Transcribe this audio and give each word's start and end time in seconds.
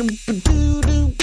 Hey, 0.00 1.19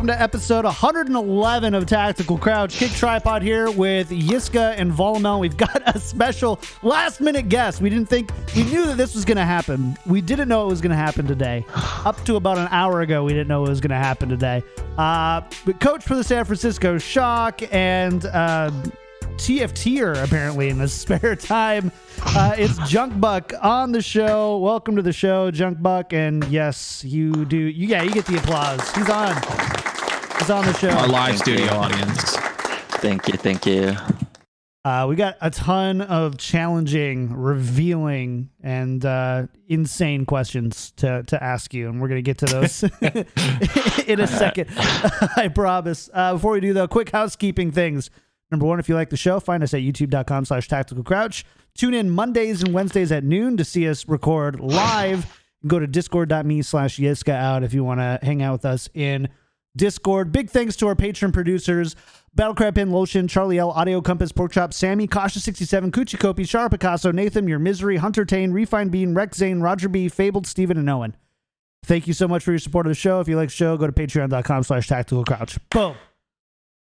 welcome 0.00 0.16
to 0.16 0.22
episode 0.22 0.64
111 0.64 1.74
of 1.74 1.84
Tactical 1.84 2.38
Crouch. 2.38 2.78
Kick 2.78 2.90
Tripod 2.92 3.42
here 3.42 3.70
with 3.70 4.08
Yiska 4.08 4.74
and 4.78 4.90
Volamel. 4.90 5.40
We've 5.40 5.58
got 5.58 5.82
a 5.94 6.00
special 6.00 6.58
last 6.82 7.20
minute 7.20 7.50
guest. 7.50 7.82
We 7.82 7.90
didn't 7.90 8.08
think, 8.08 8.32
we 8.56 8.64
knew 8.64 8.86
that 8.86 8.96
this 8.96 9.14
was 9.14 9.26
going 9.26 9.36
to 9.36 9.44
happen. 9.44 9.98
We 10.06 10.22
didn't 10.22 10.48
know 10.48 10.64
it 10.64 10.68
was 10.68 10.80
going 10.80 10.92
to 10.92 10.96
happen 10.96 11.26
today. 11.26 11.66
Up 12.06 12.24
to 12.24 12.36
about 12.36 12.56
an 12.56 12.68
hour 12.70 13.02
ago, 13.02 13.24
we 13.24 13.34
didn't 13.34 13.48
know 13.48 13.66
it 13.66 13.68
was 13.68 13.82
going 13.82 13.90
to 13.90 13.96
happen 13.96 14.30
today. 14.30 14.62
Uh, 14.96 15.42
but 15.66 15.80
coach 15.80 16.02
for 16.02 16.14
the 16.14 16.24
San 16.24 16.46
Francisco 16.46 16.96
Shock 16.96 17.60
and 17.70 18.24
uh, 18.24 18.70
TFTer 19.36 20.24
apparently 20.24 20.70
in 20.70 20.78
his 20.78 20.94
spare 20.98 21.36
time. 21.36 21.92
Uh, 22.24 22.54
it's 22.56 22.78
Junkbuck 22.78 23.52
on 23.62 23.92
the 23.92 24.00
show. 24.00 24.56
Welcome 24.56 24.96
to 24.96 25.02
the 25.02 25.12
show, 25.12 25.50
Junkbuck. 25.50 26.14
And 26.14 26.42
yes, 26.44 27.04
you 27.04 27.44
do. 27.44 27.58
You, 27.58 27.88
yeah, 27.88 28.02
you 28.02 28.12
get 28.12 28.24
the 28.24 28.38
applause. 28.38 28.90
He's 28.92 29.10
on. 29.10 29.89
He's 30.40 30.48
on 30.48 30.64
the 30.64 30.72
show. 30.72 30.88
Our 30.88 31.06
live 31.06 31.28
Thank 31.36 31.42
studio 31.42 31.64
you. 31.66 31.70
audience. 31.70 32.36
Thank 32.96 33.28
you, 33.28 33.34
thank 33.34 33.66
you. 33.66 33.94
Uh, 34.86 35.04
we 35.06 35.14
got 35.14 35.36
a 35.42 35.50
ton 35.50 36.00
of 36.00 36.38
challenging, 36.38 37.34
revealing, 37.34 38.48
and 38.62 39.04
uh, 39.04 39.46
insane 39.68 40.24
questions 40.24 40.92
to, 40.92 41.22
to 41.24 41.42
ask 41.44 41.74
you, 41.74 41.90
and 41.90 42.00
we're 42.00 42.08
gonna 42.08 42.22
get 42.22 42.38
to 42.38 42.46
those 42.46 42.82
in 44.06 44.18
a 44.18 44.26
second. 44.26 44.68
I 45.36 45.50
promise. 45.54 46.08
Uh, 46.10 46.32
before 46.32 46.52
we 46.52 46.60
do 46.60 46.72
though, 46.72 46.88
quick 46.88 47.10
housekeeping 47.10 47.70
things. 47.70 48.08
Number 48.50 48.64
one, 48.64 48.80
if 48.80 48.88
you 48.88 48.94
like 48.94 49.10
the 49.10 49.18
show, 49.18 49.40
find 49.40 49.62
us 49.62 49.74
at 49.74 49.82
youtube.com 49.82 50.46
slash 50.46 50.68
tactical 50.68 51.04
crouch. 51.04 51.44
Tune 51.76 51.92
in 51.92 52.08
Mondays 52.08 52.62
and 52.62 52.72
Wednesdays 52.72 53.12
at 53.12 53.24
noon 53.24 53.58
to 53.58 53.64
see 53.64 53.86
us 53.86 54.08
record 54.08 54.58
live. 54.58 55.38
Go 55.66 55.78
to 55.78 55.86
discord.me 55.86 56.62
slash 56.62 56.96
yiska 56.96 57.34
out 57.34 57.62
if 57.62 57.74
you 57.74 57.84
want 57.84 58.00
to 58.00 58.18
hang 58.22 58.40
out 58.40 58.52
with 58.52 58.64
us 58.64 58.88
in 58.94 59.28
Discord. 59.76 60.32
Big 60.32 60.50
thanks 60.50 60.76
to 60.76 60.86
our 60.88 60.96
patron 60.96 61.32
producers 61.32 61.96
Battlecrab 62.36 62.76
Pin, 62.76 62.90
Lotion, 62.92 63.26
Charlie 63.26 63.58
L, 63.58 63.70
Audio 63.72 64.00
Compass, 64.00 64.30
Pork 64.30 64.52
Chop, 64.52 64.72
Sammy, 64.72 65.08
Kasha67, 65.08 65.90
Coochie 65.90 66.16
Kopi, 66.18 66.40
Shara 66.42 66.70
Picasso, 66.70 67.10
Nathan, 67.10 67.48
Your 67.48 67.58
Misery, 67.58 67.96
Hunter 67.96 68.24
Tane, 68.24 68.52
Refine 68.52 68.88
Bean, 68.88 69.14
Rex 69.14 69.38
Zane, 69.38 69.60
Roger 69.60 69.88
B, 69.88 70.08
Fabled, 70.08 70.46
Steven, 70.46 70.76
and 70.78 70.88
Owen. 70.88 71.16
Thank 71.84 72.06
you 72.06 72.12
so 72.12 72.28
much 72.28 72.44
for 72.44 72.52
your 72.52 72.58
support 72.60 72.86
of 72.86 72.90
the 72.90 72.94
show. 72.94 73.20
If 73.20 73.26
you 73.26 73.36
like 73.36 73.48
the 73.48 73.54
show, 73.54 73.76
go 73.76 73.86
to 73.86 73.92
patreon.com 73.92 74.62
slash 74.62 74.86
tactical 74.86 75.24
crouch. 75.24 75.58
Boom. 75.70 75.96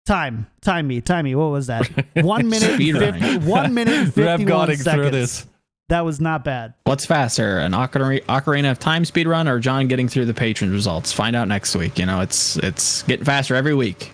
Time. 0.06 0.46
Time 0.62 0.86
me. 0.86 1.00
Time 1.00 1.24
me. 1.24 1.34
What 1.34 1.50
was 1.50 1.66
that? 1.66 1.86
One 2.14 2.48
minute, 2.48 2.74
Speed 2.74 2.96
50, 2.96 3.20
running. 3.20 3.46
one 3.46 3.74
minute, 3.74 4.06
51 4.14 4.38
Revgodding 4.46 4.76
seconds. 4.78 4.94
through 4.94 5.10
this. 5.10 5.46
That 5.88 6.04
was 6.04 6.20
not 6.20 6.42
bad. 6.42 6.74
What's 6.84 7.06
faster, 7.06 7.58
an 7.58 7.70
Ocarina, 7.72 8.20
Ocarina 8.24 8.72
of 8.72 8.78
Time 8.80 9.04
speed 9.04 9.28
run 9.28 9.46
or 9.46 9.60
John 9.60 9.86
getting 9.86 10.08
through 10.08 10.24
the 10.26 10.34
patron 10.34 10.72
results? 10.72 11.12
Find 11.12 11.36
out 11.36 11.46
next 11.46 11.76
week. 11.76 11.98
You 11.98 12.06
know, 12.06 12.20
it's 12.20 12.56
it's 12.56 13.02
getting 13.04 13.24
faster 13.24 13.54
every 13.54 13.74
week. 13.74 14.12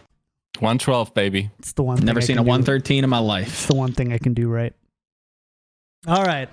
112, 0.58 1.14
baby. 1.14 1.50
It's 1.58 1.72
the 1.72 1.82
one 1.82 1.96
thing 1.96 2.04
Never 2.06 2.18
I 2.20 2.22
seen 2.22 2.36
a 2.36 2.40
can 2.40 2.44
do. 2.44 2.50
113 2.50 3.04
in 3.04 3.10
my 3.10 3.18
It's 3.20 3.26
life. 3.26 3.66
the 3.68 3.74
one 3.74 3.92
thing 3.92 4.12
I 4.12 4.18
can 4.18 4.34
do 4.34 4.48
right. 4.48 4.74
All 6.06 6.22
right. 6.24 6.48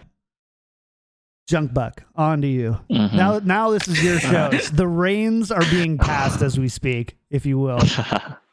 Junkbuck, 1.50 2.00
on 2.16 2.42
to 2.42 2.48
you. 2.48 2.78
Mhm. 2.92 3.14
Now, 3.14 3.40
now 3.40 3.72
this 3.72 3.88
is 3.88 4.04
your 4.04 4.20
show. 4.20 4.50
the 4.74 4.88
reins 4.88 5.52
are 5.52 5.66
being 5.72 5.98
passed 5.98 6.42
as 6.42 6.60
we 6.60 6.68
speak, 6.70 7.18
if 7.30 7.46
you 7.46 7.58
will. 7.60 7.80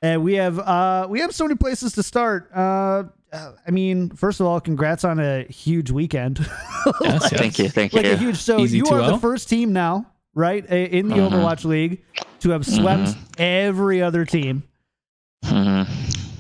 And 0.03 0.23
we 0.23 0.35
have 0.35 0.59
uh 0.59 1.07
we 1.09 1.21
have 1.21 1.35
so 1.35 1.45
many 1.45 1.57
places 1.57 1.95
to 1.95 2.03
start. 2.03 2.51
Uh, 2.55 3.05
I 3.33 3.71
mean, 3.71 4.11
first 4.11 4.41
of 4.41 4.47
all, 4.47 4.61
congrats 4.61 5.05
on 5.05 5.19
a 5.19 5.45
huge 5.45 5.91
weekend. 5.91 6.39
Yes. 7.01 7.31
thank 7.31 7.59
you, 7.59 7.69
thank 7.69 7.93
you. 7.93 7.97
like 8.03 8.13
a 8.13 8.17
huge. 8.17 8.37
So 8.37 8.61
Easy 8.61 8.77
you 8.79 8.85
are 8.87 8.99
the 9.11 9.17
2-0. 9.17 9.21
first 9.21 9.49
team 9.49 9.73
now, 9.73 10.07
right, 10.35 10.65
in 10.67 11.09
the 11.09 11.17
Mhm. 11.17 11.31
Overwatch 11.31 11.65
League 11.65 12.05
to 12.41 12.51
have 12.51 12.65
swept 12.65 13.09
Mhm. 13.11 13.17
every 13.41 14.01
other 14.03 14.25
team. 14.25 14.63
Mhm. 15.45 15.89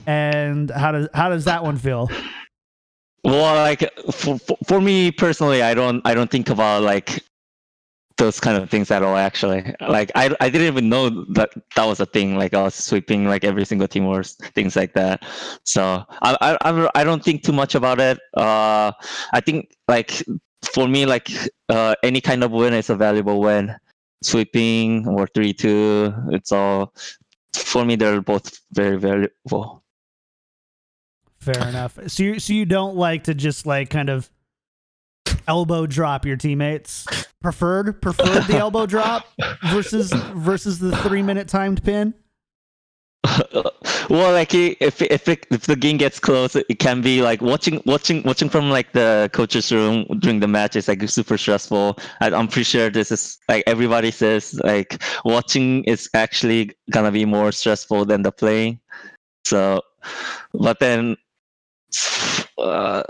And 0.06 0.70
how 0.70 0.92
does 0.92 1.08
how 1.14 1.28
does 1.30 1.46
that 1.46 1.64
one 1.64 1.76
feel? 1.78 2.08
Well, 3.26 3.56
like 3.56 3.90
for, 4.12 4.38
for 4.68 4.80
me 4.80 5.10
personally, 5.10 5.60
I 5.60 5.74
don't 5.74 6.00
I 6.06 6.14
don't 6.14 6.30
think 6.30 6.48
about 6.48 6.84
like 6.84 7.24
those 8.18 8.38
kind 8.38 8.56
of 8.62 8.70
things 8.70 8.90
at 8.92 9.02
all. 9.02 9.16
Actually, 9.16 9.74
like 9.80 10.12
I 10.14 10.34
I 10.40 10.48
didn't 10.48 10.68
even 10.68 10.88
know 10.88 11.10
that 11.34 11.50
that 11.74 11.86
was 11.86 11.98
a 11.98 12.06
thing. 12.06 12.36
Like 12.38 12.54
I 12.54 12.62
was 12.62 12.76
sweeping 12.76 13.26
like 13.26 13.44
every 13.44 13.64
single 13.64 13.88
team 13.88 14.06
or 14.06 14.22
things 14.22 14.76
like 14.76 14.94
that. 14.94 15.24
So 15.64 16.04
I 16.22 16.56
I 16.62 16.88
I 16.94 17.04
don't 17.04 17.24
think 17.24 17.42
too 17.42 17.52
much 17.52 17.74
about 17.74 18.00
it. 18.00 18.20
Uh, 18.36 18.92
I 19.32 19.40
think 19.40 19.74
like 19.88 20.22
for 20.72 20.86
me 20.88 21.04
like 21.06 21.30
uh 21.68 21.96
any 22.04 22.20
kind 22.20 22.44
of 22.44 22.52
win 22.52 22.74
is 22.74 22.90
a 22.90 22.96
valuable 22.96 23.40
win. 23.40 23.74
Sweeping 24.22 25.08
or 25.08 25.26
three 25.34 25.52
two, 25.52 26.14
it's 26.30 26.52
all 26.52 26.94
for 27.56 27.84
me. 27.84 27.96
They're 27.96 28.22
both 28.22 28.60
very 28.72 28.98
valuable. 28.98 29.82
Fair 31.46 31.68
enough. 31.68 31.96
So 32.08 32.24
you 32.24 32.40
so 32.40 32.52
you 32.52 32.66
don't 32.66 32.96
like 32.96 33.24
to 33.24 33.34
just 33.34 33.66
like 33.66 33.88
kind 33.88 34.10
of 34.10 34.28
elbow 35.46 35.86
drop 35.86 36.26
your 36.26 36.36
teammates. 36.36 37.06
Preferred 37.40 38.02
preferred 38.02 38.42
the 38.48 38.56
elbow 38.58 38.84
drop 38.84 39.28
versus 39.70 40.12
versus 40.34 40.80
the 40.80 40.96
three 40.96 41.22
minute 41.22 41.46
timed 41.46 41.84
pin. 41.84 42.14
well 44.10 44.32
like 44.32 44.54
if 44.54 45.00
if 45.02 45.28
it, 45.28 45.46
if 45.52 45.62
the 45.66 45.76
game 45.76 45.96
gets 45.96 46.20
close 46.20 46.54
it 46.54 46.78
can 46.78 47.00
be 47.00 47.22
like 47.22 47.40
watching 47.40 47.82
watching 47.84 48.22
watching 48.22 48.48
from 48.48 48.70
like 48.70 48.92
the 48.92 49.28
coach's 49.32 49.72
room 49.72 50.04
during 50.20 50.38
the 50.38 50.46
match 50.46 50.76
is 50.76 50.86
like 50.86 51.02
super 51.08 51.36
stressful 51.36 51.98
I, 52.20 52.30
i'm 52.30 52.46
pretty 52.46 52.62
sure 52.62 52.88
this 52.88 53.10
is 53.10 53.36
like 53.48 53.64
everybody 53.66 54.12
says 54.12 54.54
like 54.62 55.02
watching 55.24 55.82
is 55.84 56.08
actually 56.14 56.70
gonna 56.92 57.10
be 57.10 57.24
more 57.24 57.50
stressful 57.50 58.04
than 58.04 58.22
the 58.22 58.30
playing 58.30 58.78
so 59.44 59.82
but 60.54 60.78
then 60.78 61.16
uh, 62.58 63.02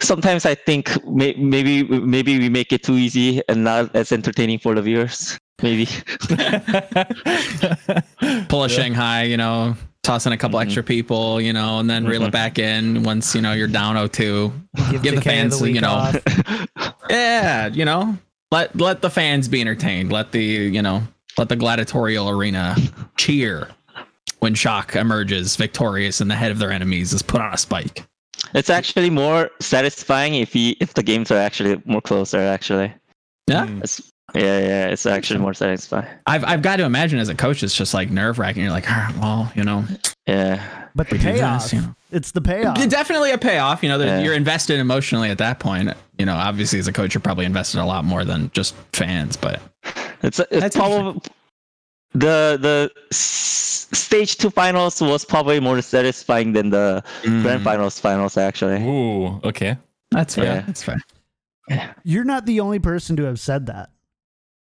sometimes 0.00 0.46
i 0.46 0.54
think 0.54 0.90
may, 1.06 1.34
maybe 1.34 1.82
maybe 1.84 2.38
we 2.38 2.48
make 2.48 2.72
it 2.72 2.82
too 2.82 2.94
easy 2.94 3.42
and 3.48 3.64
not 3.64 3.94
as 3.96 4.12
entertaining 4.12 4.58
for 4.58 4.74
the 4.74 4.82
viewers 4.82 5.38
maybe 5.62 5.86
Pull 8.48 8.64
a 8.64 8.68
Shanghai, 8.68 9.22
you 9.24 9.36
know, 9.36 9.76
toss 10.02 10.26
in 10.26 10.32
a 10.32 10.36
couple 10.36 10.58
Mhm. 10.58 10.64
extra 10.64 10.82
people, 10.82 11.40
you 11.40 11.52
know, 11.52 11.78
and 11.78 11.88
then 11.88 12.04
reel 12.04 12.22
it 12.24 12.28
Mhm. 12.28 12.32
back 12.32 12.58
in 12.58 13.02
once, 13.04 13.34
you 13.34 13.40
know, 13.40 13.52
you're 13.52 13.68
down 13.68 13.96
0-2. 13.96 14.52
Give 14.90 15.02
the 15.02 15.10
Decay 15.10 15.16
of 15.16 15.22
fans, 15.24 15.60
week 15.62 15.74
you 15.76 15.80
know, 15.80 15.90
off. 15.90 16.16
Yeah, 17.10 17.68
you 17.68 17.84
know, 17.84 18.18
let 18.50 18.76
let 18.78 19.00
the 19.02 19.10
fans 19.10 19.46
be 19.48 19.60
entertained. 19.60 20.12
Let 20.12 20.32
the 20.32 20.42
you 20.42 20.82
know 20.82 21.02
let 21.38 21.48
the 21.48 21.56
gladiatorial 21.56 22.28
arena 22.28 22.76
cheer 23.16 23.68
when 24.44 24.54
Shock 24.54 24.94
emerges 24.94 25.56
victorious 25.56 26.20
and 26.20 26.30
the 26.30 26.34
head 26.34 26.50
of 26.50 26.58
their 26.58 26.70
enemies 26.70 27.14
is 27.14 27.22
put 27.22 27.40
on 27.40 27.54
a 27.54 27.56
spike. 27.56 28.04
It's 28.52 28.68
actually 28.68 29.08
more 29.08 29.50
satisfying 29.58 30.34
if 30.34 30.54
you 30.54 30.74
if 30.80 30.92
the 30.92 31.02
games 31.02 31.30
are 31.30 31.38
actually 31.38 31.80
more 31.86 32.02
closer. 32.02 32.38
Actually, 32.38 32.92
Yeah, 33.48 33.64
Mm. 33.66 33.82
it's, 33.82 34.12
yeah, 34.34 34.58
yeah, 34.58 34.86
it's 34.88 35.06
actually 35.06 35.40
more 35.40 35.54
satisfying. 35.54 36.06
I've 36.26 36.44
I've 36.44 36.60
got 36.60 36.76
to 36.76 36.84
imagine 36.84 37.18
as 37.20 37.30
a 37.30 37.34
coach, 37.34 37.62
it's 37.62 37.74
just 37.74 37.94
like 37.94 38.10
nerve 38.10 38.38
wracking. 38.38 38.62
You're 38.64 38.72
like, 38.72 38.84
"Ah, 38.86 39.14
well, 39.18 39.50
you 39.56 39.64
know, 39.64 39.84
Yeah, 40.26 40.62
But 40.94 41.08
the 41.08 41.18
payoff. 41.18 41.62
this, 41.62 41.72
you 41.72 41.80
know. 41.80 41.94
It's 42.12 42.30
the 42.32 42.40
payoff. 42.42 42.76
Definitely 42.88 43.30
a 43.32 43.38
payoff. 43.38 43.82
You 43.82 43.88
know, 43.88 43.98
Yeah. 43.98 44.20
you're 44.20 44.34
invested 44.34 44.78
emotionally 44.78 45.30
at 45.30 45.38
that 45.38 45.58
point. 45.58 45.90
You 46.18 46.26
know, 46.26 46.34
obviously 46.34 46.78
as 46.78 46.86
a 46.86 46.92
coach, 46.92 47.14
you're 47.14 47.20
probably 47.22 47.46
invested 47.46 47.80
a 47.80 47.84
lot 47.86 48.04
more 48.04 48.24
than 48.26 48.50
just 48.54 48.74
fans. 48.92 49.36
But 49.38 49.60
it's 50.22 50.38
it's 50.38 50.60
That's 50.60 50.76
probably 50.76 51.20
the 52.14 52.58
the 52.60 52.90
stage 53.14 54.36
two 54.36 54.50
finals 54.50 55.00
was 55.00 55.24
probably 55.24 55.60
more 55.60 55.80
satisfying 55.82 56.52
than 56.52 56.70
the 56.70 57.02
grand 57.22 57.60
Mm, 57.60 57.64
finals 57.64 57.98
finals. 57.98 58.36
Actually, 58.36 58.82
Ooh, 58.82 59.40
okay. 59.44 59.76
that's 60.10 60.34
fair. 60.36 60.44
Yeah. 60.44 60.60
That's 60.66 60.82
fair. 60.82 60.98
You're 62.04 62.24
not 62.24 62.46
the 62.46 62.60
only 62.60 62.78
person 62.78 63.16
to 63.16 63.24
have 63.24 63.40
said 63.40 63.66
that. 63.66 63.90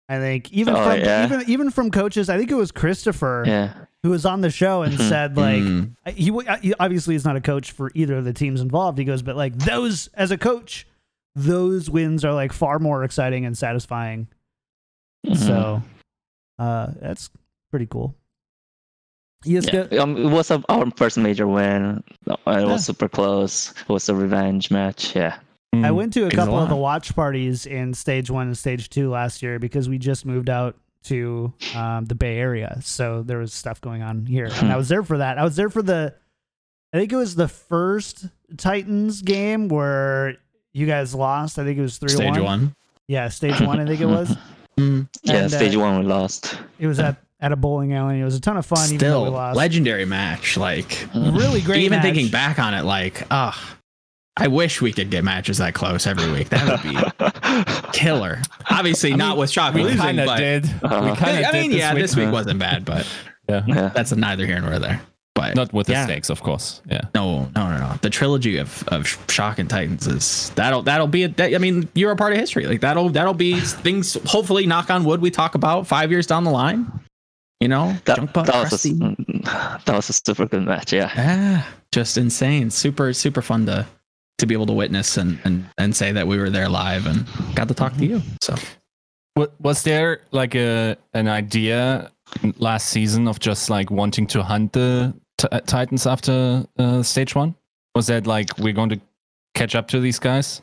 I 0.08 0.18
think 0.18 0.52
even 0.52 0.74
Oh, 0.74 0.84
from 0.84 0.98
yeah? 1.00 1.24
even 1.24 1.48
even 1.48 1.70
from 1.70 1.90
coaches. 1.90 2.28
I 2.28 2.36
think 2.36 2.50
it 2.50 2.56
was 2.56 2.72
Christopher 2.72 3.44
yeah, 3.46 3.72
who 4.02 4.10
was 4.10 4.26
on 4.26 4.40
the 4.40 4.50
show 4.50 4.82
and 4.82 4.94
Mhm. 4.94 5.08
said 5.08 5.36
like 5.36 5.62
Mm. 5.62 5.94
he, 6.14 6.32
he 6.68 6.74
obviously 6.80 7.14
is 7.14 7.24
not 7.24 7.36
a 7.36 7.40
coach 7.40 7.70
for 7.70 7.92
either 7.94 8.16
of 8.16 8.24
the 8.24 8.32
teams 8.32 8.60
involved. 8.60 8.98
He 8.98 9.04
goes, 9.04 9.22
but 9.22 9.36
like 9.36 9.56
those 9.56 10.08
as 10.14 10.30
a 10.32 10.36
coach, 10.36 10.86
those 11.36 11.88
wins 11.88 12.24
are 12.24 12.34
like 12.34 12.52
far 12.52 12.80
more 12.80 13.04
exciting 13.04 13.44
and 13.46 13.56
satisfying. 13.56 14.26
Mhm. 15.24 15.36
So 15.36 15.82
uh, 16.60 16.92
that's 17.00 17.30
pretty 17.70 17.86
cool. 17.86 18.14
You 19.44 19.60
just 19.60 19.72
Yeah. 19.72 19.84
go- 19.84 20.02
Um, 20.02 20.16
it 20.16 20.28
was 20.30 20.50
a, 20.50 20.62
our 20.68 20.90
first 20.96 21.16
major 21.16 21.46
win. 21.48 22.02
It 22.26 22.38
was 22.46 22.64
Yeah. 22.68 22.76
super 22.76 23.08
close. 23.08 23.70
It 23.72 23.88
was 23.88 24.08
a 24.08 24.14
revenge 24.14 24.70
match. 24.70 25.16
Yeah. 25.16 25.38
I 25.72 25.76
Mm. 25.76 25.94
went 25.94 26.12
to 26.14 26.20
a 26.20 26.22
Means 26.24 26.34
a 26.34 26.36
couple 26.36 26.58
of 26.58 26.68
the 26.68 26.76
watch 26.76 27.14
parties 27.14 27.64
in 27.64 27.94
stage 27.94 28.30
one 28.30 28.48
and 28.48 28.58
stage 28.58 28.90
two 28.90 29.08
last 29.08 29.42
year 29.42 29.58
because 29.58 29.88
we 29.88 29.98
just 29.98 30.26
moved 30.26 30.50
out 30.50 30.76
to 31.04 31.54
um, 31.74 32.04
the 32.04 32.14
Bay 32.14 32.36
Area. 32.36 32.78
So 32.82 33.22
there 33.22 33.38
was 33.38 33.54
stuff 33.54 33.80
going 33.80 34.02
on 34.02 34.26
here. 34.26 34.50
And 34.60 34.70
I 34.70 34.76
was 34.76 34.88
there 34.90 35.02
for 35.02 35.16
that. 35.18 35.38
I 35.38 35.44
was 35.44 35.56
there 35.56 35.70
for 35.70 35.80
the, 35.80 36.14
I 36.92 36.98
think 36.98 37.10
it 37.12 37.16
was 37.16 37.34
the 37.36 37.48
first 37.48 38.26
Titans 38.58 39.22
game 39.22 39.68
where 39.68 40.36
you 40.74 40.86
guys 40.86 41.14
lost. 41.14 41.58
I 41.58 41.64
think 41.64 41.78
it 41.78 41.82
was 41.82 41.96
3 41.98 42.10
Stage 42.10 42.34
1. 42.36 42.42
one. 42.44 42.74
Yeah, 43.08 43.28
stage 43.28 43.60
one, 43.60 43.80
I 43.80 43.86
think 43.86 44.00
it 44.00 44.06
was. 44.18 44.36
Mm, 44.80 45.08
Yeah. 45.22 45.34
And, 45.36 45.44
uh, 45.46 45.48
stage 45.56 45.76
one 45.76 45.98
we 46.00 46.04
lost. 46.06 46.58
It 46.78 46.86
was 46.86 46.98
at, 46.98 47.16
at 47.40 47.52
a 47.52 47.56
bowling 47.56 47.92
alley. 47.94 48.20
It 48.20 48.24
was 48.24 48.34
a 48.36 48.40
ton 48.40 48.56
of 48.56 48.64
fun, 48.66 48.84
even 48.84 48.92
we 48.94 48.98
Still, 48.98 49.30
lost. 49.30 49.56
legendary 49.56 50.04
match. 50.04 50.56
Like 50.56 51.06
really 51.14 51.60
great. 51.60 51.82
even 51.82 51.96
match. 51.96 52.04
thinking 52.04 52.28
back 52.28 52.58
on 52.58 52.74
it, 52.74 52.84
like, 52.84 53.26
ah, 53.30 53.76
I 54.36 54.48
wish 54.48 54.80
we 54.80 54.92
could 54.92 55.10
get 55.10 55.22
matches 55.24 55.58
that 55.58 55.74
close 55.74 56.06
every 56.06 56.30
week. 56.32 56.48
That 56.50 56.66
would 56.66 56.82
be 57.82 57.92
killer. 57.92 58.40
Obviously, 58.70 59.12
I 59.12 59.16
not 59.16 59.30
mean, 59.30 59.38
with 59.40 59.50
Shock 59.50 59.74
we 59.74 59.94
kind 59.96 60.18
of 60.20 60.26
but 60.26 60.38
did. 60.38 60.64
Uh-huh. 60.82 61.10
we 61.10 61.16
kind 61.16 61.38
of 61.38 61.44
I 61.46 61.52
did 61.52 61.60
mean, 61.62 61.70
this 61.72 61.78
yeah, 61.80 61.92
week. 61.94 62.02
this 62.02 62.16
week 62.16 62.30
wasn't 62.32 62.58
bad, 62.58 62.84
but 62.84 63.06
Yeah. 63.48 63.64
Yeah. 63.66 63.88
that's 63.94 64.12
neither 64.12 64.46
here 64.46 64.60
nor 64.60 64.78
there. 64.78 65.02
But 65.40 65.56
Not 65.56 65.72
with 65.72 65.86
the 65.86 65.92
Yeah. 65.94 66.04
stakes, 66.04 66.30
of 66.30 66.42
course. 66.42 66.82
Yeah. 66.90 67.00
No, 67.14 67.48
no, 67.56 67.70
no, 67.70 67.78
no. 67.78 67.94
The 68.02 68.10
trilogy 68.10 68.58
of, 68.58 68.84
of 68.88 69.06
Shock 69.28 69.58
and 69.58 69.68
Titans 69.68 70.06
is 70.06 70.50
that'll 70.54 70.82
that'll 70.82 71.06
be 71.06 71.24
a, 71.24 71.28
that, 71.28 71.54
I 71.54 71.58
mean, 71.58 71.88
you're 71.94 72.12
a 72.12 72.16
part 72.16 72.32
of 72.32 72.38
history. 72.38 72.66
Like 72.66 72.80
that'll 72.80 73.08
that'll 73.10 73.34
be 73.34 73.58
things. 73.60 74.14
Hopefully, 74.26 74.66
knock 74.66 74.90
on 74.90 75.04
wood, 75.04 75.20
we 75.20 75.30
talk 75.30 75.54
about 75.54 75.86
five 75.86 76.10
years 76.10 76.26
down 76.26 76.44
the 76.44 76.50
line. 76.50 76.90
You 77.60 77.68
know, 77.68 77.94
That, 78.06 78.16
Junk 78.16 78.32
that 78.34 78.46
was 78.72 78.86
a, 78.86 78.92
that 79.84 79.94
was 79.94 80.08
a 80.08 80.12
super 80.14 80.46
good 80.46 80.62
match. 80.64 80.92
Yeah. 80.92 81.10
Ah, 81.14 81.68
just 81.92 82.16
insane. 82.16 82.70
Super 82.70 83.12
super 83.12 83.42
fun 83.42 83.66
to 83.66 83.86
to 84.38 84.46
be 84.46 84.54
able 84.54 84.66
to 84.66 84.72
witness 84.72 85.18
and 85.18 85.38
and 85.44 85.66
and 85.76 85.94
say 85.94 86.10
that 86.12 86.26
we 86.26 86.38
were 86.38 86.48
there 86.50 86.68
live 86.70 87.04
and 87.06 87.26
got 87.54 87.68
to 87.68 87.74
talk 87.74 87.94
to 87.98 88.06
you. 88.06 88.22
So 88.40 88.54
Wa- 89.36 89.48
Was 89.60 89.82
there 89.82 90.22
like 90.32 90.54
a 90.54 90.96
an 91.12 91.28
idea 91.28 92.10
last 92.58 92.88
season 92.88 93.28
of 93.28 93.38
just 93.40 93.68
like 93.68 93.90
wanting 93.90 94.26
to 94.28 94.42
hunt 94.42 94.72
the 94.72 95.12
t- 95.40 95.48
uh, 95.50 95.60
Titans 95.60 96.06
after 96.06 96.64
uh, 96.78 97.02
stage 97.02 97.34
one? 97.34 97.54
Was 97.94 98.06
that 98.08 98.26
like 98.26 98.56
we're 98.58 98.74
going 98.74 98.90
to 98.90 99.00
catch 99.54 99.74
up 99.74 99.88
to 99.88 100.00
these 100.00 100.18
guys? 100.18 100.60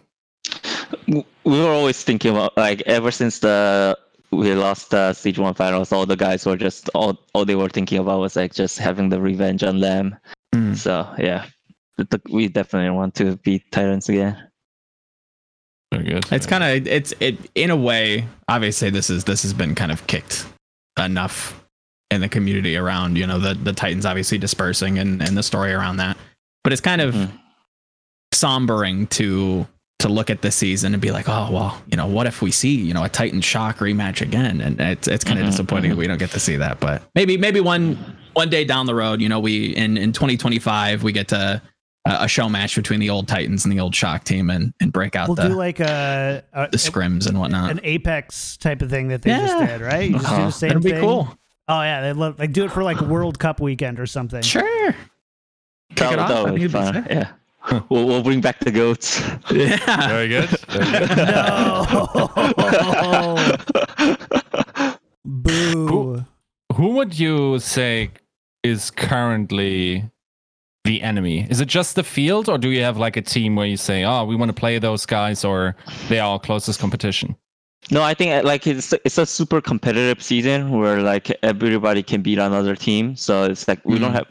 we 1.07 1.23
were 1.43 1.71
always 1.71 2.01
thinking 2.03 2.31
about 2.31 2.55
like 2.55 2.81
ever 2.85 3.11
since 3.11 3.39
the 3.39 3.97
we 4.31 4.53
lost 4.53 4.91
the 4.91 5.13
stage 5.13 5.39
one 5.39 5.53
finals, 5.53 5.91
all 5.91 6.05
the 6.05 6.15
guys 6.15 6.45
were 6.45 6.55
just 6.57 6.89
all 6.93 7.17
all 7.33 7.43
they 7.45 7.55
were 7.55 7.69
thinking 7.69 7.97
about 7.97 8.19
was 8.19 8.35
like 8.35 8.53
just 8.53 8.77
having 8.77 9.09
the 9.09 9.19
revenge 9.19 9.63
on 9.63 9.79
them. 9.79 10.15
Mm. 10.53 10.75
So 10.77 11.07
yeah, 11.17 11.45
Th- 11.97 12.09
th- 12.09 12.21
we 12.29 12.47
definitely 12.47 12.91
want 12.91 13.15
to 13.15 13.35
beat 13.37 13.69
Titans 13.71 14.07
again. 14.09 14.37
Very 15.91 16.03
good. 16.03 16.25
it's 16.31 16.45
kind 16.45 16.63
of 16.63 16.87
it's 16.87 17.13
it 17.19 17.37
in 17.55 17.71
a 17.71 17.75
way. 17.75 18.27
Obviously, 18.47 18.89
this 18.89 19.09
is 19.09 19.23
this 19.23 19.41
has 19.43 19.53
been 19.53 19.73
kind 19.75 19.91
of 19.91 20.05
kicked 20.07 20.45
enough 20.99 21.63
in 22.11 22.21
the 22.21 22.29
community 22.29 22.77
around 22.77 23.17
you 23.17 23.27
know 23.27 23.37
the 23.39 23.53
the 23.53 23.73
Titans 23.73 24.05
obviously 24.05 24.37
dispersing 24.37 24.97
and 24.99 25.21
and 25.21 25.35
the 25.37 25.43
story 25.43 25.71
around 25.73 25.97
that. 25.97 26.17
But 26.63 26.73
it's 26.73 26.81
kind 26.81 27.01
of 27.01 27.13
Mhm. 27.13 27.31
sombering 28.33 29.09
to 29.11 29.67
to 29.99 30.09
look 30.09 30.29
at 30.29 30.43
this 30.43 30.55
season 30.55 30.93
and 30.93 31.01
be 31.01 31.09
like, 31.11 31.27
oh 31.27 31.49
well, 31.51 31.81
you 31.89 31.97
know, 31.97 32.05
what 32.05 32.27
if 32.27 32.41
we 32.41 32.51
see 32.51 32.75
you 32.75 32.93
know 32.93 33.03
a 33.03 33.09
Titan 33.09 33.41
Shock 33.41 33.77
rematch 33.79 34.21
again? 34.21 34.61
And 34.61 34.79
it's 34.79 35.07
it's 35.07 35.23
kind 35.23 35.39
of 35.39 35.45
Mhm, 35.45 35.49
disappointing 35.51 35.91
mhm. 35.91 35.97
we 35.97 36.07
don't 36.07 36.19
get 36.19 36.29
to 36.31 36.39
see 36.39 36.55
that. 36.57 36.79
But 36.79 37.03
maybe 37.15 37.37
maybe 37.37 37.59
one 37.59 37.97
one 38.33 38.49
day 38.49 38.63
down 38.63 38.85
the 38.85 38.95
road, 38.95 39.21
you 39.21 39.29
know, 39.29 39.39
we 39.39 39.75
in 39.75 39.97
in 39.97 40.11
2025 40.13 41.03
we 41.03 41.11
get 41.11 41.27
to 41.29 41.61
uh, 42.05 42.17
a 42.21 42.27
show 42.27 42.47
match 42.47 42.75
between 42.75 42.99
the 42.99 43.09
old 43.09 43.27
Titans 43.27 43.65
and 43.65 43.73
the 43.73 43.79
old 43.79 43.95
Shock 43.95 44.23
team 44.23 44.49
and 44.51 44.71
and 44.79 44.93
break 44.93 45.15
out 45.15 45.27
We'll 45.29 45.35
the 45.35 45.47
do 45.49 45.55
like 45.55 45.79
a, 45.79 46.43
a 46.53 46.67
the 46.71 46.77
scrims 46.77 47.27
and 47.27 47.39
whatnot. 47.39 47.71
an 47.71 47.79
Apex 47.83 48.55
type 48.57 48.81
of 48.83 48.89
thing 48.91 49.07
that 49.07 49.23
they 49.23 49.31
just 49.31 49.57
did, 49.57 49.81
right? 49.81 50.09
You 50.09 50.13
just 50.19 50.25
do 50.27 50.31
Uh-huh. 50.33 50.45
the 50.45 50.51
same 50.51 50.67
That'd 50.69 50.83
be 50.83 50.91
thing. 50.91 51.01
cool. 51.01 51.35
Oh 51.69 51.81
yeah, 51.81 52.01
they 52.01 52.13
love 52.13 52.39
like 52.39 52.53
do 52.53 52.63
it 52.65 52.71
for 52.71 52.81
like 52.83 53.01
World 53.01 53.39
Cup 53.39 53.59
weekend 53.59 53.99
or 53.99 54.05
something. 54.05 54.41
Sure. 54.41 54.95
Kick 55.95 56.11
it 56.11 56.19
off. 56.19 56.29
that 56.29 56.43
would 56.45 56.55
be 56.55 56.67
fun. 56.67 57.05
Yeah. 57.09 57.29
We'll, 57.89 58.07
we'll 58.07 58.23
bring 58.23 58.39
back 58.39 58.61
the 58.61 58.71
goats. 58.71 59.19
Yeah. 59.51 60.07
very 60.07 60.29
good. 60.29 60.47
Very 60.69 60.89
good. 60.89 61.17
No. 61.27 62.07
Boo. 65.25 66.23
Who 66.75 66.87
would 66.91 67.19
you 67.19 67.59
say 67.59 68.11
is 68.63 68.89
currently 68.91 70.09
the 70.85 71.01
enemy? 71.01 71.45
Is 71.49 71.59
it 71.59 71.67
just 71.67 71.95
the 71.95 72.03
field, 72.03 72.47
or 72.47 72.57
do 72.57 72.69
you 72.69 72.83
have 72.83 72.95
like 72.97 73.17
a 73.17 73.21
team 73.21 73.57
where 73.57 73.67
you 73.67 73.75
say, 73.75 74.05
"Oh, 74.05 74.23
we 74.23 74.37
want 74.37 74.47
to 74.47 74.53
play 74.53 74.79
those 74.79 75.05
guys," 75.05 75.43
or 75.43 75.75
they 76.07 76.19
are 76.19 76.29
our 76.33 76.39
closest 76.39 76.79
competition? 76.79 77.35
No, 77.89 78.01
I 78.03 78.13
think 78.13 78.31
uh, 78.33 78.45
like 78.45 78.67
it's 78.67 78.91
it's 79.05 79.17
a 79.17 79.25
super 79.25 79.61
competitive 79.61 80.21
season 80.21 80.71
where 80.71 81.01
like 81.01 81.31
everybody 81.41 82.03
can 82.03 82.21
beat 82.21 82.37
another 82.37 82.75
team. 82.75 83.15
So 83.15 83.43
it's 83.43 83.67
like 83.67 83.79
we 83.85 83.97
don't 83.97 84.11
Mhm. 84.11 84.15
have 84.15 84.27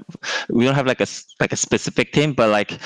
we 0.51 0.65
don't 0.65 0.75
have 0.75 0.87
like 0.87 1.01
a 1.01 1.07
like 1.41 1.53
a 1.53 1.57
specific 1.57 2.13
team, 2.13 2.35
but 2.35 2.51
like 2.51 2.79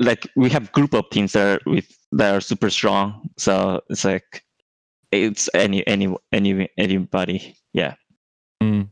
like 0.00 0.26
we 0.34 0.50
have 0.50 0.72
group 0.72 0.94
of 0.94 1.08
teams 1.10 1.32
that 1.34 1.46
are 1.46 1.70
with 1.70 1.86
that 2.12 2.34
are 2.34 2.40
super 2.40 2.70
strong. 2.70 3.30
So 3.38 3.80
it's 3.88 4.04
like 4.04 4.42
it's 5.12 5.48
any 5.54 5.86
any 5.86 6.12
any 6.32 6.68
anybody. 6.76 7.54
Yeah. 7.72 7.94
Mm. 8.62 8.88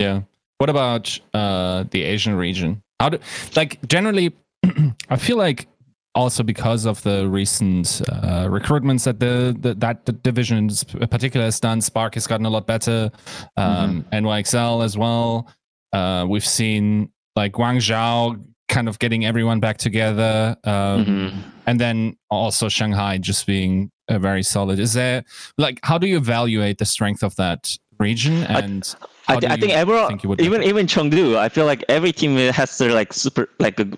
Yeah. 0.00 0.22
What 0.58 0.68
about 0.70 1.18
uh, 1.32 1.84
the 1.90 2.02
Asian 2.02 2.34
region? 2.34 2.82
How 3.00 3.08
do 3.10 3.18
like 3.54 3.80
generally? 3.88 4.32
I 5.08 5.16
feel 5.16 5.36
like 5.38 5.66
also 6.16 6.42
because 6.42 6.86
of 6.86 7.00
the 7.02 7.28
recent 7.28 8.02
uh, 8.10 8.46
recruitments 8.46 9.04
that 9.04 9.20
the, 9.20 9.54
the 9.60 9.74
that 9.74 10.22
division 10.22 10.68
in 11.00 11.08
particular 11.08 11.44
has 11.44 11.60
done, 11.60 11.80
Spark 11.80 12.14
has 12.14 12.26
gotten 12.26 12.46
a 12.46 12.50
lot 12.50 12.66
better. 12.66 13.10
Um, 13.56 14.04
NYXL 14.12 14.84
as 14.84 14.96
well. 14.98 15.48
Uh, 15.92 16.26
we've 16.28 16.44
seen 16.46 17.10
like 17.36 17.52
Guangzhou 17.52 18.42
kind 18.68 18.88
of 18.88 18.98
getting 18.98 19.24
everyone 19.24 19.60
back 19.60 19.76
together. 19.76 20.56
Um, 20.64 21.04
Mhm. 21.04 21.32
and 21.66 21.80
then 21.80 22.16
also 22.30 22.68
Shanghai 22.68 23.18
just 23.18 23.46
being 23.46 23.90
uh, 24.08 24.18
very 24.18 24.42
solid. 24.42 24.78
Is 24.78 24.92
there 24.94 25.22
like 25.58 25.78
how 25.84 25.98
do 25.98 26.06
you 26.06 26.16
evaluate 26.16 26.78
the 26.78 26.84
strength 26.86 27.22
of 27.22 27.36
that 27.36 27.76
region? 27.98 28.42
And 28.44 28.94
I, 29.00 29.06
how 29.26 29.40
th- 29.40 29.50
I 29.50 29.56
think 29.56 29.72
everyone, 29.72 30.18
think 30.18 30.40
even 30.40 30.62
even 30.62 30.86
Chengdu, 30.86 31.36
I 31.36 31.48
feel 31.48 31.66
like 31.66 31.84
every 31.88 32.12
team 32.12 32.36
has 32.36 32.78
their 32.78 32.92
like 32.92 33.12
super 33.12 33.48
like 33.58 33.80
a 33.80 33.88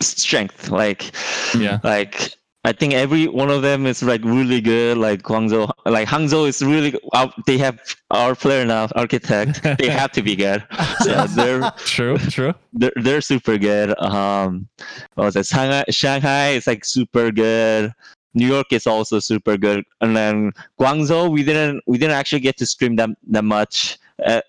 strength. 0.00 0.70
Like 0.70 1.12
yeah, 1.58 1.80
like 1.82 2.36
I 2.64 2.72
think 2.72 2.94
every 2.94 3.26
one 3.26 3.50
of 3.50 3.62
them 3.62 3.86
is 3.86 4.02
like 4.02 4.22
really 4.24 4.60
good. 4.60 4.98
Like 4.98 5.22
Guangzhou, 5.22 5.70
like 5.86 6.06
Hangzhou 6.08 6.48
is 6.48 6.62
really. 6.62 6.98
Uh, 7.12 7.28
they 7.46 7.58
have 7.58 7.80
our 8.10 8.34
player 8.34 8.64
now, 8.64 8.88
Architect. 8.94 9.62
They 9.78 9.88
have 9.88 10.12
to 10.12 10.22
be 10.22 10.36
good. 10.36 10.62
So 11.02 11.26
they're 11.28 11.70
true, 11.78 12.18
true. 12.18 12.54
they're, 12.72 12.92
they're 12.96 13.20
super 13.20 13.58
good. 13.58 13.96
Um, 14.00 14.68
what 15.14 15.24
was 15.24 15.36
it? 15.36 15.46
Shanghai, 15.46 15.84
Shanghai 15.90 16.50
is 16.50 16.66
like 16.66 16.84
super 16.84 17.30
good. 17.30 17.92
New 18.34 18.46
York 18.46 18.72
is 18.72 18.86
also 18.86 19.18
super 19.18 19.56
good, 19.56 19.84
and 20.00 20.16
then 20.16 20.52
Guangzhou 20.80 21.30
we 21.30 21.42
didn't 21.42 21.82
we 21.86 21.98
didn't 21.98 22.16
actually 22.16 22.40
get 22.40 22.56
to 22.58 22.66
stream 22.66 22.96
them 22.96 23.16
that 23.28 23.44
much. 23.44 23.98
Uh, 24.24 24.40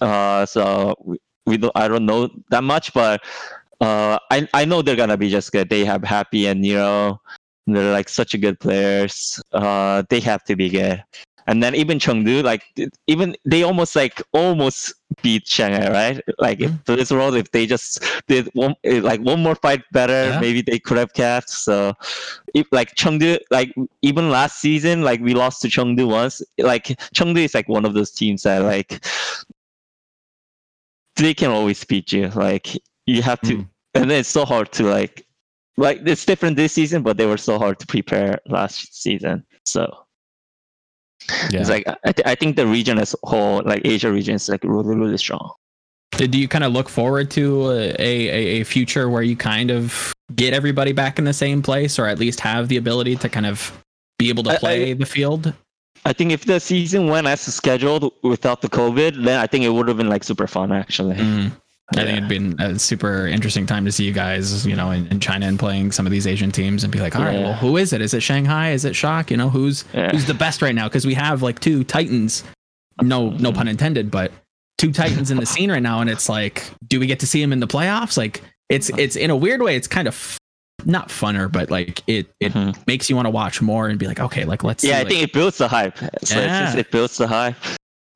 uh, 0.00 0.46
so 0.46 0.94
we, 1.00 1.18
we 1.46 1.56
don't 1.56 1.72
I 1.74 1.88
don't 1.88 2.06
know 2.06 2.28
that 2.50 2.64
much, 2.64 2.92
but 2.94 3.22
uh, 3.80 4.18
I 4.30 4.48
I 4.54 4.64
know 4.64 4.82
they're 4.82 4.96
gonna 4.96 5.16
be 5.16 5.30
just 5.30 5.52
good. 5.52 5.68
They 5.68 5.84
have 5.84 6.02
Happy 6.04 6.46
and 6.46 6.60
Nero. 6.60 7.20
They're 7.66 7.92
like 7.92 8.08
such 8.08 8.34
a 8.34 8.38
good 8.38 8.60
players. 8.60 9.40
Uh, 9.52 10.02
they 10.10 10.20
have 10.20 10.44
to 10.44 10.56
be 10.56 10.68
good. 10.68 11.02
And 11.46 11.62
then 11.62 11.74
even 11.74 11.98
Chengdu, 11.98 12.42
like 12.42 12.62
even 13.06 13.36
they 13.44 13.62
almost 13.64 13.94
like 13.94 14.22
almost 14.32 14.94
beat 15.22 15.46
Shanghai, 15.46 15.90
right? 15.90 16.20
Like 16.38 16.62
if 16.62 16.70
for 16.86 16.96
this 16.96 17.10
world, 17.10 17.36
if 17.36 17.50
they 17.52 17.66
just 17.66 18.02
did 18.28 18.48
one 18.54 18.74
eh, 18.84 19.00
like 19.02 19.20
one 19.20 19.42
more 19.42 19.54
fight 19.54 19.82
better, 19.92 20.30
Yeah. 20.30 20.40
maybe 20.40 20.62
they 20.62 20.78
could 20.78 20.96
have 20.96 21.12
kept. 21.12 21.50
So, 21.50 21.92
if 22.54 22.66
like 22.72 22.94
Chengdu, 22.94 23.38
like 23.50 23.74
even 24.00 24.30
last 24.30 24.58
season, 24.60 25.02
like 25.02 25.20
we 25.20 25.34
lost 25.34 25.60
to 25.62 25.68
Chengdu 25.68 26.08
once. 26.08 26.40
Like 26.56 26.86
Chengdu 27.14 27.44
is 27.44 27.52
like 27.54 27.68
one 27.68 27.84
of 27.84 27.92
those 27.92 28.10
teams 28.10 28.44
that 28.44 28.62
like 28.62 29.04
they 31.16 31.34
can 31.34 31.50
always 31.50 31.82
beat 31.84 32.12
you. 32.12 32.28
Like 32.30 32.68
you 33.06 33.22
have 33.22 33.40
to, 33.42 33.56
Mm. 33.58 33.68
and 33.94 34.10
then 34.10 34.20
it's 34.20 34.28
so 34.28 34.44
hard 34.44 34.72
to 34.72 34.84
like 34.84 35.24
like 35.76 36.00
it's 36.06 36.24
different 36.24 36.56
this 36.56 36.72
season, 36.72 37.02
but 37.02 37.16
they 37.16 37.26
were 37.26 37.36
so 37.36 37.58
hard 37.58 37.78
to 37.80 37.86
prepare 37.86 38.38
last 38.46 38.94
season. 39.02 39.44
So. 39.66 39.92
Yeah. 41.50 41.60
It's 41.60 41.70
like 41.70 41.84
I, 42.04 42.12
th- 42.12 42.26
I 42.26 42.34
think 42.34 42.56
the 42.56 42.66
region 42.66 42.98
as 42.98 43.14
a 43.22 43.26
whole, 43.26 43.62
like 43.64 43.80
Asia 43.86 44.12
region, 44.12 44.34
is 44.34 44.48
like 44.48 44.62
really 44.62 44.94
really 44.94 45.16
strong. 45.16 45.52
Do 46.12 46.38
you 46.38 46.46
kind 46.48 46.62
of 46.64 46.72
look 46.72 46.88
forward 46.88 47.30
to 47.32 47.70
a, 47.70 47.94
a, 47.98 48.60
a 48.60 48.64
future 48.64 49.08
where 49.08 49.22
you 49.22 49.34
kind 49.34 49.70
of 49.70 50.12
get 50.36 50.52
everybody 50.54 50.92
back 50.92 51.18
in 51.18 51.24
the 51.24 51.32
same 51.32 51.62
place, 51.62 51.98
or 51.98 52.06
at 52.06 52.18
least 52.18 52.40
have 52.40 52.68
the 52.68 52.76
ability 52.76 53.16
to 53.16 53.28
kind 53.28 53.46
of 53.46 53.76
be 54.18 54.28
able 54.28 54.46
I- 54.48 54.52
to 54.52 54.56
I- 54.56 54.60
play 54.60 54.92
the 54.92 55.06
field? 55.06 55.52
I 56.04 56.12
think 56.12 56.32
if 56.32 56.44
the 56.44 56.60
season 56.60 57.08
went 57.08 57.26
as 57.26 57.40
scheduled 57.40 58.12
without 58.22 58.60
the 58.60 58.68
COVID, 58.68 59.24
then 59.24 59.40
I 59.40 59.46
think 59.46 59.64
it 59.64 59.70
would 59.70 59.88
have 59.88 59.96
been 59.96 60.08
like 60.08 60.22
super 60.24 60.46
fun 60.46 60.70
actually. 60.72 61.16
Mm. 61.16 61.52
I 61.94 61.96
think 62.04 62.16
it'd 62.16 62.28
been 62.28 62.58
a 62.60 62.78
super 62.78 63.26
interesting 63.26 63.66
time 63.66 63.84
to 63.84 63.92
see 63.92 64.04
you 64.04 64.12
guys, 64.12 64.66
you 64.66 64.74
know, 64.74 64.90
in, 64.90 65.06
in 65.08 65.20
China 65.20 65.46
and 65.46 65.58
playing 65.58 65.92
some 65.92 66.06
of 66.06 66.12
these 66.12 66.26
Asian 66.26 66.50
teams 66.50 66.82
and 66.82 66.90
be 66.92 66.98
like, 66.98 67.14
all 67.14 67.22
right, 67.22 67.34
Yeah. 67.38 67.44
well, 67.44 67.52
who 67.54 67.76
is 67.76 67.92
it? 67.92 68.00
Is 68.00 68.14
it 68.14 68.20
Shanghai? 68.22 68.70
Is 68.72 68.84
it 68.86 68.96
Shock? 68.96 69.30
You 69.30 69.36
know, 69.36 69.50
who's 69.50 69.84
Yeah. 69.92 70.10
who's 70.10 70.24
the 70.24 70.32
best 70.34 70.62
right 70.62 70.74
now? 70.74 70.88
Because 70.88 71.06
we 71.06 71.12
have 71.14 71.42
like 71.42 71.60
two 71.60 71.84
Titans, 71.84 72.42
no 73.02 73.30
no 73.30 73.52
pun 73.52 73.68
intended, 73.68 74.10
but 74.10 74.32
two 74.78 74.92
Titans 74.92 75.30
in 75.30 75.36
the 75.38 75.46
scene 75.54 75.70
right 75.70 75.82
now, 75.82 76.00
and 76.00 76.08
it's 76.08 76.28
like, 76.28 76.64
do 76.86 76.98
we 77.00 77.06
get 77.06 77.20
to 77.20 77.26
see 77.26 77.40
them 77.40 77.52
in 77.52 77.60
the 77.60 77.66
playoffs? 77.68 78.16
Like, 78.16 78.40
it's 78.70 78.88
it's 78.98 79.16
in 79.16 79.30
a 79.30 79.36
weird 79.36 79.60
way, 79.62 79.76
it's 79.76 79.86
kind 79.88 80.08
of 80.08 80.38
not 80.86 81.08
funner, 81.08 81.50
but 81.50 81.70
like 81.70 82.02
it 82.06 82.26
it 82.40 82.52
Mhm. 82.52 82.76
makes 82.86 83.08
you 83.10 83.16
want 83.16 83.26
to 83.26 83.30
watch 83.30 83.60
more 83.62 83.88
and 83.88 83.98
be 83.98 84.06
like, 84.06 84.20
okay, 84.20 84.44
like 84.44 84.64
let's. 84.64 84.82
see, 84.82 84.88
Yeah, 84.88 84.96
I 84.96 84.98
like, 85.00 85.08
think 85.08 85.22
it 85.22 85.32
builds 85.32 85.58
the 85.58 85.68
hype. 85.68 85.96
So 86.22 86.38
Yeah. 86.40 86.64
just, 86.66 86.78
it 86.78 86.90
builds 86.90 87.16
the 87.16 87.26
hype. 87.26 87.56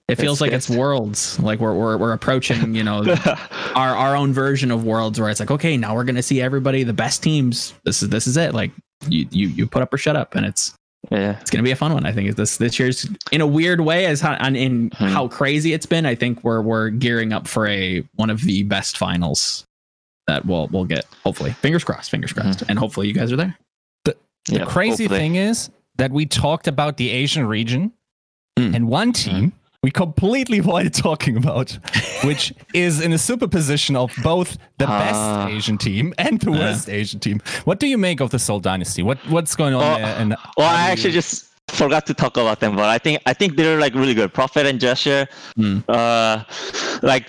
it 0.09 0.17
feels 0.17 0.39
it's- 0.39 0.41
like 0.41 0.53
it's 0.53 0.67
it's- 0.71 0.79
worlds. 0.79 1.39
Like 1.41 1.61
we're 1.61 1.75
we're 1.75 1.97
we're 1.99 2.13
approaching, 2.13 2.75
you 2.75 2.83
know, 2.85 3.05
our 3.75 3.95
our 3.95 4.17
own 4.17 4.33
version 4.33 4.71
of 4.71 4.85
worlds 4.85 5.21
where 5.21 5.29
it's 5.31 5.41
like 5.41 5.51
okay 5.51 5.77
now 5.77 5.95
we're 5.95 6.05
gonna 6.05 6.23
see 6.23 6.41
everybody 6.41 6.83
the 6.83 6.93
best 6.95 7.23
teams 7.23 7.75
this 7.85 8.03
is 8.03 8.09
this 8.09 8.27
is 8.27 8.37
it 8.37 8.55
like 8.55 8.71
you 9.09 9.27
you, 9.31 9.49
you 9.49 9.67
put 9.67 9.83
up 9.83 9.93
or 9.93 9.99
shut 9.99 10.17
up 10.17 10.35
and 10.35 10.45
it's 10.47 10.75
yeah. 11.13 11.39
it's 11.41 11.51
gonna 11.51 11.63
be 11.63 11.71
a 11.71 11.77
fun 11.77 11.93
one 11.95 12.05
i 12.05 12.11
think 12.13 12.35
this 12.35 12.57
this 12.57 12.79
year's 12.79 13.07
in 13.31 13.41
a 13.41 13.47
weird 13.47 13.81
way 13.81 14.07
as 14.07 14.21
how 14.21 14.33
and 14.41 14.57
in 14.57 14.91
Hmm. 14.97 15.07
how 15.07 15.29
crazy 15.29 15.73
it's 15.73 15.87
been 15.87 16.05
i 16.05 16.15
think 16.17 16.43
we're 16.43 16.61
we're 16.61 16.89
gearing 16.91 17.33
up 17.33 17.47
for 17.47 17.69
a 17.69 18.03
one 18.17 18.31
of 18.31 18.41
the 18.43 18.65
best 18.65 18.99
finals 18.99 19.63
that 20.29 20.47
we'll 20.47 20.69
we'll 20.69 20.85
get 20.85 21.05
hopefully 21.25 21.51
fingers 21.53 21.83
crossed 21.83 22.11
fingers 22.11 22.33
crossed 22.33 22.63
and 22.69 22.79
hopefully 22.79 23.09
you 23.09 23.15
guys 23.15 23.33
are 23.33 23.37
there 23.37 23.59
The 24.05 24.15
Yeah, 24.49 24.65
crazy 24.65 25.05
hopefully. 25.05 25.19
thing 25.21 25.35
is 25.35 25.71
that 25.97 26.11
we 26.13 26.25
talked 26.27 26.69
about 26.69 26.97
the 26.97 27.11
Asian 27.11 27.45
region, 27.47 27.93
Mm. 28.59 28.75
and 28.77 28.89
one 28.89 29.13
team 29.13 29.53
we 29.85 29.91
completely 29.93 30.59
avoided 30.65 30.93
talking 30.95 31.37
about, 31.37 31.79
which 32.25 32.53
is 32.75 33.01
in 33.01 33.13
a 33.13 33.19
superposition 33.19 33.95
of 33.97 34.11
both 34.25 34.59
the 34.79 34.87
Ah. 34.89 34.99
best 35.05 35.55
Asian 35.57 35.79
team 35.79 36.13
and 36.19 36.41
the 36.41 36.51
Yeah. 36.51 36.59
worst 36.59 36.89
Asian 36.89 37.21
team. 37.21 37.41
What 37.65 37.79
do 37.81 37.87
you 37.87 37.97
make 37.99 38.21
of 38.21 38.31
the 38.31 38.39
Seoul 38.39 38.59
Dynasty? 38.61 39.03
What 39.03 39.19
what's 39.35 39.55
going 39.57 39.75
on 39.75 39.83
Oh, 39.83 39.95
there? 39.97 40.17
And 40.21 40.31
Well, 40.57 40.67
I 40.69 40.91
actually 40.91 41.11
you- 41.15 41.21
just 41.23 41.47
forgot 41.69 42.07
to 42.07 42.15
talk 42.15 42.37
about 42.37 42.59
them, 42.61 42.75
but 42.75 42.87
I 42.97 42.99
think 42.99 43.21
I 43.27 43.35
think 43.35 43.57
they're 43.57 43.79
like 43.79 43.95
really 43.95 44.15
good. 44.15 44.33
Profit 44.35 44.67
and 44.67 44.81
Gesture, 44.81 45.29
Hmm. 45.57 45.79
uh, 45.89 46.43
like 47.03 47.27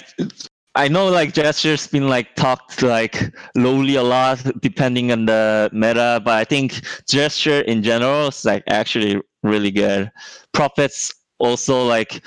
I 0.75 0.87
know 0.87 1.07
like 1.09 1.33
Gesture's 1.33 1.87
been 1.87 2.07
like 2.07 2.35
talked 2.35 2.81
like 2.83 3.33
lowly 3.55 3.95
a 3.95 4.03
lot 4.03 4.39
depending 4.61 5.11
on 5.11 5.25
the 5.25 5.69
meta, 5.73 6.21
but 6.23 6.33
I 6.35 6.43
think 6.45 6.81
Gesture 7.07 7.61
in 7.61 7.81
general 7.83 8.27
is 8.27 8.45
like 8.45 8.63
actually 8.67 9.19
really 9.43 9.71
good. 9.71 10.11
Profit's 10.53 11.11
also 11.39 11.83
like 11.85 12.23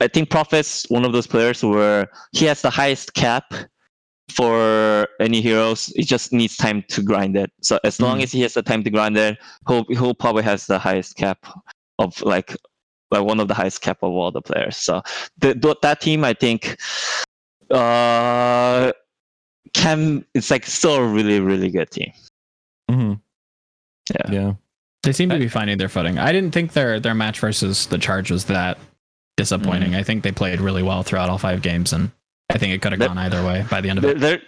I 0.00 0.08
think 0.08 0.28
Profit's 0.30 0.86
one 0.88 1.04
of 1.04 1.12
those 1.12 1.26
players 1.26 1.62
where 1.64 2.08
he 2.32 2.44
has 2.46 2.62
the 2.62 2.70
highest 2.70 3.14
cap 3.14 3.54
for 4.30 5.08
any 5.20 5.40
heroes. 5.40 5.86
He 5.96 6.02
just 6.02 6.32
needs 6.32 6.56
time 6.56 6.84
to 6.88 7.02
grind 7.02 7.36
it. 7.36 7.50
So 7.62 7.78
as 7.84 8.00
long 8.00 8.18
Mhm. 8.18 8.22
as 8.24 8.32
he 8.32 8.40
has 8.42 8.54
the 8.54 8.62
time 8.62 8.84
to 8.84 8.90
grind 8.90 9.16
it, 9.16 9.38
he'll 9.68 9.84
he'll 9.88 10.14
probably 10.14 10.42
has 10.42 10.66
the 10.66 10.78
highest 10.78 11.16
cap 11.16 11.38
of 11.98 12.20
like 12.22 12.54
like 13.10 13.24
one 13.24 13.40
of 13.40 13.48
the 13.48 13.54
highest 13.54 13.80
cap 13.80 13.98
of 14.02 14.12
all 14.12 14.30
the 14.30 14.42
players. 14.42 14.76
So 14.76 15.00
the, 15.38 15.54
th- 15.54 15.78
that 15.80 16.00
team, 16.02 16.24
I 16.24 16.34
think, 16.34 16.76
uh, 17.70 18.92
can 19.74 20.24
it's 20.34 20.50
like 20.50 20.66
still 20.66 20.94
a 20.96 21.06
really 21.06 21.40
really 21.40 21.70
good 21.70 21.90
team. 21.90 22.12
Mm-hmm. 22.90 23.14
Yeah. 24.14 24.30
yeah. 24.32 24.52
they 25.02 25.12
seem 25.12 25.28
to 25.28 25.38
be 25.38 25.48
finding 25.48 25.76
their 25.76 25.90
footing 25.90 26.18
i 26.18 26.32
didn't 26.32 26.52
think 26.52 26.72
their 26.72 26.98
their 26.98 27.14
match 27.14 27.40
versus 27.40 27.86
the 27.88 27.98
charge 27.98 28.30
was 28.30 28.46
that 28.46 28.78
disappointing 29.36 29.94
i 29.94 30.02
think 30.02 30.22
they 30.22 30.32
played 30.32 30.62
really 30.62 30.82
well 30.82 31.02
throughout 31.02 31.28
all 31.28 31.36
five 31.36 31.60
games 31.60 31.92
and 31.92 32.10
i 32.48 32.56
think 32.56 32.72
it 32.72 32.80
could 32.80 32.92
have 32.92 33.00
gone 33.00 33.18
either 33.18 33.44
way 33.44 33.66
by 33.70 33.82
the 33.82 33.90
end 33.90 33.98
of 33.98 34.04
it 34.06 34.18
they're 34.18 34.40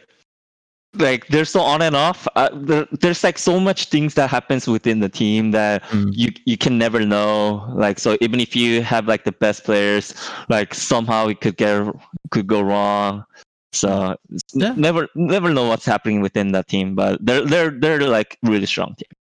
like 0.94 1.26
they're 1.28 1.44
so 1.44 1.61
on 1.61 1.82
and 1.82 1.94
off. 1.94 2.26
Uh, 2.35 2.49
there, 2.52 2.87
there's 3.00 3.23
like 3.23 3.38
so 3.38 3.61
much 3.61 3.87
things 3.87 4.14
that 4.14 4.28
happens 4.28 4.66
within 4.66 5.00
the 5.00 5.09
team 5.09 5.52
that 5.52 5.82
Mm. 5.85 6.11
you 6.12 6.30
you 6.47 6.56
can 6.59 6.78
never 6.78 7.00
know. 7.06 7.64
Like 7.75 7.99
so, 7.99 8.16
even 8.20 8.40
if 8.40 8.56
you 8.56 8.82
have 8.82 9.06
like 9.06 9.25
the 9.25 9.32
best 9.32 9.64
players, 9.64 10.14
like 10.49 10.75
somehow 10.75 11.28
it 11.28 11.40
could 11.40 11.56
get 11.56 11.87
could 12.30 12.47
go 12.47 12.61
wrong. 12.61 13.25
So 13.73 14.16
Yeah. 14.52 14.75
never 14.76 15.09
never 15.14 15.50
know 15.54 15.68
what's 15.68 15.85
happening 15.87 16.20
within 16.23 16.52
that 16.52 16.66
team. 16.66 16.94
But 16.97 17.25
they're 17.25 17.44
they're 17.47 17.70
they're 17.70 18.00
like 18.09 18.37
really 18.42 18.66
strong 18.66 18.94
team. 18.97 19.12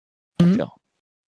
I 0.40 0.44
Mhm. 0.44 0.68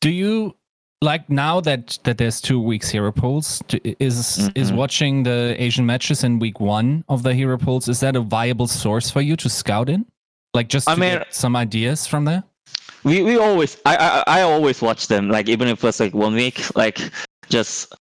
Do 0.00 0.10
you 0.10 0.56
like 1.02 1.28
now 1.28 1.60
that 1.60 1.98
that 2.04 2.16
there's 2.16 2.40
two 2.40 2.58
weeks 2.60 2.88
hero 2.88 3.12
pools? 3.12 3.60
do- 3.68 3.78
Is 3.98 4.48
is 4.54 4.70
Mhm. 4.72 4.76
watching 4.76 5.22
the 5.24 5.54
Asian 5.62 5.84
matches 5.84 6.24
in 6.24 6.38
week 6.38 6.60
one 6.60 7.04
of 7.10 7.22
the 7.24 7.34
hero 7.34 7.58
pools? 7.58 7.88
Is 7.88 8.00
that 8.00 8.16
a 8.16 8.20
viable 8.22 8.66
source 8.68 9.10
for 9.10 9.20
you 9.20 9.36
to 9.36 9.48
scout 9.50 9.90
in? 9.90 10.06
Like 10.54 10.68
just 10.68 10.88
I 10.88 10.94
mean- 10.94 11.18
get 11.18 11.34
some 11.34 11.54
ideas 11.56 12.06
from 12.06 12.24
there. 12.24 12.42
we 13.04 13.22
we 13.22 13.38
always 13.38 13.78
I, 13.86 13.96
I 13.96 14.40
I 14.40 14.42
always 14.42 14.82
watch 14.82 15.06
them 15.08 15.28
like 15.30 15.48
even 15.48 15.68
if 15.68 15.82
it's 15.84 16.00
like 16.00 16.12
one 16.14 16.34
week 16.34 16.60
like 16.76 16.98
just 17.48 17.94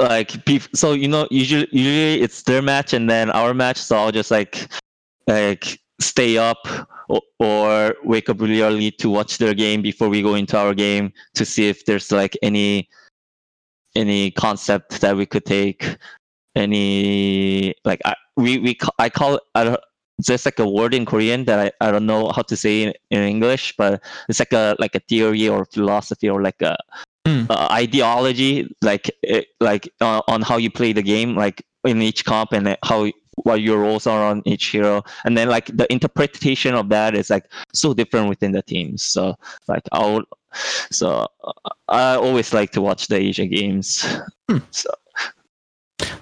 like 0.00 0.28
bef- 0.44 0.74
so 0.76 0.92
you 0.92 1.08
know 1.08 1.26
usually 1.30 1.68
usually 1.72 2.20
it's 2.22 2.42
their 2.42 2.60
match 2.62 2.92
and 2.92 3.08
then 3.08 3.30
our 3.30 3.54
match 3.54 3.78
so 3.78 3.96
I'll 3.96 4.12
just 4.12 4.30
like 4.30 4.68
like 5.26 5.80
stay 6.00 6.36
up 6.36 6.58
or, 7.08 7.20
or 7.38 7.94
wake 8.04 8.28
up 8.28 8.40
really 8.40 8.60
early 8.62 8.90
to 8.90 9.08
watch 9.08 9.38
their 9.38 9.54
game 9.54 9.80
before 9.80 10.08
we 10.08 10.20
go 10.22 10.34
into 10.34 10.58
our 10.58 10.74
game 10.74 11.12
to 11.34 11.44
see 11.44 11.68
if 11.68 11.84
there's 11.86 12.10
like 12.12 12.36
any 12.42 12.88
any 13.96 14.30
concept 14.32 15.00
that 15.00 15.16
we 15.16 15.24
could 15.26 15.44
take 15.44 15.96
any 16.56 17.74
like 17.84 18.00
I, 18.04 18.14
we 18.36 18.58
we 18.58 18.78
I 18.98 19.08
call 19.08 19.36
it 19.36 19.42
I 19.54 19.64
don't, 19.64 19.80
there's 20.26 20.44
like 20.44 20.58
a 20.58 20.68
word 20.68 20.94
in 20.94 21.04
Korean 21.06 21.44
that 21.44 21.58
I, 21.80 21.88
I 21.88 21.90
don't 21.90 22.06
know 22.06 22.30
how 22.34 22.42
to 22.42 22.56
say 22.56 22.82
in, 22.82 22.94
in 23.10 23.22
English, 23.22 23.74
but 23.76 24.02
it's 24.28 24.38
like 24.38 24.52
a 24.52 24.76
like 24.78 24.94
a 24.94 25.00
theory 25.00 25.48
or 25.48 25.64
philosophy 25.66 26.28
or 26.28 26.42
like 26.42 26.60
a, 26.62 26.76
Hmm. 27.24 27.44
uh, 27.50 27.68
ideology, 27.70 28.68
like 28.82 29.08
it, 29.22 29.46
like 29.60 29.88
uh, 30.00 30.22
on 30.26 30.42
how 30.42 30.56
you 30.56 30.70
play 30.70 30.92
the 30.92 31.02
game, 31.02 31.36
like 31.36 31.64
in 31.84 32.02
each 32.02 32.24
comp 32.24 32.52
and 32.52 32.76
how 32.82 33.12
what 33.44 33.62
your 33.62 33.78
roles 33.78 34.08
are 34.08 34.24
on 34.24 34.42
each 34.44 34.66
hero, 34.66 35.04
and 35.24 35.38
then 35.38 35.48
like 35.48 35.66
the 35.66 35.90
interpretation 35.92 36.74
of 36.74 36.88
that 36.88 37.14
is 37.14 37.30
like 37.30 37.44
so 37.72 37.94
different 37.94 38.28
within 38.28 38.50
the 38.50 38.62
teams. 38.62 39.04
So 39.04 39.36
like 39.68 39.84
I'll 39.92 40.22
so 40.90 41.28
uh, 41.44 41.70
I 41.88 42.16
always 42.16 42.52
like 42.52 42.72
to 42.72 42.82
watch 42.82 43.06
the 43.06 43.16
Asia 43.16 43.46
games. 43.46 44.04
Hmm. 44.50 44.58
So 44.72 44.90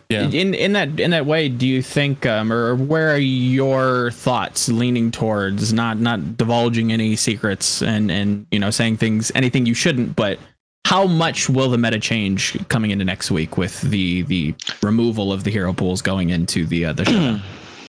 Yeah. 0.08 0.28
in 0.28 0.54
in 0.54 0.72
that 0.72 0.98
in 0.98 1.10
that 1.12 1.26
way 1.26 1.48
do 1.48 1.66
you 1.66 1.82
think 1.82 2.26
um, 2.26 2.52
or 2.52 2.74
where 2.74 3.10
are 3.14 3.18
your 3.18 4.10
thoughts 4.10 4.68
leaning 4.68 5.10
towards 5.10 5.72
not 5.72 5.98
not 5.98 6.36
divulging 6.36 6.92
any 6.92 7.14
secrets 7.16 7.80
and 7.82 8.10
and 8.10 8.46
you 8.50 8.58
know 8.58 8.70
saying 8.70 8.96
things 8.96 9.30
anything 9.34 9.66
you 9.66 9.74
shouldn't 9.74 10.16
but 10.16 10.38
how 10.86 11.06
much 11.06 11.48
will 11.48 11.70
the 11.70 11.78
meta 11.78 12.00
change 12.00 12.58
coming 12.68 12.90
into 12.90 13.04
next 13.04 13.30
week 13.30 13.56
with 13.56 13.80
the 13.82 14.22
the 14.22 14.54
removal 14.82 15.32
of 15.32 15.44
the 15.44 15.50
hero 15.50 15.72
pools 15.72 16.02
going 16.02 16.30
into 16.30 16.66
the 16.66 16.86
uh, 16.86 16.92
the 16.92 17.04
showdown? 17.04 17.40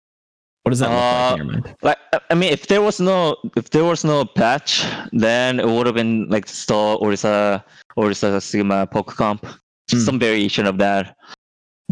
what 0.64 0.70
does 0.70 0.80
that 0.80 0.90
look 0.90 1.00
like 1.00 1.32
in 1.32 1.38
your 1.38 1.54
mind 1.54 1.76
like 1.82 1.98
I- 2.14 2.20
I 2.30 2.34
mean, 2.36 2.52
if 2.52 2.68
there 2.68 2.82
was 2.82 3.00
no 3.00 3.36
if 3.58 3.70
there 3.72 3.84
was 3.86 4.04
no 4.06 4.26
patch, 4.26 4.86
then 5.12 5.60
it 5.60 5.66
would 5.68 5.86
have 5.86 5.96
been 5.96 6.28
like 6.30 6.46
still 6.48 7.00
Orisa 7.00 7.64
Orisa 7.98 8.42
Sigma 8.42 8.86
Poke 8.86 9.16
Comp, 9.16 9.46
Hmm. 9.90 9.98
some 10.00 10.20
variation 10.20 10.66
of 10.68 10.78
that. 10.78 11.16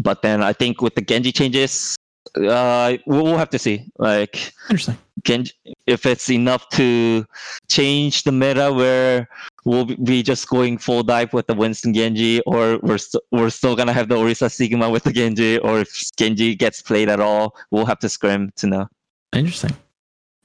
But 0.00 0.22
then 0.22 0.42
I 0.42 0.52
think 0.52 0.80
with 0.80 0.94
the 0.94 1.02
Genji 1.02 1.32
changes, 1.32 1.96
uh, 2.36 2.96
we'll 3.06 3.36
have 3.36 3.50
to 3.50 3.58
see. 3.58 3.84
Like 3.98 4.52
interesting 4.68 4.96
Genji, 5.22 5.52
if 5.86 6.06
it's 6.06 6.30
enough 6.30 6.68
to 6.70 7.26
change 7.68 8.22
the 8.22 8.32
meta 8.32 8.72
where 8.72 9.28
we'll 9.64 9.84
be- 9.84 9.96
be 9.96 10.22
just 10.22 10.48
going 10.48 10.78
full 10.78 11.02
dive 11.02 11.32
with 11.32 11.46
the 11.46 11.54
Winston 11.54 11.92
Genji, 11.92 12.40
or 12.46 12.78
we're 12.82 12.98
st- 12.98 13.22
we're 13.30 13.50
still 13.50 13.76
gonna 13.76 13.92
have 13.92 14.08
the 14.08 14.16
Orisa 14.16 14.50
Sigma 14.50 14.88
with 14.88 15.04
the 15.04 15.12
Genji, 15.12 15.58
or 15.58 15.80
if 15.80 15.90
Genji 16.16 16.54
gets 16.54 16.80
played 16.80 17.08
at 17.08 17.20
all, 17.20 17.54
we'll 17.70 17.86
have 17.86 17.98
to 18.00 18.08
scrim 18.08 18.50
to 18.56 18.66
know. 18.66 18.88
interesting 19.32 19.76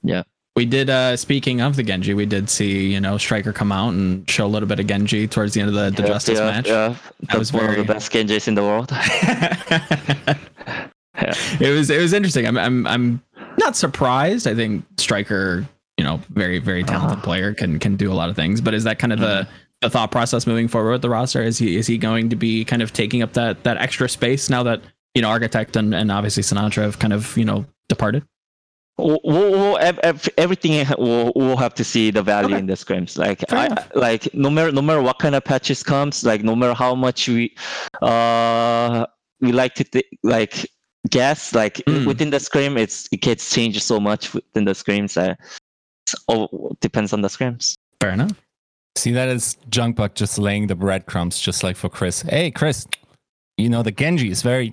Yeah. 0.02 0.22
We 0.56 0.64
did 0.64 0.90
uh 0.90 1.16
speaking 1.16 1.60
of 1.60 1.76
the 1.76 1.82
genji 1.82 2.14
we 2.14 2.26
did 2.26 2.48
see 2.50 2.92
you 2.92 3.00
know 3.00 3.16
striker 3.18 3.52
come 3.52 3.70
out 3.70 3.90
and 3.90 4.28
show 4.28 4.46
a 4.46 4.48
little 4.48 4.68
bit 4.68 4.80
of 4.80 4.86
genji 4.86 5.28
towards 5.28 5.54
the 5.54 5.60
end 5.60 5.68
of 5.68 5.74
the, 5.74 5.90
the 5.90 6.02
Yeah, 6.02 6.08
justice 6.08 6.38
yeah, 6.38 6.50
match 6.50 6.66
Yeah, 6.66 6.94
that's 7.20 7.38
was 7.38 7.52
one 7.52 7.66
very- 7.66 7.80
of 7.80 7.86
the 7.86 7.92
best 7.92 8.10
Genjis 8.12 8.48
in 8.48 8.54
the 8.54 8.62
world. 8.62 8.90
it 11.60 11.70
was 11.76 11.90
it 11.90 12.00
was 12.00 12.12
interesting. 12.12 12.46
I'm 12.46 12.58
I'm 12.58 12.86
I'm 12.86 13.22
not 13.58 13.76
surprised. 13.76 14.46
I 14.46 14.54
think 14.54 14.84
Striker, 14.98 15.66
you 15.96 16.04
know, 16.04 16.20
very 16.30 16.58
very 16.58 16.84
talented 16.84 17.18
Uh-huh. 17.18 17.24
player 17.24 17.54
can 17.54 17.78
can 17.78 17.96
do 17.96 18.12
a 18.12 18.14
lot 18.14 18.28
of 18.28 18.36
things. 18.36 18.60
But 18.60 18.74
is 18.74 18.84
that 18.84 18.98
kind 18.98 19.12
of 19.12 19.20
the 19.20 19.46
the 19.82 19.90
thought 19.90 20.10
process 20.10 20.46
moving 20.46 20.68
forward 20.68 20.92
with 20.92 21.02
the 21.02 21.10
roster? 21.10 21.42
Is 21.42 21.58
he 21.58 21.76
is 21.76 21.86
he 21.86 21.98
going 21.98 22.28
to 22.30 22.36
be 22.36 22.64
kind 22.64 22.82
of 22.82 22.92
taking 22.92 23.22
up 23.22 23.32
that 23.34 23.62
that 23.64 23.76
extra 23.78 24.08
space 24.08 24.50
now 24.50 24.62
that 24.64 24.82
you 25.14 25.22
know 25.22 25.28
Architect 25.28 25.76
and, 25.76 25.94
and 25.94 26.12
obviously 26.12 26.42
Sinatra 26.42 26.82
have 26.82 26.98
kind 26.98 27.12
of 27.12 27.36
you 27.36 27.44
know 27.44 27.64
departed? 27.88 28.24
We'll, 28.98 29.20
we'll, 29.24 29.50
we'll- 29.52 29.78
ev- 29.78 29.98
ev- 30.02 30.28
everything 30.38 30.86
we'll, 30.98 31.32
we'll 31.36 31.56
have 31.58 31.74
to 31.74 31.84
see 31.84 32.10
the 32.10 32.22
value 32.22 32.48
Okay. 32.54 32.58
in 32.60 32.66
the 32.66 32.74
scrims. 32.74 33.18
Like 33.18 33.44
I, 33.52 33.84
like 33.94 34.32
no 34.34 34.48
matter 34.50 34.72
no 34.72 34.80
matter 34.82 35.02
what 35.02 35.18
kind 35.18 35.34
of 35.34 35.44
patches 35.44 35.82
comes, 35.82 36.24
like 36.24 36.42
no 36.42 36.56
matter 36.56 36.72
how 36.74 36.94
much 36.94 37.28
we 37.28 37.54
uh 38.02 39.06
we 39.40 39.52
like 39.52 39.74
to 39.74 39.84
th- 39.84 40.06
like 40.22 40.66
guess. 41.10 41.54
Like 41.54 41.76
Mm. 41.86 42.06
within 42.06 42.30
the 42.30 42.40
scrim, 42.40 42.76
it's 42.78 43.08
it 43.12 43.20
gets 43.20 43.52
changed 43.54 43.82
so 43.82 44.00
much 44.00 44.32
within 44.34 44.64
the 44.64 44.72
scrims 44.72 45.16
it's 46.06 46.14
all 46.28 46.76
depends 46.80 47.12
on 47.12 47.20
the 47.20 47.28
scrims. 47.28 47.74
Fair 48.00 48.10
enough. 48.12 48.32
See, 48.96 49.12
that 49.12 49.28
is 49.28 49.56
Junkbuck 49.68 50.14
just 50.14 50.38
laying 50.38 50.68
the 50.68 50.74
breadcrumbs, 50.74 51.38
just 51.38 51.62
like 51.62 51.76
for 51.76 51.88
Chris. 51.90 52.22
Hey, 52.22 52.50
Chris, 52.50 52.86
you 53.58 53.68
know 53.68 53.82
the 53.82 53.90
Genji 53.90 54.30
is 54.30 54.40
very, 54.40 54.72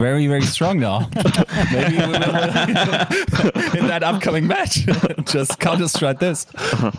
very, 0.00 0.26
very 0.26 0.42
strong 0.42 0.80
now. 0.80 1.08
Maybe 1.72 1.96
we 1.96 2.02
will 2.02 2.14
in 3.74 3.86
that 3.86 4.00
upcoming 4.02 4.46
match. 4.46 4.86
just 5.26 5.58
counter 5.60 5.88
strike 5.88 6.18
this. 6.18 6.46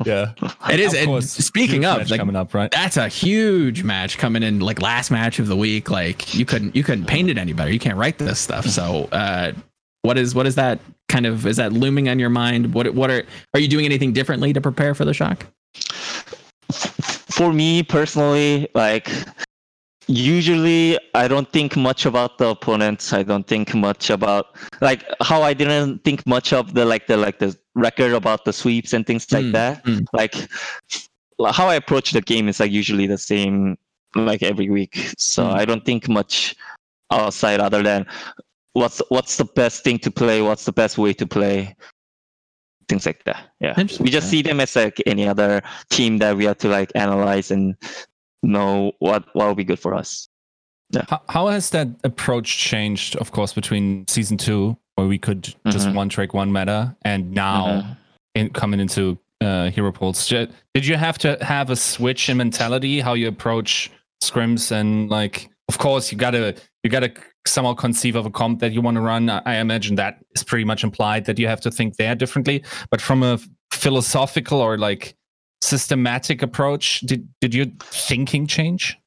Yeah, 0.05 0.31
It 0.69 0.79
is. 0.79 0.93
Of 0.93 0.99
and 0.99 1.07
course, 1.07 1.29
speaking 1.29 1.85
of, 1.85 2.09
like, 2.09 2.19
coming 2.19 2.35
up, 2.35 2.53
right? 2.53 2.71
that's 2.71 2.97
a 2.97 3.07
huge 3.07 3.83
match 3.83 4.17
coming 4.17 4.43
in, 4.43 4.59
like 4.59 4.81
last 4.81 5.11
match 5.11 5.39
of 5.39 5.47
the 5.47 5.57
week. 5.57 5.89
Like 5.91 6.33
you 6.33 6.45
couldn't 6.45 6.75
you 6.75 6.83
couldn't 6.83 7.05
paint 7.05 7.29
it 7.29 7.37
any 7.37 7.53
better. 7.53 7.71
You 7.71 7.79
can't 7.79 7.97
write 7.97 8.17
this 8.17 8.39
stuff. 8.39 8.65
So, 8.65 9.09
uh, 9.11 9.51
what 10.03 10.17
is 10.17 10.33
what 10.33 10.47
is 10.47 10.55
that 10.55 10.79
kind 11.09 11.25
of 11.25 11.45
is 11.45 11.57
that 11.57 11.73
looming 11.73 12.07
on 12.09 12.17
your 12.17 12.29
mind? 12.29 12.73
What 12.73 12.93
what 12.93 13.11
are 13.11 13.23
are 13.53 13.59
you 13.59 13.67
doing 13.67 13.85
anything 13.85 14.13
differently 14.13 14.53
to 14.53 14.61
prepare 14.61 14.95
for 14.95 15.03
the 15.03 15.13
shock? 15.13 15.45
For 16.71 17.51
me 17.51 17.83
personally, 17.83 18.69
like 18.73 19.11
usually 20.07 20.97
I 21.13 21.27
don't 21.27 21.51
think 21.51 21.75
much 21.75 22.05
about 22.05 22.38
the 22.38 22.47
opponents. 22.50 23.13
I 23.13 23.24
don't 23.24 23.47
think 23.47 23.74
much 23.74 24.09
about 24.09 24.55
like 24.81 25.03
how 25.21 25.41
I 25.41 25.53
didn't 25.53 26.03
think 26.03 26.25
much 26.27 26.53
of 26.53 26.74
the 26.74 26.85
like 26.85 27.07
the 27.07 27.17
like 27.17 27.39
the 27.39 27.57
record 27.75 28.13
about 28.13 28.45
the 28.45 28.53
sweeps 28.53 28.93
and 28.93 29.05
things 29.05 29.31
like 29.31 29.45
Mm, 29.45 29.51
that. 29.53 29.83
mm. 29.85 30.05
Like 30.13 30.35
how 31.53 31.67
I 31.67 31.75
approach 31.75 32.12
the 32.12 32.21
game 32.21 32.47
is 32.47 32.59
like 32.59 32.71
usually 32.71 33.07
the 33.07 33.17
same 33.17 33.77
like 34.15 34.43
every 34.43 34.69
week. 34.69 35.13
So 35.17 35.43
Mm. 35.43 35.53
I 35.53 35.65
don't 35.65 35.85
think 35.85 36.07
much 36.07 36.55
outside 37.12 37.59
other 37.59 37.83
than 37.83 38.05
what's 38.74 39.01
what's 39.09 39.38
the 39.38 39.45
best 39.45 39.83
thing 39.83 40.00
to 40.00 40.12
play, 40.12 40.41
what's 40.41 40.65
the 40.65 40.71
best 40.74 40.97
way 40.97 41.13
to 41.13 41.25
play. 41.27 41.75
Things 42.88 43.05
like 43.05 43.24
that. 43.25 43.50
Yeah. 43.59 43.74
We 44.00 44.09
just 44.12 44.29
see 44.29 44.43
them 44.43 44.59
as 44.59 44.75
like 44.75 45.01
any 45.07 45.27
other 45.27 45.63
team 45.89 46.19
that 46.19 46.38
we 46.38 46.45
have 46.45 46.59
to 46.59 46.69
like 46.69 46.91
analyze 46.93 47.50
and 47.50 47.75
know 48.47 48.91
what 48.99 49.25
what 49.33 49.47
will 49.47 49.55
be 49.55 49.63
good 49.63 49.79
for 49.79 49.93
us. 49.93 50.27
How, 51.09 51.21
how 51.29 51.47
has 51.47 51.71
that 51.71 51.87
approach 52.03 52.57
changed, 52.57 53.15
of 53.17 53.31
course, 53.31 53.53
between 53.53 54.07
season 54.07 54.37
two, 54.37 54.77
where 54.95 55.07
we 55.07 55.17
could 55.17 55.53
just 55.67 55.87
Mhm. 55.87 55.95
one 55.95 56.09
trick, 56.09 56.33
one 56.33 56.51
meta, 56.51 56.95
and 57.01 57.31
now 57.31 57.65
Mhm. 57.67 57.97
in, 58.35 58.49
coming 58.51 58.79
into 58.79 59.17
uh, 59.41 59.69
Hero? 59.69 59.91
Ju- 60.13 60.47
Did 60.73 60.85
you 60.85 60.95
have 60.95 61.17
to 61.19 61.37
have 61.41 61.69
a 61.69 61.75
switch 61.75 62.29
in 62.29 62.37
mentality, 62.37 63.01
how 63.01 63.13
you 63.15 63.27
approach 63.27 63.91
scrims, 64.23 64.71
and 64.71 65.09
like, 65.09 65.49
of 65.67 65.77
course, 65.77 66.11
you 66.11 66.17
gotta 66.17 66.55
you 66.83 66.89
gotta 66.89 67.11
somehow 67.47 67.73
conceive 67.73 68.15
of 68.15 68.25
a 68.25 68.29
comp 68.31 68.59
that 68.59 68.71
you 68.71 68.81
want 68.81 68.95
to 68.95 69.01
run. 69.01 69.29
I 69.29 69.55
imagine 69.57 69.95
that 69.95 70.19
is 70.35 70.43
pretty 70.43 70.65
much 70.65 70.83
implied 70.83 71.25
that 71.25 71.37
you 71.39 71.47
have 71.47 71.61
to 71.61 71.71
think 71.71 71.95
there 71.97 72.15
differently. 72.15 72.63
But 72.91 73.01
from 73.01 73.21
a 73.23 73.39
philosophical 73.73 74.59
or 74.61 74.77
like 74.77 75.15
systematic 75.65 76.41
approach, 76.41 77.01
did 77.01 77.27
did 77.41 77.53
your 77.53 77.67
thinking 77.79 78.48
change? 78.48 78.98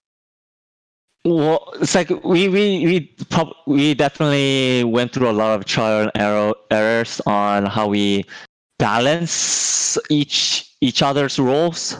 Well, 1.25 1.73
it's 1.81 1.95
like 1.95 2.11
we 2.25 2.49
we 2.49 2.87
we 2.87 3.01
prob- 3.31 3.57
we 3.67 3.95
definitely 3.95 4.85
went 4.85 5.13
through 5.13 5.31
a 5.31 5.33
lot 5.33 5.59
of 5.59 5.65
trial 5.65 6.03
and 6.03 6.11
error 6.15 6.55
errors 6.71 7.21
on 7.27 7.67
how 7.67 7.89
we 7.89 8.25
balance 8.79 9.99
each 10.11 10.67
each 10.81 11.03
other's 11.03 11.39
roles, 11.39 11.97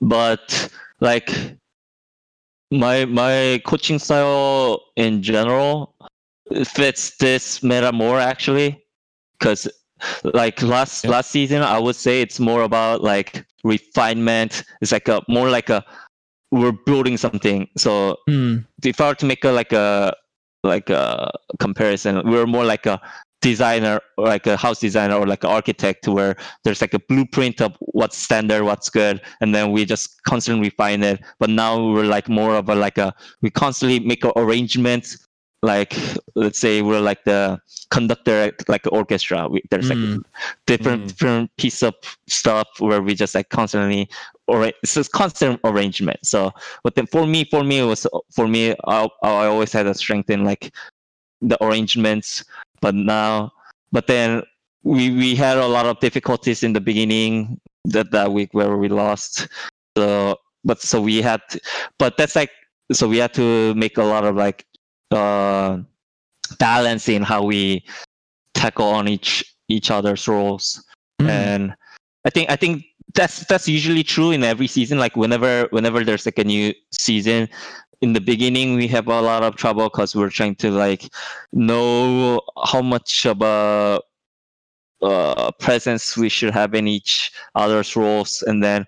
but 0.00 0.70
like 1.00 1.30
my 2.70 3.04
my 3.04 3.60
coaching 3.66 3.98
style 3.98 4.80
in 4.96 5.22
general 5.22 5.94
fits 6.64 7.16
this 7.18 7.62
meta 7.62 7.92
more 7.92 8.18
actually, 8.18 8.82
because 9.38 9.68
like 10.24 10.62
last 10.62 11.04
Yeah. 11.04 11.10
last 11.10 11.30
season 11.30 11.62
I 11.62 11.78
would 11.78 11.96
say 11.96 12.20
it's 12.22 12.40
more 12.40 12.62
about 12.62 13.02
like 13.02 13.44
refinement. 13.64 14.64
It's 14.80 14.92
like 14.92 15.08
a 15.08 15.22
more 15.28 15.50
like 15.50 15.70
a 15.70 15.84
we're 16.52 16.72
building 16.72 17.16
something. 17.16 17.68
So 17.76 18.16
Hmm. 18.28 18.58
if 18.84 19.00
I 19.00 19.08
were 19.08 19.14
to 19.16 19.26
make 19.26 19.44
a 19.44 19.50
like 19.52 19.72
a 19.72 20.14
like 20.64 20.90
a 20.90 21.30
comparison, 21.58 22.22
we're 22.30 22.46
more 22.46 22.64
like 22.64 22.86
a 22.86 23.00
designer 23.42 23.98
like 24.18 24.46
a 24.46 24.54
house 24.54 24.78
designer 24.80 25.14
or 25.14 25.26
like 25.26 25.42
an 25.44 25.50
architect 25.50 26.06
where 26.06 26.36
there's 26.62 26.82
like 26.82 26.92
a 26.92 26.98
blueprint 26.98 27.60
of 27.62 27.74
what's 27.80 28.18
standard, 28.18 28.64
what's 28.64 28.90
good, 28.90 29.22
and 29.40 29.54
then 29.54 29.72
we 29.72 29.84
just 29.86 30.22
constantly 30.24 30.68
refine 30.68 31.02
it. 31.02 31.20
But 31.38 31.48
now 31.48 31.82
we're 31.92 32.04
like 32.04 32.28
more 32.28 32.54
of 32.56 32.68
a 32.68 32.74
like 32.74 32.98
a 32.98 33.14
we 33.40 33.50
constantly 33.50 34.00
make 34.00 34.24
arrangements. 34.36 35.16
Like 35.62 35.94
let's 36.34 36.58
say 36.58 36.82
we're 36.82 37.00
like 37.00 37.24
the 37.24 37.60
conductor 37.90 38.52
like 38.68 38.86
an 38.86 38.92
orchestra. 38.92 39.48
We, 39.48 39.62
there's 39.70 39.88
like 39.90 39.98
Mm. 39.98 40.22
different 40.66 41.04
Mm. 41.04 41.08
different 41.08 41.56
piece 41.56 41.82
of 41.82 41.94
stuff 42.28 42.68
where 42.78 43.02
we 43.02 43.14
just 43.14 43.34
like 43.34 43.48
constantly 43.50 44.08
or 44.46 44.64
it's 44.64 44.94
just 44.94 45.12
constant 45.12 45.60
arrangement. 45.64 46.18
So 46.24 46.52
but 46.82 46.94
then 46.94 47.06
for 47.06 47.26
me 47.26 47.44
for 47.44 47.62
me 47.62 47.78
it 47.78 47.84
was 47.84 48.06
for 48.32 48.48
me 48.48 48.74
I, 48.86 49.08
I 49.22 49.46
always 49.46 49.72
had 49.72 49.86
a 49.86 49.94
strength 49.94 50.30
in 50.30 50.44
like 50.44 50.72
the 51.42 51.62
arrangements 51.62 52.44
but 52.80 52.94
now 52.94 53.52
but 53.92 54.06
then 54.06 54.42
we 54.82 55.10
we 55.10 55.34
had 55.36 55.58
a 55.58 55.66
lot 55.66 55.86
of 55.86 56.00
difficulties 56.00 56.62
in 56.62 56.72
the 56.72 56.80
beginning 56.80 57.60
that 57.84 58.10
that 58.12 58.32
week 58.32 58.50
where 58.52 58.76
we 58.76 58.88
lost 58.88 59.48
so 59.96 60.36
but 60.64 60.80
so 60.80 61.00
we 61.00 61.20
had 61.22 61.40
to, 61.50 61.60
but 61.98 62.16
that's 62.16 62.36
like 62.36 62.50
so 62.92 63.08
we 63.08 63.18
had 63.18 63.32
to 63.34 63.74
make 63.74 63.96
a 63.98 64.02
lot 64.02 64.24
of 64.24 64.36
like 64.36 64.64
uh 65.10 65.78
balancing 66.58 67.22
how 67.22 67.42
we 67.42 67.84
tackle 68.54 68.88
on 68.88 69.08
each 69.08 69.44
each 69.68 69.90
other's 69.90 70.26
roles. 70.26 70.84
Hmm. 71.20 71.28
and 71.28 71.74
i 72.24 72.30
think 72.30 72.50
i 72.50 72.56
think 72.56 72.84
that's 73.14 73.44
that's 73.46 73.68
usually 73.68 74.02
true 74.02 74.30
in 74.30 74.44
every 74.44 74.66
season. 74.66 74.98
Like 74.98 75.16
whenever 75.16 75.66
whenever 75.70 76.04
there's 76.04 76.26
like 76.26 76.38
a 76.38 76.44
new 76.44 76.72
season 76.92 77.48
in 78.00 78.12
the 78.12 78.20
beginning 78.20 78.76
we 78.76 78.88
have 78.88 79.08
a 79.08 79.20
lot 79.20 79.42
of 79.42 79.56
trouble 79.56 79.84
because 79.84 80.16
we're 80.16 80.30
trying 80.30 80.54
to 80.56 80.70
like 80.70 81.12
know 81.52 82.40
how 82.64 82.80
much 82.80 83.26
of 83.26 83.42
a 83.42 84.00
uh, 85.02 85.50
presence 85.58 86.16
we 86.16 86.28
should 86.28 86.52
have 86.52 86.74
in 86.74 86.86
each 86.86 87.32
other's 87.54 87.96
roles. 87.96 88.42
And 88.46 88.62
then 88.62 88.86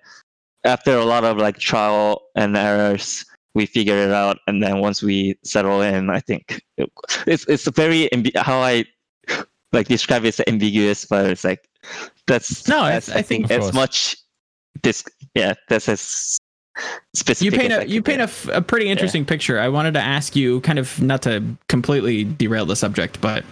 after 0.63 0.95
a 0.97 1.05
lot 1.05 1.23
of 1.23 1.37
like 1.37 1.57
trial 1.57 2.21
and 2.35 2.55
errors 2.55 3.25
we 3.55 3.65
figure 3.65 3.97
it 3.97 4.11
out 4.11 4.39
and 4.47 4.61
then 4.63 4.79
once 4.79 5.01
we 5.03 5.37
settle 5.43 5.81
in 5.81 6.09
i 6.09 6.19
think 6.19 6.61
it's 7.27 7.45
it's 7.47 7.67
a 7.67 7.71
very 7.71 8.09
how 8.35 8.59
i 8.59 8.83
like 9.71 9.87
describe 9.87 10.23
it 10.25 10.39
as 10.39 10.41
ambiguous 10.47 11.05
but 11.05 11.29
it's 11.29 11.43
like 11.43 11.67
that's 12.27 12.67
No, 12.67 12.79
I- 12.81 12.91
that's, 12.93 13.09
I 13.09 13.21
think- 13.21 13.45
Of 13.45 13.51
as 13.51 13.73
much 13.73 14.15
this 14.81 15.03
yeah 15.35 15.53
that's 15.69 15.87
as 15.89 16.39
specific 17.13 17.53
you 17.53 17.59
paint 17.59 17.73
I 17.73 17.81
a 17.83 17.85
you 17.85 18.01
paint 18.01 18.21
a, 18.21 18.57
a 18.57 18.61
pretty 18.61 18.89
interesting 18.89 19.25
picture. 19.25 19.59
I 19.59 19.69
wanted 19.69 19.93
to 19.93 19.99
ask 19.99 20.35
you, 20.35 20.59
kind 20.61 20.79
of 20.79 20.99
not 21.01 21.21
to 21.23 21.43
completely 21.67 22.23
derail 22.23 22.65
the 22.65 22.75
subject, 22.75 23.21
but 23.21 23.45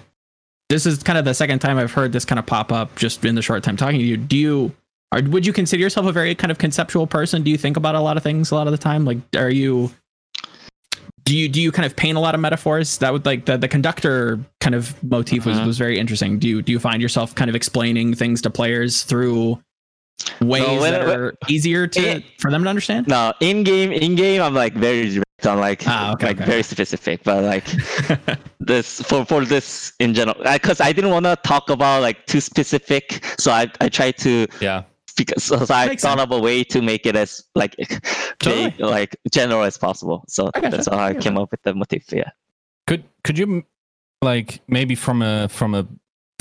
this 0.69 0.87
is 0.87 1.03
kind 1.03 1.19
of 1.19 1.25
the 1.25 1.35
second 1.35 1.59
time 1.59 1.77
I've 1.77 1.91
heard 1.91 2.13
this 2.13 2.25
kind 2.25 2.39
of 2.39 2.47
pop 2.47 2.71
up 2.71 2.95
just 2.95 3.23
in 3.23 3.35
the 3.35 3.41
short 3.43 3.61
time 3.63 3.77
talking 3.77 3.99
to 3.99 4.05
you. 4.05 4.17
Do 4.17 4.35
you 4.37 4.71
or 5.13 5.21
would 5.23 5.45
you 5.45 5.53
consider 5.53 5.81
yourself 5.81 6.05
a 6.07 6.11
very 6.11 6.33
kind 6.35 6.51
of 6.51 6.57
conceptual 6.57 7.05
person? 7.07 7.43
Do 7.43 7.51
you 7.51 7.57
think 7.57 7.77
about 7.77 7.95
a 7.95 7.99
lot 7.99 8.17
of 8.17 8.23
things 8.23 8.51
a 8.51 8.55
lot 8.55 8.67
of 8.67 8.71
the 8.71 8.77
time? 8.77 9.05
Like, 9.05 9.17
are 9.35 9.49
you 9.49 9.91
do 11.23 11.37
you 11.37 11.47
do 11.49 11.61
you 11.61 11.71
kind 11.71 11.85
of 11.85 11.95
paint 11.95 12.17
a 12.17 12.21
lot 12.21 12.33
of 12.33 12.41
metaphors? 12.41 12.97
That 12.99 13.13
would 13.13 13.25
like 13.25 13.45
the 13.45 13.57
the 13.57 13.67
conductor 13.67 14.39
kind 14.59 14.73
of 14.75 15.01
motif 15.03 15.45
was 15.45 15.57
Mhm. 15.57 15.65
was 15.67 15.77
very 15.77 15.99
interesting. 15.99 16.39
Do 16.39 16.47
you 16.47 16.61
do 16.61 16.71
you 16.71 16.79
find 16.79 17.01
yourself 17.01 17.35
kind 17.35 17.49
of 17.49 17.55
explaining 17.55 18.13
things 18.15 18.41
to 18.43 18.49
players 18.49 19.03
through 19.03 19.59
ways 20.39 20.79
when- 20.79 20.91
that 20.93 21.01
are 21.01 21.33
easier 21.47 21.87
to 21.87 22.21
for 22.39 22.51
them 22.51 22.63
to 22.63 22.69
understand? 22.69 23.07
no 23.07 23.33
in 23.39 23.63
game 23.63 23.91
in 23.91 24.13
game 24.15 24.39
i'm 24.41 24.53
like 24.53 24.73
very 24.75 25.09
direct 25.09 25.45
on 25.47 25.57
like 25.59 25.81
Ah, 25.87 26.13
okay, 26.13 26.27
like 26.27 26.35
okay. 26.37 26.45
very 26.45 26.61
specific 26.63 27.23
but 27.23 27.43
like 27.43 27.65
this 28.59 29.01
for 29.01 29.25
for 29.25 29.43
this 29.45 29.93
in 29.99 30.13
general 30.13 30.37
because 30.43 30.79
I, 30.79 30.91
didn't 30.93 31.09
want 31.09 31.25
to 31.25 31.35
talk 31.43 31.71
about 31.71 32.03
like 32.03 32.27
too 32.27 32.39
specific 32.39 33.25
so 33.39 33.51
i 33.51 33.67
i 33.81 33.89
tried 33.89 34.17
to 34.19 34.45
Yeah. 34.59 34.83
because 35.17 35.43
so 35.43 35.65
I 35.69 35.87
Makes 35.87 36.03
thought 36.03 36.19
sense. 36.19 36.31
of 36.31 36.37
a 36.37 36.39
way 36.39 36.63
to 36.65 36.81
make 36.81 37.05
it 37.05 37.15
as 37.15 37.43
like 37.55 37.75
Totally. 38.39 38.69
vague, 38.71 38.79
like 38.79 39.15
general 39.31 39.63
as 39.63 39.77
possible. 39.77 40.23
So 40.27 40.49
I 40.53 40.59
gotcha. 40.61 40.75
that's 40.77 40.87
how 40.87 40.97
I 40.97 41.07
I 41.07 41.13
gotcha. 41.13 41.29
came 41.29 41.37
up 41.37 41.51
with 41.51 41.61
the 41.63 41.73
motif. 41.73 42.11
Yeah. 42.11 42.29
Could 42.87 43.03
could 43.23 43.37
you 43.37 43.63
like 44.21 44.61
maybe 44.67 44.95
from 44.95 45.21
a 45.21 45.47
from 45.49 45.73
a 45.75 45.87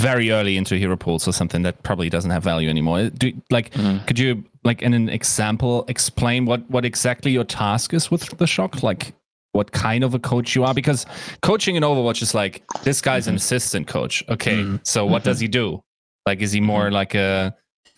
very 0.01 0.31
early 0.31 0.57
into 0.57 0.77
Hero 0.77 0.97
Pools 0.97 1.29
or 1.29 1.33
something 1.33 1.63
that 1.63 1.83
probably 1.83 2.09
doesn't 2.09 2.31
have 2.31 2.43
value 2.43 2.69
anymore? 2.71 3.11
Do 3.11 3.33
like 3.51 3.71
Mhm. 3.73 4.07
could 4.07 4.19
you 4.19 4.45
like 4.65 4.83
in 4.83 4.95
an 4.95 5.09
example 5.09 5.85
explain 5.89 6.47
what 6.47 6.69
what 6.71 6.85
exactly 6.85 7.31
your 7.33 7.45
task 7.45 7.93
is 7.95 8.11
with 8.11 8.37
the 8.39 8.47
shock? 8.47 8.83
Like 8.83 9.13
what 9.53 9.73
kind 9.73 10.05
of 10.05 10.15
a 10.15 10.19
coach 10.19 10.55
you 10.55 10.65
are? 10.65 10.73
Because 10.75 11.05
coaching 11.43 11.75
in 11.77 11.83
Overwatch 11.83 12.23
is 12.23 12.35
like 12.35 12.63
this 12.83 13.01
guy's 13.01 13.27
an 13.27 13.35
Mhm. 13.35 13.39
assistant 13.39 13.87
coach. 13.89 14.23
Okay, 14.29 14.59
Mhm. 14.63 14.81
so 14.87 15.05
what 15.05 15.25
does 15.25 15.41
he 15.41 15.49
do? 15.49 15.83
Like 16.27 16.41
is 16.41 16.53
he 16.53 16.61
more 16.61 16.91
like 16.91 17.15
a 17.15 17.55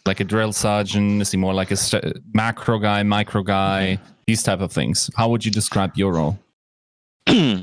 like 0.07 0.21
a 0.21 0.25
drill 0.25 0.53
sergeant? 0.53 1.23
Is 1.23 1.31
he 1.31 1.37
more 1.37 1.55
like 1.55 1.71
a 1.71 1.77
st- 1.77 2.19
macro 2.35 2.79
guy, 2.79 3.03
micro 3.03 3.43
guy? 3.43 3.99
These 4.27 4.43
type 4.43 4.61
of 4.61 4.73
things. 4.73 5.11
How 5.17 5.29
would 5.29 5.45
you 5.45 5.51
describe 5.51 5.97
your 5.97 6.15
role? 6.15 6.39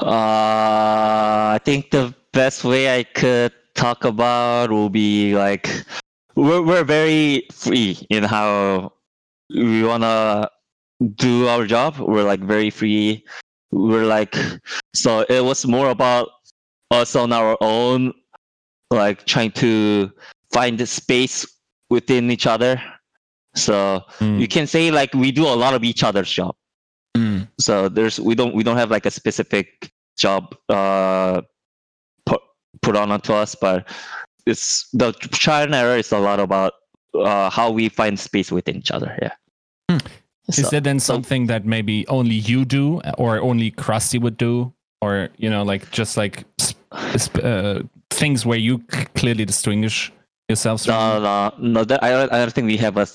Uh, 0.00 1.52
I 1.56 1.60
think 1.62 1.90
the 1.90 2.14
best 2.32 2.64
way 2.64 2.98
I 2.98 3.02
could 3.02 3.52
talk 3.74 4.06
about 4.06 4.70
will 4.70 4.88
be 4.88 5.34
like 5.34 5.68
we're 6.36 6.62
we're 6.62 6.84
very 6.84 7.44
free 7.52 7.98
in 8.08 8.24
how 8.24 8.94
we 9.50 9.84
wanna 9.84 10.48
do 11.16 11.48
our 11.48 11.66
job. 11.66 11.98
We're 11.98 12.24
like 12.24 12.40
very 12.40 12.70
free. 12.70 13.22
We're 13.72 14.06
like 14.06 14.34
so 14.94 15.26
it 15.28 15.44
was 15.44 15.66
more 15.66 15.90
about 15.90 16.30
us 16.90 17.14
on 17.14 17.30
our 17.30 17.58
own, 17.60 18.14
like 18.90 19.26
trying 19.26 19.52
to 19.52 20.10
find 20.52 20.78
the 20.78 20.86
space 20.86 21.46
within 21.90 22.30
each 22.30 22.46
other. 22.46 22.80
So 23.54 24.02
Mm. 24.20 24.40
you 24.40 24.46
can 24.48 24.66
say 24.66 24.90
like 24.90 25.12
we 25.14 25.32
do 25.32 25.46
a 25.46 25.56
lot 25.56 25.74
of 25.74 25.82
each 25.84 26.02
other's 26.04 26.30
job 26.30 26.54
Mm. 27.16 27.48
so 27.58 27.88
there's 27.88 28.20
we 28.20 28.34
don't 28.36 28.54
we 28.54 28.62
don't 28.62 28.76
have 28.76 28.90
like 28.92 29.06
a 29.06 29.10
specific 29.10 29.90
job 30.16 30.54
uh 30.68 31.40
put 32.26 32.40
put 32.82 32.94
on 32.94 33.10
onto 33.10 33.32
us 33.32 33.56
but 33.60 33.88
it's 34.46 34.88
the 34.92 35.10
trial 35.32 35.64
and 35.64 35.74
error 35.74 35.96
is 35.96 36.12
a 36.12 36.18
lot 36.18 36.38
about 36.38 36.72
uh 37.14 37.50
how 37.50 37.68
we 37.72 37.88
find 37.88 38.20
space 38.20 38.52
within 38.52 38.76
each 38.76 38.92
other 38.92 39.18
yeah 39.20 39.34
Hmm. 39.90 39.98
So- 40.52 40.62
Is 40.62 40.70
that 40.70 40.84
then 40.84 41.00
so- 41.00 41.14
something 41.14 41.46
that 41.48 41.64
maybe 41.66 42.06
only 42.06 42.36
you 42.36 42.64
do, 42.64 43.00
or 43.18 43.40
only 43.40 43.70
Crusty 43.72 44.18
would 44.18 44.36
do, 44.36 44.72
or 45.02 45.28
you 45.36 45.50
know, 45.50 45.62
like 45.64 45.90
just 45.90 46.16
like 46.16 46.44
uh, 47.42 47.82
things 48.10 48.46
where 48.46 48.58
you 48.58 48.78
clearly 49.14 49.44
distinguish 49.44 50.12
yourselves 50.50 50.86
no 50.86 50.92
from? 50.92 51.22
no 51.22 51.52
no 51.80 51.84
that, 51.84 52.02
I, 52.02 52.10
don't, 52.10 52.32
I 52.32 52.38
don't 52.38 52.52
think 52.52 52.66
we 52.66 52.76
have 52.78 52.96
a 52.96 53.06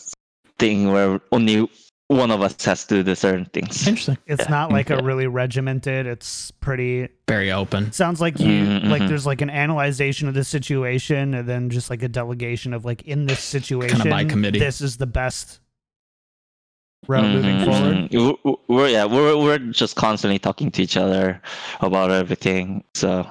thing 0.60 0.92
where 0.92 1.20
only 1.32 1.70
one 2.08 2.30
of 2.30 2.40
us 2.42 2.54
has 2.66 2.86
to 2.86 3.04
do 3.04 3.16
certain 3.16 3.46
things 3.46 3.88
Interesting. 3.88 4.18
It's 4.28 4.44
Yeah. 4.44 4.50
not 4.58 4.72
like 4.72 4.90
a 4.92 5.02
really 5.04 5.26
regimented. 5.28 6.06
It's 6.06 6.52
pretty. 6.52 7.10
Very 7.28 7.52
open. 7.52 7.92
Sounds 7.92 8.22
like 8.22 8.40
you 8.40 8.46
Mhm, 8.64 8.90
like 8.90 9.02
mhm. 9.02 9.08
there's 9.10 9.26
like 9.26 9.42
an 9.42 9.50
analyzation 9.50 10.28
of 10.28 10.36
the 10.36 10.44
situation, 10.44 11.34
and 11.34 11.50
then 11.50 11.70
just 11.72 11.90
like 11.90 12.04
a 12.04 12.08
delegation 12.08 12.74
of 12.74 12.86
like 12.86 13.02
in 13.04 13.26
this 13.26 13.40
situation, 13.40 13.98
kind 13.98 14.08
of 14.08 14.12
by 14.12 14.24
committee. 14.26 14.60
this 14.60 14.82
is 14.82 14.98
the 14.98 15.08
best 15.08 15.60
route 17.08 17.26
moving 17.34 17.58
Mhm, 17.58 17.66
forward. 17.66 17.96
mhm. 17.98 18.12
We're- 18.14 18.38
We're, 18.44 18.56
we're 18.76 18.88
yeah 18.90 19.06
we're 19.06 19.38
we're 19.38 19.58
just 19.74 19.96
constantly 19.96 20.38
talking 20.40 20.70
to 20.72 20.82
each 20.84 20.98
other 20.98 21.42
about 21.82 22.12
everything 22.12 22.84
so 22.94 23.28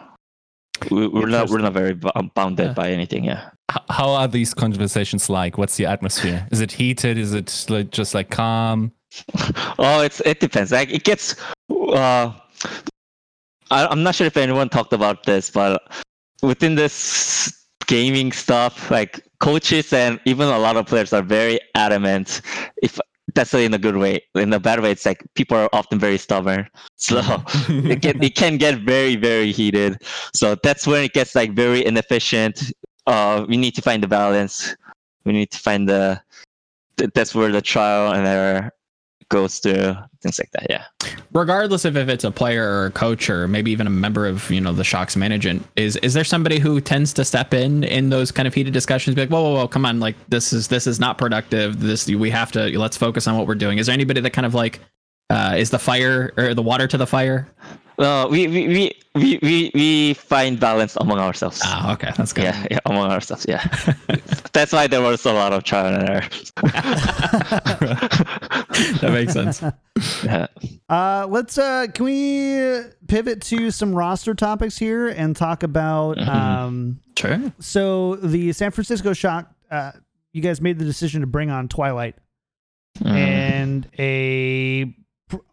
we, 0.91 1.07
we're 1.09 1.27
not 1.27 1.49
we're 1.51 1.59
not 1.59 1.73
very 1.73 1.95
bounded 2.35 2.67
Yeah. 2.67 2.73
by 2.75 2.91
anything 2.91 3.25
yeah 3.25 3.51
How 3.89 4.11
are 4.11 4.29
these 4.29 4.53
conversations 4.55 5.31
like? 5.31 5.57
What's 5.59 5.77
the 5.77 5.87
atmosphere? 5.87 6.47
Is 6.53 6.61
it 6.61 6.71
heated? 6.73 7.17
Is 7.19 7.33
it 7.33 7.67
like 7.69 7.91
just 7.91 8.15
like 8.15 8.31
calm? 8.31 8.93
oh 9.79 10.01
it's 10.03 10.21
it 10.27 10.41
depends 10.41 10.73
like 10.73 10.91
it 10.91 11.05
gets 11.05 11.37
uh 11.71 12.33
I, 13.71 13.87
i'm 13.87 14.03
not 14.03 14.15
sure 14.17 14.27
if 14.27 14.37
anyone 14.37 14.69
talked 14.69 14.93
about 14.93 15.23
this 15.25 15.51
but 15.51 15.81
within 16.43 16.75
this 16.75 17.67
gaming 17.87 18.33
stuff 18.33 18.91
like 18.91 19.23
coaches 19.39 19.93
and 19.93 20.19
even 20.25 20.49
a 20.49 20.59
lot 20.59 20.77
of 20.77 20.87
players 20.87 21.13
are 21.13 21.23
very 21.23 21.61
adamant 21.77 22.41
if 22.83 22.99
that's 23.35 23.53
in 23.55 23.75
a 23.75 23.79
good 23.79 23.97
way 23.97 24.21
in 24.35 24.53
a 24.53 24.61
bad 24.61 24.81
way. 24.81 24.91
It's 24.91 25.05
like 25.07 25.23
people 25.35 25.57
are 25.57 25.69
often 25.73 25.99
very 25.99 26.19
stubborn. 26.19 26.69
So 26.97 27.21
it 27.69 28.01
can 28.01 28.23
it 28.23 28.35
can 28.35 28.57
get 28.57 28.79
very 28.79 29.17
very 29.17 29.53
heated. 29.53 29.99
So 30.33 30.55
that's 30.63 30.87
when 30.87 31.05
it 31.05 31.13
gets 31.13 31.35
like 31.35 31.53
very 31.53 31.85
inefficient. 31.85 32.73
Uh 33.07 33.45
we 33.49 33.57
need 33.57 33.75
to 33.75 33.83
find 33.83 34.03
the 34.03 34.09
balance. 34.09 34.75
We 35.25 35.33
need 35.33 35.51
to 35.51 35.59
find 35.59 35.89
the 35.89 36.23
that's 37.15 37.35
where 37.35 37.53
the 37.53 37.61
trial 37.61 38.13
and 38.13 38.27
error 38.27 38.71
goes 39.35 39.59
to 39.59 40.09
things 40.23 40.39
like 40.39 40.51
that 40.53 40.65
yeah. 40.71 40.85
Regardless 41.33 41.85
of 41.85 41.97
if 41.97 42.09
it's 42.09 42.23
a 42.23 42.31
player 42.31 42.63
or 42.63 42.87
a 42.87 42.91
coach 42.93 43.29
or 43.29 43.49
maybe 43.49 43.73
even 43.73 43.89
a 43.89 43.91
member 43.91 44.29
of 44.29 44.49
you 44.49 44.61
know 44.61 44.73
the 44.73 44.85
shocks 44.85 45.17
management 45.17 45.67
is 45.75 45.97
is 45.97 46.15
there 46.15 46.23
somebody 46.23 46.61
who 46.61 46.81
tends 46.81 47.13
to 47.15 47.25
step 47.25 47.53
in 47.53 47.83
in 47.83 48.11
those 48.11 48.31
kind 48.31 48.47
of 48.47 48.55
heated 48.55 48.73
discussions? 48.73 49.17
Be 49.17 49.23
like 49.23 49.31
whoa 49.31 49.43
whoa 49.43 49.55
whoa 49.55 49.69
come 49.69 49.85
on 49.85 49.99
like 49.99 50.15
this 50.29 50.53
is 50.53 50.69
this 50.69 50.87
is 50.87 51.01
not 51.01 51.19
productive. 51.19 51.81
This 51.81 52.07
we 52.07 52.31
have 52.31 52.53
to 52.53 52.79
let's 52.79 52.97
focus 52.97 53.27
on 53.27 53.37
what 53.37 53.49
we're 53.49 53.57
doing. 53.57 53.79
Is 53.79 53.87
there 53.87 53.95
anybody 53.95 54.21
that 54.21 54.31
kind 54.31 54.47
of 54.47 54.55
like 54.55 54.79
uh, 55.31 55.57
is 55.59 55.71
the 55.71 55.81
fire 55.81 56.33
or 56.37 56.55
the 56.55 56.63
water 56.63 56.87
to 56.87 56.97
the 56.97 57.07
fire 57.07 57.49
uh, 57.99 58.27
we, 58.31 58.49
we, 58.49 58.67
we, 58.69 58.93
we, 59.15 59.39
we, 59.43 59.71
we 59.75 60.15
find 60.15 60.59
balance 60.59 60.97
among 60.97 61.19
ourselves 61.19 61.61
ah 61.65 61.93
okay 61.93 62.11
that's 62.17 62.33
good 62.33 62.45
yeah, 62.45 62.67
yeah 62.71 62.79
among 62.87 63.11
ourselves 63.11 63.47
yeah 63.49 63.63
that's 64.53 64.73
why 64.73 64.87
there 64.87 65.01
was 65.03 65.25
a 65.27 65.33
lot 65.33 65.53
of 65.53 65.63
trial 65.65 65.95
and 65.95 66.09
error 66.09 66.25
that 69.01 69.11
makes 69.13 69.33
sense 69.33 69.63
yeah. 70.25 70.47
Uh, 70.89 71.27
let's 71.31 71.57
uh, 71.59 71.87
can 71.95 72.05
we 72.05 72.81
pivot 73.09 73.41
to 73.41 73.71
some 73.71 73.95
roster 73.95 74.35
topics 74.35 74.77
here 74.79 75.09
and 75.09 75.37
talk 75.37 75.63
about 75.63 76.17
Mhm. 76.19 76.29
um. 76.29 77.01
sure 77.17 77.53
So 77.61 78.17
the 78.17 78.53
San 78.53 78.71
Francisco 78.71 79.13
Shock, 79.13 79.51
uh, 79.71 79.93
you 80.33 80.43
guys 80.43 80.61
made 80.61 80.79
the 80.79 80.85
decision 80.85 81.21
to 81.21 81.27
bring 81.27 81.51
on 81.51 81.69
Twilight 81.69 82.17
Mm. 83.01 83.11
and 83.17 83.89
a 83.99 84.85
pr- 84.85 85.01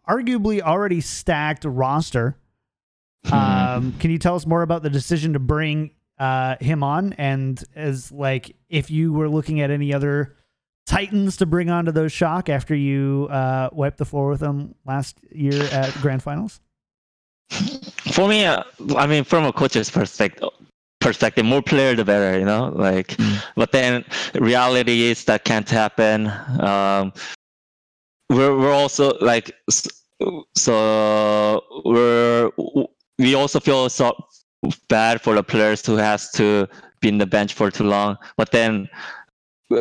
arguably 0.08 0.60
already 0.60 1.00
stacked 1.00 1.64
roster. 1.64 2.36
Hmm. 3.26 3.34
Um, 3.34 3.94
can 3.98 4.10
you 4.10 4.18
tell 4.18 4.34
us 4.34 4.46
more 4.46 4.62
about 4.62 4.82
the 4.82 4.90
decision 4.90 5.32
to 5.34 5.38
bring 5.38 5.92
uh, 6.18 6.56
him 6.60 6.82
on 6.82 7.12
and 7.14 7.62
as 7.74 8.12
like 8.12 8.54
if 8.68 8.90
you 8.90 9.12
were 9.12 9.28
looking 9.28 9.60
at 9.60 9.70
any 9.70 9.92
other 9.94 10.36
Titans 10.86 11.36
to 11.38 11.46
bring 11.46 11.70
onto 11.70 11.92
those 11.92 12.12
shock 12.12 12.48
after 12.48 12.74
you 12.74 13.28
uh, 13.30 13.70
wiped 13.72 13.98
the 13.98 14.04
floor 14.04 14.28
with 14.28 14.40
them 14.40 14.74
last 14.84 15.18
year 15.30 15.62
at 15.72 15.92
grand 16.00 16.22
finals? 16.22 16.60
for 18.12 18.28
me 18.28 18.46
uh, 18.46 18.62
i 18.96 19.06
mean 19.06 19.24
from 19.24 19.44
a 19.44 19.52
coach's 19.52 19.90
perspective 19.90 20.48
perspective 21.00 21.44
more 21.44 21.60
player 21.60 21.94
the 21.94 22.04
better 22.04 22.38
you 22.38 22.44
know 22.46 22.72
like 22.74 23.08
Mm. 23.08 23.42
but 23.56 23.72
then 23.72 24.04
reality 24.34 25.02
is 25.10 25.24
that 25.26 25.44
can't 25.44 25.68
happen 25.68 26.32
um 26.60 27.12
we're, 28.32 28.58
we're 28.58 28.72
also 28.72 29.16
like 29.20 29.52
so 30.56 31.62
we're 31.84 32.50
we 33.18 33.34
also 33.34 33.60
feel 33.60 33.88
so 33.88 34.16
bad 34.88 35.20
for 35.20 35.34
the 35.34 35.42
players 35.42 35.84
who 35.84 35.96
has 35.96 36.30
to 36.32 36.68
be 37.00 37.08
in 37.08 37.18
the 37.18 37.26
bench 37.26 37.54
for 37.54 37.70
too 37.70 37.84
long. 37.84 38.16
But 38.36 38.52
then 38.52 38.88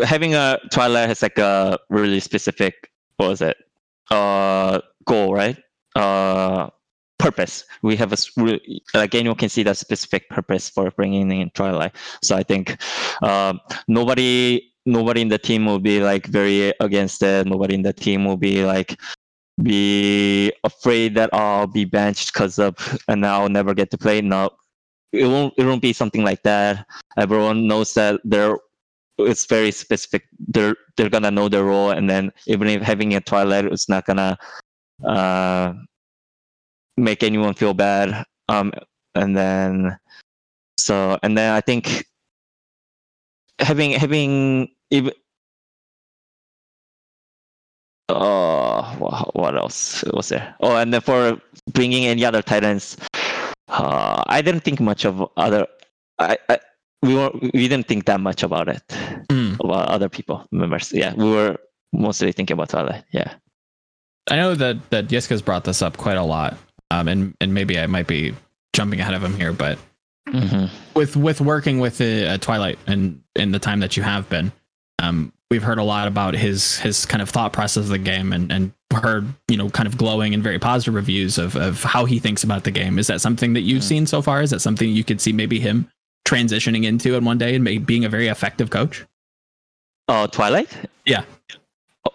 having 0.03 0.33
a 0.33 0.59
twilight 0.71 1.09
has 1.09 1.21
like 1.21 1.37
a 1.37 1.79
really 1.89 2.19
specific 2.19 2.89
what 3.17 3.29
was 3.29 3.41
it? 3.41 3.57
Uh 4.09 4.81
goal 5.05 5.33
right? 5.33 5.57
Uh 5.95 6.69
purpose. 7.19 7.63
We 7.83 7.95
have 7.97 8.11
a 8.11 8.17
like 8.93 9.13
anyone 9.13 9.37
can 9.37 9.49
see 9.49 9.63
that 9.63 9.77
specific 9.77 10.29
purpose 10.29 10.69
for 10.69 10.89
bringing 10.91 11.31
in 11.31 11.49
twilight. 11.51 11.95
So 12.23 12.35
i 12.35 12.43
think 12.43 12.81
um 13.21 13.59
nobody 13.87 14.70
nobody 14.85 15.21
in 15.21 15.27
the 15.27 15.37
team 15.37 15.65
will 15.65 15.79
be 15.79 16.01
like 16.01 16.27
very 16.27 16.73
against 16.79 17.21
it. 17.23 17.47
Nobody 17.47 17.75
in 17.75 17.81
the 17.81 17.93
team 17.93 18.25
will 18.25 18.37
be 18.37 18.65
like 18.65 18.99
be 19.61 20.51
afraid 20.63 21.13
that 21.13 21.29
i'll 21.33 21.67
be 21.67 21.85
benched 21.85 22.33
because 22.33 22.57
of 22.57 22.73
and 23.07 23.25
i'll 23.25 23.49
never 23.49 23.73
get 23.73 23.91
to 23.91 23.97
play. 23.97 24.21
No. 24.21 24.49
It 25.13 25.27
won't 25.27 25.53
it 25.57 25.65
won't 25.65 25.81
be 25.81 25.93
something 25.93 26.23
like 26.23 26.41
that. 26.43 26.85
Everyone 27.17 27.67
knows 27.67 27.93
that 27.95 28.21
they're 28.23 28.57
it's 29.19 29.45
very 29.45 29.71
specific. 29.71 30.23
They're 30.47 30.75
they're 30.95 31.09
gonna 31.09 31.31
know 31.31 31.49
their 31.49 31.65
role 31.65 31.91
and 31.91 32.09
then 32.09 32.31
even 32.47 32.67
if 32.67 32.81
having 32.81 33.13
a 33.15 33.21
twilight 33.21 33.65
it's 33.65 33.89
not 33.89 34.05
gonna 34.05 34.37
uh 35.05 35.73
make 36.97 37.23
anyone 37.23 37.53
feel 37.53 37.73
bad. 37.73 38.23
Um 38.47 38.71
and 39.15 39.35
then 39.35 39.97
so 40.77 41.17
and 41.21 41.37
then 41.37 41.53
i 41.53 41.61
think 41.61 42.05
having 43.61 43.91
having 43.91 44.67
even 44.89 45.13
uh 48.09 48.95
wha- 48.99 49.29
what 49.33 49.55
else 49.55 50.03
was 50.13 50.29
there 50.29 50.55
oh 50.61 50.75
and 50.75 50.93
then 50.93 51.01
for 51.01 51.39
bringing 51.71 52.05
any 52.05 52.25
other 52.25 52.41
titans 52.41 52.97
uh 53.69 54.23
i 54.27 54.41
didn't 54.41 54.61
think 54.63 54.79
much 54.79 55.05
of 55.05 55.23
other 55.37 55.65
i, 56.19 56.37
I 56.49 56.59
we 57.01 57.15
were 57.15 57.31
we 57.53 57.67
didn't 57.67 57.87
think 57.87 58.05
that 58.05 58.19
much 58.19 58.43
about 58.43 58.67
it 58.67 58.83
Mm. 59.31 59.55
about 59.63 59.87
other 59.89 60.09
people 60.09 60.45
members 60.51 60.91
yeah 60.91 61.13
we 61.15 61.23
were 61.31 61.55
mostly 61.93 62.31
thinking 62.33 62.55
about 62.55 62.69
Twilight. 62.69 63.05
yeah 63.11 63.33
I 64.29 64.35
know 64.35 64.55
that 64.55 64.77
that 64.91 65.07
Yiska's 65.07 65.41
brought 65.41 65.63
this 65.63 65.81
up 65.81 65.97
quite 65.97 66.15
a 66.15 66.23
lot, 66.23 66.55
um, 66.91 67.07
and 67.07 67.33
and 67.41 67.53
maybe 67.55 67.79
I 67.79 67.87
might 67.87 68.05
be 68.05 68.35
jumping 68.71 68.99
ahead 68.99 69.15
of 69.15 69.23
him 69.23 69.33
here, 69.33 69.51
but 69.51 69.79
with 70.95 71.15
with 71.15 71.41
working 71.41 71.79
with 71.79 71.99
uh, 72.01 72.37
Twilight 72.37 72.79
and 72.87 73.21
in 73.35 73.51
the 73.51 73.59
time 73.59 73.79
that 73.79 73.97
you 73.97 74.03
have 74.03 74.29
been, 74.29 74.51
um, 74.99 75.33
we've 75.49 75.63
heard 75.63 75.77
a 75.79 75.83
lot 75.83 76.07
about 76.07 76.33
his 76.33 76.77
his 76.79 77.05
kind 77.05 77.21
of 77.21 77.29
thought 77.29 77.53
process 77.53 77.83
of 77.83 77.89
the 77.89 77.97
game, 77.97 78.33
and 78.33 78.51
and 78.51 78.71
heard 78.93 79.25
you 79.47 79.57
know 79.57 79.69
kind 79.69 79.87
of 79.87 79.97
glowing 79.97 80.33
and 80.33 80.43
very 80.43 80.59
positive 80.59 80.93
reviews 80.93 81.37
of 81.37 81.55
of 81.55 81.83
how 81.83 82.05
he 82.05 82.19
thinks 82.19 82.43
about 82.43 82.63
the 82.63 82.71
game. 82.71 82.99
Is 82.99 83.07
that 83.07 83.21
something 83.21 83.53
that 83.53 83.61
you've 83.61 83.81
Mhm. 83.81 83.87
seen 83.87 84.05
so 84.05 84.21
far? 84.21 84.41
Is 84.41 84.49
that 84.51 84.59
something 84.61 84.89
you 84.89 85.03
could 85.03 85.21
see 85.21 85.31
maybe 85.33 85.59
him 85.59 85.89
transitioning 86.27 86.83
into 86.85 87.15
in 87.15 87.25
one 87.25 87.37
day 87.37 87.55
and 87.55 87.85
being 87.85 88.05
a 88.05 88.09
very 88.09 88.27
effective 88.27 88.69
coach? 88.69 89.05
Oh, 90.07 90.27
Twilight? 90.27 90.69
Yeah. 91.05 91.23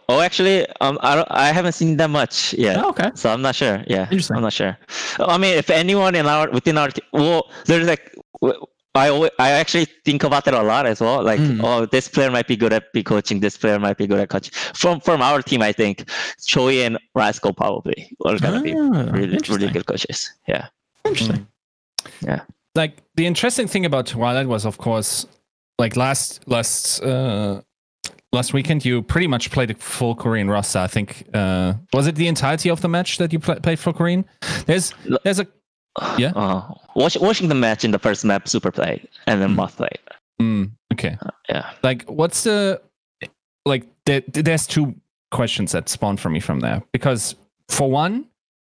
Oh, 0.08 0.18
oh, 0.18 0.20
actually, 0.20 0.66
um, 0.80 0.98
I 1.02 1.14
don't, 1.16 1.28
I 1.30 1.52
haven't 1.52 1.72
seen 1.72 1.96
that 1.96 2.10
much 2.10 2.54
yet. 2.54 2.76
Oh, 2.78 2.90
okay. 2.90 3.10
So 3.14 3.30
I'm 3.30 3.42
not 3.42 3.54
sure. 3.54 3.82
Yeah, 3.88 4.02
Interesting. 4.04 4.36
I'm 4.36 4.42
not 4.42 4.52
sure. 4.52 4.76
I 5.18 5.36
mean, 5.38 5.56
if 5.58 5.68
anyone 5.70 6.14
in 6.14 6.26
our 6.26 6.50
within 6.50 6.78
our 6.78 6.90
well, 7.12 7.50
there's 7.66 7.86
like, 7.86 8.14
I 8.94 9.08
always, 9.10 9.30
I 9.38 9.50
actually 9.50 9.86
think 10.04 10.24
about 10.24 10.44
that 10.46 10.54
a 10.54 10.62
lot 10.62 10.86
as 10.86 11.00
well. 11.00 11.22
Like, 11.22 11.38
Mm. 11.40 11.60
oh, 11.62 11.86
this 11.86 12.08
player 12.08 12.30
might 12.30 12.46
be 12.48 12.56
good 12.56 12.72
at 12.72 12.92
be 12.92 13.02
coaching. 13.02 13.40
This 13.40 13.56
player 13.58 13.78
might 13.78 13.98
be 13.98 14.06
good 14.06 14.20
at 14.20 14.28
coaching. 14.30 14.52
From 14.74 15.00
from 15.00 15.20
our 15.22 15.42
team, 15.42 15.60
I 15.60 15.72
think 15.72 16.08
Choi 16.46 16.84
and 16.84 16.98
Rascal 17.14 17.52
probably 17.52 18.16
are 18.24 18.38
gonna 18.38 18.62
be 18.62 18.72
Ah, 18.74 19.10
really 19.12 19.38
really 19.48 19.68
good 19.70 19.86
coaches. 19.86 20.32
Yeah. 20.48 20.68
Interesting. 21.04 21.46
Yeah. 22.22 22.40
Like 22.74 23.02
the 23.16 23.26
interesting 23.26 23.68
thing 23.68 23.84
about 23.84 24.06
Twilight 24.06 24.46
was, 24.48 24.64
of 24.64 24.78
course, 24.78 25.26
like 25.78 25.96
last 25.96 26.46
last 26.48 27.02
uh, 27.02 27.60
last 28.36 28.52
weekend, 28.52 28.84
you 28.84 29.02
pretty 29.02 29.26
much 29.26 29.50
played 29.50 29.70
a 29.70 29.74
full 29.74 30.14
Korean 30.14 30.48
roster. 30.48 30.78
I 30.78 30.86
think 30.86 31.26
uh, 31.34 31.74
was 31.92 32.06
it 32.06 32.14
the 32.14 32.28
entirety 32.28 32.68
of 32.70 32.80
the 32.80 32.88
match 32.88 33.18
that 33.18 33.32
you 33.32 33.38
pla 33.40 33.56
played 33.56 33.78
for 33.78 33.92
Korean? 33.92 34.24
There's 34.66 34.92
there's 35.24 35.40
a 35.40 35.46
Yeah? 36.18 36.32
Uh, 36.36 36.74
watch, 36.94 37.16
watching 37.18 37.48
the 37.48 37.54
match 37.54 37.82
in 37.84 37.90
the 37.90 37.98
first 37.98 38.24
map, 38.24 38.46
super 38.48 38.70
play, 38.70 39.02
and 39.26 39.40
then 39.42 39.50
Mm. 39.50 39.56
moth 39.56 39.76
play. 39.76 39.94
mm, 40.40 40.70
okay. 40.92 41.16
Yeah. 41.48 41.70
Like, 41.82 42.04
what's 42.04 42.44
the 42.44 42.80
like? 43.64 43.84
There, 44.04 44.22
there's 44.28 44.66
two 44.66 44.94
questions 45.32 45.72
that 45.72 45.88
spawn 45.88 46.16
for 46.16 46.30
me 46.30 46.38
from 46.40 46.60
there 46.60 46.82
because 46.92 47.34
for 47.68 47.90
one, 47.90 48.26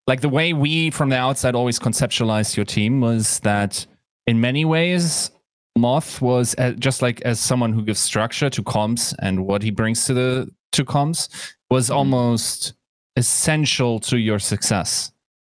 like 0.07 0.21
the 0.21 0.29
way 0.29 0.51
we 0.53 0.89
from 0.91 1.09
the 1.09 1.17
outside 1.17 1.55
always 1.55 1.79
conceptualized 1.79 2.57
your 2.57 2.65
team 2.65 2.99
was 3.01 3.39
that 3.41 3.85
in 4.27 4.41
many 4.41 4.65
ways 4.65 5.31
moth 5.77 6.21
was 6.21 6.53
uh, 6.57 6.71
just 6.71 7.01
like 7.01 7.21
as 7.21 7.39
someone 7.39 7.71
who 7.73 7.83
gives 7.83 7.99
structure 7.99 8.49
to 8.49 8.61
comms 8.63 9.13
and 9.19 9.45
what 9.45 9.63
he 9.63 9.71
brings 9.71 10.05
to 10.05 10.13
the 10.13 10.49
to 10.73 10.83
comms 10.83 11.29
was 11.69 11.89
Mhm. 11.89 11.95
almost 11.95 12.73
essential 13.15 13.99
to 13.99 14.17
your 14.17 14.39
success 14.39 15.11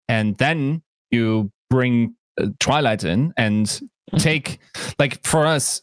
and 0.08 0.36
then 0.36 0.82
you 1.10 1.50
bring 1.70 2.14
uh, 2.40 2.46
twilight 2.60 3.04
in 3.04 3.32
and 3.36 3.66
Mhm. 4.12 4.18
take 4.18 4.58
like 4.98 5.24
for 5.26 5.46
us 5.46 5.82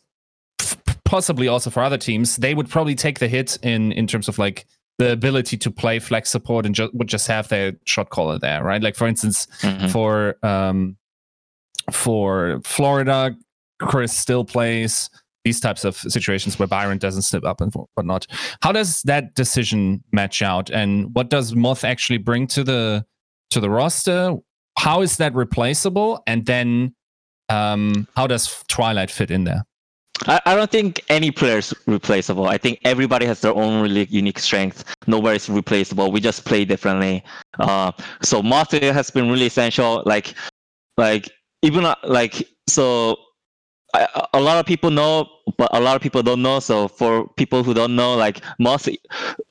f- 0.61 0.77
possibly 1.03 1.47
also 1.47 1.69
for 1.69 1.83
other 1.83 1.97
teams 1.97 2.35
they 2.37 2.53
would 2.55 2.69
probably 2.69 2.95
take 2.95 3.19
the 3.19 3.27
hit 3.27 3.57
in 3.63 3.91
in 3.91 4.07
terms 4.07 4.27
of 4.27 4.37
like 4.39 4.65
the 4.99 5.11
ability 5.11 5.57
to 5.57 5.71
play 5.71 5.99
flex 5.99 6.29
support 6.29 6.65
and 6.65 6.75
ju- 6.75 6.89
would 6.93 7.07
just 7.09 7.27
have 7.27 7.47
their 7.49 7.73
shot 7.85 8.09
caller 8.09 8.37
there 8.39 8.63
right 8.63 8.81
like 8.83 8.95
for 8.95 9.07
instance 9.07 9.47
Mhm. 9.61 9.91
for 9.91 10.37
um 10.43 10.95
for 11.91 12.61
Florida, 12.63 13.35
Chris 13.87 14.15
still 14.15 14.45
plays 14.45 15.09
these 15.43 15.59
types 15.59 15.83
of 15.83 15.97
situations 15.97 16.57
where 16.57 16.67
Byron 16.67 16.97
doesn't 16.97 17.23
slip 17.23 17.43
up 17.43 17.61
and 17.61 17.73
whatnot. 17.95 18.27
How 18.61 18.71
does 18.71 19.01
that 19.03 19.35
decision 19.35 20.03
match 20.11 20.41
out, 20.41 20.69
and 20.69 21.13
what 21.13 21.29
does 21.29 21.55
Moth 21.55 21.83
actually 21.83 22.17
bring 22.17 22.47
to 22.47 22.63
the 22.63 23.05
to 23.51 23.59
the 23.59 23.69
roster? 23.69 24.35
How 24.77 25.01
is 25.01 25.17
that 25.17 25.35
replaceable? 25.35 26.23
And 26.25 26.45
then, 26.45 26.95
um, 27.49 28.07
how 28.15 28.27
does 28.27 28.63
Twilight 28.67 29.11
fit 29.11 29.29
in 29.29 29.43
there? 29.43 29.63
I, 30.27 30.55
don't 30.55 30.71
think 30.71 31.03
any 31.09 31.31
player 31.31 31.57
is 31.57 31.73
replaceable. 31.85 32.47
I 32.47 32.57
think 32.57 32.79
everybody 32.85 33.25
has 33.25 33.41
their 33.41 33.53
own 33.53 33.81
really 33.81 34.05
unique 34.05 34.39
strength. 34.39 34.95
Nobody 35.07 35.35
is 35.35 35.49
replaceable. 35.49 36.11
We 36.11 36.21
just 36.21 36.45
play 36.45 36.65
differently. 36.65 37.23
Uh, 37.59 37.91
so 38.21 38.41
Moth 38.41 38.71
has 38.71 39.09
been 39.09 39.29
really 39.29 39.47
essential. 39.47 40.03
Like, 40.05 40.35
like 40.97 41.29
even 41.61 41.85
uh, 41.85 41.95
like 42.03 42.47
so. 42.69 43.17
I, 43.93 44.27
a 44.33 44.41
lot 44.41 44.57
of 44.57 44.65
people 44.65 44.89
know, 44.89 45.29
but 45.57 45.69
a 45.71 45.79
lot 45.79 45.95
of 45.95 46.01
people 46.01 46.23
don't 46.23 46.41
know. 46.41 46.59
So 46.59 46.87
for 46.87 47.27
people 47.35 47.63
who 47.63 47.73
don't 47.73 47.95
know, 47.95 48.15
like 48.15 48.41
Moth, 48.59 48.89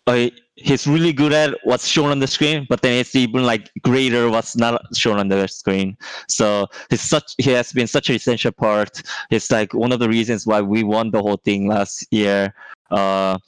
uh, 0.06 0.30
he's 0.56 0.86
really 0.86 1.12
good 1.12 1.32
at 1.32 1.56
what's 1.64 1.86
shown 1.86 2.10
on 2.10 2.18
the 2.18 2.26
screen, 2.26 2.66
but 2.68 2.82
then 2.82 2.98
it's 2.98 3.14
even 3.14 3.44
like 3.44 3.70
greater 3.82 4.30
what's 4.30 4.56
not 4.56 4.80
shown 4.96 5.18
on 5.18 5.28
the 5.28 5.46
screen. 5.46 5.96
So 6.28 6.66
he's 6.90 7.02
such 7.02 7.34
he 7.38 7.50
has 7.50 7.72
been 7.72 7.86
such 7.86 8.08
an 8.08 8.16
essential 8.16 8.52
part 8.52 9.02
it's 9.30 9.50
like 9.50 9.74
one 9.74 9.92
of 9.92 10.00
the 10.00 10.08
reasons 10.08 10.46
why 10.46 10.60
we 10.60 10.82
won 10.82 11.10
the 11.10 11.22
whole 11.22 11.38
thing 11.38 11.68
last 11.68 12.06
year. 12.10 12.54
Uh, 12.90 13.38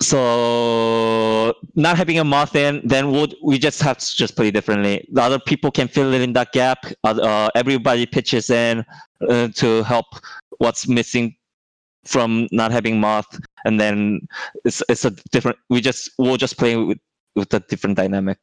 so 0.00 1.54
not 1.74 1.96
having 1.96 2.18
a 2.18 2.24
moth 2.24 2.54
in, 2.56 2.80
then 2.84 3.10
we'll, 3.12 3.28
we 3.42 3.58
just 3.58 3.80
have 3.82 3.98
to 3.98 4.16
just 4.16 4.36
play 4.36 4.50
differently. 4.50 5.06
The 5.12 5.22
other 5.22 5.38
people 5.38 5.70
can 5.70 5.88
fill 5.88 6.12
it 6.12 6.20
in 6.20 6.32
that 6.34 6.52
gap. 6.52 6.84
Uh, 7.04 7.18
uh, 7.22 7.48
everybody 7.54 8.06
pitches 8.06 8.50
in 8.50 8.84
uh, 9.28 9.48
to 9.54 9.82
help 9.84 10.06
what's 10.58 10.88
missing 10.88 11.36
from 12.04 12.46
not 12.52 12.70
having 12.70 13.00
moth, 13.00 13.38
and 13.64 13.80
then 13.80 14.20
it's 14.64 14.82
it's 14.88 15.04
a 15.04 15.10
different. 15.32 15.58
We 15.70 15.80
just 15.80 16.10
we'll 16.18 16.36
just 16.36 16.56
play 16.56 16.76
with 16.76 16.98
with 17.34 17.52
a 17.52 17.60
different 17.60 17.96
dynamic. 17.96 18.38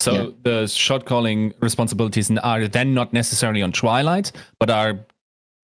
So 0.00 0.12
Yeah. 0.12 0.26
the 0.42 0.66
shot 0.66 1.04
calling 1.04 1.54
responsibilities 1.60 2.28
are 2.38 2.66
then 2.66 2.92
not 2.92 3.12
necessarily 3.12 3.62
on 3.62 3.70
Twilight, 3.70 4.32
but 4.58 4.68
are 4.68 4.98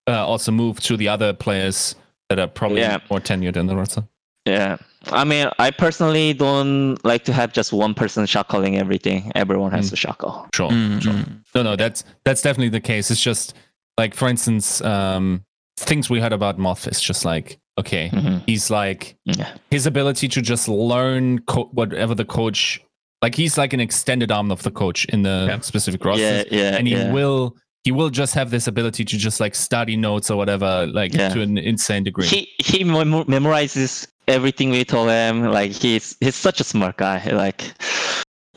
uh, 0.06 0.24
also 0.24 0.52
moved 0.52 0.84
to 0.84 0.96
the 0.96 1.08
other 1.08 1.32
players 1.32 1.96
that 2.28 2.38
are 2.38 2.46
probably 2.46 2.82
Yeah. 2.82 2.98
more 3.10 3.20
tenured 3.20 3.56
in 3.56 3.66
the 3.66 3.74
roster. 3.74 4.04
Yeah. 4.48 4.76
I 5.12 5.24
mean, 5.24 5.48
I 5.58 5.70
personally 5.70 6.32
don't 6.32 6.96
like 7.04 7.24
to 7.24 7.32
have 7.32 7.52
just 7.52 7.72
one 7.72 7.94
person 7.94 8.26
shot 8.26 8.48
calling 8.48 8.76
everything. 8.78 9.30
Everyone 9.34 9.70
has 9.72 9.86
Mm. 9.86 9.90
to 9.90 9.96
shot 9.96 10.18
call. 10.18 10.48
Sure, 10.54 10.70
Mm, 10.70 11.00
sure. 11.02 11.12
mm. 11.12 11.40
No, 11.54 11.62
no, 11.62 11.76
that's 11.76 12.04
that's 12.24 12.42
definitely 12.42 12.70
the 12.70 12.80
case. 12.80 13.10
It's 13.10 13.20
just 13.22 13.54
like, 13.96 14.14
for 14.14 14.28
instance, 14.28 14.80
um, 14.82 15.42
things 15.78 16.10
we 16.10 16.20
heard 16.20 16.32
about 16.32 16.58
Moth 16.58 16.86
is 16.88 17.00
just 17.00 17.24
like, 17.24 17.58
okay, 17.78 18.10
Mhm. 18.12 18.42
he's 18.46 18.70
like 18.70 19.16
Yeah. 19.24 19.48
his 19.70 19.86
ability 19.86 20.28
to 20.28 20.40
just 20.42 20.68
learn 20.68 21.38
co- 21.46 21.70
whatever 21.72 22.14
the 22.14 22.24
coach, 22.24 22.80
like 23.22 23.34
he's 23.36 23.56
like 23.56 23.72
an 23.72 23.80
extended 23.80 24.30
arm 24.32 24.50
of 24.50 24.62
the 24.62 24.70
coach 24.72 25.04
in 25.06 25.22
the 25.22 25.46
Yeah. 25.48 25.60
specific 25.60 26.04
roster, 26.04 26.22
Yeah, 26.22 26.42
yeah, 26.50 26.76
and 26.76 26.88
he 26.88 26.94
yeah. 26.94 27.12
will 27.12 27.56
he 27.84 27.92
will 27.92 28.10
just 28.10 28.34
have 28.34 28.50
this 28.50 28.66
ability 28.66 29.04
to 29.04 29.16
just 29.16 29.40
like 29.40 29.54
study 29.54 29.96
notes 29.96 30.30
or 30.30 30.36
whatever, 30.36 30.86
like 30.92 31.14
Yeah. 31.14 31.28
to 31.30 31.40
an 31.40 31.56
insane 31.56 32.02
degree. 32.04 32.26
He 32.26 32.48
he 32.58 32.84
memorizes 32.84 34.06
everything 34.28 34.70
we 34.70 34.84
told 34.84 35.08
him. 35.08 35.42
Like 35.50 35.72
he's 35.72 36.16
he's 36.20 36.36
such 36.36 36.60
a 36.60 36.64
smart 36.64 36.96
guy. 36.98 37.24
Like 37.32 37.72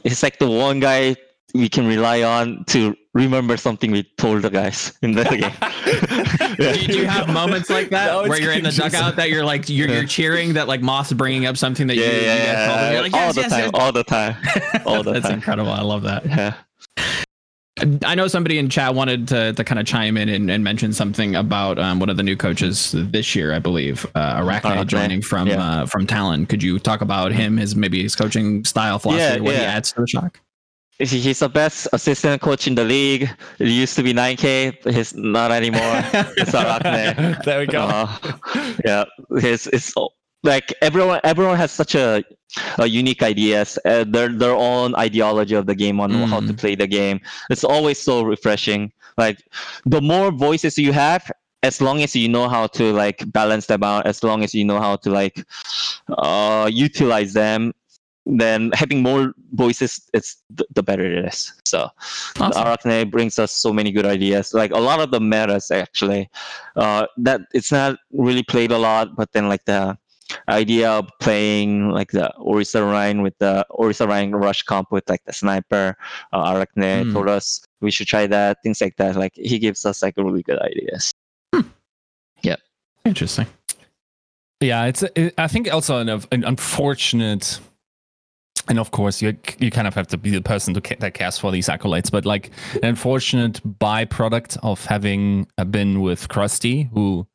he's 0.04 0.22
like 0.24 0.40
the 0.40 0.50
one 0.50 0.80
guy 0.80 1.16
we 1.54 1.68
can 1.68 1.86
rely 1.88 2.22
on 2.24 2.64
to 2.68 2.96
remember 3.14 3.58
something 3.58 3.92
we 3.92 4.04
told 4.18 4.42
the 4.44 4.50
guys 4.50 4.94
in 5.02 5.12
the 5.14 5.24
game. 5.26 5.52
Do, 6.58 6.74
do 6.88 6.98
you 7.00 7.06
have 7.08 7.28
moments 7.28 7.70
like 7.70 7.90
that 7.90 8.08
No, 8.08 8.30
where 8.30 8.40
you're 8.40 8.52
in 8.54 8.64
the 8.64 8.70
confusing. 8.70 8.92
dugout 8.92 9.16
that 9.18 9.30
you're 9.30 9.44
like 9.44 9.68
you're, 9.68 9.90
you're 9.90 10.06
cheering 10.06 10.54
that 10.54 10.68
like 10.68 10.82
Moth's 10.82 11.12
bringing 11.12 11.46
up 11.46 11.58
something 11.58 11.88
that 11.88 11.96
you, 11.96 12.04
Yeah, 12.04 12.12
you 12.12 12.22
yeah, 12.22 12.46
guys 12.46 12.68
told 12.68 12.80
him? 12.80 12.84
yeah. 12.84 12.92
You're 12.92 13.28
all 13.28 13.34
the 13.34 13.42
yes, 13.42 13.50
time, 13.52 13.60
yes. 13.64 13.72
all 13.74 13.92
the 13.92 14.04
time, 14.04 14.36
all 14.86 15.04
the 15.04 15.12
That's 15.14 15.26
time. 15.26 15.34
incredible. 15.36 15.72
I 15.72 15.82
love 15.82 16.04
that. 16.04 16.26
Yeah. 16.26 16.54
I 18.06 18.16
know 18.16 18.28
somebody 18.28 18.58
in 18.58 18.70
chat 18.70 18.94
wanted 18.94 19.28
to, 19.30 19.54
to 19.54 19.64
kind 19.64 19.80
of 19.80 19.86
chime 19.86 20.18
in 20.18 20.30
and, 20.30 20.52
and 20.52 20.64
mention 20.64 20.94
something 20.94 21.36
about 21.36 21.80
um, 21.80 22.00
one 22.00 22.10
of 22.10 22.18
the 22.18 22.24
new 22.24 22.36
coaches 22.36 22.94
this 22.96 23.36
year, 23.36 23.54
I 23.54 23.60
believe, 23.60 24.06
uh, 24.16 24.36
Arachne 24.38 24.72
Arachne, 24.72 24.88
joining 24.88 25.22
from 25.22 25.48
yeah. 25.48 25.64
uh, 25.64 25.86
from 25.86 26.06
Talon. 26.06 26.46
Could 26.46 26.62
you 26.62 26.80
talk 26.80 27.02
about 27.02 27.32
him, 27.32 27.58
his 27.58 27.76
maybe 27.76 28.04
his 28.04 28.16
coaching 28.16 28.64
style, 28.66 29.00
philosophy, 29.00 29.40
Yeah, 29.40 29.44
what 29.44 29.56
he 29.56 29.62
yeah. 29.62 29.68
adds 29.68 29.92
to 29.94 30.02
the 30.02 30.08
shock? 30.08 30.40
He's 31.00 31.40
the 31.40 31.50
best 31.50 31.88
assistant 31.94 32.42
coach 32.44 32.68
in 32.68 32.76
the 32.76 32.84
league. 32.84 33.28
It 33.58 33.68
used 33.68 33.96
to 33.96 34.04
be 34.04 34.14
9K, 34.14 34.84
but 34.84 34.94
he's 34.94 35.16
not 35.16 35.52
anymore. 35.52 35.82
it's 36.38 36.54
Arachne. 36.54 37.38
there 37.44 37.60
we 37.60 37.66
go. 37.66 37.82
Uh, 37.82 38.18
yeah, 38.86 39.06
it's 39.32 39.66
it's 39.68 39.94
like 40.44 40.74
everyone 40.82 41.20
everyone 41.24 41.58
has 41.58 41.72
such 41.72 41.96
a, 41.96 42.24
a 42.80 42.88
unique 42.88 43.22
ideas, 43.24 43.78
uh, 43.86 44.04
their 44.08 44.30
their 44.30 44.56
own 44.56 44.96
ideology 44.96 45.56
of 45.56 45.66
the 45.66 45.76
game 45.76 46.00
on 46.00 46.12
how 46.12 46.40
to 46.42 46.54
Mm. 46.54 46.58
play 46.58 46.76
the 46.76 46.88
game. 46.88 47.20
It's 47.50 47.64
always 47.64 48.00
so 48.00 48.24
refreshing. 48.24 48.92
Like 49.18 49.40
the 49.86 50.02
more 50.02 50.32
voices 50.32 50.78
you 50.78 50.94
have, 50.94 51.30
as 51.64 51.82
long 51.82 52.02
as 52.02 52.16
you 52.16 52.28
know 52.30 52.48
how 52.50 52.68
to 52.68 52.92
like 52.94 53.24
balance 53.32 53.68
them 53.68 53.84
out, 53.84 54.06
as 54.08 54.24
long 54.24 54.44
as 54.44 54.54
you 54.54 54.64
know 54.66 54.80
how 54.80 54.96
to 54.98 55.10
like 55.12 55.46
uh, 56.10 56.70
utilize 56.72 57.34
them, 57.34 57.74
then 58.26 58.72
having 58.74 59.02
more 59.02 59.34
voices, 59.54 60.10
it's 60.14 60.42
the, 60.50 60.66
the 60.74 60.84
better 60.84 61.06
it 61.06 61.26
is. 61.26 61.54
So 61.66 61.90
Awesome. 62.40 62.64
Arachne 62.66 63.10
brings 63.10 63.38
us 63.40 63.52
so 63.52 63.72
many 63.74 63.92
good 63.92 64.06
ideas. 64.06 64.54
Like 64.54 64.72
a 64.72 64.80
lot 64.80 65.00
of 65.00 65.12
the 65.12 65.20
metas 65.20 65.72
actually, 65.72 66.30
uh, 66.76 67.06
that 67.18 67.42
it's 67.54 67.72
not 67.72 67.98
really 68.12 68.44
played 68.44 68.72
a 68.72 68.78
lot, 68.78 69.16
but 69.16 69.32
then 69.34 69.48
like 69.50 69.66
the 69.66 69.98
idea 70.50 70.90
of 70.92 71.10
playing 71.20 71.90
like 71.90 72.12
the 72.12 72.34
Orisa 72.40 72.82
Rhine 72.90 73.22
with 73.22 73.38
the 73.40 73.66
Orisa 73.72 74.08
Rhine 74.08 74.32
rush 74.32 74.64
comp 74.64 74.92
with 74.92 75.08
like 75.10 75.24
the 75.26 75.34
sniper, 75.34 75.96
uh, 76.34 76.54
Arachne 76.56 77.04
Hmm. 77.08 77.14
told 77.14 77.30
us 77.30 77.64
we 77.82 77.92
should 77.92 78.08
try 78.08 78.28
that, 78.28 78.58
things 78.64 78.82
like 78.82 78.96
that. 78.98 79.16
Like 79.16 79.34
he 79.36 79.60
gives 79.60 79.86
us 79.86 80.02
like 80.02 80.16
really 80.18 80.44
good 80.44 80.60
ideas. 80.60 81.12
Yeah. 82.42 82.56
Interesting. 83.06 83.48
Yeah, 84.60 84.86
it's. 84.86 85.04
It, 85.16 85.34
I 85.40 85.48
think 85.48 85.72
also 85.74 85.98
an, 85.98 86.08
an 86.10 86.44
unfortunate, 86.44 87.60
and 88.68 88.78
of 88.80 88.92
course 88.92 89.20
you 89.20 89.36
you 89.58 89.72
kind 89.72 89.88
of 89.88 89.96
have 89.96 90.06
to 90.10 90.18
be 90.18 90.30
the 90.30 90.42
person 90.42 90.76
to 90.76 90.82
ca- 90.82 90.98
that 91.00 91.16
cares 91.16 91.40
for 91.40 91.52
these 91.52 91.68
accolades, 91.68 92.12
but 92.12 92.26
like 92.28 92.52
an 92.76 92.86
unfortunate 92.90 93.60
byproduct 93.80 94.58
of 94.62 94.86
having 94.86 95.48
uh, 95.58 95.64
been 95.66 96.02
with 96.02 96.28
Krusty, 96.28 96.90
who 96.94 97.26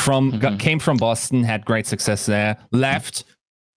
from 0.00 0.38
got, 0.38 0.54
Mhm. 0.54 0.58
came 0.60 0.78
from 0.78 0.96
Boston, 0.96 1.44
had 1.44 1.64
great 1.64 1.86
success 1.86 2.26
there, 2.26 2.56
left, 2.72 3.24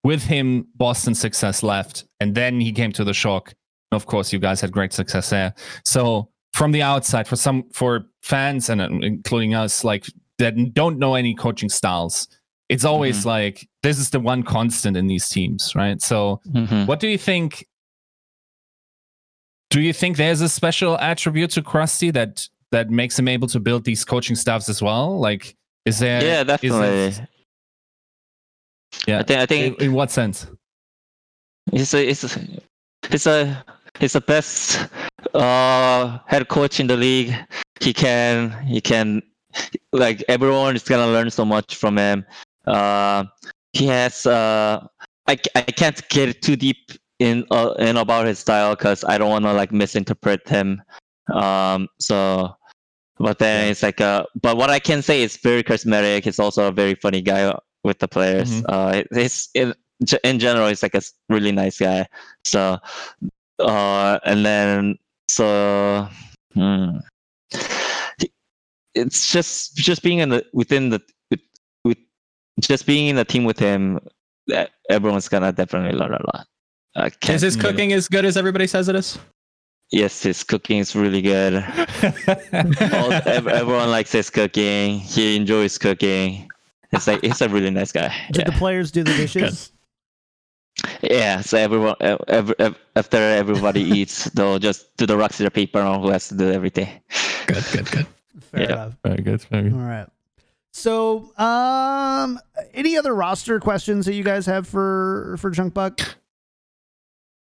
with 0.04 0.24
him, 0.24 0.68
Boston 0.76 1.16
success 1.16 1.64
left, 1.64 2.06
and 2.20 2.36
then 2.36 2.60
he 2.60 2.72
came 2.72 2.92
to 2.94 3.04
the 3.04 3.14
shock. 3.14 3.54
Of 3.92 4.06
course, 4.06 4.34
you 4.34 4.40
guys 4.40 4.60
had 4.62 4.72
great 4.72 4.92
success 4.94 5.30
there. 5.30 5.54
So 5.86 6.30
from 6.54 6.72
the 6.72 6.82
outside, 6.82 7.28
for 7.28 7.36
some 7.36 7.64
for 7.74 8.06
fans 8.22 8.70
and 8.70 8.82
including 9.04 9.54
us, 9.54 9.84
like 9.84 10.06
that 10.40 10.74
don't 10.74 10.98
know 11.00 11.16
any 11.16 11.34
coaching 11.36 11.70
styles, 11.70 12.28
it's 12.70 12.84
always 12.86 13.20
Mm-hmm. 13.20 13.30
like 13.30 13.68
this 13.84 14.00
is 14.00 14.10
the 14.10 14.20
one 14.20 14.44
constant 14.44 14.98
in 14.98 15.08
these 15.08 15.30
teams, 15.30 15.74
right? 15.76 16.02
So 16.02 16.42
Mhm. 16.54 16.88
what 16.88 17.00
do 17.00 17.08
you 17.08 17.18
think? 17.18 17.66
Do 19.70 19.82
you 19.82 19.94
think 19.94 20.18
there's 20.18 20.42
a 20.42 20.50
special 20.50 20.98
attribute 21.00 21.52
to 21.52 21.62
Crusty 21.62 22.12
that 22.12 22.48
that 22.72 22.90
makes 22.90 23.18
him 23.18 23.28
able 23.28 23.48
to 23.48 23.60
build 23.60 23.84
these 23.86 24.04
coaching 24.04 24.36
staffs 24.36 24.68
as 24.70 24.82
well? 24.82 25.20
Like, 25.20 25.56
is 25.86 26.00
there? 26.00 26.24
Yeah, 26.24 26.44
definitely. 26.44 26.88
it- 26.88 27.22
yeah. 29.08 29.20
I 29.20 29.24
think 29.24 29.40
I 29.40 29.46
think 29.46 29.80
in, 29.80 29.86
in 29.86 29.94
what 29.94 30.12
sense? 30.12 30.48
It's 31.72 31.94
a, 31.94 32.08
it's 32.08 32.24
a, 32.24 32.40
it's 33.12 33.26
a, 33.26 33.64
it's 34.00 34.14
the 34.14 34.22
best 34.22 34.88
uh, 35.34 36.20
head 36.28 36.48
coach 36.48 36.80
in 36.80 36.88
the 36.88 36.98
league. 36.98 37.34
He 37.80 37.94
can, 37.94 38.52
he 38.66 38.80
can, 38.82 39.22
like 39.92 40.24
everyone 40.28 40.76
is 40.76 40.84
gonna 40.84 41.08
learn 41.12 41.30
so 41.32 41.44
much 41.46 41.76
from 41.76 41.98
him. 41.98 42.26
Uh, 42.66 43.26
he 43.74 43.88
has, 43.88 44.26
uh, 44.26 44.86
I, 45.28 45.38
I 45.56 45.62
can't 45.62 46.08
get 46.10 46.42
too 46.42 46.56
deep 46.56 46.92
in 47.20 47.46
uh, 47.52 47.74
in 47.80 47.98
about 47.98 48.26
his 48.28 48.40
style 48.40 48.76
because 48.76 49.04
I 49.04 49.18
don't 49.18 49.30
want 49.30 49.46
to 49.46 49.54
like 49.54 49.72
misinterpret 49.72 50.48
him. 50.48 50.82
Um, 51.34 51.88
so, 52.00 52.56
but 53.18 53.40
then 53.40 53.70
it's 53.70 53.84
like, 53.84 54.02
uh, 54.02 54.26
but 54.42 54.58
what 54.58 54.70
I 54.70 54.80
can 54.80 55.02
say 55.02 55.22
is 55.22 55.38
very 55.38 55.64
charismatic. 55.64 56.24
He's 56.24 56.40
also 56.40 56.68
a 56.68 56.72
very 56.72 56.96
funny 56.96 57.22
guy 57.22 57.54
with 57.84 58.00
the 58.00 58.08
players. 58.08 58.62
Mhm. 58.62 58.66
Uh, 58.68 59.04
he's 59.14 59.50
in, 59.54 59.74
in 60.24 60.40
general, 60.40 60.68
he's 60.68 60.84
like 60.84 60.96
a 60.96 61.02
really 61.30 61.52
nice 61.52 61.80
guy. 61.80 62.08
So, 62.44 62.80
uh, 63.60 64.20
and 64.26 64.46
then 64.46 64.98
so, 65.30 66.08
hmm. 66.54 66.98
It's 68.96 69.32
just 69.32 69.76
just 69.76 70.04
being 70.04 70.20
in 70.20 70.30
the 70.30 70.46
within 70.54 70.90
the 70.90 71.02
with, 71.32 71.40
with 71.84 71.98
just 72.60 72.86
being 72.86 73.08
in 73.08 73.16
the 73.16 73.26
team 73.26 73.44
with 73.44 73.58
him. 73.58 74.00
That 74.48 74.72
everyone's 74.90 75.30
gonna 75.30 75.52
definitely 75.52 75.98
learn 75.98 76.14
a 76.14 76.22
lot. 76.34 76.46
Is 77.28 77.42
his 77.42 77.56
cooking 77.56 77.94
as 77.94 78.08
good 78.08 78.26
as 78.26 78.38
everybody 78.38 78.68
says 78.68 78.90
it 78.90 78.96
is? 78.96 79.18
Yes, 79.94 80.24
his 80.24 80.44
cooking 80.44 80.80
is 80.80 80.96
really 80.96 81.22
good. 81.22 81.54
All, 81.54 83.14
everyone 83.30 83.92
likes 83.92 84.12
his 84.12 84.30
cooking. 84.32 84.98
He 85.00 85.36
enjoys 85.36 85.78
cooking. 85.78 86.50
It's 86.92 87.06
like 87.06 87.22
he's 87.22 87.42
a 87.42 87.48
really 87.50 87.70
nice 87.70 87.92
guy. 87.92 88.12
Did 88.32 88.48
the 88.48 88.54
players 88.54 88.92
do 88.92 89.04
the 89.04 89.14
dishes? 89.16 89.72
yeah 91.04 91.40
so 91.42 91.56
everyone, 91.58 91.96
ev- 92.02 92.22
ev- 92.28 92.54
ev- 92.58 92.78
after 92.96 93.18
everybody 93.18 93.82
eats, 94.00 94.26
they'll 94.32 94.58
just 94.58 94.98
do 94.98 95.06
the 95.06 95.16
rocks 95.16 95.38
to 95.38 95.44
the 95.44 95.52
paper 95.52 95.80
on 95.80 96.02
who 96.02 96.10
has 96.10 96.28
to 96.30 96.36
do 96.36 96.52
everything. 96.52 96.90
Good, 97.46 97.64
good, 97.72 97.92
good. 97.92 98.08
Fair 98.42 98.62
Yeah. 98.62 98.72
enough. 98.74 98.94
very 99.06 99.22
good. 99.22 99.42
Very 99.44 99.72
All 99.72 99.78
right. 99.78 100.08
So, 100.72 101.32
um, 101.38 102.40
any 102.74 102.98
other 102.98 103.14
roster 103.14 103.60
questions 103.60 104.08
that 104.08 104.16
you 104.16 104.24
guys 104.24 104.48
have 104.48 104.68
for 104.68 105.36
for 105.38 105.52
Junkbuck? 105.52 106.16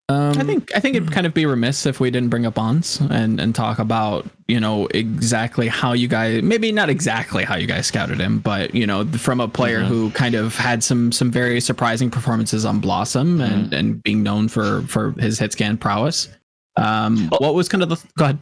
Um, 0.08 0.38
I 0.38 0.44
think 0.44 0.70
I 0.76 0.78
think 0.78 0.94
it'd 0.94 1.10
kind 1.10 1.26
of 1.26 1.34
be 1.34 1.46
remiss 1.46 1.84
if 1.84 1.98
we 1.98 2.12
didn't 2.12 2.28
bring 2.28 2.46
up 2.46 2.54
Bonds 2.54 3.00
and 3.10 3.40
and 3.40 3.52
talk 3.56 3.80
about 3.80 4.24
you 4.46 4.60
know 4.60 4.86
exactly 4.94 5.66
how 5.66 5.94
you 5.94 6.06
guys 6.06 6.44
maybe 6.44 6.70
not 6.70 6.88
exactly 6.88 7.42
how 7.42 7.56
you 7.56 7.66
guys 7.66 7.88
scouted 7.88 8.20
him, 8.20 8.38
but 8.38 8.72
you 8.72 8.86
know 8.86 9.04
from 9.04 9.40
a 9.40 9.48
player 9.48 9.80
who 9.82 10.10
kind 10.12 10.36
of 10.36 10.54
had 10.54 10.84
some 10.84 11.10
some 11.10 11.32
very 11.32 11.60
surprising 11.60 12.08
performances 12.08 12.64
on 12.64 12.78
Blossom 12.78 13.40
and 13.40 13.72
and 13.74 14.00
being 14.04 14.22
known 14.22 14.46
for 14.46 14.82
for 14.82 15.10
his 15.18 15.40
hit 15.40 15.52
scan 15.52 15.76
prowess. 15.76 16.28
Um, 16.76 17.28
Oh. 17.32 17.38
what 17.40 17.54
was 17.54 17.68
kind 17.68 17.82
of 17.82 17.88
the 17.88 17.96
go 18.16 18.26
ahead? 18.26 18.38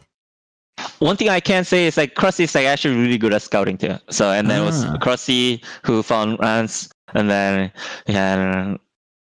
One 0.99 1.17
thing 1.17 1.29
I 1.29 1.39
can 1.39 1.63
say 1.63 1.87
is 1.87 1.97
like 1.97 2.13
Crusty 2.13 2.43
is 2.43 2.53
like 2.53 2.65
actually 2.65 2.95
really 2.95 3.17
good 3.17 3.33
at 3.33 3.41
scouting 3.41 3.77
too. 3.79 3.97
So 4.11 4.29
and 4.29 4.47
then 4.51 4.61
it 4.61 4.65
was 4.65 4.85
Ah. 4.85 4.97
Crusty 4.97 5.63
who 5.83 6.03
found 6.03 6.37
Rance, 6.39 6.89
and 7.15 7.27
then 7.27 7.71
yeah, 8.07 8.75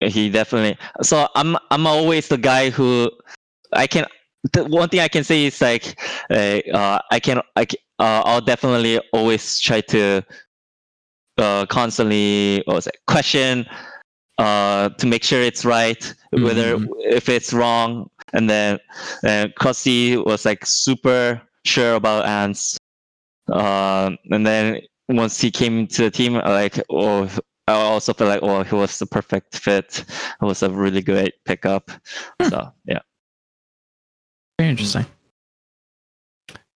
he 0.09 0.29
definitely. 0.29 0.77
So 1.01 1.27
I'm 1.35 1.57
I'm 1.71 1.87
always 1.87 2.27
the 2.27 2.37
guy 2.37 2.69
who 2.69 3.11
I 3.73 3.87
can. 3.87 4.05
The 4.51 4.65
one 4.65 4.89
thing 4.89 4.99
I 4.99 5.07
can 5.07 5.23
say 5.23 5.45
is 5.45 5.61
like 5.61 5.97
uh, 6.29 6.59
uh, 6.73 6.99
I 7.11 7.19
can 7.19 7.41
I 7.55 7.65
can, 7.65 7.79
uh, 7.99 8.21
I'll 8.25 8.41
definitely 8.41 8.99
always 9.13 9.59
try 9.59 9.81
to 9.81 10.21
uh, 11.37 11.65
constantly 11.67 12.61
what 12.65 12.75
was 12.75 12.87
it, 12.87 12.97
question 13.07 13.65
uh, 14.37 14.89
to 14.89 15.07
make 15.07 15.23
sure 15.23 15.41
it's 15.41 15.63
right, 15.65 16.13
whether 16.31 16.77
Mhm. 16.77 16.87
if 16.99 17.29
it's 17.29 17.53
wrong, 17.53 18.09
and 18.33 18.49
then 18.49 18.79
uh, 19.23 19.47
Crusty 19.57 20.17
was 20.17 20.45
like 20.45 20.65
super 20.65 21.41
sure 21.65 21.95
about 21.95 22.25
ants. 22.25 22.77
Um, 23.51 24.17
and 24.31 24.45
then 24.45 24.81
once 25.09 25.39
he 25.39 25.51
came 25.51 25.87
to 25.87 26.03
the 26.03 26.11
team, 26.11 26.33
like 26.35 26.79
oh, 26.89 27.29
I 27.67 27.73
also 27.73 28.13
feel 28.13 28.27
like 28.27 28.41
oh, 28.43 28.63
he 28.63 28.75
was 28.75 28.99
the 28.99 29.05
perfect 29.05 29.57
fit. 29.57 30.03
It 30.41 30.45
was 30.45 30.63
a 30.63 30.69
really 30.69 31.01
great 31.01 31.33
pickup. 31.45 31.91
Hmm. 32.41 32.49
So 32.49 32.73
yeah, 32.85 32.99
Very 34.59 34.69
interesting. 34.71 35.05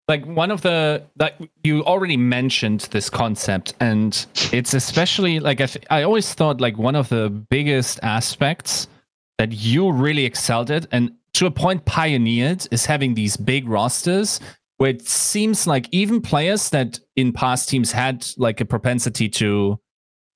like 0.07 0.25
one 0.25 0.51
of 0.51 0.61
the 0.61 1.03
like 1.19 1.35
you 1.63 1.83
already 1.83 2.15
mentioned 2.17 2.81
this 2.91 3.09
concept 3.09 3.73
and 3.81 4.25
it's 4.53 4.73
especially 4.73 5.39
like 5.41 5.59
I, 5.59 5.65
th- 5.65 5.85
I 5.89 6.03
always 6.03 6.33
thought 6.33 6.61
like 6.61 6.77
one 6.77 6.95
of 6.95 7.09
the 7.09 7.29
biggest 7.29 7.99
aspects 8.03 8.87
that 9.37 9.51
you 9.51 9.91
really 9.91 10.23
excelled 10.25 10.71
at 10.71 10.87
and 10.93 11.11
to 11.33 11.45
a 11.45 11.51
point 11.51 11.83
pioneered 11.85 12.65
is 12.71 12.85
having 12.85 13.13
these 13.13 13.35
big 13.37 13.67
rosters 13.67 14.39
where 14.77 14.89
it 14.91 15.07
seems 15.07 15.67
like 15.67 15.87
even 15.91 16.21
players 16.21 16.69
that 16.69 16.99
in 17.17 17.33
past 17.33 17.67
teams 17.67 17.91
had 17.91 18.25
like 18.37 18.61
a 18.61 18.65
propensity 18.65 19.27
to 19.27 19.77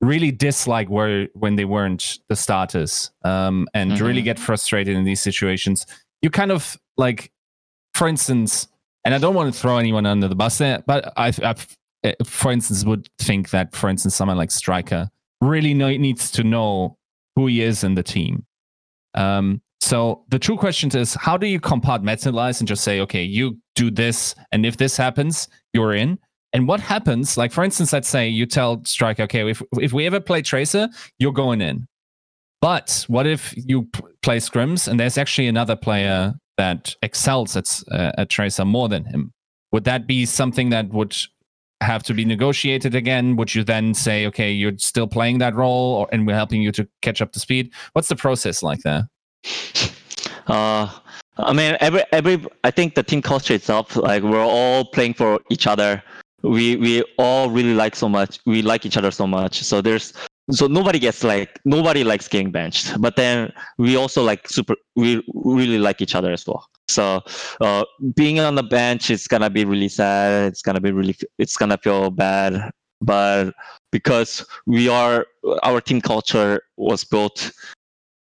really 0.01 0.31
dislike 0.31 0.89
where 0.89 1.27
when 1.33 1.55
they 1.55 1.65
weren't 1.65 2.19
the 2.27 2.35
starters 2.35 3.11
um, 3.23 3.67
and 3.73 3.91
Mhm. 3.91 4.01
really 4.01 4.21
get 4.21 4.39
frustrated 4.39 4.97
in 4.97 5.03
these 5.03 5.21
situations 5.21 5.85
you 6.21 6.29
kind 6.29 6.51
of 6.51 6.77
like 6.97 7.31
for 7.93 8.07
instance 8.07 8.67
and 9.05 9.15
I 9.15 9.17
don't 9.17 9.33
want 9.35 9.53
to 9.53 9.59
throw 9.59 9.77
anyone 9.77 10.05
under 10.05 10.27
the 10.27 10.35
bus 10.35 10.59
there, 10.59 10.83
but 10.85 11.11
I, 11.17 11.33
I 12.03 12.13
for 12.23 12.51
instance, 12.51 12.85
would 12.85 13.09
think 13.17 13.49
that, 13.49 13.75
for 13.75 13.89
instance, 13.89 14.15
someone 14.15 14.37
like 14.37 14.51
Striker 14.51 15.09
really 15.39 15.73
know, 15.73 15.89
needs 15.89 16.29
to 16.31 16.43
know 16.43 16.97
who 17.35 17.47
he 17.47 17.61
is 17.63 17.83
in 17.83 17.95
the 17.95 18.03
team. 18.03 18.45
Um, 19.15 19.61
so 19.79 20.23
the 20.29 20.37
true 20.37 20.55
question 20.57 20.95
is, 20.95 21.15
how 21.15 21.35
do 21.37 21.47
you 21.47 21.59
compartmentalize 21.59 22.59
and 22.59 22.67
just 22.67 22.83
say, 22.83 22.99
okay, 23.01 23.23
you 23.23 23.57
do 23.75 23.89
this, 23.89 24.35
and 24.51 24.65
if 24.67 24.77
this 24.77 24.95
happens, 24.97 25.47
you're 25.73 25.93
in. 25.95 26.19
And 26.53 26.67
what 26.67 26.79
happens? 26.79 27.37
Like, 27.37 27.51
for 27.51 27.63
instance, 27.63 27.93
let's 27.93 28.09
say 28.09 28.27
you 28.27 28.45
tell 28.45 28.83
Striker, 28.85 29.23
okay, 29.23 29.49
if 29.49 29.61
if 29.79 29.93
we 29.93 30.05
ever 30.05 30.19
play 30.19 30.41
Tracer, 30.41 30.89
you're 31.17 31.31
going 31.31 31.61
in. 31.61 31.87
But 32.61 33.05
what 33.07 33.25
if 33.25 33.53
you 33.57 33.83
p- 33.83 34.01
play 34.21 34.37
scrims 34.37 34.87
and 34.87 34.99
there's 34.99 35.17
actually 35.17 35.47
another 35.47 35.75
player 35.75 36.35
that 36.57 36.95
excels 37.01 37.55
at, 37.55 37.81
uh, 37.91 38.11
at 38.17 38.29
Tracer 38.29 38.65
more 38.65 38.87
than 38.87 39.05
him? 39.05 39.31
Would 39.71 39.85
that 39.85 40.05
be 40.05 40.25
something 40.25 40.69
that 40.69 40.89
would 40.89 41.15
have 41.81 42.03
to 42.03 42.13
be 42.13 42.23
negotiated 42.23 42.93
again? 42.93 43.35
Would 43.37 43.55
you 43.55 43.63
then 43.63 43.93
say, 43.93 44.27
okay, 44.27 44.51
you're 44.51 44.77
still 44.77 45.07
playing 45.07 45.39
that 45.39 45.55
role 45.55 45.95
or, 45.95 46.07
and 46.11 46.27
we're 46.27 46.35
helping 46.35 46.61
you 46.61 46.71
to 46.73 46.87
catch 47.01 47.21
up 47.21 47.31
to 47.31 47.39
speed? 47.39 47.71
What's 47.93 48.09
the 48.09 48.15
process 48.15 48.61
like 48.61 48.81
there? 48.81 49.09
uh, 50.47 50.87
I 51.37 51.53
mean 51.53 51.77
every 51.79 52.03
every 52.11 52.45
I 52.63 52.69
think 52.69 52.93
the 52.93 53.01
team 53.01 53.21
culture 53.23 53.55
itself, 53.55 53.95
like 53.95 54.21
we're 54.21 54.39
all 54.39 54.85
playing 54.85 55.15
for 55.15 55.39
each 55.49 55.65
other. 55.65 56.03
We 56.43 56.75
we 56.75 57.03
all 57.17 57.49
really 57.49 57.73
like 57.73 57.95
so 57.95 58.09
much. 58.09 58.39
We 58.45 58.61
like 58.61 58.85
each 58.85 58.97
other 58.97 59.11
so 59.11 59.27
much. 59.27 59.63
So 59.63 59.81
there's 59.81 60.13
so 60.49 60.67
nobody 60.67 60.99
gets 60.99 61.23
like 61.23 61.59
nobody 61.65 62.03
likes 62.03 62.27
getting 62.27 62.51
benched 62.51 62.99
but 62.99 63.15
then 63.15 63.51
we 63.77 63.95
also 63.95 64.23
like 64.23 64.47
super 64.49 64.75
we 64.95 65.23
really 65.33 65.77
like 65.77 66.01
each 66.01 66.15
other 66.15 66.31
as 66.31 66.45
well 66.47 66.67
so 66.87 67.21
uh, 67.61 67.85
being 68.15 68.39
on 68.39 68.55
the 68.55 68.63
bench 68.63 69.09
is 69.09 69.27
gonna 69.27 69.49
be 69.49 69.65
really 69.65 69.87
sad 69.87 70.51
it's 70.51 70.61
gonna 70.61 70.81
be 70.81 70.91
really 70.91 71.15
it's 71.37 71.55
gonna 71.57 71.77
feel 71.77 72.09
bad 72.09 72.71
but 73.01 73.53
because 73.91 74.45
we 74.65 74.89
are 74.89 75.25
our 75.63 75.79
team 75.79 76.01
culture 76.01 76.61
was 76.77 77.03
built 77.03 77.51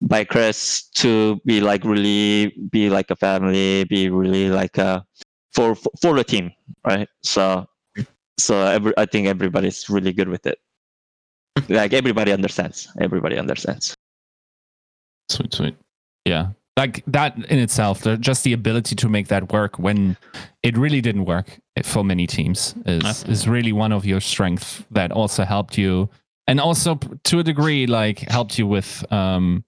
by 0.03 0.23
chris 0.25 0.89
to 0.95 1.41
be 1.45 1.61
like 1.61 1.85
really 1.85 2.55
be 2.71 2.91
like 2.91 3.11
a 3.11 3.17
family 3.17 3.85
be 3.85 4.11
really 4.11 4.49
like 4.49 4.77
a 4.79 5.05
for 5.53 5.75
for, 5.75 5.91
for 6.01 6.15
the 6.15 6.25
team 6.25 6.51
right 6.87 7.09
so 7.23 7.67
so 8.39 8.61
every, 8.61 8.93
i 8.97 9.05
think 9.05 9.27
everybody's 9.27 9.91
really 9.91 10.13
good 10.13 10.29
with 10.29 10.47
it 10.47 10.59
like 11.69 11.93
everybody 11.93 12.33
understands 12.33 12.89
everybody 13.01 13.37
understands 13.37 13.97
Sweet, 15.29 15.55
sweet. 15.55 15.77
Yeah. 16.25 16.49
Like 16.77 17.03
that 17.09 17.37
in 17.51 17.59
itself, 17.59 18.07
just 18.21 18.45
the 18.45 18.53
ability 18.53 18.95
to 18.97 19.09
make 19.09 19.29
that 19.29 19.53
work 19.53 19.79
when 19.79 20.17
it 20.63 20.77
really 20.79 21.01
didn't 21.01 21.25
work 21.25 21.59
for 21.83 22.05
many 22.05 22.27
teams 22.27 22.75
is, 22.87 23.25
is 23.25 23.49
really 23.49 23.73
one 23.73 23.91
of 23.91 24.07
your 24.07 24.21
strengths 24.21 24.85
that 24.93 25.11
also 25.11 25.45
helped 25.45 25.77
you 25.77 26.09
and 26.47 26.61
also 26.61 26.99
to 27.25 27.41
a 27.41 27.43
degree 27.43 27.87
like 27.87 28.21
helped 28.21 28.59
you 28.59 28.67
with 28.67 29.05
um 29.13 29.65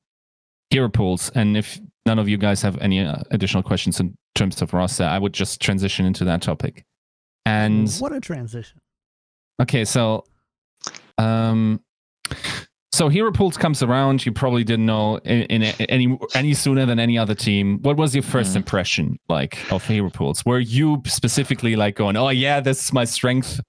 hero 0.71 0.89
pools. 0.89 1.31
And 1.35 1.57
if 1.57 1.81
none 2.07 2.21
of 2.21 2.29
you 2.29 2.39
guys 2.39 2.63
have 2.63 2.79
any 2.79 3.01
uh, 3.01 3.23
additional 3.33 3.65
questions 3.65 3.99
in 3.99 4.17
terms 4.37 4.63
of 4.63 4.73
roster, 4.73 5.03
I 5.03 5.19
would 5.19 5.33
just 5.33 5.61
transition 5.61 6.07
into 6.07 6.25
that 6.27 6.43
topic. 6.43 6.85
And 7.47 7.91
what 7.99 8.13
a 8.13 8.21
transition. 8.21 8.79
Okay, 9.61 9.85
so 9.85 10.25
um 11.19 11.81
so 12.93 13.09
Hero 13.09 13.31
Pools 13.33 13.57
comes 13.57 13.83
around. 13.83 14.27
You 14.27 14.33
probably 14.33 14.65
didn't 14.65 14.87
know 14.87 15.17
in, 15.19 15.43
in 15.43 15.63
any 15.89 16.19
any 16.35 16.55
sooner 16.55 16.87
than 16.87 16.99
any 16.99 17.17
other 17.19 17.35
team. 17.35 17.79
What 17.83 17.97
was 17.97 18.15
your 18.15 18.23
first 18.23 18.53
Mhm. 18.53 18.57
impression 18.57 19.19
like 19.29 19.59
of 19.73 19.85
Hero 19.87 20.11
Pools? 20.11 20.45
Were 20.45 20.59
you 20.61 21.03
specifically 21.07 21.77
like 21.77 21.95
going, 21.97 22.17
"Oh 22.17 22.29
yeah, 22.31 22.61
this 22.61 22.85
is 22.85 22.93
my 22.93 23.05
strength, 23.05 23.61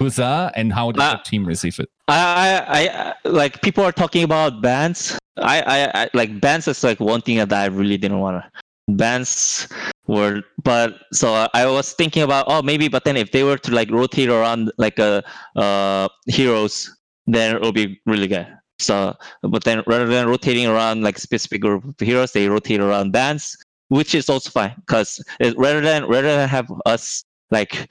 huzzah," 0.00 0.52
and 0.54 0.72
how 0.72 0.92
did 0.92 1.00
Uh, 1.02 1.16
the 1.16 1.22
team 1.24 1.44
receive 1.44 1.78
it? 1.80 1.88
I, 2.08 2.64
I, 2.68 2.80
I 3.10 3.28
like 3.28 3.60
people 3.62 3.84
are 3.84 3.92
talking 3.92 4.24
about 4.24 4.60
bands. 4.62 5.18
I, 5.36 5.60
I, 5.62 6.02
I 6.02 6.08
like 6.14 6.40
bands 6.40 6.68
is 6.68 6.82
like 6.84 7.00
one 7.00 7.20
thing 7.22 7.36
that 7.38 7.52
I 7.52 7.66
really 7.66 7.96
didn't 7.96 8.18
want 8.20 8.42
to. 8.42 8.60
Bands 8.96 9.68
were, 10.06 10.42
but 10.62 10.94
so 11.12 11.46
I 11.54 11.66
was 11.66 11.92
thinking 11.92 12.22
about 12.22 12.46
oh 12.48 12.62
maybe, 12.62 12.88
but 12.88 13.04
then 13.04 13.16
if 13.16 13.32
they 13.32 13.44
were 13.44 13.58
to 13.58 13.70
like 13.72 13.90
rotate 13.90 14.28
around 14.28 14.72
like 14.78 14.98
a 14.98 15.22
uh 15.56 16.08
heroes, 16.26 16.90
then 17.26 17.56
it 17.56 17.62
would 17.62 17.74
be 17.74 18.00
really 18.06 18.26
good. 18.26 18.46
So, 18.78 19.14
but 19.42 19.64
then 19.64 19.82
rather 19.86 20.06
than 20.06 20.28
rotating 20.28 20.66
around 20.66 21.02
like 21.02 21.18
specific 21.18 21.60
group 21.60 21.84
of 21.84 21.94
heroes, 21.98 22.32
they 22.32 22.48
rotate 22.48 22.80
around 22.80 23.12
bands, 23.12 23.56
which 23.88 24.14
is 24.14 24.30
also 24.30 24.50
fine 24.50 24.74
because 24.80 25.22
rather 25.56 25.80
than 25.80 26.06
rather 26.08 26.34
than 26.34 26.48
have 26.48 26.72
us 26.86 27.22
like 27.50 27.88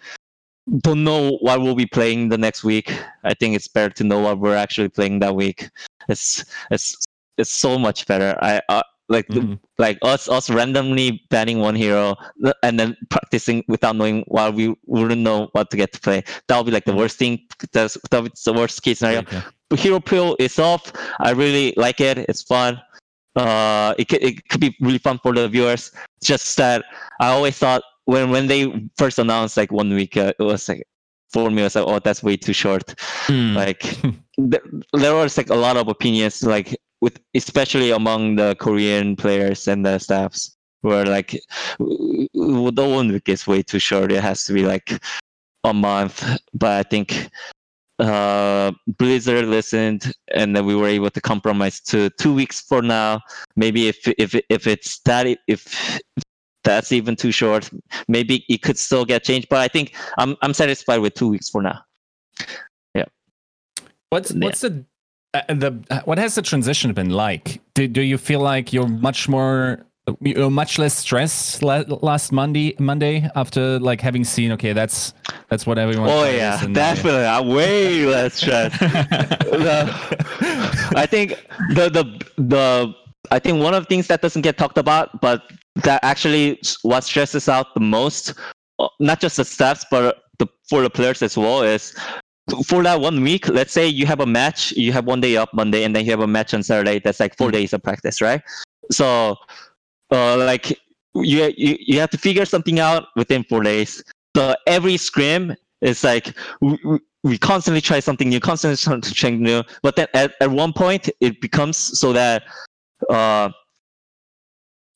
don't 0.82 1.04
know 1.04 1.38
what 1.42 1.62
we'll 1.62 1.76
be 1.76 1.86
playing 1.86 2.30
the 2.30 2.38
next 2.38 2.64
week. 2.64 2.92
I 3.24 3.34
think 3.34 3.56
it's 3.56 3.68
better 3.68 3.94
to 3.96 4.04
know 4.04 4.20
what 4.20 4.40
we're 4.40 4.56
actually 4.56 4.90
playing 4.90 5.20
that 5.20 5.36
week. 5.36 5.70
It's 6.08 6.46
it's 6.72 7.06
it's 7.38 7.50
so 7.50 7.80
much 7.80 8.06
better. 8.08 8.38
I 8.42 8.62
uh, 8.70 8.84
like 9.10 9.28
the- 9.28 9.42
Mhm. 9.42 9.60
like 9.78 9.98
us 10.02 10.30
us 10.30 10.50
randomly 10.50 11.22
banning 11.30 11.60
one 11.60 11.76
hero 11.76 12.16
and 12.64 12.80
then 12.80 12.96
practicing 13.10 13.64
without 13.68 13.96
knowing 13.96 14.24
why 14.28 14.50
we 14.50 14.74
wouldn't 14.86 15.22
know 15.22 15.50
what 15.54 15.70
to 15.72 15.78
get 15.78 15.92
to 15.94 16.00
play. 16.00 16.24
That 16.48 16.58
would 16.58 16.66
be 16.68 16.72
like 16.72 16.86
the 16.86 16.94
worst 16.96 17.18
thing. 17.18 17.40
That's 17.74 17.98
that 18.12 18.22
would 18.24 18.32
be 18.34 18.40
the 18.46 18.54
worst 18.54 18.82
case 18.84 19.00
scenario. 19.00 19.22
Okay. 19.22 19.42
But 19.70 19.80
Hero 19.80 20.00
Pill 20.00 20.36
is 20.40 20.58
off. 20.60 20.92
I 21.20 21.32
really 21.32 21.74
like 21.78 22.00
it. 22.02 22.18
It's 22.30 22.44
fun. 22.44 22.82
Uh, 23.36 23.94
it 23.98 24.10
could, 24.10 24.22
it 24.24 24.48
could 24.50 24.60
be 24.62 24.76
really 24.82 24.98
fun 24.98 25.20
for 25.22 25.34
the 25.34 25.48
viewers. 25.48 25.92
Just 26.24 26.58
that 26.58 26.84
I 27.22 27.28
always 27.30 27.58
thought 27.58 27.84
when 28.06 28.32
when 28.32 28.48
they 28.48 28.90
first 28.98 29.20
announced 29.20 29.56
like 29.58 29.72
one 29.72 29.90
week, 29.94 30.18
uh, 30.18 30.34
it 30.40 30.44
was 30.44 30.68
like 30.68 30.84
for 31.32 31.50
me, 31.52 31.62
was 31.62 31.76
like, 31.76 31.86
oh, 31.88 32.00
that's 32.00 32.24
way 32.24 32.36
too 32.38 32.54
short. 32.54 32.96
Hmm. 33.28 33.54
Like 33.56 33.82
th- 34.52 34.64
there 34.94 35.14
was 35.16 35.38
like 35.38 35.50
a 35.52 35.56
lot 35.56 35.78
of 35.78 35.88
opinions, 35.88 36.42
like 36.44 36.76
with 37.02 37.20
especially 37.36 37.92
among 37.92 38.36
the 38.36 38.56
Korean 38.56 39.16
players 39.16 39.68
and 39.68 39.86
the 39.86 40.00
staffs, 40.00 40.56
were 40.84 41.06
like, 41.06 41.40
"W- 41.80 42.28
w- 42.34 42.72
the 42.72 42.88
one 42.88 43.12
week 43.12 43.30
is 43.30 43.48
way 43.48 43.62
too 43.64 43.80
short. 43.80 44.12
It 44.12 44.22
has 44.22 44.44
to 44.46 44.54
be 44.54 44.64
like 44.66 45.02
a 45.64 45.74
month. 45.74 46.24
But 46.54 46.72
I 46.72 46.84
think 46.84 47.30
uh 48.00 48.72
blizzard 48.98 49.44
listened 49.46 50.14
and 50.34 50.56
then 50.56 50.66
we 50.66 50.74
were 50.74 50.88
able 50.88 51.10
to 51.10 51.20
compromise 51.20 51.82
to 51.82 52.10
two 52.12 52.34
weeks 52.34 52.62
for 52.62 52.82
now 52.82 53.20
maybe 53.58 53.90
if 53.90 53.98
if 54.18 54.34
if 54.48 54.68
it's 54.68 55.00
that 55.02 55.28
if 55.50 56.00
that's 56.64 56.94
even 56.94 57.14
too 57.14 57.32
short 57.32 57.70
maybe 58.08 58.46
it 58.48 58.62
could 58.62 58.78
still 58.78 59.04
get 59.04 59.26
changed 59.26 59.50
but 59.50 59.60
i 59.60 59.68
think 59.68 59.98
i'm 60.18 60.38
i'm 60.42 60.54
satisfied 60.54 61.00
with 61.00 61.14
two 61.14 61.28
weeks 61.28 61.50
for 61.50 61.62
now 61.62 61.78
Yeah. 62.96 63.04
What's 64.12 64.32
Yeah. 64.32 64.46
what's 64.46 64.62
the 64.62 64.86
uh, 65.34 65.42
the 65.50 65.84
uh, 65.90 66.02
what 66.06 66.18
has 66.18 66.36
the 66.36 66.42
transition 66.42 66.94
been 66.94 67.10
like? 67.10 67.62
Do 67.76 67.88
do 67.88 68.02
you 68.02 68.18
feel 68.18 68.40
like 68.40 68.74
you're 68.74 68.88
much 68.88 69.30
more 69.30 69.86
you're 70.22 70.50
much 70.50 70.80
less 70.80 70.98
stressed 70.98 71.62
la- 71.62 71.84
last 72.02 72.32
Monday 72.32 72.76
Monday 72.80 73.30
after 73.36 73.78
like 73.80 74.02
having 74.02 74.24
seen 74.24 74.52
okay 74.54 74.74
that's 74.74 75.14
that's 75.50 75.68
what 75.68 75.78
everyone 75.78 76.10
oh 76.10 76.24
yeah 76.24 76.66
definitely. 76.66 77.26
I'm 77.26 77.48
way 77.48 78.06
less 78.06 78.36
stressed. 78.36 78.80
The- 79.50 80.94
I 80.96 81.06
think 81.06 81.32
the 81.76 81.90
the 81.90 82.26
the 82.38 82.94
I 83.32 83.40
think 83.40 83.62
one 83.62 83.74
of 83.76 83.84
the 83.84 83.88
things 83.88 84.08
that 84.08 84.22
doesn't 84.22 84.42
get 84.42 84.58
talked 84.58 84.78
about, 84.78 85.22
but 85.22 85.44
that 85.84 86.04
actually 86.04 86.60
what 86.82 87.04
stresses 87.04 87.48
out 87.48 87.74
the 87.76 87.80
most, 87.80 88.34
uh, 88.80 88.88
not 89.00 89.20
just 89.20 89.38
the 89.38 89.46
staffs, 89.46 89.86
but 89.92 90.24
the 90.40 90.48
for 90.70 90.82
the 90.82 90.90
players 90.90 91.22
as 91.22 91.38
well, 91.38 91.62
is 91.62 91.96
for 92.66 92.84
that 92.84 93.00
one 93.00 93.22
week. 93.22 93.48
Let's 93.50 93.74
say 93.74 93.88
you 93.88 94.06
have 94.06 94.20
a 94.20 94.26
match, 94.26 94.72
you 94.74 94.92
have 94.92 95.06
one 95.06 95.22
day 95.22 95.38
up 95.38 95.54
Monday, 95.54 95.84
and 95.84 95.96
then 95.96 96.06
you 96.06 96.12
have 96.12 96.22
a 96.22 96.28
match 96.28 96.54
on 96.54 96.64
Saturday. 96.64 97.00
That's 97.00 97.20
like 97.20 97.38
four 97.38 97.52
days 97.52 97.74
of 97.74 97.84
practice, 97.84 98.22
right? 98.22 98.42
So, 98.92 99.36
uh, 100.12 100.38
like 100.38 100.72
you 101.16 101.54
you 101.58 101.78
you 101.80 102.00
have 102.00 102.10
to 102.12 102.18
figure 102.18 102.46
something 102.46 102.80
out 102.80 103.08
within 103.16 103.44
four 103.44 103.64
days. 103.64 104.04
So 104.36 104.56
every 104.68 104.98
scrim 104.98 105.56
is 105.82 106.04
like 106.04 106.38
we, 106.62 106.78
we- 107.24 107.38
constantly 107.38 107.82
try 107.82 108.00
something 108.00 108.30
new, 108.30 108.40
constantly 108.40 108.78
try 108.78 109.00
something 109.02 109.42
new. 109.42 109.64
But 109.82 109.96
then 109.96 110.08
at, 110.14 110.34
at 110.40 110.50
one 110.50 110.74
point, 110.74 111.10
it 111.20 111.42
becomes 111.42 111.78
so 111.78 112.14
that 112.14 112.44
uh, 113.10 113.50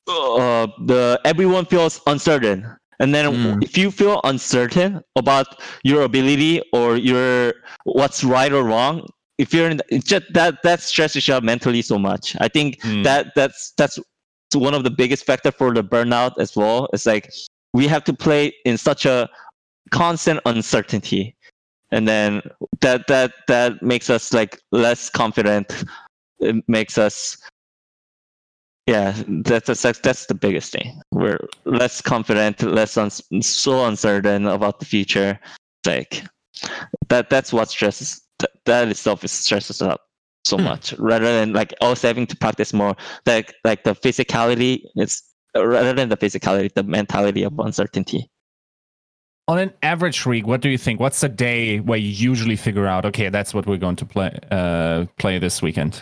uh, 0.08 0.68
the 0.86 1.20
everyone 1.26 1.66
feels 1.66 2.02
uncertain. 2.08 2.66
And 3.04 3.14
then 3.14 3.26
Mm. 3.26 3.62
if 3.68 3.78
you 3.78 3.92
feel 3.92 4.22
uncertain 4.24 5.02
about 5.18 5.48
your 5.84 6.04
ability 6.04 6.62
or 6.72 6.96
your 6.96 7.54
what's 7.84 8.24
right 8.24 8.54
or 8.58 8.64
wrong, 8.64 9.06
if 9.38 9.54
you're 9.54 9.70
in 9.70 9.82
just 10.12 10.26
that 10.38 10.64
that 10.64 10.80
stresses 10.80 11.28
you 11.28 11.34
out 11.36 11.44
mentally 11.44 11.82
so 11.82 11.98
much. 12.00 12.26
I 12.40 12.48
think 12.48 12.70
Mm. 12.82 13.04
that 13.04 13.22
that's 13.36 13.74
that's 13.80 14.00
one 14.56 14.74
of 14.74 14.84
the 14.88 14.94
biggest 15.02 15.26
factor 15.26 15.52
for 15.52 15.74
the 15.74 15.84
burnout 15.84 16.34
as 16.40 16.56
well. 16.56 16.88
It's 16.94 17.06
like 17.06 17.26
we 17.74 17.88
have 17.94 18.06
to 18.06 18.14
play 18.14 18.54
in 18.64 18.78
such 18.78 19.06
a 19.06 19.30
constant 19.92 20.40
uncertainty 20.46 21.36
and 21.92 22.08
then 22.08 22.42
that 22.80 23.06
that 23.08 23.32
that 23.48 23.84
makes 23.84 24.10
us 24.10 24.32
like 24.34 24.54
less 24.72 25.10
confident 25.10 25.68
it 26.40 26.56
makes 26.68 26.98
us 26.98 27.38
yeah 28.88 29.14
that's 29.46 29.68
that's, 29.82 30.00
that's 30.00 30.26
the 30.26 30.34
biggest 30.36 30.72
thing 30.74 31.00
we're 31.12 31.40
less 31.66 32.02
confident 32.02 32.62
less 32.62 32.98
un- 32.98 33.10
so 33.42 33.86
uncertain 33.86 34.46
about 34.48 34.80
the 34.80 34.86
future 34.86 35.40
like 35.86 36.24
that 37.10 37.30
that's 37.30 37.54
what 37.54 37.70
stresses 37.70 38.22
that, 38.40 38.52
that 38.66 38.88
itself 38.88 39.24
is 39.24 39.32
stresses 39.32 39.82
us 39.82 39.88
out 39.88 40.02
so 40.46 40.58
Hmm. 40.58 40.66
much 40.66 40.94
rather 41.00 41.26
than 41.26 41.54
like 41.54 41.74
also 41.80 42.08
having 42.08 42.28
to 42.28 42.36
practice 42.36 42.74
more 42.74 42.96
like 43.26 43.54
like 43.64 43.84
the 43.84 43.96
physicality 43.96 44.82
it's 44.96 45.24
rather 45.56 45.94
than 45.94 46.10
the 46.10 46.18
physicality 46.18 46.74
the 46.74 46.84
mentality 46.84 47.44
of 47.44 47.58
uncertainty 47.60 48.30
On 49.50 49.60
an 49.60 49.74
average 49.84 50.26
week, 50.26 50.48
what 50.48 50.62
do 50.62 50.70
you 50.70 50.78
think? 50.78 51.02
What's 51.02 51.20
the 51.20 51.28
day 51.28 51.80
where 51.82 51.98
you 52.00 52.08
usually 52.08 52.56
figure 52.56 52.88
out 52.88 53.06
okay 53.06 53.30
that's 53.30 53.54
what 53.54 53.66
we're 53.68 53.78
going 53.78 53.98
to 53.98 54.06
play 54.06 54.32
uh, 54.52 55.06
play 55.18 55.38
this 55.40 55.62
weekend? 55.62 56.02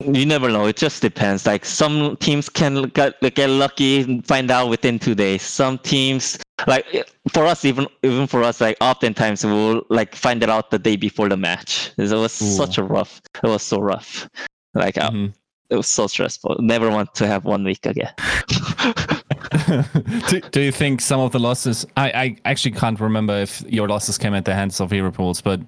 You 0.00 0.26
never 0.26 0.48
know. 0.50 0.66
It 0.66 0.76
just 0.76 1.00
depends. 1.02 1.46
Like 1.46 1.64
some 1.64 2.16
teams 2.18 2.48
can 2.48 2.84
get 2.90 3.18
get 3.34 3.48
lucky 3.50 4.00
and 4.02 4.26
find 4.26 4.50
out 4.50 4.68
within 4.68 4.98
two 4.98 5.14
days. 5.14 5.42
Some 5.42 5.78
teams, 5.78 6.38
like 6.66 6.84
for 7.32 7.44
us, 7.46 7.64
even 7.64 7.86
even 8.02 8.26
for 8.26 8.42
us, 8.42 8.60
like 8.60 8.76
oftentimes 8.80 9.44
we'll 9.44 9.82
like 9.88 10.14
find 10.14 10.42
it 10.42 10.50
out 10.50 10.70
the 10.70 10.78
day 10.78 10.96
before 10.96 11.28
the 11.28 11.36
match. 11.36 11.92
It 11.96 12.10
was 12.12 12.40
Ooh. 12.42 12.46
such 12.56 12.78
a 12.78 12.82
rough. 12.84 13.20
It 13.42 13.48
was 13.48 13.62
so 13.62 13.78
rough. 13.80 14.28
Like 14.74 14.98
uh, 14.98 15.10
Mhm. 15.10 15.32
it 15.70 15.76
was 15.76 15.88
so 15.88 16.06
stressful. 16.06 16.56
Never 16.60 16.90
want 16.90 17.14
to 17.14 17.26
have 17.26 17.44
one 17.44 17.64
week 17.64 17.86
again. 17.86 18.12
do, 20.28 20.40
do 20.50 20.60
you 20.60 20.72
think 20.72 21.00
some 21.00 21.20
of 21.20 21.32
the 21.32 21.38
losses? 21.38 21.86
I, 21.96 22.10
I 22.10 22.36
actually 22.44 22.72
can't 22.72 23.00
remember 23.00 23.34
if 23.38 23.62
your 23.66 23.88
losses 23.88 24.18
came 24.18 24.34
at 24.34 24.44
the 24.44 24.54
hands 24.54 24.80
of 24.80 24.90
hero 24.90 25.10
pools, 25.10 25.40
but 25.40 25.60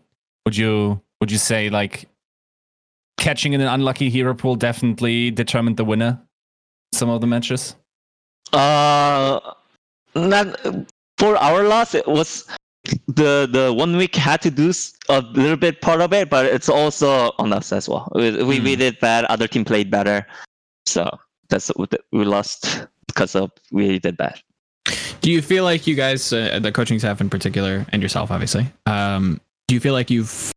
would 0.45 0.57
you 0.57 1.01
would 1.21 1.31
you 1.33 1.39
say 1.39 1.71
like 1.71 2.07
catching 3.19 3.53
in 3.53 3.61
an 3.61 3.69
unlucky 3.69 4.09
hero 4.11 4.35
pool 4.35 4.57
definitely 4.57 5.31
determined 5.31 5.77
the 5.77 5.85
winner? 5.85 6.21
Some 6.95 7.09
of 7.11 7.21
the 7.21 7.27
matches. 7.27 7.77
Uh, 8.53 9.41
not 10.15 10.59
for 11.19 11.37
our 11.37 11.65
loss. 11.65 11.95
It 11.95 12.07
was 12.07 12.47
the 13.07 13.47
the 13.51 13.73
one 13.77 13.97
week 13.97 14.17
had 14.17 14.41
to 14.43 14.51
do 14.51 14.73
a 15.11 15.21
little 15.21 15.57
bit 15.57 15.81
part 15.83 16.01
of 16.01 16.13
it, 16.13 16.31
but 16.31 16.47
it's 16.47 16.69
also 16.69 17.33
on 17.39 17.53
us 17.53 17.73
as 17.73 17.89
well. 17.89 18.11
We 18.15 18.31
we, 18.43 18.61
we 18.61 18.73
Hmm. 18.75 18.79
did 18.79 19.01
bad. 19.01 19.25
Other 19.27 19.47
team 19.47 19.65
played 19.65 19.91
better, 19.91 20.27
so 20.87 21.11
that's 21.51 21.69
what 21.77 21.93
we 22.13 22.25
lost 22.25 22.87
because 23.07 23.35
of 23.35 23.51
we 23.71 23.99
did 23.99 24.17
bad. 24.17 24.41
Do 25.21 25.31
you 25.31 25.43
feel 25.43 25.65
like 25.65 25.87
you 25.87 25.95
guys, 25.95 26.33
uh, 26.33 26.59
the 26.63 26.73
coaching 26.73 26.99
staff 26.99 27.21
in 27.21 27.29
particular, 27.29 27.85
and 27.93 28.01
yourself, 28.01 28.31
obviously, 28.31 28.67
um, 28.87 29.41
do 29.67 29.75
you 29.75 29.81
feel 29.81 29.93
like 29.93 30.11
you've 30.11 30.53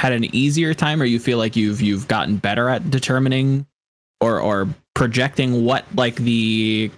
had 0.00 0.12
an 0.12 0.34
easier 0.34 0.72
time, 0.72 1.02
or 1.02 1.04
you 1.04 1.18
feel 1.18 1.36
like 1.36 1.56
you've 1.56 1.82
you've 1.82 2.08
gotten 2.08 2.38
better 2.38 2.70
at 2.70 2.90
determining 2.90 3.66
or 4.20 4.40
or 4.40 4.66
projecting 4.94 5.64
what 5.64 5.84
like 5.94 6.16
the 6.16 6.90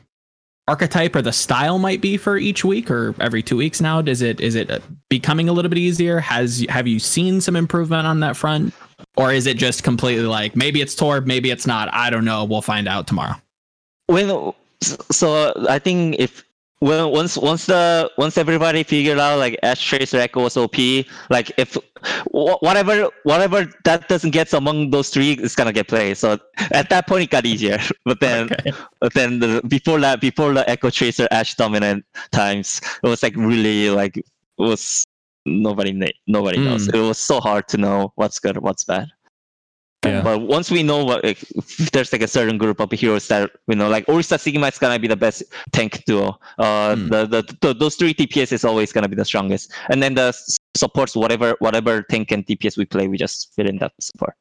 archetype 0.68 1.16
or 1.16 1.22
the 1.22 1.32
style 1.32 1.78
might 1.78 2.00
be 2.00 2.16
for 2.16 2.38
each 2.38 2.64
week 2.64 2.90
or 2.92 3.12
every 3.18 3.42
two 3.42 3.56
weeks 3.56 3.80
now? 3.80 4.00
Does 4.02 4.22
it 4.22 4.40
is 4.40 4.54
it 4.54 4.70
uh, 4.70 4.78
becoming 5.10 5.48
a 5.48 5.52
little 5.52 5.68
bit 5.68 5.78
easier? 5.78 6.20
Has 6.20 6.64
have 6.68 6.86
you 6.86 7.00
seen 7.00 7.40
some 7.40 7.56
improvement 7.56 8.06
on 8.06 8.20
that 8.20 8.36
front? 8.36 8.72
or 9.16 9.32
is 9.32 9.46
it 9.46 9.56
just 9.56 9.82
completely 9.82 10.24
like 10.24 10.56
maybe 10.56 10.80
it's 10.80 10.94
Torb, 10.94 11.26
maybe 11.26 11.50
it's 11.50 11.66
not? 11.66 11.92
I 11.92 12.10
don't 12.10 12.24
know. 12.24 12.44
We'll 12.44 12.62
find 12.62 12.88
out 12.88 13.06
tomorrow. 13.06 13.34
when 14.06 14.52
so 14.80 15.52
I 15.68 15.78
think 15.78 16.16
if 16.18 16.44
when 16.82 17.10
once 17.10 17.38
once 17.38 17.66
the 17.66 18.10
once 18.18 18.36
everybody 18.36 18.82
figured 18.82 19.20
out 19.20 19.38
like 19.38 19.56
Ash 19.62 19.80
Tracer 19.80 20.18
Echo 20.18 20.42
was 20.42 20.56
OP, 20.56 20.76
like 21.30 21.52
if 21.56 21.74
wh- 22.34 22.58
whatever 22.60 23.08
whatever 23.22 23.70
that 23.84 24.08
doesn't 24.08 24.32
get 24.32 24.52
among 24.52 24.90
those 24.90 25.08
three 25.08 25.34
is 25.34 25.54
gonna 25.54 25.72
get 25.72 25.86
played. 25.86 26.18
So 26.18 26.40
at 26.72 26.90
that 26.90 27.06
point 27.06 27.22
it 27.22 27.30
got 27.30 27.46
easier. 27.46 27.78
But 28.04 28.18
then 28.18 28.50
Okay. 28.50 28.72
but 28.98 29.14
then 29.14 29.38
the, 29.38 29.62
before 29.68 30.00
that 30.00 30.20
before 30.20 30.52
the 30.52 30.68
Echo 30.68 30.90
Tracer 30.90 31.28
Ash 31.30 31.54
dominant 31.54 32.04
times, 32.32 32.80
it 33.04 33.06
was 33.06 33.22
like 33.22 33.36
really 33.36 33.90
like 33.90 34.16
it 34.16 34.26
was 34.58 35.06
nobody 35.46 35.92
nobody 36.26 36.58
hmm. 36.58 36.64
knows. 36.64 36.88
It 36.88 36.98
was 36.98 37.18
so 37.18 37.38
hard 37.38 37.68
to 37.68 37.76
know 37.76 38.12
what's 38.16 38.40
good 38.40 38.58
what's 38.58 38.82
bad. 38.82 39.06
Yeah. 40.04 40.22
But 40.22 40.40
once 40.40 40.70
we 40.70 40.82
know 40.82 41.04
what 41.04 41.22
like, 41.24 41.40
if 41.42 41.90
there's 41.92 42.12
like 42.12 42.22
a 42.22 42.28
certain 42.28 42.58
group 42.58 42.80
of 42.80 42.90
heroes 42.90 43.28
that 43.28 43.50
you 43.68 43.76
know, 43.76 43.88
like 43.88 44.04
Orisa 44.06 44.38
Sigma 44.40 44.66
is 44.68 44.78
gonna 44.78 44.98
be 44.98 45.06
the 45.08 45.16
best 45.16 45.42
tank 45.72 46.02
duo. 46.06 46.38
Uh, 46.58 46.96
Hmm. 46.96 47.08
the, 47.08 47.26
the, 47.26 47.56
the 47.60 47.74
those 47.74 47.94
three 47.96 48.12
DPS 48.12 48.52
is 48.52 48.64
always 48.64 48.92
gonna 48.92 49.08
be 49.08 49.16
the 49.16 49.24
strongest, 49.24 49.72
and 49.90 50.02
then 50.02 50.14
the 50.14 50.32
supports 50.76 51.14
whatever 51.14 51.54
whatever 51.60 52.02
tank 52.02 52.32
and 52.32 52.44
DPS 52.46 52.76
we 52.76 52.84
play, 52.84 53.06
we 53.08 53.16
just 53.16 53.52
fill 53.54 53.66
in 53.68 53.78
that 53.78 53.92
support. 54.00 54.34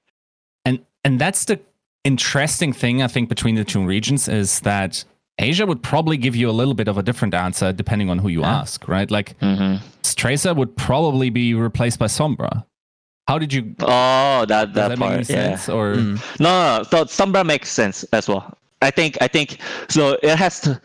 and 0.66 0.80
and 1.03 1.20
that's 1.20 1.45
the 1.45 1.59
interesting 2.03 2.74
thing 2.74 3.01
I 3.03 3.07
think 3.07 3.30
between 3.30 3.55
the 3.55 3.64
two 3.64 3.86
regions 3.86 4.28
is 4.28 4.59
that 4.62 5.03
Asia 5.39 5.66
would 5.66 5.82
probably 5.84 6.18
give 6.18 6.36
you 6.36 6.49
a 6.49 6.51
little 6.51 6.74
bit 6.74 6.88
of 6.88 6.97
a 6.97 7.03
different 7.03 7.34
answer 7.34 7.72
depending 7.72 8.09
on 8.09 8.18
who 8.20 8.28
you 8.30 8.41
Yeah. 8.41 8.59
ask, 8.62 8.88
right? 8.88 9.09
Like 9.12 9.38
Mm-hmm. 9.39 9.86
Tracer 10.16 10.53
would 10.53 10.76
probably 10.78 11.30
be 11.32 11.53
replaced 11.55 11.97
by 11.99 12.05
Sombra. 12.07 12.64
How 13.28 13.38
did 13.38 13.54
you? 13.54 13.76
Oh, 13.82 14.46
that 14.48 14.74
that, 14.74 14.90
that 14.90 14.98
part, 14.98 15.30
yeah. 15.30 15.56
sense? 15.56 15.70
Or 15.70 15.96
Mm. 15.96 16.40
No, 16.40 16.78
no, 16.78 16.84
so 16.84 17.06
Sombra 17.06 17.46
makes 17.46 17.70
sense 17.70 18.04
as 18.12 18.28
well. 18.28 18.58
I 18.82 18.92
think 18.92 19.18
I 19.22 19.28
think 19.28 19.60
so. 19.90 20.18
It 20.24 20.36
has 20.38 20.60
to. 20.62 20.82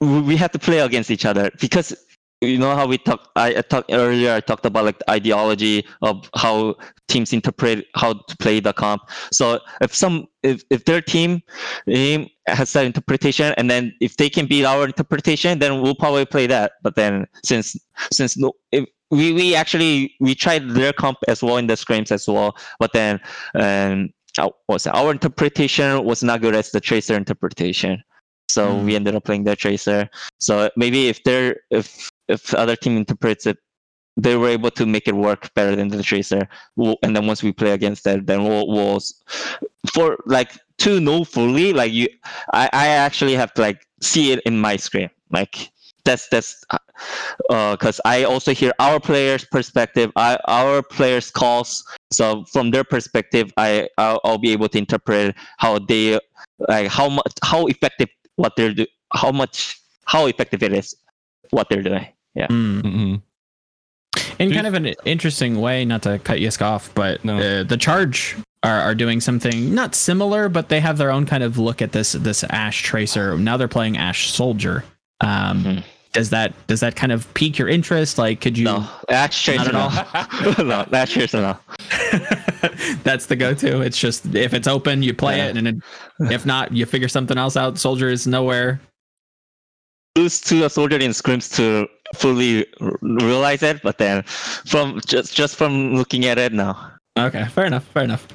We 0.00 0.36
have 0.36 0.52
to 0.52 0.58
play 0.58 0.78
against 0.78 1.10
each 1.10 1.26
other 1.26 1.50
because 1.60 1.94
you 2.40 2.58
know 2.58 2.74
how 2.74 2.86
we 2.86 2.98
talked. 2.98 3.28
I, 3.36 3.48
I 3.56 3.60
talked 3.60 3.92
earlier. 3.92 4.32
I 4.32 4.40
talked 4.40 4.64
about 4.64 4.84
like 4.84 4.98
the 4.98 5.10
ideology 5.10 5.86
of 6.02 6.28
how 6.34 6.76
teams 7.08 7.32
interpret 7.32 7.86
how 7.94 8.14
to 8.14 8.36
play 8.38 8.60
the 8.60 8.72
comp. 8.72 9.02
So 9.32 9.60
if 9.80 9.94
some 9.94 10.26
if, 10.42 10.62
if 10.70 10.84
their 10.84 11.02
team 11.02 11.42
has 12.46 12.72
that 12.72 12.86
interpretation, 12.86 13.54
and 13.58 13.70
then 13.70 13.92
if 14.00 14.16
they 14.16 14.30
can 14.30 14.46
beat 14.46 14.64
our 14.64 14.86
interpretation, 14.86 15.58
then 15.58 15.82
we'll 15.82 15.94
probably 15.94 16.24
play 16.24 16.46
that. 16.46 16.72
But 16.82 16.96
then 16.96 17.26
since 17.44 17.76
since 18.10 18.36
no, 18.36 18.52
if, 18.72 18.86
we 19.10 19.32
we 19.32 19.54
actually 19.54 20.14
we 20.20 20.34
tried 20.34 20.70
their 20.70 20.92
comp 20.92 21.18
as 21.28 21.42
well 21.42 21.58
in 21.58 21.66
the 21.66 21.74
scrims 21.74 22.10
as 22.10 22.26
well, 22.26 22.56
but 22.78 22.92
then 22.92 23.20
um 23.54 24.10
was 24.68 24.86
our 24.86 25.10
interpretation 25.10 26.04
was 26.04 26.22
not 26.22 26.40
good 26.40 26.54
as 26.54 26.70
the 26.70 26.80
tracer 26.80 27.16
interpretation. 27.16 28.02
So 28.48 28.76
we 28.78 28.96
ended 28.96 29.14
up 29.14 29.24
playing 29.24 29.44
their 29.44 29.54
tracer. 29.54 30.08
So 30.38 30.70
maybe 30.76 31.08
if 31.08 31.22
they're 31.22 31.56
if 31.70 32.09
if 32.30 32.48
the 32.48 32.58
other 32.58 32.76
team 32.76 32.96
interprets 32.96 33.46
it, 33.46 33.58
they 34.16 34.36
were 34.36 34.48
able 34.48 34.70
to 34.72 34.86
make 34.86 35.08
it 35.08 35.14
work 35.14 35.52
better 35.54 35.74
than 35.76 35.88
the 35.88 36.02
tracer. 36.02 36.48
And 37.02 37.16
then 37.16 37.26
once 37.26 37.42
we 37.42 37.52
play 37.52 37.72
against 37.72 38.04
that, 38.04 38.26
then 38.26 38.44
we'll, 38.44 38.66
we'll 38.68 39.00
for 39.92 40.18
like 40.26 40.58
to 40.78 41.00
know 41.00 41.24
fully 41.24 41.72
like 41.72 41.92
you, 41.92 42.08
I 42.52 42.68
I 42.72 42.86
actually 42.88 43.34
have 43.34 43.52
to 43.54 43.62
like 43.62 43.86
see 44.00 44.32
it 44.32 44.40
in 44.46 44.58
my 44.58 44.76
screen 44.76 45.10
like. 45.30 45.70
That's 46.02 46.28
that's 46.28 46.64
uh, 47.50 47.72
because 47.76 48.00
I 48.06 48.24
also 48.24 48.54
hear 48.54 48.72
our 48.78 48.98
players' 48.98 49.44
perspective, 49.44 50.10
I, 50.16 50.38
our 50.48 50.82
players' 50.82 51.30
calls, 51.30 51.84
so 52.10 52.44
from 52.44 52.70
their 52.70 52.84
perspective 52.84 53.52
i 53.56 53.88
I'll, 53.98 54.20
I'll 54.24 54.38
be 54.38 54.52
able 54.52 54.68
to 54.68 54.78
interpret 54.78 55.34
how 55.58 55.78
they 55.78 56.18
like 56.68 56.88
how 56.88 57.08
much 57.08 57.32
how 57.42 57.66
effective 57.66 58.08
what 58.36 58.56
they're 58.56 58.74
do 58.74 58.86
how 59.14 59.30
much 59.30 59.80
how 60.06 60.26
effective 60.26 60.62
it 60.62 60.72
is 60.72 60.94
what 61.50 61.68
they're 61.68 61.82
doing 61.82 62.06
Mm. 62.38 62.82
Mhm. 62.82 63.22
in 64.38 64.48
Do 64.48 64.54
kind 64.54 64.66
of 64.66 64.74
an 64.74 64.86
interesting 65.04 65.60
way 65.60 65.84
not 65.84 66.02
to 66.02 66.18
cut 66.20 66.38
Yisk 66.38 66.62
off 66.62 66.90
but 66.94 67.24
No. 67.24 67.38
uh, 67.38 67.62
the 67.64 67.76
charge 67.76 68.36
are, 68.62 68.80
are 68.80 68.94
doing 68.94 69.20
something 69.20 69.74
not 69.74 69.94
similar 69.94 70.48
but 70.48 70.68
they 70.68 70.80
have 70.80 70.96
their 70.98 71.10
own 71.10 71.26
kind 71.26 71.42
of 71.42 71.58
look 71.58 71.82
at 71.82 71.92
this 71.92 72.12
this 72.12 72.44
ash 72.50 72.82
tracer. 72.82 73.36
Now 73.38 73.56
they're 73.56 73.68
playing 73.68 73.96
ash 73.98 74.30
soldier. 74.30 74.84
Um 75.20 75.64
Mhm. 75.64 75.82
does 76.12 76.30
that 76.30 76.54
does 76.66 76.80
that 76.80 76.96
kind 76.96 77.12
of 77.12 77.32
pique 77.34 77.58
your 77.58 77.68
interest? 77.68 78.16
Like 78.18 78.40
could 78.40 78.56
you 78.58 78.64
no. 78.64 78.88
That's 79.08 79.46
Not 79.46 79.54
tracer 79.56 79.76
at 79.76 80.58
no 80.58 80.64
no. 80.64 80.84
That's 80.90 81.12
tracer 81.12 81.40
no. 81.40 81.56
That's 83.04 83.26
the 83.26 83.36
go-to. 83.36 83.80
It's 83.80 83.98
just 83.98 84.26
if 84.34 84.52
it's 84.54 84.68
open 84.68 85.02
you 85.02 85.14
play 85.14 85.38
Yeah. 85.38 85.46
it 85.48 85.56
and 85.56 85.66
then 85.66 85.82
if 86.30 86.44
not 86.46 86.72
you 86.72 86.86
figure 86.86 87.08
something 87.08 87.36
else 87.38 87.56
out. 87.56 87.78
Soldier 87.78 88.08
is 88.08 88.26
nowhere. 88.26 88.80
Lose 90.16 90.40
to 90.42 90.64
a 90.64 90.70
soldier 90.70 90.96
in 90.98 91.12
scrims 91.12 91.54
to 91.56 91.86
fully 92.14 92.66
realize 93.02 93.62
it 93.62 93.80
but 93.82 93.98
then 93.98 94.22
from 94.24 95.00
just 95.06 95.34
just 95.34 95.56
from 95.56 95.94
looking 95.94 96.24
at 96.26 96.38
it 96.38 96.52
now. 96.52 96.90
okay 97.18 97.44
fair 97.46 97.64
enough 97.66 97.84
fair 97.86 98.04
enough 98.04 98.26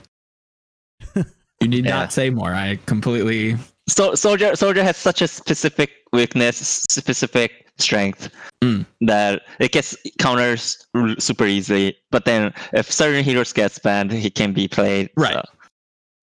you 1.62 1.68
need 1.68 1.86
Yeah. 1.86 1.92
not 2.00 2.14
say 2.14 2.30
more 2.30 2.54
i 2.54 2.78
completely 2.86 3.58
so 3.88 4.16
soldier 4.16 4.56
soldier 4.56 4.84
has 4.84 4.98
such 4.98 5.22
a 5.22 5.28
specific 5.28 5.92
weakness 6.14 6.84
specific 6.90 7.68
strength 7.78 8.30
Mm. 8.64 8.86
that 9.02 9.42
it 9.60 9.74
gets 9.74 9.96
counters 10.18 10.88
super 11.20 11.46
easily 11.46 11.98
but 12.10 12.24
then 12.24 12.54
if 12.74 12.90
certain 12.90 13.22
heroes 13.24 13.52
gets 13.52 13.78
banned 13.78 14.12
he 14.14 14.30
can 14.30 14.54
be 14.54 14.68
played 14.68 15.10
Right. 15.18 15.34
so. 15.34 15.44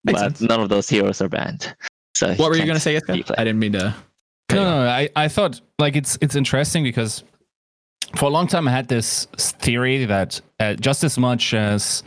But 0.05 0.19
sense. 0.19 0.41
none 0.41 0.61
of 0.61 0.71
those 0.71 0.89
heroes 0.89 1.21
are 1.21 1.29
banned 1.29 1.75
so 2.17 2.35
what 2.37 2.49
were 2.49 2.57
you 2.57 2.65
going 2.65 2.75
to 2.77 2.81
say 2.81 2.99
be 3.07 3.23
i 3.37 3.45
didn't 3.45 3.59
mean 3.59 3.73
to 3.73 3.95
cut 4.49 4.57
No, 4.57 4.65
no, 4.85 4.89
I, 4.89 5.11
I 5.15 5.29
thought 5.29 5.61
like 5.79 5.95
it's 5.95 6.17
it's 6.23 6.35
interesting 6.35 6.83
because 6.83 7.23
for 8.17 8.27
a 8.27 8.29
long 8.29 8.47
time 8.47 8.69
I 8.69 8.71
had 8.71 8.89
this 8.89 9.27
theory 9.37 10.05
that 10.05 10.41
uh, 10.61 10.75
just 10.75 11.05
as 11.05 11.19
much 11.19 11.55
as 11.55 12.03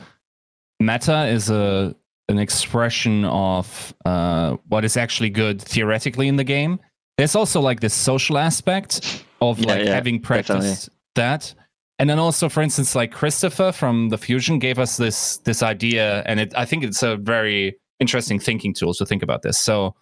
meta 0.80 1.28
is 1.28 1.50
a 1.50 1.96
an 2.28 2.40
expression 2.40 3.24
of 3.26 3.94
uh, 4.06 4.58
what 4.68 4.84
is 4.84 4.98
actually 4.98 5.30
good 5.30 5.62
theoretically 5.62 6.28
in 6.28 6.38
the 6.38 6.44
game, 6.44 6.80
there's 7.18 7.36
also 7.36 7.62
like 7.62 7.80
this 7.82 7.94
social 7.94 8.38
aspect 8.38 9.24
of 9.42 9.60
Yeah, 9.60 9.68
like 9.68 9.86
yeah, 9.86 9.94
having 9.94 10.20
practiced 10.20 10.90
that. 11.16 11.54
And 12.00 12.10
then 12.10 12.20
also, 12.20 12.50
for 12.50 12.62
instance, 12.62 12.96
like 12.96 13.12
Christopher 13.12 13.72
from 13.72 14.10
the 14.10 14.18
Fusion 14.18 14.60
gave 14.60 14.80
us 14.80 14.98
this 14.98 15.38
this 15.38 15.64
idea, 15.64 16.24
and 16.26 16.40
it 16.40 16.54
I 16.56 16.66
think 16.66 16.84
it's 16.84 17.04
a 17.04 17.16
very 17.18 17.78
interesting 18.00 18.40
thinking 18.40 18.74
tool 18.74 18.94
to 18.96 19.06
think 19.06 19.24
about 19.24 19.44
this. 19.44 19.58
So 19.58 19.96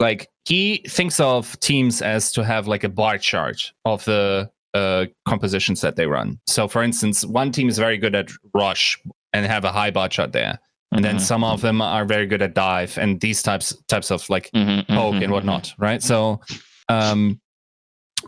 like 0.00 0.28
he 0.44 0.84
thinks 0.88 1.20
of 1.20 1.58
teams 1.60 2.00
as 2.00 2.32
to 2.32 2.44
have 2.44 2.66
like 2.66 2.84
a 2.84 2.88
bar 2.88 3.18
chart 3.18 3.72
of 3.84 4.04
the 4.04 4.50
uh, 4.74 5.06
compositions 5.26 5.80
that 5.80 5.96
they 5.96 6.06
run. 6.06 6.38
So, 6.46 6.68
for 6.68 6.82
instance, 6.82 7.24
one 7.24 7.52
team 7.52 7.68
is 7.68 7.78
very 7.78 7.98
good 7.98 8.14
at 8.14 8.28
rush 8.54 8.98
and 9.32 9.46
have 9.46 9.64
a 9.64 9.72
high 9.72 9.90
bar 9.90 10.10
shot 10.10 10.32
there, 10.32 10.58
and 10.92 11.04
then 11.04 11.16
Mhm, 11.16 11.20
some 11.20 11.44
of 11.44 11.60
them 11.60 11.80
are 11.82 12.04
very 12.04 12.26
good 12.26 12.42
at 12.42 12.54
dive 12.54 12.96
and 12.98 13.20
these 13.20 13.42
types 13.42 13.74
types 13.88 14.10
of 14.10 14.28
like 14.30 14.50
mhm, 14.54 14.86
poke 14.88 15.16
mhm, 15.16 15.24
and 15.24 15.32
whatnot, 15.32 15.72
right? 15.78 16.02
So, 16.02 16.40
um, 16.88 17.40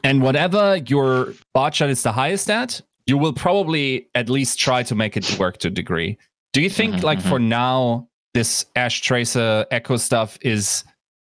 and 0.05 0.23
whatever 0.23 0.77
your 0.87 1.35
bar 1.55 1.73
shot 1.73 1.91
is 1.91 2.03
the 2.03 2.13
highest 2.13 2.51
at, 2.51 2.81
you 3.07 3.19
will 3.19 3.33
probably 3.33 4.09
at 4.15 4.29
least 4.31 4.59
try 4.59 4.83
to 4.85 4.95
make 4.95 5.17
it 5.17 5.39
work 5.39 5.59
to 5.59 5.69
a 5.69 5.71
degree. 5.71 6.17
Do 6.53 6.61
you 6.61 6.71
think, 6.71 6.97
Mhm, 6.97 7.03
like, 7.05 7.21
for 7.21 7.39
now, 7.39 8.09
this 8.35 8.67
Ash 8.77 9.01
Tracer 9.01 9.67
Echo 9.71 9.97
stuff 9.97 10.39
is 10.43 10.85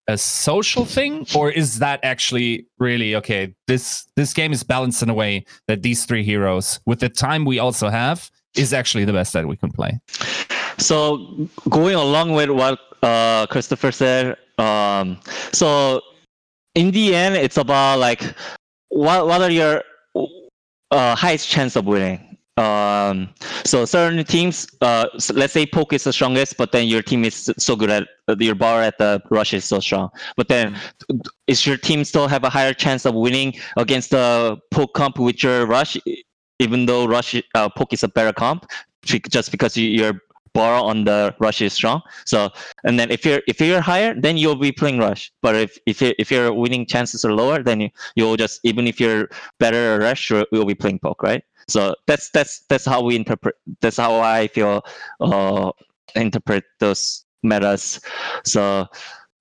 a 0.08 0.18
social 0.18 0.86
thing, 0.86 1.26
or 1.36 1.50
is 1.50 1.80
that 1.80 2.00
actually 2.04 2.68
really 2.80 3.16
okay? 3.16 3.54
This 3.68 4.06
this 4.16 4.34
game 4.34 4.52
is 4.52 4.64
balanced 4.64 5.02
in 5.02 5.10
a 5.10 5.14
way 5.14 5.46
that 5.68 5.82
these 5.82 6.06
three 6.06 6.24
heroes, 6.24 6.80
with 6.86 7.00
the 7.00 7.10
time 7.10 7.46
we 7.46 7.60
also 7.60 7.90
have, 7.90 8.30
is 8.56 8.74
actually 8.74 9.06
the 9.06 9.14
best 9.14 9.34
that 9.34 9.48
we 9.48 9.56
can 9.56 9.72
play. 9.72 10.00
So 10.78 11.48
going 11.70 11.96
along 11.96 12.34
with 12.34 12.50
what 12.50 12.80
uh, 13.02 13.48
Christopher 13.48 13.92
said, 13.92 14.38
um, 14.58 15.20
so 15.52 16.02
in 16.76 16.92
the 16.92 17.16
end, 17.16 17.36
it's 17.36 17.58
about 17.58 18.00
like 18.00 18.22
what 18.90 19.28
what 19.28 19.42
are 19.42 19.52
your 19.52 19.84
uh, 20.92 21.16
highest 21.16 21.50
chance 21.50 21.76
of 21.76 21.86
winning. 21.86 22.33
Um, 22.56 23.30
so 23.66 23.84
certain 23.86 24.24
teams, 24.24 24.68
uh, 24.82 25.08
let's 25.34 25.54
say 25.54 25.66
poke 25.66 25.94
is 25.94 26.04
the 26.04 26.14
strongest, 26.14 26.58
but 26.58 26.72
then 26.72 26.88
your 26.88 27.02
team 27.02 27.26
is 27.26 27.52
so 27.58 27.76
good 27.76 27.90
at 27.90 28.08
your 28.40 28.54
bar 28.56 28.82
at 28.82 28.98
the 29.00 29.22
rush 29.32 29.54
is 29.54 29.66
so 29.66 29.80
strong. 29.80 30.10
But 30.38 30.50
then, 30.50 30.78
is 31.48 31.66
your 31.66 31.78
team 31.78 32.04
still 32.04 32.28
have 32.28 32.44
a 32.44 32.50
higher 32.50 32.74
chance 32.74 33.06
of 33.06 33.16
winning 33.16 33.56
against 33.78 34.12
the 34.12 34.58
poke 34.72 34.94
comp 34.94 35.18
with 35.18 35.42
your 35.42 35.66
rush, 35.66 35.98
even 36.60 36.86
though 36.86 37.08
rush 37.08 37.36
uh, 37.56 37.70
poke 37.70 37.94
is 37.94 38.04
a 38.04 38.08
better 38.08 38.34
comp, 38.34 38.68
just 39.04 39.52
because 39.52 39.76
you, 39.76 39.90
your 39.90 40.22
bar 40.54 40.82
on 40.84 41.04
the 41.06 41.36
rush 41.40 41.62
is 41.62 41.74
strong. 41.74 42.02
So 42.26 42.50
and 42.84 43.00
then 43.00 43.12
if 43.12 43.26
you're 43.26 43.42
if 43.48 43.60
you're 43.60 43.82
higher, 43.82 44.14
then 44.14 44.38
you'll 44.38 44.56
be 44.56 44.72
playing 44.72 45.00
rush. 45.00 45.32
But 45.42 45.56
if 45.56 45.78
if 45.86 46.02
you 46.02 46.14
if 46.20 46.32
your 46.32 46.54
winning 46.54 46.86
chances 46.86 47.26
are 47.26 47.34
lower, 47.34 47.64
then 47.64 47.82
you, 47.82 47.90
you'll 48.16 48.38
just 48.38 48.60
even 48.64 48.88
if 48.88 49.00
you're 49.00 49.30
better 49.60 49.96
at 49.96 50.02
rush, 50.02 50.30
you'll, 50.30 50.46
you'll 50.52 50.66
be 50.66 50.76
playing 50.76 51.00
poke, 51.00 51.24
right? 51.24 51.44
So 51.68 51.96
that's 52.08 52.30
that's 52.32 52.62
that's 52.70 52.86
how 52.86 53.02
we 53.02 53.16
interpret. 53.16 53.56
That's 53.82 53.98
how 53.98 54.20
I 54.20 54.48
feel. 54.48 54.84
Uh, 55.20 55.72
interpret 56.16 56.64
those 56.80 57.26
metas. 57.44 58.00
So 58.46 58.88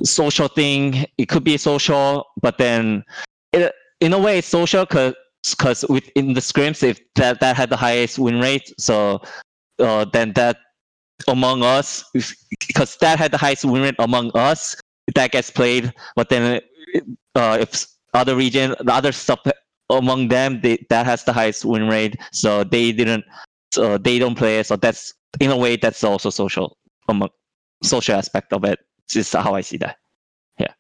social 0.03 0.49
thing, 0.49 1.05
it 1.19 1.29
could 1.29 1.45
be 1.45 1.57
social, 1.57 2.27
but 2.41 2.59
then 2.59 3.05
it, 3.53 3.73
in 4.01 4.13
a 4.13 4.19
way 4.19 4.39
it's 4.39 4.49
social 4.49 4.85
because 4.85 5.15
because 5.51 5.85
within 5.89 6.35
the 6.35 6.41
scrims, 6.41 6.83
if 6.83 7.01
that 7.17 7.41
that 7.41 7.57
had 7.57 7.71
the 7.71 7.77
highest 7.77 8.19
win 8.19 8.41
rate, 8.41 8.73
so 8.79 9.21
uh, 9.79 10.05
then 10.05 10.33
that 10.35 10.59
among 11.29 11.63
us, 11.63 12.05
because 12.13 12.97
that 12.99 13.19
had 13.19 13.31
the 13.31 13.39
highest 13.39 13.65
win 13.65 13.83
rate 13.83 13.95
among 13.99 14.31
us, 14.35 14.77
that 15.15 15.33
gets 15.33 15.51
played. 15.51 15.93
But 16.17 16.29
then 16.29 16.61
uh, 17.35 17.59
if 17.61 17.87
other 18.15 18.37
region, 18.37 18.75
the 18.81 18.93
other 18.93 19.13
stuff 19.13 19.41
among 19.91 20.29
them, 20.29 20.61
they, 20.63 20.85
that 20.89 21.07
has 21.07 21.25
the 21.25 21.33
highest 21.33 21.65
win 21.65 21.89
rate, 21.89 22.17
so 22.33 22.65
they 22.65 22.93
didn't, 22.93 23.25
so 23.73 23.99
they 23.99 24.19
don't 24.19 24.37
play. 24.37 24.63
So 24.63 24.77
that's 24.77 25.15
in 25.41 25.51
a 25.51 25.57
way 25.57 25.77
that's 25.77 26.05
also 26.05 26.31
social 26.31 26.77
among 27.09 27.31
social 27.83 28.15
aspect 28.15 28.53
of 28.53 28.65
it. 28.65 28.79
This 29.09 29.27
is 29.27 29.33
how 29.33 29.55
I 29.55 29.61
see 29.61 29.77
that. 29.79 29.97
Yeah. 30.59 30.73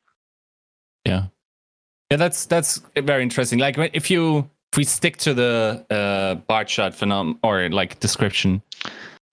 Yeah, 1.04 1.24
yeah 2.10 2.16
that's 2.16 2.46
that's 2.46 2.80
very 2.96 3.22
interesting. 3.22 3.58
Like 3.58 3.76
if 3.92 4.10
you 4.10 4.48
if 4.72 4.76
we 4.76 4.84
stick 4.84 5.16
to 5.18 5.34
the 5.34 5.84
uh 5.90 6.36
bar 6.46 6.64
chart 6.64 6.94
phenom 6.94 7.38
or 7.42 7.68
like 7.70 7.98
description, 8.00 8.62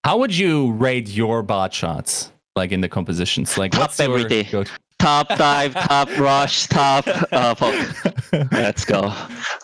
how 0.04 0.18
would 0.18 0.36
you 0.36 0.72
rate 0.74 1.10
your 1.10 1.44
bar 1.44 1.70
charts? 1.70 2.32
Like 2.56 2.72
in 2.72 2.82
the 2.82 2.90
compositions? 2.90 3.58
Like 3.58 3.72
Top 3.72 3.82
what's 3.82 4.00
your 4.00 4.18
every 4.18 4.30
day. 4.30 4.66
Top 4.98 5.30
dive, 5.30 5.74
top 5.74 6.10
rush, 6.20 6.68
top 6.68 7.06
uh, 7.32 7.56
poke. 7.56 8.52
Let's 8.52 8.84
go. 8.84 9.14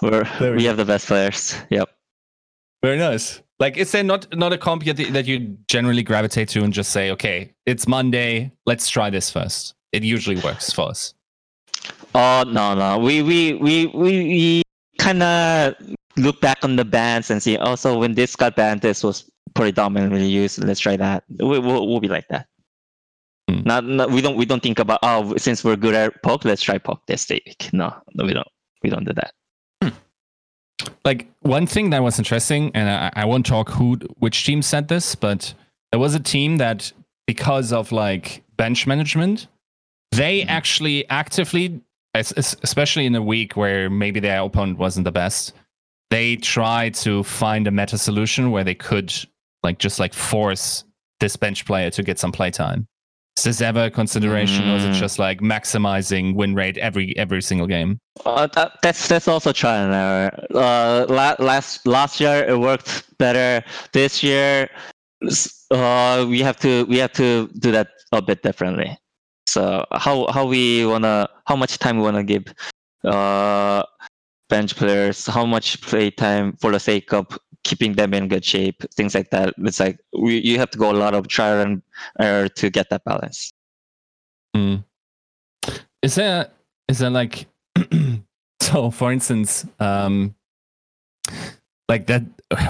We're, 0.01 0.25
we 0.39 0.51
we 0.51 0.63
have 0.65 0.77
the 0.77 0.85
best 0.85 1.07
players. 1.07 1.55
Yep. 1.69 1.89
Very 2.81 2.97
nice. 2.97 3.41
Like, 3.59 3.77
is 3.77 3.91
there 3.91 4.03
not 4.03 4.33
not 4.35 4.53
a 4.53 4.57
comp 4.57 4.85
yet 4.85 4.97
that 4.97 5.25
you 5.25 5.57
generally 5.67 6.03
gravitate 6.03 6.49
to 6.49 6.63
and 6.63 6.73
just 6.73 6.91
say, 6.91 7.11
okay, 7.11 7.53
it's 7.65 7.87
Monday, 7.87 8.51
let's 8.65 8.89
try 8.89 9.09
this 9.09 9.29
first. 9.29 9.75
It 9.91 10.03
usually 10.03 10.39
works 10.41 10.71
for 10.71 10.89
us. 10.89 11.13
Oh 12.13 12.43
no 12.47 12.75
no. 12.75 12.97
We 12.99 13.21
we 13.21 13.53
we 13.55 13.87
we, 13.87 14.23
we 14.23 14.61
kind 14.99 15.23
of 15.23 15.75
look 16.17 16.39
back 16.41 16.59
on 16.63 16.75
the 16.75 16.85
bans 16.85 17.29
and 17.29 17.41
see. 17.41 17.57
Also, 17.57 17.97
when 17.99 18.13
this 18.13 18.35
got 18.35 18.55
banned, 18.55 18.81
this 18.81 19.03
was 19.03 19.29
predominantly 19.55 20.27
used. 20.27 20.63
Let's 20.63 20.79
try 20.79 20.97
that. 20.97 21.23
We, 21.29 21.59
we'll 21.59 21.87
we'll 21.87 21.99
be 21.99 22.07
like 22.07 22.27
that. 22.29 22.47
Hmm. 23.49 23.61
Not, 23.63 23.85
not 23.85 24.11
we 24.11 24.21
don't 24.21 24.37
we 24.37 24.45
don't 24.45 24.61
think 24.61 24.79
about 24.79 24.99
oh 25.01 25.35
since 25.37 25.63
we're 25.63 25.75
good 25.75 25.95
at 25.95 26.21
poke, 26.21 26.45
let's 26.45 26.61
try 26.61 26.77
poke 26.77 27.05
this 27.07 27.27
week. 27.29 27.69
No, 27.73 27.95
no, 28.13 28.25
we 28.25 28.33
don't. 28.33 28.47
We 28.83 28.89
don't 28.89 29.05
do 29.05 29.13
that. 29.13 29.33
Like 31.03 31.31
one 31.39 31.65
thing 31.65 31.91
that 31.91 32.03
was 32.03 32.19
interesting, 32.19 32.71
and 32.75 32.89
I, 32.89 33.23
I 33.23 33.25
won't 33.25 33.45
talk 33.45 33.69
who 33.69 33.95
which 34.19 34.45
team 34.45 34.61
said 34.61 34.87
this, 34.87 35.15
but 35.15 35.53
there 35.91 35.99
was 35.99 36.15
a 36.15 36.19
team 36.19 36.57
that 36.57 36.91
because 37.27 37.71
of 37.71 37.91
like 37.91 38.43
bench 38.57 38.85
management, 38.85 39.47
they 40.11 40.43
actually 40.43 41.07
actively, 41.09 41.81
es- 42.13 42.33
es- 42.37 42.55
especially 42.63 43.05
in 43.05 43.15
a 43.15 43.21
week 43.21 43.55
where 43.55 43.89
maybe 43.89 44.19
their 44.19 44.41
opponent 44.41 44.77
wasn't 44.77 45.05
the 45.05 45.11
best, 45.11 45.53
they 46.09 46.35
tried 46.35 46.93
to 46.95 47.23
find 47.23 47.67
a 47.67 47.71
meta 47.71 47.97
solution 47.97 48.51
where 48.51 48.63
they 48.63 48.75
could 48.75 49.13
like 49.65 49.79
just 49.79 49.99
like 49.99 50.13
force 50.13 50.85
this 51.19 51.35
bench 51.35 51.65
player 51.65 51.89
to 51.89 52.03
get 52.03 52.19
some 52.19 52.31
playtime. 52.31 52.87
Is 53.37 53.43
this 53.43 53.61
ever 53.61 53.85
a 53.85 53.91
consideration, 53.91 54.69
or 54.69 54.77
is 54.77 54.85
it 54.85 54.91
Mm. 54.93 54.99
just 54.99 55.19
like 55.19 55.41
maximizing 55.41 56.35
win 56.35 56.55
rate 56.55 56.77
every 56.77 57.11
every 57.17 57.41
single 57.41 57.67
game? 57.67 57.99
Uh, 58.25 58.47
that, 58.55 58.71
that's 58.81 59.09
that's 59.09 59.27
also 59.27 59.51
trial 59.51 59.83
and 59.85 59.93
error. 59.93 60.31
Uh, 60.55 61.05
la- 61.09 61.35
last 61.39 61.85
last 61.85 62.21
year 62.21 62.45
it 62.47 62.57
worked 62.57 63.03
better. 63.17 63.61
This 63.91 64.23
year, 64.23 64.69
uh, 65.71 66.25
we 66.29 66.39
have 66.39 66.57
to 66.61 66.85
we 66.85 66.97
have 66.97 67.11
to 67.13 67.49
do 67.59 67.71
that 67.71 67.89
a 68.13 68.21
bit 68.21 68.41
differently. 68.41 68.97
So 69.47 69.83
how 69.91 70.31
how 70.31 70.45
we 70.45 70.85
wanna 70.85 71.27
how 71.45 71.57
much 71.57 71.77
time 71.77 71.97
we 71.97 72.03
wanna 72.03 72.23
give 72.23 72.45
uh 73.03 73.83
bench 74.47 74.75
players, 74.77 75.25
how 75.27 75.45
much 75.45 75.81
play 75.81 76.09
time 76.09 76.55
for 76.61 76.71
the 76.71 76.79
sake 76.79 77.11
of 77.11 77.25
keeping 77.65 77.93
them 77.93 78.13
in 78.13 78.29
good 78.29 78.45
shape, 78.45 78.81
things 78.93 79.13
like 79.13 79.31
that. 79.31 79.53
It's 79.57 79.79
like 79.81 79.99
we 80.17 80.37
you 80.37 80.57
have 80.59 80.69
to 80.71 80.77
go 80.77 80.91
a 80.91 80.93
lot 80.93 81.13
of 81.13 81.27
trial 81.27 81.59
and 81.59 81.81
error 82.19 82.47
to 82.47 82.69
get 82.69 82.89
that 82.91 83.03
balance. 83.03 83.51
Mm. 84.55 84.85
Is 86.01 86.15
there 86.15 86.47
is 86.87 86.99
there 86.99 87.09
like 87.09 87.47
so 88.61 88.91
for 88.91 89.11
instance, 89.11 89.65
um 89.79 90.33
like 91.89 92.05
that 92.07 92.23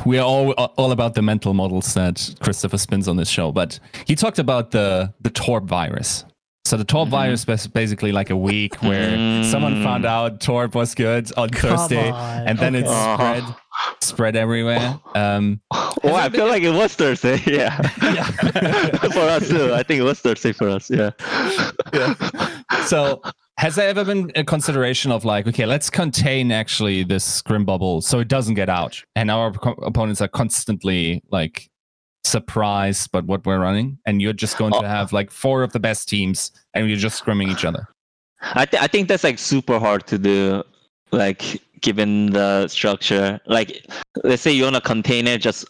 we 0.05 0.17
are 0.17 0.25
all 0.25 0.53
all 0.53 0.91
about 0.91 1.13
the 1.13 1.21
mental 1.21 1.53
models 1.53 1.93
that 1.93 2.33
Christopher 2.39 2.77
spins 2.77 3.07
on 3.07 3.17
this 3.17 3.29
show, 3.29 3.51
but 3.51 3.79
he 4.07 4.15
talked 4.15 4.39
about 4.39 4.71
the 4.71 5.13
the 5.21 5.29
Torb 5.29 5.65
virus. 5.65 6.25
So 6.65 6.77
the 6.77 6.83
Mhm. 6.85 7.09
virus 7.09 7.45
is 7.47 7.67
basically 7.67 8.11
like 8.11 8.31
a 8.31 8.35
week 8.35 8.81
where 8.81 9.43
someone 9.43 9.83
found 9.83 10.03
Mm. 10.03 10.07
out 10.09 10.39
Torb 10.39 10.73
was 10.73 10.95
good 10.95 11.31
on 11.37 11.49
Come 11.49 11.77
Thursday 11.77 12.09
on. 12.09 12.47
and 12.47 12.57
then 12.57 12.75
Okay. 12.75 12.81
it's 12.83 12.91
Uh-huh. 12.91 13.15
spread 13.17 13.55
spread 14.01 14.35
everywhere. 14.35 14.99
Um 15.13 15.59
Oh, 15.71 16.15
I 16.15 16.29
feel 16.29 16.47
like 16.47 16.63
it 16.63 16.71
was 16.73 16.95
Thursday. 16.95 17.39
Yeah. 17.45 17.75
for 19.13 19.19
us 19.29 19.47
too. 19.47 19.73
I 19.73 19.83
think 19.83 19.99
it 19.99 20.03
was 20.03 20.19
Thursday 20.19 20.53
for 20.53 20.69
us. 20.69 20.89
Yeah. 20.89 21.11
so 22.87 23.21
has 23.57 23.75
there 23.75 23.87
ever 23.87 24.03
been 24.03 24.31
a 24.35 24.43
consideration 24.43 25.11
of 25.11 25.23
like 25.23 25.47
okay 25.47 25.65
let's 25.65 25.89
contain 25.89 26.51
actually 26.51 27.03
this 27.03 27.23
scrim 27.23 27.63
bubble 27.65 28.01
so 28.01 28.19
it 28.19 28.27
doesn't 28.27 28.55
get 28.55 28.69
out 28.69 29.01
and 29.15 29.29
our 29.31 29.51
co- 29.51 29.71
opponents 29.83 30.19
are 30.21 30.27
constantly 30.27 31.21
like 31.31 31.69
surprised 32.25 33.11
but 33.11 33.25
what 33.25 33.45
we're 33.45 33.59
running 33.59 33.97
and 34.05 34.21
you're 34.21 34.33
just 34.33 34.57
going 34.57 34.73
Oh. 34.73 34.81
to 34.81 34.87
have 34.87 35.13
like 35.13 35.31
four 35.31 35.63
of 35.63 35.71
the 35.73 35.79
best 35.79 36.09
teams 36.09 36.51
and 36.73 36.87
you're 36.89 36.97
just 36.97 37.23
scrimming 37.23 37.49
each 37.51 37.65
other 37.65 37.87
I 38.53 38.65
th- 38.65 38.81
I 38.83 38.87
think 38.87 39.07
that's 39.07 39.23
like 39.23 39.39
super 39.39 39.79
hard 39.79 40.05
to 40.07 40.17
do. 40.19 40.61
Like 41.11 41.59
given 41.81 42.29
the 42.31 42.67
structure, 42.67 43.39
like 43.47 43.85
let's 44.23 44.41
say 44.43 44.51
you 44.51 44.63
want 44.63 44.75
to 44.75 44.81
contain 44.81 45.25
it 45.25 45.41
just 45.41 45.65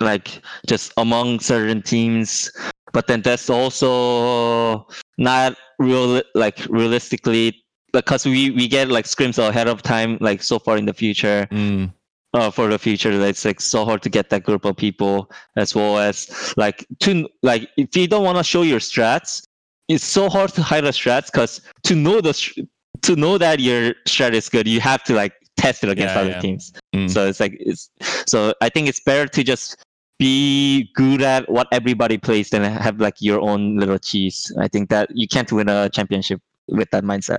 like 0.00 0.40
just 0.66 0.92
among 0.96 1.38
certain 1.38 1.80
teams, 1.82 2.50
but 2.92 3.06
then 3.06 3.22
that's 3.22 3.48
also 3.50 4.86
not 5.18 5.54
real 5.78 6.22
like 6.34 6.58
realistically 6.68 7.62
because 7.92 8.24
we 8.26 8.50
we 8.50 8.66
get 8.66 8.88
like 8.88 9.04
scrims 9.04 9.38
ahead 9.38 9.68
of 9.68 9.82
time 9.82 10.18
like 10.20 10.42
so 10.42 10.58
far 10.58 10.76
in 10.76 10.86
the 10.86 10.94
future 10.94 11.46
Mm, 11.52 11.92
uh, 12.34 12.50
for 12.50 12.68
the 12.68 12.78
future. 12.78 13.10
It's 13.10 13.44
like 13.44 13.60
so 13.60 13.84
hard 13.84 14.02
to 14.02 14.08
get 14.08 14.30
that 14.30 14.44
group 14.44 14.64
of 14.64 14.76
people 14.76 15.30
as 15.56 15.74
well 15.74 15.98
as 15.98 16.54
like 16.56 16.86
to 17.00 17.28
like 17.42 17.68
if 17.76 17.96
you 17.96 18.06
don't 18.06 18.24
want 18.24 18.38
to 18.38 18.44
show 18.44 18.62
your 18.62 18.80
strats, 18.80 19.42
it's 19.88 20.04
so 20.04 20.28
hard 20.28 20.50
to 20.54 20.62
hide 20.62 20.84
the 20.84 20.90
strats 20.90 21.26
because 21.26 21.60
to 21.84 21.94
know 21.94 22.20
the 22.20 22.66
to 23.02 23.16
know 23.16 23.38
that 23.38 23.60
your 23.60 23.94
strat 24.06 24.32
is 24.32 24.48
good, 24.48 24.66
you 24.68 24.80
have 24.80 25.02
to 25.04 25.14
like 25.14 25.32
test 25.56 25.82
it 25.84 25.90
against 25.90 26.14
Yeah, 26.14 26.20
other 26.20 26.30
yeah. 26.30 26.40
teams. 26.40 26.72
mm. 26.94 27.10
So 27.10 27.26
it's 27.26 27.40
like 27.40 27.56
it's 27.60 27.90
so 28.26 28.54
I 28.60 28.68
think 28.68 28.88
it's 28.88 29.00
better 29.00 29.26
to 29.26 29.42
just 29.44 29.76
be 30.18 30.90
good 30.94 31.22
at 31.22 31.48
what 31.48 31.68
everybody 31.72 32.18
plays 32.18 32.50
than 32.50 32.62
have 32.64 33.00
like 33.00 33.14
your 33.20 33.40
own 33.40 33.76
little 33.78 33.98
cheese. 33.98 34.52
I 34.58 34.66
think 34.68 34.90
that 34.90 35.08
you 35.14 35.28
can't 35.28 35.50
win 35.52 35.68
a 35.68 35.88
championship 35.88 36.40
with 36.68 36.90
that 36.90 37.04
mindset. 37.04 37.38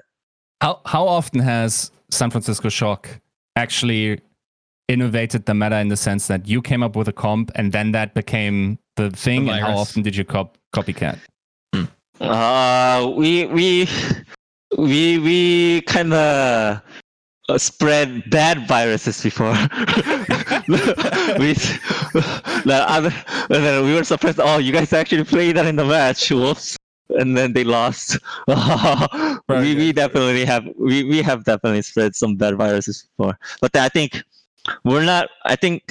how 0.62 0.82
how 0.86 1.08
often 1.08 1.40
has 1.42 1.92
san 2.10 2.30
francisco 2.32 2.70
shock 2.70 3.20
actually 3.56 4.20
innovated 4.90 5.46
the 5.46 5.54
meta 5.54 5.80
in 5.80 5.88
the 5.88 5.96
sense 5.96 6.28
that 6.28 6.48
you 6.48 6.62
came 6.62 6.84
up 6.84 6.96
with 6.96 7.08
a 7.08 7.14
comp 7.14 7.52
and 7.56 7.72
then 7.72 7.92
that 7.92 8.14
became 8.14 8.78
the 8.96 9.10
thing 9.12 9.48
and 9.48 9.62
how 9.62 9.78
often 9.78 10.02
did 10.02 10.16
you 10.16 10.26
cop- 10.26 10.58
copycat 10.76 11.18
Uh, 12.20 13.14
we 13.16 13.46
we 13.46 13.88
we 14.78 15.20
we 15.20 15.82
kind 15.84 16.12
of 16.14 16.82
uh, 17.50 17.58
spread 17.58 18.30
bad 18.30 18.68
viruses 18.68 19.24
before. 19.24 19.52
we 21.40 21.54
the 22.68 22.86
other, 22.88 23.14
and 23.50 23.64
then 23.64 23.86
we 23.86 23.94
were 23.94 24.04
surprised. 24.04 24.40
Oh, 24.40 24.58
you 24.58 24.72
guys 24.72 24.94
actually 24.94 25.24
played 25.24 25.56
that 25.58 25.66
in 25.66 25.76
the 25.76 25.86
match. 25.86 26.30
Whoops! 26.30 26.78
And 27.10 27.36
then 27.36 27.54
they 27.54 27.64
lost. 27.64 28.20
we 29.48 29.76
we 29.76 29.92
definitely 29.92 30.46
have 30.46 30.68
we 30.78 31.04
we 31.04 31.22
have 31.22 31.44
definitely 31.44 31.82
spread 31.82 32.16
some 32.16 32.36
bad 32.36 32.56
viruses 32.56 33.08
before, 33.18 33.38
but 33.62 33.76
I 33.76 33.90
think 33.90 34.22
we're 34.84 35.04
not. 35.06 35.30
I 35.46 35.56
think 35.56 35.84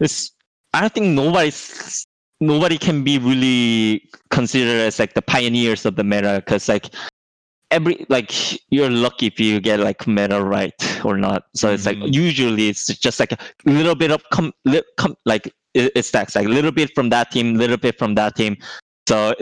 it's. 0.00 0.32
I 0.72 0.80
don't 0.80 0.92
think 0.92 1.06
nobody's 1.06 2.06
nobody 2.40 2.78
can 2.78 3.04
be 3.04 3.18
really 3.18 4.08
considered 4.30 4.80
as 4.80 4.98
like 4.98 5.14
the 5.14 5.22
pioneers 5.22 5.86
of 5.86 5.96
the 5.96 6.04
meta 6.04 6.42
because 6.44 6.68
like 6.68 6.90
every 7.70 8.04
like 8.08 8.30
you're 8.70 8.90
lucky 8.90 9.26
if 9.26 9.38
you 9.40 9.60
get 9.60 9.80
like 9.80 10.06
meta 10.06 10.42
right 10.42 10.74
or 11.04 11.16
not 11.16 11.44
so 11.54 11.70
it's 11.72 11.86
like 11.86 11.96
Mhm. 11.98 12.12
usually 12.12 12.68
it's 12.68 12.86
just 12.86 13.20
like 13.20 13.32
a 13.32 13.38
little 13.64 13.94
bit 13.94 14.10
of 14.10 14.22
com, 14.30 14.52
li, 14.64 14.82
com 14.96 15.14
like 15.24 15.46
it, 15.74 15.92
it 15.94 16.04
stacks 16.04 16.34
like 16.34 16.46
a 16.46 16.50
little 16.50 16.72
bit 16.72 16.90
from 16.94 17.08
that 17.10 17.30
team 17.30 17.54
little 17.54 17.76
bit 17.76 17.98
from 17.98 18.14
that 18.16 18.34
team 18.36 18.56
so 19.06 19.34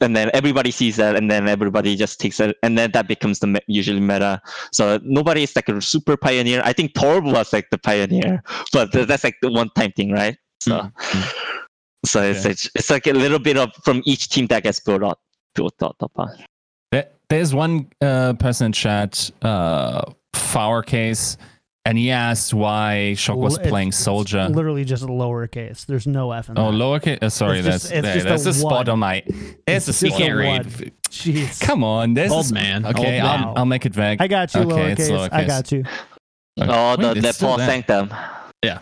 and 0.00 0.14
then 0.14 0.30
everybody 0.34 0.70
sees 0.70 0.96
that 0.96 1.16
and 1.16 1.30
then 1.30 1.48
everybody 1.48 1.96
just 1.96 2.20
takes 2.20 2.40
it 2.40 2.56
and 2.62 2.76
then 2.76 2.90
that 2.92 3.08
becomes 3.08 3.38
the 3.38 3.60
usually 3.66 4.00
meta 4.00 4.40
so 4.72 4.98
nobody 5.02 5.42
is 5.42 5.56
like 5.56 5.68
a 5.68 5.80
super 5.80 6.16
pioneer 6.16 6.60
i 6.64 6.72
think 6.72 6.92
torb 6.92 7.24
was 7.32 7.52
like 7.52 7.68
the 7.70 7.78
pioneer 7.78 8.42
but 8.72 8.92
that's 8.92 9.24
like 9.24 9.36
the 9.40 9.50
one 9.50 9.70
time 9.76 9.92
thing 9.92 10.12
right 10.12 10.36
so 10.60 10.90
Mm. 10.98 11.48
So 12.06 12.22
it's, 12.22 12.40
Okay. 12.40 12.50
it's 12.50 12.70
it's 12.74 12.90
like 12.90 13.06
a 13.06 13.12
little 13.12 13.38
bit 13.38 13.56
of 13.56 13.70
from 13.84 14.02
each 14.04 14.28
team 14.28 14.46
that 14.48 14.62
gets 14.62 14.80
built 14.80 15.02
up 15.02 15.18
built 15.54 15.74
up 15.82 15.96
upon. 16.00 16.30
There, 16.92 17.08
there's 17.28 17.54
one 17.54 17.88
uh, 18.00 18.34
person 18.34 18.66
in 18.66 18.72
chat, 18.72 19.30
uh, 19.42 20.02
Case, 20.86 21.36
and 21.88 21.96
he 21.98 22.10
asked 22.10 22.52
why 22.52 23.14
Shock 23.14 23.38
was 23.38 23.58
L- 23.58 23.64
playing 23.66 23.88
it's 23.88 23.96
Soldier. 23.96 24.48
literally 24.48 24.84
just 24.84 25.04
lowercase. 25.04 25.86
There's 25.86 26.06
no 26.06 26.32
F 26.32 26.48
in 26.50 26.58
Oh, 26.58 26.70
that. 26.70 26.76
lowercase. 26.76 27.22
Uh, 27.22 27.30
sorry, 27.30 27.58
It's 27.60 27.66
that's 27.66 27.82
just- 27.84 27.92
it's 27.94 28.02
there, 28.02 28.14
just 28.14 28.26
a 28.26 28.28
that's 28.28 28.46
a 28.46 28.52
spot 28.54 28.72
one. 28.72 28.88
on 28.90 28.98
my. 28.98 29.22
It's 29.66 29.88
a 29.88 29.90
It's 29.90 30.00
He 30.00 30.08
just 30.08 30.20
a 30.20 30.22
can't 30.22 30.36
one. 30.36 30.64
Jeez. 31.10 31.60
Come 31.60 31.82
on, 31.82 32.14
there's 32.14 32.30
Old 32.32 32.44
sp- 32.46 32.54
man. 32.54 32.84
Okay, 32.86 33.20
Old 33.20 33.30
I'll, 33.30 33.38
man. 33.46 33.54
I'll 33.56 33.64
make 33.66 33.86
it 33.86 33.94
vague. 33.94 34.20
I 34.20 34.28
got 34.28 34.54
you, 34.54 34.60
Okay, 34.62 34.92
it's 34.92 35.08
lowercase. 35.08 35.28
I 35.32 35.44
lowercase. 35.44 35.46
got 35.46 35.72
you. 35.72 35.80
Okay. 36.60 36.70
Oh, 36.72 36.96
the 36.96 37.08
Wait, 37.08 37.16
it's 37.24 37.36
still 37.36 37.48
Nepal 37.50 37.56
there. 37.58 37.66
Sanctum. 37.68 38.14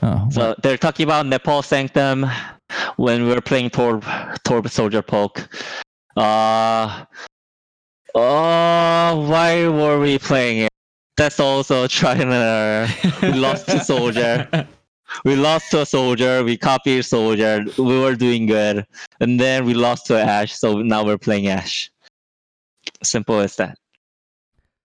Oh, 0.03 0.29
So 0.31 0.55
they're 0.63 0.79
talking 0.79 1.05
about 1.05 1.27
Nepal 1.27 1.63
Sanctum 1.63 2.27
when 2.97 3.25
we 3.25 3.29
were 3.35 3.41
playing 3.41 3.71
Torb 3.71 4.03
Torb 4.47 4.69
Soldier 4.71 5.03
Poke. 5.03 5.47
Uh 6.17 7.05
oh, 8.15 9.27
why 9.29 9.69
were 9.69 10.01
we 10.01 10.19
playing 10.19 10.59
it? 10.63 10.71
That's 11.17 11.41
also 11.41 11.87
trying 11.87 12.29
to. 12.29 12.89
We 13.23 13.33
lost 13.33 13.67
to 13.69 13.83
Soldier. 13.83 14.69
We 15.25 15.37
lost 15.37 15.71
to 15.71 15.83
a 15.83 15.87
soldier. 15.87 16.43
We 16.45 16.57
copied 16.57 17.05
soldier. 17.05 17.65
We 17.79 17.99
were 18.01 18.15
doing 18.17 18.47
good, 18.47 18.87
and 19.21 19.41
then 19.41 19.65
we 19.65 19.75
lost 19.75 20.07
to 20.07 20.21
Ash. 20.21 20.55
So 20.55 20.83
now 20.83 21.05
we're 21.05 21.19
playing 21.19 21.47
Ash. 21.49 21.91
Simple 23.03 23.41
as 23.41 23.57
that. 23.57 23.79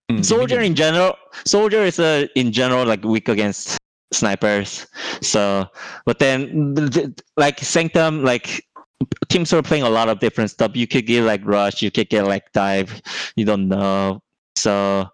hmm. 0.09 0.21
Soldier 0.21 0.61
in 0.61 0.75
general, 0.75 1.15
soldier 1.45 1.83
is 1.83 1.99
a 1.99 2.29
in 2.35 2.51
general 2.51 2.85
like 2.85 3.03
weak 3.03 3.29
against 3.29 3.77
snipers. 4.13 4.87
So, 5.21 5.67
but 6.05 6.19
then 6.19 6.75
th- 6.75 6.91
th- 6.91 7.09
like 7.37 7.59
Sanctum, 7.59 8.23
like 8.23 8.65
teams 9.29 9.51
are 9.53 9.63
playing 9.63 9.83
a 9.83 9.89
lot 9.89 10.09
of 10.09 10.19
different 10.19 10.51
stuff. 10.51 10.75
You 10.75 10.87
could 10.87 11.07
get 11.07 11.23
like 11.23 11.41
rush, 11.45 11.81
you 11.81 11.91
could 11.91 12.09
get 12.09 12.25
like 12.25 12.51
dive. 12.53 13.01
You 13.35 13.45
don't 13.45 13.67
know. 13.67 14.21
So, 14.55 15.09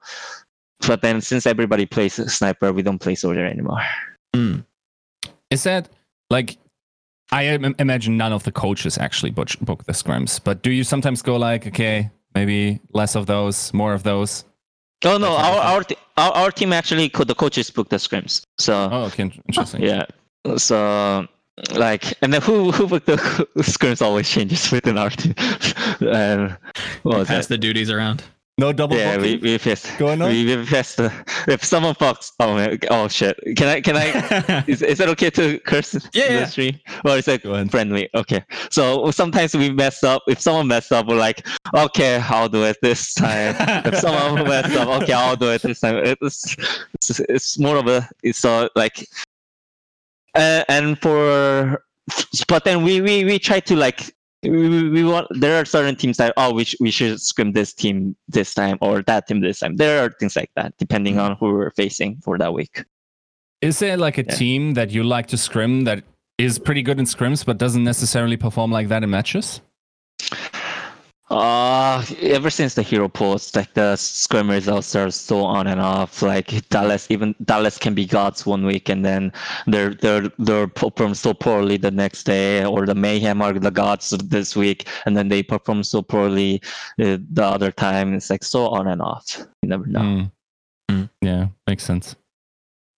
but 0.86 1.02
then 1.02 1.22
since 1.22 1.46
everybody 1.46 1.86
plays 1.86 2.14
sniper, 2.32 2.72
we 2.74 2.82
don't 2.84 3.00
play 3.00 3.16
soldier 3.16 3.46
anymore. 3.46 3.82
Hmm. 4.36 4.58
Is 5.50 5.64
that 5.64 5.90
like? 6.30 6.58
I 7.32 7.46
im- 7.48 7.76
imagine 7.80 8.16
none 8.16 8.32
of 8.32 8.44
the 8.44 8.52
coaches 8.54 8.98
actually 8.98 9.32
book, 9.32 9.50
book 9.60 9.84
the 9.84 9.92
scrims, 9.92 10.40
but 10.42 10.62
do 10.64 10.72
you 10.72 10.86
sometimes 10.86 11.22
go 11.22 11.36
like, 11.36 11.68
okay, 11.68 12.10
maybe 12.34 12.80
less 12.94 13.16
of 13.16 13.26
those, 13.26 13.74
more 13.74 13.94
of 13.94 14.04
those? 14.04 14.46
Oh 15.04 15.18
no, 15.18 15.36
our 15.36 15.60
our, 15.60 15.84
t- 15.84 15.98
our 16.18 16.32
our 16.32 16.52
team 16.52 16.72
actually 16.74 17.10
co- 17.10 17.26
the 17.26 17.36
coaches 17.36 17.70
book 17.70 17.90
the 17.90 17.98
scrims. 17.98 18.44
So 18.60 18.90
Oh, 18.92 19.04
okay, 19.08 19.24
interesting. 19.48 19.82
yeah. 19.82 20.06
So 20.56 21.28
like 21.76 22.14
and 22.22 22.32
then 22.34 22.42
who 22.42 22.72
who 22.72 22.88
booked 22.88 23.08
the 23.08 23.18
scrims 23.58 24.02
always 24.02 24.30
changes 24.30 24.72
within 24.72 24.98
our 24.98 25.10
team. 25.10 25.34
and 26.00 26.56
what 27.04 27.18
was 27.20 27.28
Pass 27.28 27.48
that? 27.48 27.56
the 27.56 27.58
duties 27.58 27.90
around. 27.90 28.24
No 28.60 28.74
double 28.74 28.98
Yeah, 28.98 29.18
we 29.18 29.36
booking 29.36 29.52
we 29.52 29.58
pissed. 29.60 29.98
going 30.00 30.20
on. 30.20 30.32
We, 30.32 30.44
we 30.56 30.66
pissed. 30.66 31.00
If 31.48 31.64
someone 31.64 31.94
fucks, 31.94 32.32
oh 32.40 32.56
man, 32.56 32.80
oh 32.90 33.08
shit. 33.08 33.40
Can 33.56 33.68
I 33.68 33.82
can 33.82 33.96
I? 33.96 34.64
Is, 34.68 34.82
is 34.82 35.00
it 35.00 35.08
okay 35.10 35.30
to 35.30 35.60
curse 35.60 35.94
Yeah, 36.14 36.28
the 36.28 36.34
yeah. 36.34 36.46
stream? 36.48 36.80
Or 37.06 37.18
is 37.18 37.28
it 37.28 37.44
Go 37.44 37.64
friendly? 37.68 38.10
Okay. 38.16 38.44
So 38.72 39.12
sometimes 39.12 39.56
we 39.56 39.70
mess 39.72 40.04
up. 40.04 40.24
If 40.28 40.42
someone 40.42 40.68
messed 40.68 40.92
up, 40.92 41.06
we're 41.08 41.18
like, 41.20 41.46
okay, 41.72 42.18
I'll 42.18 42.50
do 42.50 42.64
it 42.64 42.78
this 42.82 43.14
time. 43.14 43.56
if 43.86 43.96
someone 44.00 44.44
messed 44.48 44.76
up, 44.76 45.04
okay, 45.04 45.14
I'll 45.14 45.36
do 45.36 45.52
it 45.52 45.62
this 45.62 45.80
time. 45.80 45.98
It's 46.04 46.56
it's, 46.96 47.20
it's 47.20 47.60
more 47.60 47.78
of 47.78 47.88
a 47.88 48.10
it's 48.24 48.44
uh, 48.44 48.70
like, 48.76 49.08
uh, 50.34 50.64
and 50.68 51.00
for 51.00 51.84
but 52.48 52.64
then 52.64 52.84
we 52.84 53.02
we 53.02 53.24
we 53.24 53.38
try 53.38 53.60
to 53.60 53.76
like. 53.76 54.16
We, 54.44 54.50
we, 54.52 54.90
we 54.90 55.04
want 55.04 55.28
there 55.32 55.60
are 55.60 55.66
certain 55.66 55.96
teams 55.96 56.18
that 56.18 56.34
oh 56.38 56.54
we, 56.54 56.64
sh- 56.64 56.76
we 56.80 56.92
should 56.92 57.20
scrim 57.20 57.54
this 57.54 57.74
team 57.74 58.16
this 58.28 58.54
time 58.54 58.78
or 58.82 59.02
that 59.04 59.28
team 59.28 59.42
this 59.42 59.60
time 59.60 59.78
there 59.78 60.06
are 60.06 60.12
things 60.20 60.36
like 60.36 60.52
that 60.56 60.78
depending 60.78 61.16
mm. 61.16 61.24
on 61.24 61.38
who 61.40 61.54
we're 61.54 61.72
facing 61.72 62.20
for 62.24 62.38
that 62.38 62.54
week 62.54 62.86
Is 63.62 63.80
there 63.80 63.98
like 63.98 64.20
a 64.20 64.24
Yeah. 64.24 64.36
team 64.36 64.74
that 64.76 64.92
you 64.92 65.04
like 65.04 65.26
to 65.28 65.38
scrim 65.38 65.86
that 65.86 66.04
is 66.38 66.60
pretty 66.60 66.84
good 66.84 67.00
in 67.00 67.06
scrims 67.06 67.44
but 67.44 67.58
doesn't 67.58 67.84
necessarily 67.84 68.38
perform 68.38 68.72
like 68.72 68.90
that 68.90 69.04
in 69.04 69.10
matches? 69.10 69.62
Uh, 71.30 72.06
ever 72.22 72.50
since 72.50 72.76
the 72.76 72.82
hero 72.82 73.10
pools, 73.10 73.54
like 73.54 73.74
the 73.74 73.98
scrim 73.98 74.50
results 74.50 74.96
are 74.96 75.12
so 75.12 75.44
on 75.44 75.68
and 75.68 75.82
off. 75.82 76.22
Like 76.22 76.68
Dallas, 76.70 77.06
even 77.10 77.36
Dallas 77.44 77.78
can 77.78 77.94
be 77.94 78.06
gods 78.06 78.46
one 78.46 78.66
week, 78.66 78.88
and 78.88 79.04
then 79.04 79.34
they're 79.66 79.94
they're 79.94 80.32
they're 80.40 80.68
perform 80.68 81.16
so 81.16 81.34
poorly 81.34 81.76
the 81.76 81.92
next 81.92 82.24
day, 82.24 82.64
or 82.64 82.86
the 82.86 82.96
mayhem 82.96 83.42
are 83.42 83.52
the 83.52 83.72
gods 83.72 84.12
this 84.12 84.56
week, 84.56 84.88
and 85.06 85.18
then 85.18 85.28
they 85.28 85.44
perform 85.44 85.84
so 85.84 86.02
poorly 86.02 86.62
uh, 87.02 87.18
the 87.34 87.44
other 87.44 87.72
time. 87.74 88.14
It's 88.14 88.30
like 88.30 88.44
so 88.44 88.70
on 88.70 88.88
and 88.88 89.02
off. 89.02 89.46
You 89.62 89.70
never 89.70 89.86
know. 89.86 90.00
Mm. 90.00 90.32
Mm. 90.90 91.10
Yeah, 91.22 91.48
makes 91.68 91.84
sense. 91.84 92.16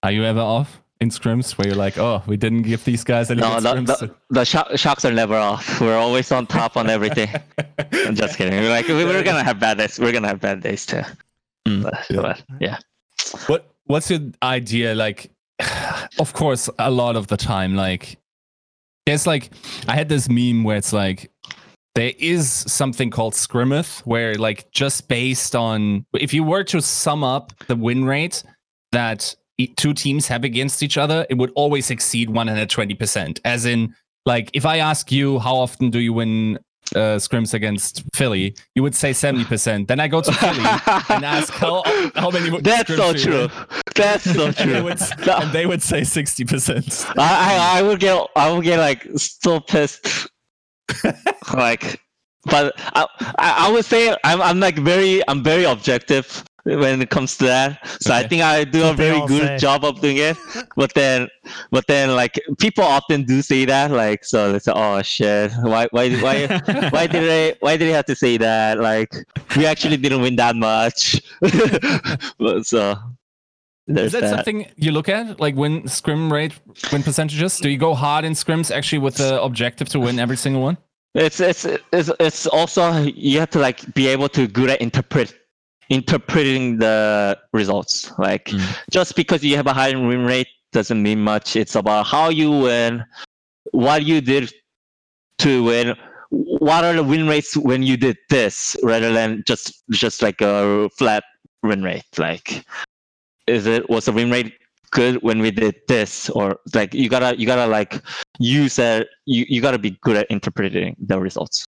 Are 0.03 0.11
you 0.11 0.23
ever 0.23 0.39
off 0.39 0.82
in 1.02 1.10
scrims 1.10 1.58
where 1.58 1.68
you're 1.68 1.78
like, 1.78 1.97
oh, 1.97 2.22
we 2.28 2.36
didn't 2.36 2.64
give 2.64 2.84
these 2.84 3.04
guys 3.04 3.32
any 3.32 3.39
No, 3.41 3.60
the, 3.60 3.74
the, 3.82 4.16
the 4.30 4.43
sho- 4.45 4.76
shocks 4.76 5.06
are 5.06 5.14
never 5.14 5.36
off. 5.36 5.80
We're 5.80 5.97
always 5.97 6.32
on 6.32 6.45
top 6.45 6.76
on 6.76 6.89
everything. 6.89 7.30
I'm 7.93 8.16
just 8.16 8.38
kidding. 8.38 8.60
We're 8.60 8.70
like 8.70 8.88
we- 8.88 9.06
we're 9.06 9.24
gonna 9.24 9.43
have 9.43 9.60
bad 9.60 9.78
days. 9.78 9.97
We're 10.00 10.12
gonna 10.12 10.28
have 10.28 10.41
bad 10.41 10.62
days 10.62 10.86
too. 10.86 11.02
Mm. 11.68 11.84
But, 11.84 12.06
Yeah. 12.10 12.22
but, 12.22 12.43
yeah. 12.60 12.78
What 13.47 13.72
What's 13.86 14.10
your 14.12 14.20
idea? 14.43 14.93
Like, 14.93 15.32
of 16.20 16.34
course, 16.34 16.70
a 16.78 16.91
lot 16.91 17.16
of 17.16 17.28
the 17.28 17.38
time, 17.38 17.76
like, 17.76 18.18
there's 19.06 19.26
like, 19.26 19.50
I 19.88 19.95
had 19.95 20.10
this 20.10 20.30
meme 20.30 20.64
where 20.64 20.78
it's 20.78 20.93
like, 20.93 21.32
there 21.95 22.12
is 22.20 22.50
something 22.52 23.10
called 23.10 23.34
scrimmeth, 23.34 24.02
where 24.02 24.36
like 24.36 24.70
just 24.72 25.08
based 25.08 25.56
on 25.56 26.06
if 26.14 26.34
you 26.34 26.43
were 26.43 26.64
to 26.66 26.82
sum 26.82 27.24
up 27.24 27.52
the 27.68 27.76
win 27.76 28.06
rate 28.06 28.43
that 28.91 29.36
two 29.68 29.93
teams 29.93 30.28
have 30.28 30.43
against 30.43 30.84
each 30.84 30.97
other, 30.97 31.26
it 31.30 31.38
would 31.38 31.51
always 31.55 31.89
exceed 31.89 32.30
120%. 32.30 33.39
As 33.45 33.66
in, 33.66 33.95
like, 34.26 34.49
if 34.53 34.66
I 34.66 34.78
ask 34.78 35.12
you 35.12 35.39
how 35.39 35.55
often 35.55 35.89
do 35.89 35.99
you 35.99 36.14
win 36.14 36.60
uh, 36.95 37.18
scrims 37.18 37.53
against 37.53 38.03
Philly, 38.14 38.55
you 38.76 38.84
would 38.84 38.95
say 38.95 39.12
70%. 39.12 39.88
Then 39.88 39.99
I 39.99 40.07
go 40.07 40.22
to 40.22 40.32
Philly 40.32 40.60
and 41.10 41.26
ask 41.26 41.53
how 41.53 41.84
how 42.16 42.32
many 42.32 42.60
That's 42.62 42.95
so 42.95 43.14
true. 43.14 43.47
That's 43.95 44.24
so 44.24 44.47
and, 44.47 44.55
they 44.55 44.64
true. 44.64 44.84
would, 44.84 45.01
and 45.28 45.51
they 45.51 45.66
would 45.66 45.82
say 45.82 46.01
60%. 46.01 47.14
I, 47.18 47.78
I 47.78 47.80
I 47.80 47.82
would 47.84 47.99
get 47.99 48.28
I 48.36 48.51
would 48.51 48.64
get 48.64 48.80
like 48.80 49.07
so 49.18 49.60
pissed. 49.60 50.30
like, 51.53 52.01
but 52.45 52.74
I, 52.78 53.05
I 53.38 53.68
I 53.68 53.72
would 53.72 53.86
say 53.86 54.16
I'm 54.24 54.41
I'm 54.41 54.60
like 54.60 54.78
very 54.78 55.22
I'm 55.28 55.43
very 55.43 55.66
objective 55.66 56.43
when 56.78 57.01
it 57.01 57.09
comes 57.09 57.38
to 57.38 57.45
that. 57.45 57.88
So 58.01 58.13
I 58.13 58.28
think 58.28 58.41
I 58.43 58.63
do 58.63 58.86
a 58.86 58.93
very 58.93 59.20
good 59.28 59.47
say. 59.47 59.57
job 59.57 59.84
of 59.84 60.01
doing 60.01 60.17
it. 60.17 60.38
But 60.76 60.93
then 60.93 61.28
but 61.72 61.88
then 61.88 62.15
like 62.15 62.39
people 62.59 62.84
often 62.84 63.24
do 63.24 63.41
say 63.41 63.65
that 63.65 63.91
like 63.91 64.24
so 64.24 64.51
they 64.51 64.59
say 64.59 64.72
oh 64.76 65.01
shit 65.01 65.51
why 65.61 65.88
why 65.91 66.11
why 66.22 66.47
why 66.91 67.07
did 67.07 67.30
I 67.30 67.55
why 67.59 67.78
did 67.78 67.89
I 67.89 67.95
have 67.95 68.05
to 68.05 68.15
say 68.15 68.38
that 68.38 68.80
like 68.80 69.13
we 69.55 69.65
actually 69.65 69.97
didn't 69.97 70.22
win 70.22 70.36
that 70.38 70.55
much. 70.55 71.22
But, 72.39 72.65
so 72.65 72.95
there's 73.88 74.07
Is 74.07 74.11
that, 74.13 74.22
that. 74.22 74.30
something 74.30 74.67
you 74.76 74.91
look 74.91 75.09
at, 75.09 75.39
like 75.39 75.55
win 75.55 75.88
scrim 75.88 76.32
rate, 76.32 76.53
win 76.91 77.01
percentages? 77.01 77.57
Do 77.57 77.70
you 77.70 77.78
go 77.78 77.95
hard 77.95 78.24
in 78.24 78.34
scrims 78.34 78.70
actually 78.70 78.99
with 78.99 79.15
the 79.15 79.41
objective 79.41 79.89
to 79.89 79.99
win 79.99 80.20
every 80.20 80.38
single 80.38 80.61
one? 80.61 80.78
It's 81.15 81.39
it's 81.39 81.65
it's 81.65 82.11
it's 82.20 82.45
also 82.45 83.01
you 83.01 83.39
have 83.39 83.49
to 83.51 83.59
like 83.59 83.91
be 83.95 84.07
able 84.07 84.30
to 84.30 84.47
good 84.47 84.70
at 84.70 84.80
interpret 84.80 85.34
interpreting 85.90 86.78
the 86.78 87.38
results. 87.54 88.12
Like 88.18 88.46
Mm. 88.46 88.62
just 88.92 89.16
because 89.16 89.44
you 89.44 89.56
have 89.56 89.68
a 89.68 89.74
high 89.74 89.92
win 89.96 90.26
rate 90.26 90.48
doesn't 90.72 91.02
mean 91.02 91.20
much. 91.22 91.56
It's 91.56 91.76
about 91.76 92.06
how 92.06 92.30
you 92.30 92.52
win, 92.52 93.04
what 93.72 94.06
you 94.06 94.22
did 94.22 94.52
to 95.40 95.64
win. 95.64 95.96
What 96.30 96.84
are 96.86 96.94
the 96.94 97.04
win 97.04 97.28
rates 97.28 97.58
when 97.58 97.82
you 97.82 97.98
did 97.98 98.18
this, 98.30 98.78
rather 98.84 99.12
than 99.12 99.44
just 99.48 99.84
just 99.90 100.22
like 100.22 100.42
a 100.42 100.90
flat 100.98 101.24
win 101.64 101.82
rate? 101.82 102.06
Like, 102.18 102.64
is 103.48 103.66
it 103.66 103.90
was 103.90 104.06
the 104.06 104.12
win 104.12 104.30
rate 104.30 104.54
good 104.92 105.22
when 105.24 105.40
we 105.40 105.50
did 105.50 105.76
this, 105.88 106.30
or 106.30 106.60
like 106.76 106.94
you 106.94 107.10
gotta 107.10 107.34
you 107.40 107.48
gotta 107.48 107.66
like 107.66 108.02
use 108.38 108.76
that 108.76 109.08
you, 109.26 109.46
you 109.50 109.60
gotta 109.62 109.80
be 109.80 109.98
good 110.02 110.18
at 110.18 110.28
interpreting 110.30 110.96
the 111.00 111.20
results. 111.20 111.66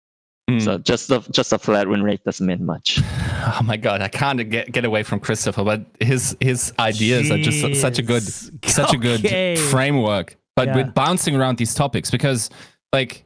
Mm. 0.58 0.62
So 0.62 0.78
just 0.80 1.08
the 1.08 1.20
just 1.32 1.54
a 1.54 1.58
flat 1.60 1.88
win 1.88 2.04
rate 2.04 2.24
doesn't 2.24 2.46
mean 2.46 2.66
much. 2.66 3.00
Oh 3.44 3.64
my 3.64 3.76
god, 3.76 4.02
I 4.02 4.08
can't 4.08 4.48
get 4.52 4.72
get 4.72 4.86
away 4.86 5.02
from 5.02 5.20
Christopher, 5.20 5.64
but 5.64 5.84
his 6.00 6.38
his 6.40 6.72
ideas 6.78 7.32
are 7.32 7.40
just 7.40 7.82
such 7.82 7.98
a 7.98 8.04
good 8.04 8.22
Jeez. 8.22 8.70
such 8.70 8.94
a 8.94 8.98
good 8.98 9.58
framework. 9.72 10.38
But 10.56 10.68
Yeah. 10.68 10.76
we're 10.76 10.92
bouncing 10.92 11.36
around 11.36 11.58
these 11.58 11.74
topics 11.74 12.12
because 12.12 12.52
like 12.94 13.26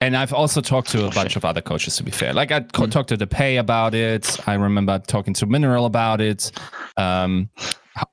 and 0.00 0.16
I've 0.16 0.32
also 0.32 0.62
talked 0.62 0.88
to 0.92 1.06
a 1.06 1.10
bunch 1.10 1.36
of 1.36 1.44
other 1.44 1.60
coaches 1.60 1.96
to 1.96 2.02
be 2.02 2.10
fair. 2.10 2.32
Like 2.32 2.50
I 2.50 2.60
Mm. 2.60 2.90
talked 2.90 3.10
to 3.10 3.16
DePay 3.18 3.60
about 3.60 3.94
it. 3.94 4.38
I 4.48 4.54
remember 4.54 4.98
talking 5.00 5.34
to 5.34 5.46
Mineral 5.46 5.84
about 5.84 6.22
it. 6.22 6.50
Um 6.96 7.50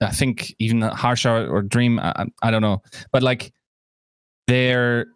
I 0.01 0.11
think 0.11 0.53
even 0.59 0.81
Harsha 0.81 1.47
or 1.49 1.61
Dream, 1.61 1.99
I, 1.99 2.11
I- 2.17 2.47
I 2.47 2.51
don't 2.51 2.61
know. 2.61 2.81
But 3.13 3.23
like 3.23 3.53
they're 4.47 5.07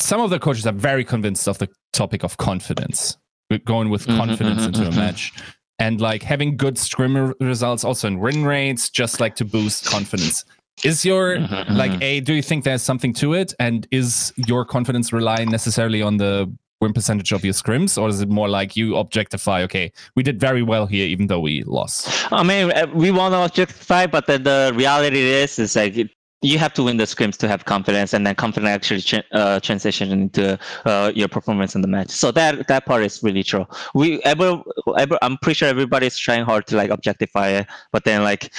some 0.00 0.20
of 0.20 0.30
the 0.30 0.38
coaches 0.38 0.66
are 0.66 0.72
very 0.72 1.04
convinced 1.04 1.48
of 1.48 1.58
the 1.58 1.68
topic 1.92 2.24
of 2.24 2.36
confidence, 2.36 3.16
We're 3.50 3.58
going 3.60 3.88
with 3.88 4.06
Mhm, 4.06 4.16
confidence 4.18 4.62
mhm, 4.62 4.66
into 4.68 4.82
a 4.82 4.90
mhm. 4.90 4.96
match, 4.96 5.32
and 5.78 6.00
like 6.02 6.22
having 6.22 6.56
good 6.56 6.76
scrim 6.76 7.32
results 7.40 7.82
also 7.82 8.06
in 8.06 8.18
win 8.18 8.44
rates, 8.44 8.90
just 8.90 9.20
like 9.20 9.34
to 9.36 9.44
boost 9.46 9.86
confidence. 9.86 10.44
Is 10.84 11.04
your 11.04 11.38
Mhm, 11.38 11.76
like 11.76 11.92
mhm. 11.92 12.02
a? 12.02 12.20
Do 12.20 12.34
you 12.34 12.42
think 12.42 12.64
there's 12.64 12.82
something 12.82 13.12
to 13.14 13.32
it, 13.34 13.54
and 13.58 13.86
is 13.90 14.32
your 14.36 14.64
confidence 14.66 15.12
relying 15.14 15.50
necessarily 15.50 16.02
on 16.02 16.18
the 16.18 16.52
win 16.80 16.92
percentage 16.92 17.32
of 17.32 17.42
your 17.42 17.54
scrims, 17.54 17.96
or 18.00 18.08
is 18.08 18.20
it 18.20 18.28
more 18.28 18.48
like 18.48 18.76
you 18.76 18.96
objectify? 18.96 19.62
Okay, 19.62 19.90
we 20.14 20.22
did 20.22 20.38
very 20.38 20.62
well 20.62 20.86
here, 20.86 21.06
even 21.06 21.26
though 21.26 21.40
we 21.40 21.62
lost. 21.64 22.08
I 22.30 22.42
mean, 22.44 22.70
uh, 22.70 22.86
we 22.94 23.10
want 23.10 23.32
to 23.32 23.38
objectify, 23.44 24.06
but 24.06 24.26
then 24.26 24.42
the 24.44 24.72
reality 24.76 25.18
is, 25.20 25.58
is 25.58 25.74
like 25.74 25.96
you 26.42 26.58
have 26.58 26.72
to 26.74 26.84
win 26.84 26.96
the 26.96 27.04
scrims 27.04 27.36
to 27.38 27.48
have 27.48 27.64
confidence, 27.64 28.14
and 28.14 28.26
then 28.26 28.34
confidence 28.34 28.70
actually 28.70 29.24
uh, 29.32 29.58
transition 29.60 30.12
into 30.12 30.58
uh, 30.84 31.12
your 31.14 31.28
performance 31.28 31.74
in 31.74 31.82
the 31.82 31.88
match. 31.88 32.10
So 32.10 32.30
that 32.32 32.68
that 32.68 32.86
part 32.86 33.02
is 33.02 33.22
really 33.22 33.42
true. 33.42 33.66
We 33.94 34.22
ever, 34.22 34.62
ever, 34.96 35.18
I'm 35.22 35.36
pretty 35.38 35.56
sure 35.58 35.68
everybody's 35.68 36.16
trying 36.16 36.44
hard 36.44 36.66
to 36.68 36.76
like 36.76 36.90
objectify 36.90 37.48
it, 37.48 37.66
but 37.92 38.04
then 38.04 38.22
like 38.22 38.52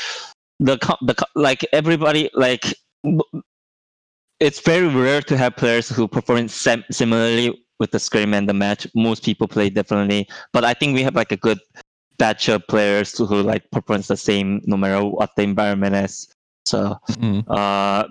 the 0.59 0.77
the 1.01 1.15
like 1.35 1.65
everybody 1.71 2.29
like. 2.33 2.73
It's 4.41 4.61
very 4.61 4.87
rare 4.87 5.21
to 5.23 5.35
have 5.35 5.57
players 5.57 5.89
who 5.89 6.07
perform 6.07 6.47
sim- 6.47 6.85
similarly 6.91 7.61
with 7.77 7.91
the 7.91 7.99
scrim 7.99 8.33
and 8.33 8.47
the 8.47 8.53
match. 8.53 8.87
Most 8.95 9.23
people 9.23 9.49
play 9.49 9.69
differently, 9.69 10.29
but 10.53 10.63
I 10.63 10.73
think 10.73 10.95
we 10.95 11.03
have 11.03 11.15
like 11.15 11.33
a 11.33 11.37
good 11.37 11.59
batch 12.17 12.47
of 12.47 12.65
players 12.67 13.17
who, 13.17 13.25
who 13.25 13.41
like 13.41 13.69
performs 13.71 14.07
the 14.07 14.15
same 14.15 14.61
no 14.65 14.77
matter 14.77 15.03
what 15.03 15.31
the 15.35 15.43
environment 15.43 15.93
is. 15.95 16.33
So 16.69 16.97
Mm. 17.17 17.43
uh 17.49 18.03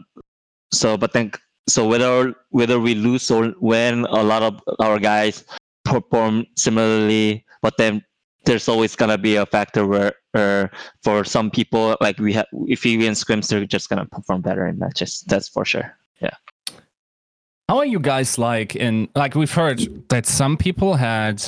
so 0.72 0.96
but 0.96 1.12
then 1.12 1.30
so 1.68 1.86
whether 1.86 2.34
whether 2.50 2.78
we 2.86 2.94
lose 2.94 3.30
or 3.30 3.54
win 3.60 4.04
a 4.20 4.22
lot 4.32 4.42
of 4.42 4.54
our 4.80 4.98
guys 4.98 5.44
perform 5.84 6.44
similarly 6.56 7.44
but 7.62 7.74
then 7.78 8.02
there's 8.44 8.68
always 8.68 8.96
gonna 8.96 9.18
be 9.18 9.36
a 9.36 9.46
factor 9.46 9.86
where 9.86 10.12
uh, 10.34 10.66
for 11.02 11.24
some 11.24 11.50
people 11.50 11.96
like 12.00 12.18
we 12.18 12.32
have 12.32 12.46
if 12.66 12.84
we 12.84 12.96
win 12.98 13.12
scrims 13.14 13.48
they're 13.48 13.64
just 13.76 13.88
gonna 13.88 14.06
perform 14.06 14.40
better 14.42 14.66
in 14.66 14.78
matches 14.78 15.24
that's 15.26 15.48
for 15.48 15.64
sure. 15.64 15.88
Yeah. 16.20 16.36
How 17.68 17.78
are 17.78 17.86
you 17.86 18.00
guys 18.00 18.38
like 18.38 18.76
in 18.76 19.08
like 19.14 19.34
we've 19.34 19.52
heard 19.62 19.80
that 20.08 20.26
some 20.26 20.56
people 20.56 20.94
had 20.94 21.42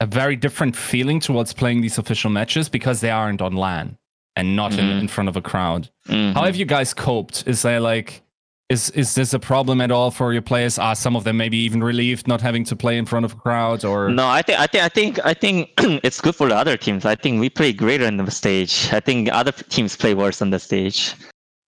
a 0.00 0.06
very 0.06 0.36
different 0.36 0.74
feeling 0.76 1.20
towards 1.20 1.52
playing 1.52 1.80
these 1.82 1.98
official 1.98 2.30
matches 2.30 2.68
because 2.68 3.00
they 3.00 3.10
aren't 3.10 3.40
on 3.40 3.54
LAN 3.54 3.96
and 4.36 4.56
not 4.56 4.72
in, 4.72 4.86
Mhm. 4.86 5.00
in 5.00 5.08
front 5.08 5.28
of 5.28 5.36
a 5.36 5.42
crowd. 5.42 5.88
Mhm. 6.08 6.34
How 6.34 6.44
have 6.44 6.56
you 6.56 6.64
guys 6.64 6.94
coped? 6.94 7.44
Is 7.46 7.62
there 7.62 7.80
like 7.80 8.22
is 8.68 8.88
is 8.90 9.14
this 9.14 9.34
a 9.34 9.38
problem 9.38 9.82
at 9.82 9.90
all 9.90 10.10
for 10.10 10.32
your 10.32 10.40
players? 10.40 10.78
Are 10.78 10.94
some 10.94 11.14
of 11.16 11.24
them 11.24 11.36
maybe 11.36 11.58
even 11.58 11.82
relieved 11.84 12.26
not 12.26 12.40
having 12.40 12.64
to 12.64 12.74
play 12.76 12.96
in 12.96 13.04
front 13.04 13.24
of 13.26 13.32
a 13.34 13.36
crowd 13.36 13.84
or 13.84 14.08
No, 14.08 14.26
I 14.26 14.40
think 14.40 14.58
I 14.58 14.66
think 14.66 14.82
I 14.84 14.88
think 14.88 15.18
I 15.26 15.34
think 15.34 15.70
it's 16.06 16.20
good 16.22 16.34
for 16.34 16.48
the 16.48 16.56
other 16.56 16.76
teams. 16.78 17.04
I 17.04 17.14
think 17.14 17.38
we 17.40 17.50
play 17.50 17.72
greater 17.74 18.06
on 18.06 18.16
the 18.16 18.30
stage. 18.30 18.88
I 18.92 19.00
think 19.00 19.30
other 19.30 19.52
teams 19.52 19.96
play 19.96 20.14
worse 20.14 20.40
on 20.40 20.48
the 20.50 20.58
stage. 20.58 21.12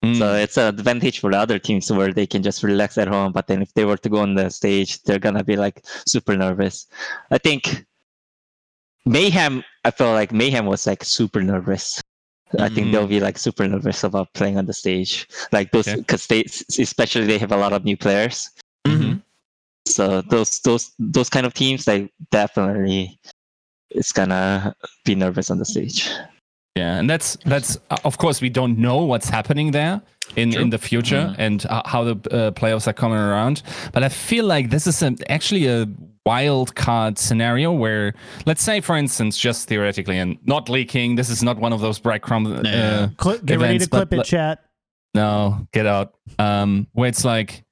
Mm, 0.03 0.17
So 0.19 0.35
it's 0.35 0.57
an 0.57 0.67
advantage 0.69 1.21
for 1.21 1.31
the 1.31 1.39
other 1.39 1.59
teams 1.59 1.91
where 1.93 2.13
they 2.13 2.27
can 2.27 2.43
just 2.43 2.63
relax 2.63 2.97
at 2.97 3.09
home. 3.09 3.33
But 3.33 3.47
then 3.49 3.61
if 3.61 3.75
they 3.75 3.85
were 3.85 3.99
to 3.99 4.09
go 4.09 4.19
on 4.21 4.35
the 4.35 4.49
stage, 4.51 5.03
they're 5.03 5.19
gonna 5.19 5.45
be 5.45 5.57
like 5.57 5.83
super 6.07 6.35
nervous. 6.37 6.87
I 7.31 7.37
think 7.39 7.85
Mayhem. 9.05 9.63
I 9.85 9.91
felt 9.91 10.15
like 10.15 10.33
Mayhem 10.33 10.65
was 10.67 10.87
like 10.87 11.05
super 11.05 11.43
nervous. 11.43 12.01
I 12.59 12.69
think 12.69 12.93
they'll 12.93 13.07
be 13.07 13.21
like 13.21 13.39
super 13.39 13.67
nervous 13.67 14.05
about 14.05 14.33
playing 14.35 14.59
on 14.59 14.67
the 14.67 14.73
stage, 14.73 15.27
like 15.53 15.71
those 15.73 15.89
Okay. 15.89 16.01
because 16.01 16.27
they 16.27 16.45
especially 16.79 17.27
they 17.27 17.39
have 17.39 17.53
a 17.53 17.57
lot 17.57 17.73
of 17.73 17.85
new 17.85 17.97
players. 17.97 18.51
Mhm. 18.87 19.23
So 19.87 20.23
those 20.23 20.61
those 20.61 20.93
those 20.99 21.29
kind 21.29 21.47
of 21.47 21.55
teams, 21.55 21.87
like 21.87 22.11
definitely, 22.31 23.19
it's 23.91 24.13
gonna 24.13 24.75
be 25.05 25.15
nervous 25.15 25.51
on 25.51 25.59
the 25.59 25.65
stage. 25.65 26.09
Yeah, 26.77 26.99
and 26.99 27.09
that's 27.09 27.37
that's 27.45 27.79
uh, 27.91 27.97
of 28.05 28.19
course 28.19 28.41
we 28.41 28.49
don't 28.51 28.79
know 28.79 29.05
what's 29.05 29.29
happening 29.29 29.71
there 29.71 30.01
in 30.37 30.53
True. 30.53 30.63
in 30.63 30.71
the 30.71 30.79
future 30.79 31.29
Mhm. 31.31 31.35
and 31.39 31.67
uh, 31.67 31.83
how 31.87 32.03
the 32.05 32.17
uh, 32.31 32.51
playoffs 32.51 32.87
are 32.89 32.93
coming 32.93 33.19
around. 33.19 33.63
But 33.93 34.03
I 34.03 34.09
feel 34.09 34.45
like 34.45 34.71
this 34.71 34.87
is 34.87 35.03
a, 35.03 35.15
actually 35.29 35.67
a 35.67 35.87
wild 36.27 36.75
card 36.75 37.19
scenario 37.19 37.73
where, 37.73 38.15
let's 38.47 38.63
say, 38.63 38.81
for 38.81 38.97
instance, 38.97 39.37
just 39.39 39.69
theoretically, 39.69 40.19
and 40.19 40.39
not 40.47 40.69
leaking. 40.69 41.17
This 41.17 41.29
is 41.31 41.43
not 41.43 41.59
one 41.59 41.73
of 41.73 41.81
those 41.81 41.99
breadcrumb. 42.01 42.59
Uh, 42.59 42.63
Yeah. 42.69 43.09
Cli- 43.17 43.39
get 43.45 43.59
ready 43.61 43.79
to 43.79 43.89
clip 43.89 44.11
but 44.11 44.17
it, 44.17 44.19
le- 44.19 44.25
chat. 44.25 44.65
no, 45.15 45.67
get 45.73 45.87
out. 45.87 46.15
Um, 46.39 46.87
where 46.93 47.09
it's 47.09 47.25
like, 47.25 47.65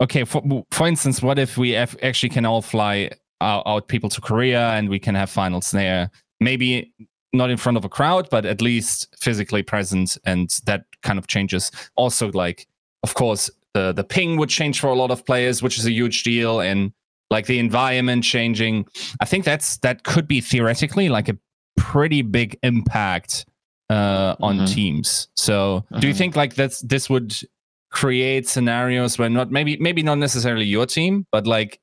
okay, 0.00 0.24
for 0.24 0.42
for 0.70 0.86
instance, 0.86 1.22
what 1.22 1.38
if 1.38 1.56
we 1.58 1.74
af- 1.74 1.96
actually 2.02 2.30
can 2.30 2.46
all 2.46 2.62
fly 2.62 3.10
out, 3.40 3.62
out 3.66 3.88
people 3.88 4.08
to 4.10 4.20
Korea 4.20 4.70
and 4.70 4.88
we 4.88 4.98
can 4.98 5.14
have 5.14 5.30
finals 5.30 5.70
there? 5.70 6.10
Maybe 6.40 6.94
not 7.32 7.50
in 7.50 7.56
front 7.58 7.76
of 7.76 7.84
a 7.84 7.88
crowd, 7.88 8.28
but 8.30 8.44
at 8.46 8.60
least 8.62 9.14
physically 9.20 9.62
present, 9.62 10.16
and 10.24 10.48
that 10.64 10.84
kind 11.02 11.18
of 11.18 11.26
changes. 11.28 11.70
Also, 11.96 12.32
like, 12.32 12.66
of 13.02 13.14
course, 13.14 13.50
the 13.74 13.92
the 13.92 14.02
ping 14.04 14.36
would 14.38 14.48
change 14.48 14.80
for 14.80 14.88
a 14.88 14.94
lot 14.94 15.10
of 15.10 15.24
players, 15.26 15.62
which 15.62 15.78
is 15.78 15.84
a 15.86 15.92
huge 15.92 16.22
deal, 16.22 16.60
and 16.60 16.92
like 17.30 17.46
the 17.46 17.58
environment 17.58 18.24
changing. 18.24 18.86
I 19.20 19.24
think 19.24 19.44
that's 19.44 19.78
that 19.78 20.02
could 20.04 20.26
be 20.26 20.40
theoretically 20.40 21.08
like 21.08 21.28
a 21.28 21.36
pretty 21.76 22.22
big 22.22 22.58
impact 22.62 23.46
uh, 23.88 24.36
on 24.40 24.58
Mhm. 24.58 24.72
teams. 24.72 25.28
So, 25.34 25.84
do 25.98 26.06
you 26.06 26.14
Mhm. 26.14 26.18
think 26.18 26.36
like 26.36 26.54
that's 26.54 26.80
this 26.82 27.10
would 27.10 27.34
create 27.90 28.46
scenarios 28.48 29.18
where 29.18 29.28
not 29.28 29.50
maybe 29.50 29.76
maybe 29.78 30.02
not 30.02 30.18
necessarily 30.18 30.64
your 30.64 30.86
team, 30.86 31.26
but 31.32 31.44
like 31.46 31.80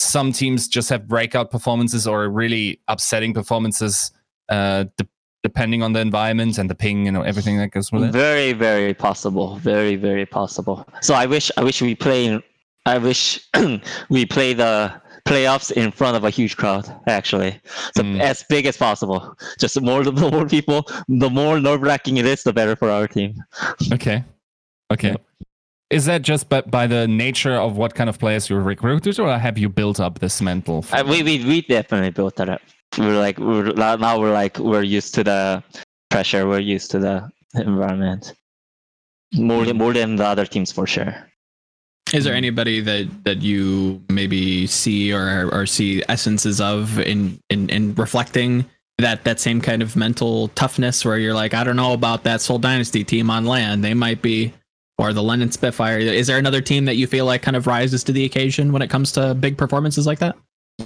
some 0.00 0.30
teams 0.32 0.68
just 0.68 0.90
have 0.90 1.08
breakout 1.08 1.50
performances 1.50 2.06
or 2.06 2.28
really 2.28 2.80
upsetting 2.88 3.32
performances, 3.32 4.12
uh, 4.50 4.84
de- 4.98 5.08
depending 5.42 5.82
on 5.82 5.92
the 5.94 6.00
environment 6.00 6.58
and 6.58 6.68
the 6.68 6.74
ping, 6.74 7.08
and 7.08 7.16
everything 7.16 7.56
that 7.58 7.70
goes 7.70 7.90
with 7.90 8.04
it. 8.04 8.12
Very, 8.12 8.52
very 8.52 8.92
possible. 8.94 9.56
Very, 9.56 9.96
very 9.96 10.26
possible. 10.26 10.86
So 11.00 11.14
I 11.14 11.24
wish, 11.26 11.50
I 11.56 11.62
wish 11.64 11.80
we 11.80 11.94
play. 11.94 12.26
in- 12.26 12.42
I 12.88 12.98
wish 12.98 13.46
we 14.08 14.24
play 14.24 14.54
the 14.54 14.92
playoffs 15.26 15.70
in 15.70 15.90
front 15.90 16.16
of 16.16 16.24
a 16.24 16.30
huge 16.30 16.56
crowd. 16.56 16.84
Actually, 17.06 17.60
so 17.94 18.02
Mm. 18.02 18.20
as 18.20 18.42
big 18.48 18.64
as 18.66 18.76
possible. 18.78 19.36
Just 19.58 19.74
the 19.74 19.82
more, 19.82 20.02
the 20.10 20.30
more 20.30 20.46
people, 20.46 20.88
the 21.08 21.28
more 21.30 21.60
nerve 21.60 21.82
wracking 21.82 22.16
it 22.16 22.26
is, 22.26 22.42
the 22.42 22.52
better 22.52 22.74
for 22.76 22.90
our 22.90 23.06
team. 23.06 23.34
Okay, 23.92 24.24
okay. 24.90 25.14
Is 25.90 26.04
that 26.06 26.20
just 26.22 26.48
by, 26.48 26.60
by 26.62 26.86
the 26.86 27.06
nature 27.08 27.54
of 27.54 27.76
what 27.76 27.94
kind 27.94 28.10
of 28.10 28.18
players 28.18 28.48
you 28.50 28.56
recruited, 28.58 29.18
or 29.18 29.38
have 29.38 29.56
you 29.58 29.68
built 29.68 30.00
up 30.00 30.18
this 30.18 30.40
mental? 30.40 30.84
Uh, 30.92 31.04
we, 31.06 31.22
we, 31.22 31.44
we 31.44 31.62
definitely 31.62 32.10
built 32.10 32.36
that 32.36 32.48
up. 32.48 32.60
We're 32.98 33.18
like, 33.18 33.38
we're 33.38 33.72
now 33.72 34.18
we're 34.20 34.32
like, 34.32 34.58
we're 34.58 34.82
used 34.82 35.14
to 35.16 35.24
the 35.24 35.62
pressure. 36.10 36.46
We're 36.46 36.60
used 36.76 36.90
to 36.92 36.98
the 36.98 37.30
environment. 37.54 38.34
More 39.34 39.64
than 39.66 39.76
more 39.76 39.92
than 39.92 40.16
the 40.16 40.24
other 40.24 40.46
teams 40.46 40.72
for 40.72 40.86
sure. 40.86 41.14
Is 42.14 42.24
there 42.24 42.34
anybody 42.34 42.80
that 42.80 43.24
that 43.24 43.42
you 43.42 44.02
maybe 44.08 44.66
see 44.66 45.12
or 45.12 45.48
or 45.52 45.66
see 45.66 46.02
essences 46.08 46.60
of 46.60 46.98
in 46.98 47.38
in 47.50 47.68
in 47.68 47.94
reflecting 47.94 48.64
that 48.98 49.24
that 49.24 49.40
same 49.40 49.60
kind 49.60 49.82
of 49.82 49.94
mental 49.96 50.48
toughness 50.48 51.04
where 51.04 51.18
you're 51.18 51.34
like, 51.34 51.54
I 51.54 51.64
don't 51.64 51.76
know 51.76 51.92
about 51.92 52.24
that 52.24 52.40
Seoul 52.40 52.58
Dynasty 52.58 53.04
team 53.04 53.30
on 53.30 53.44
LAN. 53.44 53.80
They 53.80 53.94
might 53.94 54.22
be 54.22 54.52
or 54.98 55.12
the 55.12 55.22
London 55.22 55.50
Spitfire. 55.52 55.98
Is 55.98 56.26
there 56.26 56.38
another 56.38 56.60
team 56.60 56.84
that 56.86 56.96
you 56.96 57.06
feel 57.06 57.24
like 57.24 57.40
kind 57.40 57.56
of 57.56 57.66
rises 57.66 58.02
to 58.04 58.12
the 58.12 58.24
occasion 58.24 58.72
when 58.72 58.82
it 58.82 58.90
comes 58.90 59.12
to 59.12 59.34
big 59.34 59.56
performances 59.56 60.06
like 60.06 60.18
that? 60.18 60.36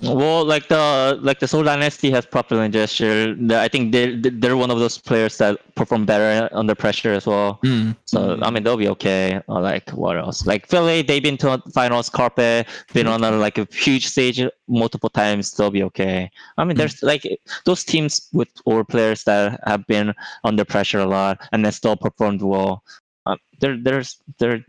Well, 0.01 0.47
like 0.47 0.69
the 0.69 1.19
like 1.21 1.39
the 1.39 1.47
Seoul 1.47 1.65
Dynasty 1.65 2.11
has 2.13 2.25
Profit 2.25 2.73
gesture. 2.73 3.37
I 3.51 3.69
think 3.69 3.93
they're 3.93 4.17
they're 4.17 4.57
one 4.57 4.71
of 4.71 4.79
those 4.79 4.97
players 4.97 5.37
that 5.37 5.61
perform 5.75 6.07
better 6.07 6.49
under 6.53 6.75
pressure 6.75 7.13
as 7.13 7.27
well. 7.27 7.61
Mm. 7.63 7.95
So 8.07 8.39
I 8.41 8.51
mean 8.51 8.63
they'll 8.63 8.79
be 8.79 8.89
okay. 8.89 9.43
Or 9.49 9.61
like 9.61 9.91
what 9.91 10.17
else? 10.17 10.47
Like 10.47 10.67
Philly, 10.67 11.03
they've 11.03 11.23
been 11.23 11.37
to 11.39 11.63
finals. 11.75 12.09
Carpe 12.09 12.67
been 12.95 13.07
on 13.07 13.23
a, 13.23 13.33
like 13.33 13.59
a 13.59 13.69
huge 13.71 14.07
stage 14.07 14.43
multiple 14.67 15.11
times. 15.11 15.53
They'll 15.53 15.71
be 15.71 15.83
okay. 15.83 16.31
I 16.57 16.65
mean 16.65 16.79
there's 16.79 17.03
like 17.03 17.29
those 17.67 17.85
teams 17.85 18.29
with 18.33 18.49
or 18.65 18.85
players 18.85 19.25
that 19.25 19.61
have 19.67 19.87
been 19.87 20.15
under 20.43 20.65
pressure 20.65 21.01
a 21.01 21.07
lot 21.07 21.47
and 21.53 21.67
they 21.67 21.71
still 21.71 21.97
performed 21.97 22.41
well. 22.41 22.83
Uh, 23.27 23.37
they're 23.61 23.77
there's 23.77 24.17
they're 24.39 24.65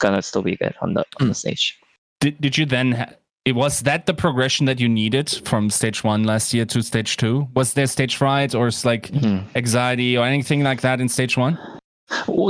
gonna 0.00 0.20
still 0.20 0.42
be 0.42 0.56
good 0.56 0.74
on 0.82 0.92
the 0.92 1.04
on 1.18 1.28
the 1.28 1.34
stage. 1.34 1.78
Did, 2.20 2.38
did 2.42 2.58
you 2.58 2.66
then? 2.66 2.92
Ha- 2.92 3.14
it 3.46 3.54
was 3.54 3.80
that 3.82 4.06
the 4.06 4.12
progression 4.14 4.66
that 4.66 4.80
you 4.80 4.88
needed 4.88 5.30
from 5.44 5.70
stage 5.70 6.02
one 6.04 6.24
last 6.24 6.52
year 6.52 6.64
to 6.66 6.82
stage 6.82 7.16
two? 7.16 7.46
Was 7.54 7.72
there 7.74 7.86
stage 7.86 8.16
fright 8.16 8.54
or 8.54 8.70
like 8.84 9.04
Mhm. 9.12 9.44
anxiety 9.54 10.18
or 10.18 10.26
anything 10.26 10.62
like 10.64 10.80
that 10.82 11.00
in 11.00 11.08
stage 11.08 11.36
one? 11.38 11.56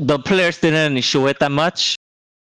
The 0.02 0.18
players 0.24 0.58
didn't 0.58 1.00
show 1.02 1.26
it 1.28 1.38
that 1.40 1.52
much 1.52 1.96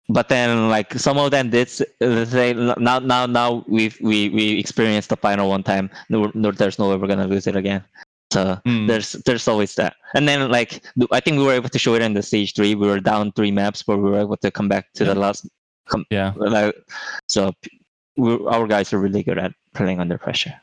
but 0.10 0.28
then 0.30 0.70
like 0.70 0.94
some 1.00 1.18
of 1.18 1.32
them 1.32 1.50
did 1.50 1.70
say 1.70 2.54
now 2.54 3.00
now 3.00 3.26
now 3.26 3.64
we've 3.68 3.98
we 4.02 4.30
we 4.30 4.60
experienced 4.60 5.10
the 5.10 5.16
final 5.18 5.50
one 5.50 5.64
time 5.64 5.90
no, 6.10 6.30
no 6.34 6.52
there's 6.52 6.78
no 6.78 6.90
way 6.90 6.98
we're 6.98 7.08
gonna 7.08 7.26
lose 7.28 7.48
it 7.48 7.56
again 7.56 7.82
so 8.34 8.60
Hmm. 8.66 8.86
there's 8.88 9.14
there's 9.26 9.48
always 9.48 9.74
that 9.76 9.96
and 10.14 10.28
then 10.28 10.52
like 10.52 10.84
i 11.14 11.22
think 11.22 11.38
we 11.38 11.46
were 11.46 11.54
able 11.54 11.70
to 11.70 11.80
show 11.80 11.94
it 11.96 12.02
in 12.02 12.14
the 12.14 12.22
stage 12.22 12.54
three 12.54 12.76
we 12.76 12.86
were 12.86 13.00
down 13.00 13.32
three 13.32 13.50
maps 13.52 13.82
but 13.82 13.96
we 13.98 14.10
were 14.12 14.20
able 14.20 14.36
to 14.38 14.52
come 14.52 14.68
back 14.68 14.92
to 14.96 15.06
the 15.06 15.16
last 15.16 15.48
Yeah. 16.12 16.34
like 16.36 16.76
so 17.30 17.54
our 18.20 18.68
guys 18.68 18.94
are 18.94 19.00
really 19.00 19.24
good 19.24 19.38
at 19.38 19.54
playing 19.74 20.00
under 20.00 20.18
pressure. 20.18 20.54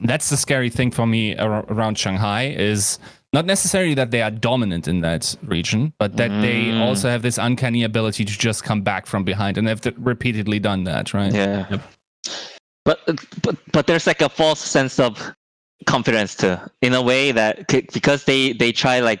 That's 0.00 0.30
the 0.30 0.36
scary 0.36 0.70
thing 0.70 0.90
for 0.90 1.06
me 1.06 1.36
ar- 1.36 1.64
around 1.68 1.98
Shanghai 1.98 2.48
is 2.56 2.98
not 3.32 3.44
necessarily 3.44 3.94
that 3.94 4.10
they 4.10 4.22
are 4.22 4.30
dominant 4.30 4.88
in 4.88 5.00
that 5.02 5.36
region, 5.42 5.92
but 5.98 6.16
that 6.16 6.30
they 6.40 6.64
Mm. 6.66 6.80
also 6.80 7.08
have 7.10 7.22
this 7.22 7.38
uncanny 7.38 7.82
ability 7.84 8.24
to 8.24 8.32
just 8.38 8.64
come 8.64 8.82
back 8.82 9.06
from 9.06 9.24
behind, 9.24 9.58
and 9.58 9.66
they've 9.68 9.80
repeatedly 9.98 10.58
done 10.58 10.84
that, 10.84 11.12
right? 11.14 11.32
Yeah. 11.32 11.66
Yep. 11.70 11.82
But 12.84 13.00
but 13.42 13.56
but 13.72 13.86
there's 13.86 14.06
like 14.06 14.20
a 14.22 14.28
false 14.28 14.60
sense 14.60 14.98
of 14.98 15.32
confidence 15.86 16.34
too, 16.34 16.56
in 16.82 16.94
a 16.94 17.02
way 17.02 17.30
that 17.32 17.70
c- 17.70 17.86
because 17.92 18.24
they 18.24 18.52
they 18.52 18.72
try 18.72 19.00
like 19.00 19.20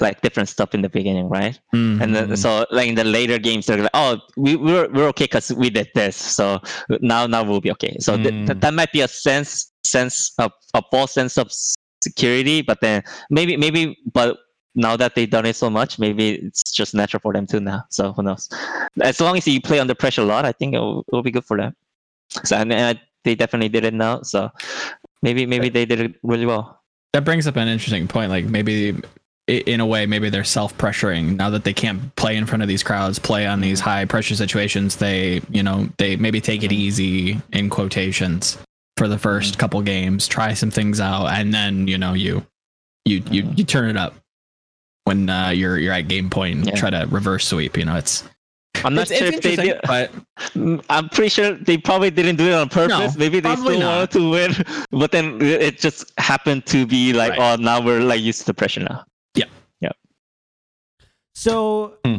like 0.00 0.20
different 0.20 0.48
stuff 0.48 0.74
in 0.74 0.82
the 0.82 0.88
beginning, 0.88 1.28
right? 1.28 1.58
Mhm. 1.74 2.00
And 2.00 2.14
then 2.14 2.36
so 2.36 2.66
like 2.70 2.88
in 2.88 2.94
the 2.94 3.04
later 3.04 3.38
games, 3.38 3.66
they're 3.66 3.78
like, 3.82 3.90
oh, 3.94 4.18
we 4.36 4.56
we're 4.56 4.88
we're 4.92 5.08
okay 5.08 5.24
because 5.24 5.52
we 5.52 5.70
did 5.70 5.88
this, 5.94 6.16
so 6.16 6.60
now 7.00 7.26
now 7.26 7.42
we'll 7.42 7.60
be 7.60 7.70
okay. 7.72 7.96
So 8.00 8.16
th- 8.16 8.28
Mm. 8.32 8.46
th- 8.46 8.60
that 8.60 8.74
might 8.74 8.92
be 8.92 9.00
a 9.02 9.08
sense 9.08 9.72
sense 9.84 10.32
of 10.38 10.52
a 10.74 10.82
false 10.90 11.12
sense 11.12 11.36
of 11.38 11.50
security, 12.02 12.62
but 12.62 12.80
then 12.80 13.02
maybe 13.30 13.56
maybe 13.56 13.96
but 14.12 14.38
now 14.74 14.96
that 14.96 15.14
they've 15.16 15.30
done 15.30 15.46
it 15.46 15.56
so 15.56 15.68
much, 15.68 15.98
maybe 15.98 16.34
it's 16.46 16.62
just 16.70 16.94
natural 16.94 17.20
for 17.20 17.32
them 17.32 17.46
too 17.46 17.58
now. 17.58 17.82
So 17.90 18.12
who 18.12 18.22
knows? 18.22 18.48
As 19.02 19.20
long 19.20 19.36
as 19.36 19.46
you 19.48 19.60
play 19.60 19.80
under 19.80 19.94
pressure 19.94 20.22
a 20.22 20.24
lot, 20.24 20.44
I 20.44 20.52
think 20.52 20.74
it 20.74 20.78
will, 20.78 21.00
it 21.00 21.12
will 21.12 21.22
be 21.22 21.32
good 21.32 21.44
for 21.44 21.56
them. 21.56 21.74
So 22.44 22.56
and, 22.56 22.72
and 22.72 23.00
they 23.24 23.34
definitely 23.34 23.70
did 23.70 23.84
it 23.84 23.94
now. 23.94 24.22
So 24.22 24.50
maybe 25.22 25.46
maybe 25.46 25.68
they 25.68 25.84
did 25.86 26.00
it 26.00 26.14
really 26.22 26.46
well. 26.46 26.78
that 27.14 27.24
brings 27.24 27.46
up 27.48 27.56
an 27.56 27.66
interesting 27.66 28.06
point. 28.06 28.30
Like 28.30 28.44
maybe 28.44 28.94
in 29.48 29.80
a 29.80 29.86
way, 29.86 30.04
maybe 30.06 30.28
they're 30.28 30.44
self-pressuring 30.44 31.36
now 31.36 31.48
that 31.50 31.64
they 31.64 31.72
can't 31.72 32.14
play 32.16 32.36
in 32.36 32.44
front 32.46 32.62
of 32.62 32.68
these 32.68 32.82
crowds, 32.82 33.18
play 33.18 33.46
on 33.46 33.60
these 33.60 33.80
mm-hmm. 33.80 33.88
high 33.88 34.04
pressure 34.04 34.34
situations. 34.34 34.96
They, 34.96 35.40
you 35.50 35.62
know, 35.62 35.88
they 35.96 36.16
maybe 36.16 36.40
take 36.40 36.62
it 36.62 36.72
easy 36.72 37.40
in 37.52 37.70
quotations 37.70 38.58
for 38.96 39.08
the 39.08 39.18
first 39.18 39.52
mm-hmm. 39.52 39.60
couple 39.60 39.82
games, 39.82 40.28
try 40.28 40.52
some 40.52 40.70
things 40.70 41.00
out, 41.00 41.26
and 41.28 41.52
then 41.54 41.88
you 41.88 41.96
know 41.96 42.12
you 42.12 42.44
you 43.04 43.22
you 43.30 43.42
mm-hmm. 43.42 43.54
you 43.56 43.64
turn 43.64 43.88
it 43.88 43.96
up 43.96 44.14
when 45.04 45.30
uh, 45.30 45.48
you're 45.48 45.78
you're 45.78 45.94
at 45.94 46.08
game 46.08 46.28
point 46.28 46.56
and 46.58 46.66
Yeah. 46.66 46.74
try 46.74 46.90
to 46.90 47.06
reverse 47.08 47.46
sweep. 47.46 47.76
You 47.78 47.86
know, 47.86 47.96
it's 47.96 48.24
I'm 48.84 48.94
not 48.94 49.10
it's, 49.10 49.18
sure 49.18 49.28
it's 49.28 49.36
if 49.38 49.42
they 49.42 49.56
did. 49.56 49.80
but 49.84 50.12
I'm 50.90 51.08
pretty 51.08 51.30
sure 51.30 51.54
they 51.54 51.78
probably 51.78 52.10
didn't 52.10 52.36
do 52.36 52.48
it 52.48 52.54
on 52.54 52.68
purpose. 52.68 53.14
No, 53.14 53.18
Maybe 53.18 53.40
they 53.40 53.56
still 53.56 53.78
not. 53.78 53.96
wanted 53.96 54.10
to 54.12 54.30
win, 54.30 54.52
but 54.90 55.10
then 55.10 55.40
it 55.40 55.78
just 55.78 56.12
happened 56.18 56.66
to 56.66 56.86
be 56.86 57.12
like, 57.12 57.30
Right. 57.30 57.58
oh, 57.58 57.62
now 57.62 57.80
we're 57.80 58.00
like 58.00 58.20
used 58.20 58.40
to 58.40 58.46
the 58.46 58.54
pressure 58.54 58.80
now. 58.80 59.04
So 61.38 61.94
Hmm. 62.04 62.16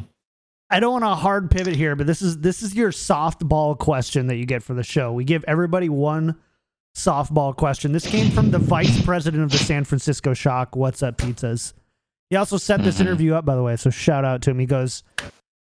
I 0.70 0.80
don't 0.80 0.94
want 0.94 1.04
to 1.04 1.10
hard 1.16 1.52
pivot 1.52 1.76
here, 1.76 1.98
but 1.98 2.08
this 2.08 2.22
is 2.22 2.38
this 2.38 2.64
is 2.64 2.74
your 2.74 2.92
softball 2.92 3.78
question 3.78 4.28
that 4.28 4.38
you 4.38 4.46
get 4.46 4.64
for 4.64 4.74
the 4.74 4.84
show. 4.84 5.12
We 5.12 5.26
give 5.26 5.44
everybody 5.46 5.90
one 5.90 6.38
softball 6.96 7.54
question. 7.54 7.92
This 7.92 8.08
came 8.08 8.32
from 8.32 8.52
the 8.52 8.60
vice 8.60 9.04
president 9.04 9.44
of 9.44 9.52
the 9.52 9.58
San 9.58 9.84
Francisco 9.84 10.34
Shock. 10.34 10.78
What's 10.78 11.04
up, 11.04 11.18
pizzas? 11.18 11.74
He 12.30 12.38
also 12.38 12.56
set 12.58 12.82
this 12.82 12.98
Mhm. 12.98 13.02
interview 13.02 13.34
up, 13.34 13.44
by 13.44 13.56
the 13.56 13.64
way. 13.64 13.76
So 13.76 13.90
shout 13.90 14.24
out 14.24 14.42
to 14.44 14.52
him. 14.52 14.60
He 14.60 14.66
goes, 14.66 15.04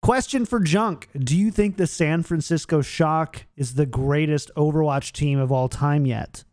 "Question 0.02 0.44
for 0.44 0.60
Junk: 0.60 1.08
Do 1.18 1.34
you 1.34 1.50
think 1.50 1.78
the 1.78 1.86
San 1.86 2.22
Francisco 2.22 2.82
Shock 2.82 3.46
is 3.56 3.74
the 3.74 3.86
greatest 3.86 4.50
Overwatch 4.58 5.12
team 5.12 5.38
of 5.38 5.50
all 5.50 5.70
time 5.70 6.04
yet? 6.04 6.44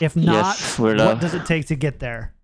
If 0.00 0.14
not, 0.14 0.44
Yes, 0.44 0.78
what 0.78 0.96
does 1.20 1.34
it 1.34 1.44
take 1.44 1.66
to 1.66 1.74
get 1.74 1.98
there?" 1.98 2.34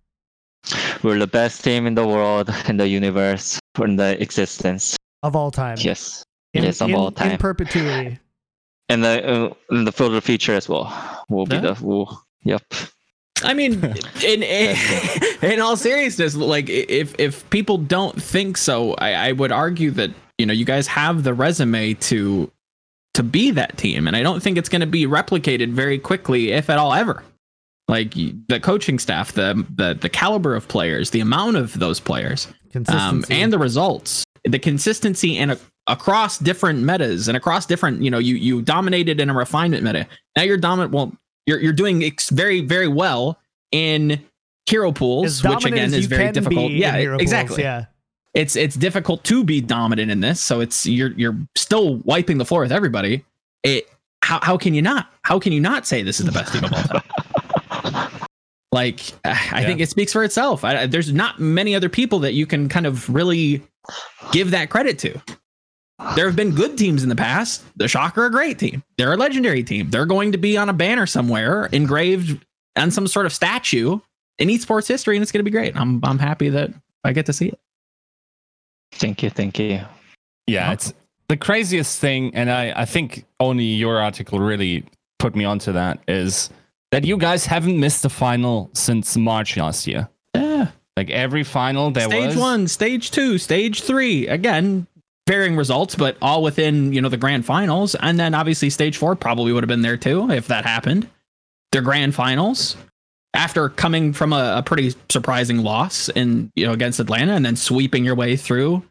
We're 1.03 1.19
the 1.19 1.27
best 1.27 1.63
team 1.63 1.85
in 1.87 1.95
the 1.95 2.05
world, 2.07 2.49
in 2.67 2.77
the 2.77 2.87
universe, 2.87 3.59
in 3.79 3.95
the 3.95 4.21
existence. 4.21 4.95
Of 5.23 5.35
all 5.35 5.51
time, 5.51 5.77
Yes, 5.79 6.23
in, 6.53 6.63
yes, 6.63 6.81
of 6.81 6.89
in- 6.89 6.95
all 6.95 7.07
in 7.09 7.37
perpetuity. 7.37 8.19
and 8.89 9.03
the 9.03 9.49
uh, 9.51 9.53
in 9.75 9.83
the 9.85 9.91
further 9.91 10.21
future 10.21 10.53
as 10.53 10.69
well. 10.69 10.87
Will 11.29 11.45
be 11.45 11.55
Yeah. 11.55 11.73
the 11.73 11.85
will. 11.85 12.23
Yep. 12.43 12.63
I 13.43 13.53
mean, 13.53 13.73
in, 14.25 14.43
in 14.43 14.75
in 15.41 15.59
all 15.59 15.75
seriousness, 15.77 16.35
like 16.35 16.69
if 16.69 17.13
if 17.19 17.47
people 17.49 17.77
don't 17.77 18.19
think 18.21 18.57
so, 18.57 18.93
I, 18.95 19.29
I 19.29 19.31
would 19.33 19.51
argue 19.51 19.91
that 19.91 20.11
you 20.37 20.45
know 20.45 20.53
you 20.53 20.65
guys 20.65 20.87
have 20.87 21.23
the 21.23 21.33
resume 21.33 21.93
to 21.95 22.51
to 23.15 23.23
be 23.23 23.51
that 23.51 23.77
team, 23.77 24.07
and 24.07 24.15
I 24.15 24.21
don't 24.23 24.41
think 24.41 24.57
it's 24.57 24.69
going 24.69 24.81
to 24.81 24.87
be 24.87 25.05
replicated 25.07 25.71
very 25.71 25.97
quickly, 25.99 26.51
if 26.51 26.69
at 26.69 26.77
all 26.77 26.93
ever. 26.93 27.23
Like 27.87 28.13
the 28.13 28.59
coaching 28.61 28.99
staff, 28.99 29.31
the 29.31 29.65
the 29.75 29.93
the 29.93 30.09
caliber 30.09 30.55
of 30.55 30.67
players, 30.67 31.11
the 31.11 31.21
amount 31.21 31.55
of 31.55 31.79
those 31.79 32.01
players, 32.01 32.47
um, 32.89 33.23
and 33.29 33.53
the 33.53 33.57
results, 33.57 34.25
the 34.43 34.59
consistency 34.59 35.37
and 35.37 35.51
a, 35.51 35.59
across 35.87 36.37
different 36.37 36.79
metas 36.79 37.27
and 37.29 37.37
across 37.37 37.65
different, 37.65 38.01
you 38.01 38.11
know, 38.11 38.17
you 38.17 38.35
you 38.35 38.61
dominated 38.61 39.21
in 39.21 39.29
a 39.29 39.33
refinement 39.33 39.83
meta. 39.83 40.05
Now 40.35 40.43
you're 40.43 40.57
dominant. 40.57 40.91
Well, 40.91 41.13
you're 41.45 41.59
you're 41.59 41.73
doing 41.73 42.03
ex- 42.03 42.29
very 42.29 42.59
very 42.59 42.89
well 42.89 43.39
in 43.71 44.21
hero 44.65 44.91
pools, 44.91 45.43
which 45.43 45.65
again 45.65 45.93
is 45.93 46.05
very 46.05 46.31
difficult. 46.31 46.71
Yeah, 46.71 46.97
hero 46.97 47.17
pools, 47.17 47.21
exactly. 47.21 47.63
yeah. 47.63 47.85
It's 48.33 48.55
it's 48.55 48.75
difficult 48.75 49.23
to 49.23 49.43
be 49.43 49.61
dominant 49.61 50.11
in 50.11 50.19
this, 50.19 50.41
so 50.41 50.59
it's 50.59 50.85
you're 50.85 51.11
you're 51.13 51.37
still 51.55 51.95
wiping 51.99 52.37
the 52.37 52.45
floor 52.45 52.61
with 52.61 52.71
everybody. 52.71 53.25
It 53.63 53.89
how 54.23 54.39
how 54.41 54.57
can 54.57 54.73
you 54.73 54.81
not? 54.81 55.09
How 55.23 55.39
can 55.39 55.53
you 55.53 55.61
not 55.61 55.87
say 55.87 56.03
this 56.03 56.19
is 56.19 56.25
the 56.25 56.31
best 56.31 56.53
team 56.53 56.65
of 56.65 56.73
all 56.73 56.83
time? 56.83 57.01
like 58.71 58.99
I 59.23 59.63
think 59.63 59.79
it 59.79 59.89
speaks 59.89 60.13
for 60.13 60.23
itself. 60.23 60.63
I, 60.63 60.87
there's 60.87 61.13
not 61.13 61.39
many 61.39 61.75
other 61.75 61.89
people 61.89 62.19
that 62.19 62.33
you 62.33 62.45
can 62.45 62.69
kind 62.69 62.85
of 62.85 63.09
really 63.09 63.63
give 64.31 64.51
that 64.51 64.69
credit 64.69 64.99
to. 64.99 65.21
There 66.15 66.27
have 66.27 66.35
been 66.35 66.53
good 66.53 66.77
teams 66.77 67.01
in 67.01 67.09
the 67.09 67.15
past. 67.15 67.63
The 67.77 67.87
Shock 67.87 68.17
are 68.17 68.25
a 68.25 68.31
great 68.31 68.59
team. 68.59 68.83
They're 68.97 69.13
a 69.13 69.17
legendary 69.17 69.63
team. 69.63 69.89
They're 69.89 70.05
going 70.05 70.31
to 70.31 70.37
be 70.37 70.55
on 70.55 70.69
a 70.69 70.73
banner 70.73 71.07
somewhere, 71.07 71.65
engraved 71.71 72.45
on 72.75 72.91
some 72.91 73.07
sort 73.07 73.25
of 73.25 73.33
statue 73.33 73.99
in 74.37 74.49
esports 74.49 74.87
history, 74.87 75.15
and 75.15 75.23
it's 75.23 75.31
going 75.31 75.39
to 75.39 75.49
be 75.49 75.51
great. 75.51 75.75
I'm 75.75 75.99
I'm 76.03 76.19
happy 76.19 76.49
that 76.49 76.71
I 77.03 77.13
get 77.13 77.25
to 77.27 77.33
see 77.33 77.47
it. 77.47 77.59
Thank 78.93 79.23
you. 79.23 79.29
Thank 79.29 79.57
you. 79.59 79.81
Yeah, 80.45 80.71
it's 80.71 80.93
the 81.29 81.37
craziest 81.37 81.99
thing, 81.99 82.33
and 82.35 82.49
I, 82.49 82.73
I 82.81 82.85
think 82.85 83.25
only 83.39 83.65
your 83.65 83.99
article 83.99 84.39
really 84.39 84.85
put 85.19 85.35
me 85.35 85.45
onto 85.45 85.71
that 85.73 85.99
is 86.07 86.49
that 86.91 87.03
you 87.05 87.17
guys 87.17 87.45
haven't 87.45 87.79
missed 87.79 88.05
a 88.05 88.09
final 88.09 88.69
since 88.73 89.17
March 89.17 89.57
last 89.57 89.87
year. 89.87 90.09
Yeah. 90.33 90.71
Like 90.95 91.09
every 91.09 91.43
final 91.43 91.91
there 91.91 92.09
stage 92.09 92.25
was. 92.25 92.33
Stage 92.33 92.41
one, 92.41 92.67
stage 92.67 93.11
two, 93.11 93.37
stage 93.37 93.81
three. 93.83 94.27
Again, 94.27 94.87
varying 95.27 95.55
results, 95.55 95.95
but 95.95 96.17
all 96.21 96.41
within 96.41 96.93
you 96.93 97.01
know 97.01 97.09
the 97.09 97.17
grand 97.17 97.45
finals. 97.45 97.95
And 97.95 98.19
then 98.19 98.33
obviously 98.33 98.69
stage 98.69 98.97
four 98.97 99.15
probably 99.15 99.51
would 99.53 99.63
have 99.63 99.67
been 99.67 99.81
there 99.81 99.97
too 99.97 100.31
if 100.31 100.47
that 100.47 100.65
happened. 100.65 101.07
Their 101.71 101.81
grand 101.81 102.15
finals 102.15 102.77
after 103.33 103.69
coming 103.69 104.13
from 104.13 104.33
a, 104.33 104.55
a 104.57 104.63
pretty 104.63 104.95
surprising 105.09 105.59
loss 105.59 106.09
in 106.09 106.51
you 106.55 106.65
know 106.65 106.71
against 106.71 106.99
Atlanta 106.99 107.33
and 107.33 107.45
then 107.45 107.55
sweeping 107.55 108.03
your 108.03 108.15
way 108.15 108.35
through. 108.35 108.83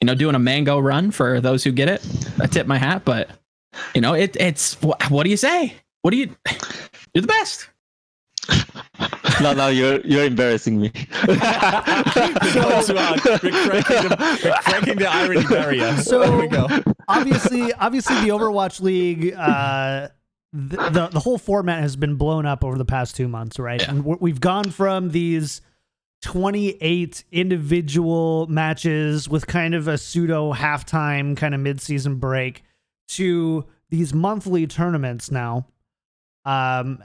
You 0.00 0.06
know, 0.06 0.14
doing 0.16 0.34
a 0.34 0.40
mango 0.40 0.80
run 0.80 1.12
for 1.12 1.40
those 1.40 1.62
who 1.62 1.70
get 1.70 1.88
it. 1.88 2.04
I 2.40 2.46
tip 2.46 2.66
my 2.66 2.78
hat, 2.78 3.04
but 3.04 3.30
you 3.94 4.00
know 4.00 4.14
it. 4.14 4.36
It's 4.40 4.74
wh- 4.82 5.10
what 5.10 5.22
do 5.22 5.30
you 5.30 5.36
say? 5.36 5.74
What 6.00 6.10
do 6.10 6.16
you? 6.16 6.34
You're 7.14 7.22
the 7.22 7.28
best. 7.28 7.68
no, 9.40 9.52
no, 9.54 9.68
you're 9.68 10.00
you're 10.00 10.24
embarrassing 10.24 10.80
me. 10.80 10.90
We're 11.28 11.36
cracking 11.38 12.34
the, 14.08 14.40
we're 14.44 14.52
cracking 14.62 14.96
the 14.98 15.06
irony 15.08 15.44
barrier. 15.46 15.96
So- 15.98 16.20
there 16.20 16.36
we 16.36 16.48
go. 16.48 16.66
obviously, 17.08 17.72
obviously, 17.74 18.16
the 18.22 18.28
Overwatch 18.28 18.80
League, 18.80 19.32
uh, 19.34 20.08
the, 20.52 20.76
the 20.90 21.08
the 21.12 21.20
whole 21.20 21.38
format 21.38 21.80
has 21.80 21.96
been 21.96 22.16
blown 22.16 22.46
up 22.46 22.64
over 22.64 22.76
the 22.76 22.84
past 22.84 23.16
two 23.16 23.28
months, 23.28 23.58
right? 23.58 23.80
Yeah. 23.80 23.90
And 23.90 24.04
we- 24.04 24.16
we've 24.20 24.40
gone 24.40 24.70
from 24.70 25.10
these 25.10 25.60
twenty 26.20 26.76
eight 26.80 27.24
individual 27.32 28.46
matches 28.48 29.28
with 29.28 29.46
kind 29.46 29.74
of 29.74 29.88
a 29.88 29.98
pseudo 29.98 30.52
halftime 30.52 31.36
kind 31.36 31.54
of 31.54 31.60
mid 31.60 31.80
season 31.80 32.16
break 32.16 32.62
to 33.08 33.64
these 33.90 34.14
monthly 34.14 34.66
tournaments 34.66 35.30
now. 35.30 35.66
Um, 36.44 37.02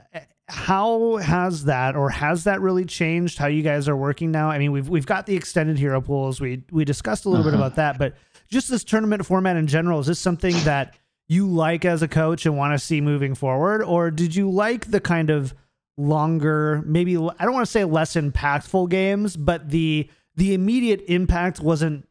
how 0.48 1.16
has 1.16 1.64
that, 1.64 1.94
or 1.94 2.08
has 2.10 2.44
that 2.44 2.60
really 2.60 2.84
changed 2.84 3.38
how 3.38 3.46
you 3.48 3.62
guys 3.62 3.88
are 3.88 3.96
working 3.96 4.30
now? 4.30 4.50
I 4.50 4.58
mean, 4.58 4.72
we've 4.72 4.88
we've 4.88 5.06
got 5.06 5.26
the 5.26 5.36
extended 5.36 5.78
hero 5.78 6.00
pools. 6.00 6.40
We 6.40 6.62
we 6.70 6.84
discussed 6.84 7.24
a 7.24 7.28
little 7.28 7.44
bit 7.44 7.54
Uh-huh. 7.54 7.62
about 7.64 7.76
that, 7.76 7.98
but 7.98 8.14
just 8.50 8.70
this 8.70 8.82
tournament 8.84 9.24
format 9.26 9.56
in 9.56 9.66
general, 9.66 10.00
is 10.00 10.06
this 10.06 10.18
something 10.18 10.54
that 10.64 10.94
you 11.28 11.46
like 11.46 11.84
as 11.84 12.00
a 12.02 12.08
coach 12.08 12.46
and 12.46 12.56
want 12.56 12.72
to 12.72 12.78
see 12.78 13.00
moving 13.02 13.34
forward, 13.34 13.82
or 13.82 14.10
did 14.10 14.34
you 14.34 14.50
like 14.50 14.90
the 14.90 15.00
kind 15.00 15.28
of 15.28 15.54
longer, 15.98 16.82
maybe 16.86 17.16
I 17.16 17.44
don't 17.44 17.52
want 17.52 17.66
to 17.66 17.70
say 17.70 17.84
less 17.84 18.14
impactful 18.14 18.88
games, 18.88 19.36
but 19.36 19.68
the 19.68 20.08
the 20.36 20.54
immediate 20.54 21.02
impact 21.08 21.60
wasn't, 21.60 22.08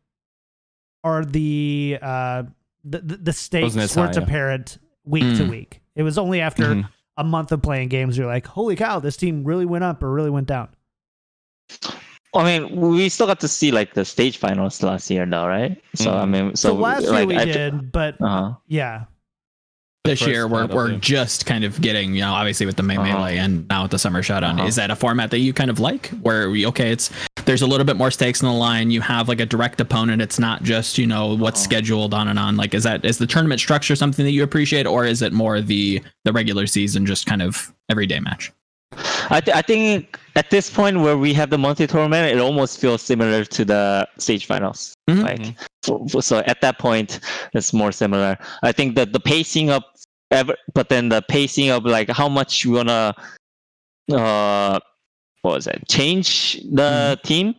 or 1.03 1.25
the 1.25 1.97
uh 2.01 2.43
the 2.83 2.99
the, 2.99 3.17
the 3.17 3.33
stakes 3.33 3.75
weren't 3.95 4.15
high. 4.15 4.21
apparent 4.21 4.77
week 5.05 5.23
to 5.37 5.43
Mm. 5.43 5.49
week. 5.49 5.81
It 5.95 6.03
was 6.03 6.17
only 6.17 6.41
after 6.41 6.75
Mhm. 6.75 6.89
A 7.17 7.23
month 7.23 7.51
of 7.51 7.61
playing 7.61 7.89
games 7.89 8.17
you're 8.17 8.27
like, 8.27 8.45
holy 8.47 8.75
cow, 8.75 8.99
this 8.99 9.17
team 9.17 9.43
really 9.43 9.65
went 9.65 9.83
up 9.83 10.01
or 10.03 10.11
really 10.11 10.29
went 10.29 10.47
down. 10.47 10.69
I 12.35 12.59
mean, 12.59 12.75
we 12.75 13.09
still 13.09 13.25
got 13.27 13.39
to 13.39 13.47
see 13.47 13.71
like 13.71 13.93
the 13.93 14.05
stage 14.05 14.37
finals 14.37 14.81
last 14.83 15.09
year, 15.09 15.25
though, 15.25 15.47
right? 15.47 15.81
So 15.95 16.13
I 16.15 16.23
Mhm. 16.25 16.29
mean, 16.29 16.55
So, 16.55 16.69
so, 16.69 16.75
last 16.75 17.03
year 17.03 17.11
like, 17.13 17.27
we 17.27 17.37
I, 17.37 17.45
did, 17.45 17.91
but 17.91 18.21
Uh 18.21 18.27
huh. 18.27 18.53
yeah, 18.67 19.05
this 20.03 20.21
year 20.25 20.47
we're, 20.47 20.67
we're 20.67 20.91
the- 20.91 20.97
just 20.97 21.45
kind 21.45 21.63
of 21.63 21.81
getting 21.81 22.13
you 22.13 22.21
know 22.21 22.31
obviously 22.33 22.65
with 22.65 22.75
the 22.77 22.83
May 22.83 22.95
Uh-huh. 22.97 23.03
melee 23.17 23.37
and 23.37 23.67
now 23.67 23.81
with 23.83 23.91
the 23.91 23.99
summer 23.99 24.21
showdown 24.23 24.59
Uh-huh. 24.59 24.67
is 24.67 24.75
that 24.75 24.89
a 24.91 24.95
format 24.95 25.31
that 25.31 25.39
you 25.39 25.51
kind 25.51 25.69
of 25.69 25.79
like 25.79 26.07
where 26.21 26.49
we 26.49 26.65
okay 26.67 26.91
it's 26.91 27.09
there's 27.47 27.61
a 27.63 27.67
little 27.67 27.85
bit 27.85 27.95
more 27.95 28.11
stakes 28.11 28.41
in 28.41 28.47
the 28.47 28.53
line 28.53 28.91
you 28.91 29.01
have 29.01 29.27
like 29.27 29.39
a 29.39 29.45
direct 29.45 29.81
opponent 29.81 30.21
it's 30.21 30.37
not 30.37 30.61
just 30.63 30.97
you 30.99 31.07
know 31.07 31.33
what's 31.35 31.59
Uh-huh. 31.61 31.69
scheduled 31.69 32.13
on 32.13 32.27
and 32.27 32.37
on 32.37 32.55
like 32.57 32.73
is 32.75 32.83
that 32.83 33.03
is 33.03 33.17
the 33.17 33.25
tournament 33.25 33.59
structure 33.59 33.95
something 33.95 34.23
that 34.25 34.31
you 34.31 34.43
appreciate 34.43 34.85
or 34.85 35.05
is 35.05 35.21
it 35.23 35.33
more 35.33 35.61
the 35.61 36.03
the 36.25 36.31
regular 36.33 36.67
season 36.67 37.05
just 37.05 37.25
kind 37.25 37.41
of 37.41 37.73
everyday 37.89 38.19
match 38.19 38.51
I, 39.29 39.41
th- 39.41 39.55
I 39.55 39.61
think 39.61 40.17
at 40.35 40.49
this 40.49 40.69
point 40.69 40.99
where 41.01 41.17
we 41.17 41.33
have 41.33 41.49
the 41.49 41.57
monthly 41.57 41.85
tournament, 41.87 42.33
it 42.33 42.39
almost 42.39 42.79
feels 42.79 43.01
similar 43.01 43.43
to 43.43 43.65
the 43.65 44.07
stage 44.17 44.45
finals. 44.45 44.93
Mhm. 45.09 45.23
Like, 45.23 45.55
for- 45.83 46.07
for- 46.07 46.21
so 46.21 46.37
at 46.47 46.61
that 46.61 46.79
point, 46.79 47.19
it's 47.53 47.73
more 47.73 47.91
similar. 47.91 48.37
I 48.63 48.71
think 48.71 48.95
that 48.95 49.11
the 49.11 49.19
pacing 49.19 49.69
of 49.69 49.83
ever, 50.31 50.55
but 50.73 50.87
then 50.87 51.09
the 51.09 51.21
pacing 51.21 51.69
of 51.69 51.83
like 51.83 52.09
how 52.09 52.29
much 52.29 52.63
you 52.63 52.71
wanna, 52.71 53.13
uh, 54.13 54.79
what 55.47 55.55
was 55.55 55.67
it? 55.67 55.87
Change 55.87 56.59
the 56.75 57.17
team 57.23 57.55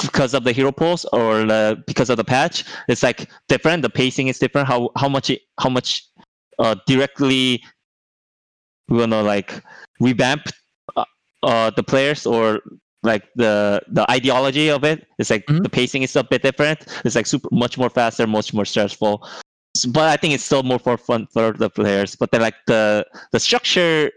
because 0.00 0.32
of 0.32 0.44
the 0.44 0.52
hero 0.52 0.72
pools 0.72 1.04
or 1.12 1.44
the, 1.44 1.82
because 1.86 2.08
of 2.08 2.16
the 2.16 2.24
patch. 2.24 2.64
It's 2.88 3.02
like 3.02 3.28
different. 3.48 3.82
The 3.82 3.90
pacing 3.90 4.28
is 4.28 4.38
different. 4.38 4.66
How 4.66 4.88
how 4.96 5.08
much 5.08 5.28
it, 5.28 5.42
how 5.60 5.68
much 5.68 6.04
uh, 6.58 6.76
directly 6.86 7.62
we 8.88 8.98
wanna 8.98 9.22
like 9.22 9.62
revamp 10.00 10.42
uh, 10.96 11.04
uh, 11.42 11.70
the 11.76 11.82
players 11.82 12.24
or 12.26 12.60
like 13.02 13.24
the 13.36 13.80
the 13.92 14.10
ideology 14.10 14.70
of 14.70 14.82
it. 14.84 15.06
It's 15.18 15.30
like 15.30 15.44
Mhm. 15.46 15.62
the 15.62 15.68
pacing 15.68 16.02
is 16.02 16.16
a 16.16 16.24
bit 16.24 16.42
different. 16.42 16.86
It's 17.04 17.16
like 17.16 17.26
super 17.26 17.48
much 17.52 17.76
more 17.76 17.90
faster, 17.90 18.26
much 18.26 18.54
more 18.54 18.64
stressful. 18.64 19.28
But 19.92 20.08
I 20.08 20.16
think 20.16 20.34
it's 20.34 20.44
still 20.44 20.62
more 20.62 20.78
for 20.80 20.96
fun 20.96 21.28
for 21.32 21.52
the 21.52 21.68
players. 21.70 22.16
But 22.16 22.30
then 22.32 22.40
like 22.40 22.56
the 22.66 23.04
the 23.32 23.40
structure 23.40 24.10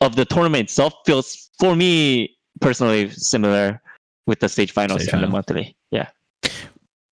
of 0.00 0.16
the 0.16 0.24
tournament 0.24 0.64
itself 0.64 0.92
feels 1.06 1.50
for 1.58 1.74
me 1.76 2.36
personally 2.60 3.10
similar 3.10 3.80
with 4.26 4.40
the 4.40 4.48
stage 4.48 4.72
finals 4.72 5.02
Stage 5.02 5.14
and 5.14 5.22
the 5.22 5.28
monthly. 5.28 5.76
Yeah. 5.90 6.08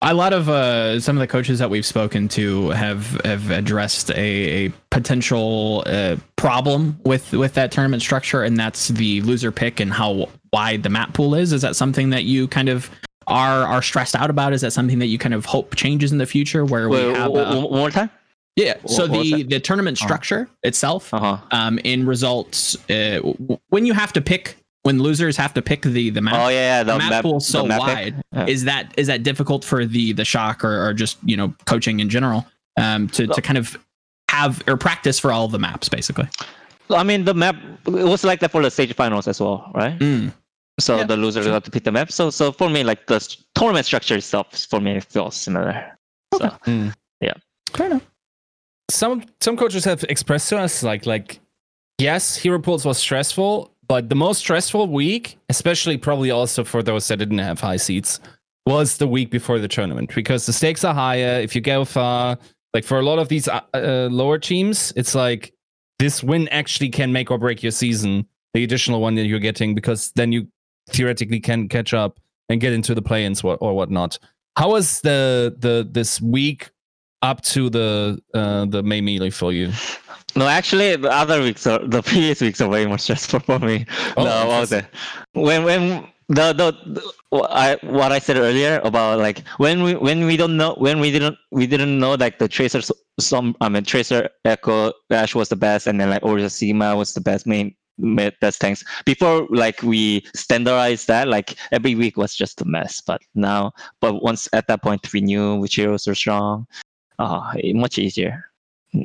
a 0.03 0.13
lot 0.13 0.33
of 0.33 0.49
uh, 0.49 1.01
some 1.01 1.17
of 1.17 1.21
the 1.21 1.27
coaches 1.27 1.59
that 1.59 1.71
we've 1.71 1.87
spoken 1.87 2.29
to 2.29 2.71
have 2.71 3.21
have 3.25 3.51
addressed 3.51 4.11
a, 4.11 4.67
a 4.67 4.69
potential 4.91 5.83
uh, 5.87 6.17
problem 6.37 6.99
with 7.05 7.33
with 7.33 7.55
that 7.55 7.73
tournament 7.73 8.03
structure, 8.03 8.43
and 8.43 8.57
that's 8.57 8.89
the 8.89 9.21
loser 9.23 9.51
pick 9.51 9.81
and 9.81 9.93
how 9.93 10.29
wide 10.53 10.83
the 10.83 10.91
map 10.91 11.15
pool 11.15 11.35
is. 11.35 11.53
Is 11.53 11.63
that 11.63 11.77
something 11.77 12.11
that 12.11 12.25
you 12.25 12.47
kind 12.49 12.69
of 12.69 12.91
are 13.27 13.65
are 13.65 13.83
stressed 13.83 14.15
out 14.15 14.29
about? 14.31 14.53
Is 14.53 14.61
that 14.61 14.73
something 14.73 14.99
that 14.99 15.07
you 15.07 15.19
kind 15.19 15.35
of 15.35 15.47
hope 15.47 15.75
changes 15.77 16.13
in 16.13 16.19
the 16.19 16.27
future, 16.27 16.65
where 16.65 16.89
we 16.89 16.97
Wait, 16.97 17.17
have 17.17 17.33
w- 17.33 17.41
a, 17.43 17.45
w- 17.47 17.69
one 17.69 17.79
more 17.79 17.91
time. 17.91 18.11
Yeah? 18.57 18.75
So 18.87 19.07
what 19.07 19.19
was 19.19 19.31
the 19.31 19.43
the 19.45 19.61
tournament 19.61 19.99
Uh-huh. 19.99 20.07
structure 20.09 20.49
itself, 20.63 21.13
Uh 21.15 21.21
huh. 21.21 21.37
um, 21.53 21.79
in 21.85 22.07
results, 22.07 22.77
uh, 22.91 23.21
w- 23.23 23.59
when 23.69 23.87
you 23.87 23.93
have 23.95 24.13
to 24.15 24.21
pick, 24.21 24.57
when 24.83 24.99
losers 25.03 25.37
have 25.37 25.53
to 25.55 25.63
pick 25.63 25.83
the 25.83 26.11
the 26.11 26.21
map. 26.21 26.35
Oh 26.35 26.49
yeah, 26.49 26.79
yeah. 26.79 26.83
The 26.85 26.99
map, 26.99 27.23
pool 27.23 27.41
so 27.41 27.65
map 27.67 27.81
wide 27.81 28.15
Yeah. 28.33 28.47
is 28.47 28.65
that 28.65 28.93
is 28.97 29.07
that 29.09 29.23
difficult 29.23 29.65
for 29.65 29.85
the 29.87 30.13
the 30.13 30.25
shock 30.25 30.65
or, 30.65 30.87
or 30.87 30.93
just 30.95 31.19
you 31.25 31.37
know 31.37 31.55
coaching 31.67 32.01
in 32.01 32.09
general 32.09 32.47
um 32.79 33.09
to, 33.11 33.27
to 33.27 33.41
kind 33.41 33.59
of 33.59 33.79
have 34.31 34.63
or 34.69 34.77
practice 34.77 35.19
for 35.19 35.33
all 35.33 35.45
of 35.47 35.53
the 35.53 35.59
maps 35.59 35.89
basically 35.89 36.29
I 36.89 37.03
mean, 37.03 37.25
the 37.25 37.35
map 37.35 37.57
it 37.87 38.07
was 38.15 38.23
like 38.23 38.39
that 38.41 38.53
for 38.53 38.63
the 38.63 38.71
stage 38.71 38.95
finals 38.95 39.27
as 39.27 39.41
well, 39.41 39.73
right? 39.75 39.99
Mm. 39.99 40.33
So 40.79 40.99
Yeah, 40.99 41.05
the 41.05 41.17
loser 41.17 41.43
sure. 41.43 41.51
got 41.51 41.65
to 41.65 41.71
pick 41.73 41.83
the 41.83 41.91
map. 41.91 42.13
So 42.13 42.31
so 42.31 42.53
for 42.53 42.71
me, 42.71 42.85
like 42.85 43.07
the 43.09 43.17
s- 43.17 43.39
tournament 43.57 43.87
structure 43.87 44.15
itself, 44.15 44.47
for 44.71 44.79
me, 44.81 44.93
it 44.99 45.05
feels 45.05 45.35
similar. 45.35 45.99
So 46.35 46.47
fair 47.75 47.87
enough 47.87 48.03
some 48.91 49.25
some 49.41 49.57
coaches 49.57 49.85
have 49.85 50.05
expressed 50.05 50.49
to 50.49 50.59
us 50.59 50.83
like 50.83 51.07
like 51.07 51.41
yes 51.99 52.37
hero 52.37 52.59
pools 52.59 52.85
was 52.85 52.99
stressful 52.99 53.73
but 53.89 54.09
the 54.09 54.15
most 54.15 54.39
stressful 54.39 54.89
week 54.89 55.39
especially 55.49 55.97
probably 55.97 56.31
also 56.31 56.65
for 56.65 56.83
those 56.83 57.09
that 57.09 57.17
didn't 57.19 57.39
have 57.39 57.61
high 57.61 57.77
seats 57.77 58.21
was 58.67 58.97
the 58.97 59.07
week 59.07 59.31
before 59.31 59.59
the 59.59 59.69
tournament 59.69 60.13
because 60.13 60.45
the 60.45 60.53
stakes 60.53 60.83
are 60.83 60.93
higher. 60.93 61.41
If 61.41 61.55
you 61.55 61.61
go 61.61 61.85
far 61.85 62.37
like 62.75 62.85
for 62.85 62.99
a 62.99 63.03
lot 63.03 63.21
of 63.21 63.29
these 63.29 63.47
uh, 63.49 63.61
uh, 63.75 64.09
lower 64.11 64.39
teams 64.39 64.93
it's 64.97 65.15
like 65.15 65.53
this 65.99 66.23
win 66.23 66.49
actually 66.49 66.91
can 66.91 67.13
make 67.13 67.31
or 67.31 67.39
break 67.39 67.63
your 67.63 67.73
season 67.73 68.27
the 68.55 68.65
additional 68.65 69.01
one 69.01 69.15
that 69.15 69.27
you're 69.27 69.39
getting 69.39 69.75
because 69.75 70.13
then 70.17 70.33
you 70.33 70.49
theoretically 70.91 71.41
can 71.41 71.69
catch 71.69 71.93
up 71.93 72.19
and 72.49 72.61
get 72.61 72.73
into 72.73 72.95
the 72.95 73.03
play-ins 73.03 73.43
or 73.43 73.75
whatnot. 73.75 74.19
How 74.57 74.71
was 74.71 75.01
the 75.03 75.55
the 75.59 75.87
this 75.91 76.21
week 76.21 76.71
up 77.23 77.43
to 77.43 77.71
the 77.71 78.21
uh, 78.35 78.67
the 78.67 78.83
May 78.83 79.01
melee 79.01 79.31
for 79.31 79.53
you. 79.53 79.73
no, 80.37 80.47
actually, 80.47 80.97
the 80.97 81.11
other 81.11 81.41
weeks 81.41 81.67
are 81.67 81.79
the 81.87 82.03
previous 82.03 82.41
weeks 82.41 82.61
are 82.61 82.69
way 82.69 82.87
more 82.87 82.99
stressful 82.99 83.41
for 83.41 83.59
me. 83.59 83.87
Oh, 84.17 84.25
no, 84.25 84.47
what 84.47 84.61
was 84.61 84.73
it? 84.73 84.87
When 85.33 85.65
when 85.65 86.09
the, 86.29 86.53
the 86.53 86.73
the 86.87 87.03
I 87.33 87.79
what 87.83 88.13
I 88.13 88.19
said 88.19 88.37
earlier 88.37 88.81
about 88.83 89.19
like 89.19 89.47
when 89.59 89.83
we 89.83 89.95
when 89.95 90.27
we 90.27 90.37
don't 90.37 90.57
know 90.57 90.75
when 90.79 90.99
we 91.01 91.11
didn't 91.11 91.37
we 91.53 91.67
didn't 91.67 91.99
know 91.99 92.15
like 92.15 92.39
the 92.39 92.49
tracer 92.49 92.81
some 93.21 93.57
I 93.61 93.69
mean 93.69 93.85
tracer 93.85 94.29
echo 94.45 94.93
ash 95.11 95.35
was 95.35 95.49
the 95.49 95.57
best 95.57 95.87
and 95.87 96.01
then 96.01 96.11
like 96.11 96.23
Orisa 96.23 96.51
Sigma 96.51 96.97
was 96.97 97.15
the 97.15 97.21
best 97.21 97.47
main 97.47 97.75
best 98.41 98.61
tanks 98.61 98.85
before 99.05 99.47
like 99.51 99.83
we 99.83 100.25
standardized 100.35 101.07
that 101.09 101.29
like 101.29 101.57
every 101.73 101.95
week 101.95 102.17
was 102.17 102.35
just 102.35 102.61
a 102.61 102.65
mess 102.65 103.01
but 103.01 103.23
now 103.35 103.73
but 104.01 104.23
once 104.23 104.49
at 104.53 104.67
that 104.69 104.83
point 104.83 105.13
we 105.15 105.21
knew 105.21 105.55
which 105.57 105.77
heroes 105.77 106.07
are 106.07 106.15
strong 106.15 106.67
uh 107.19 107.53
much 107.75 107.99
easier 107.99 108.45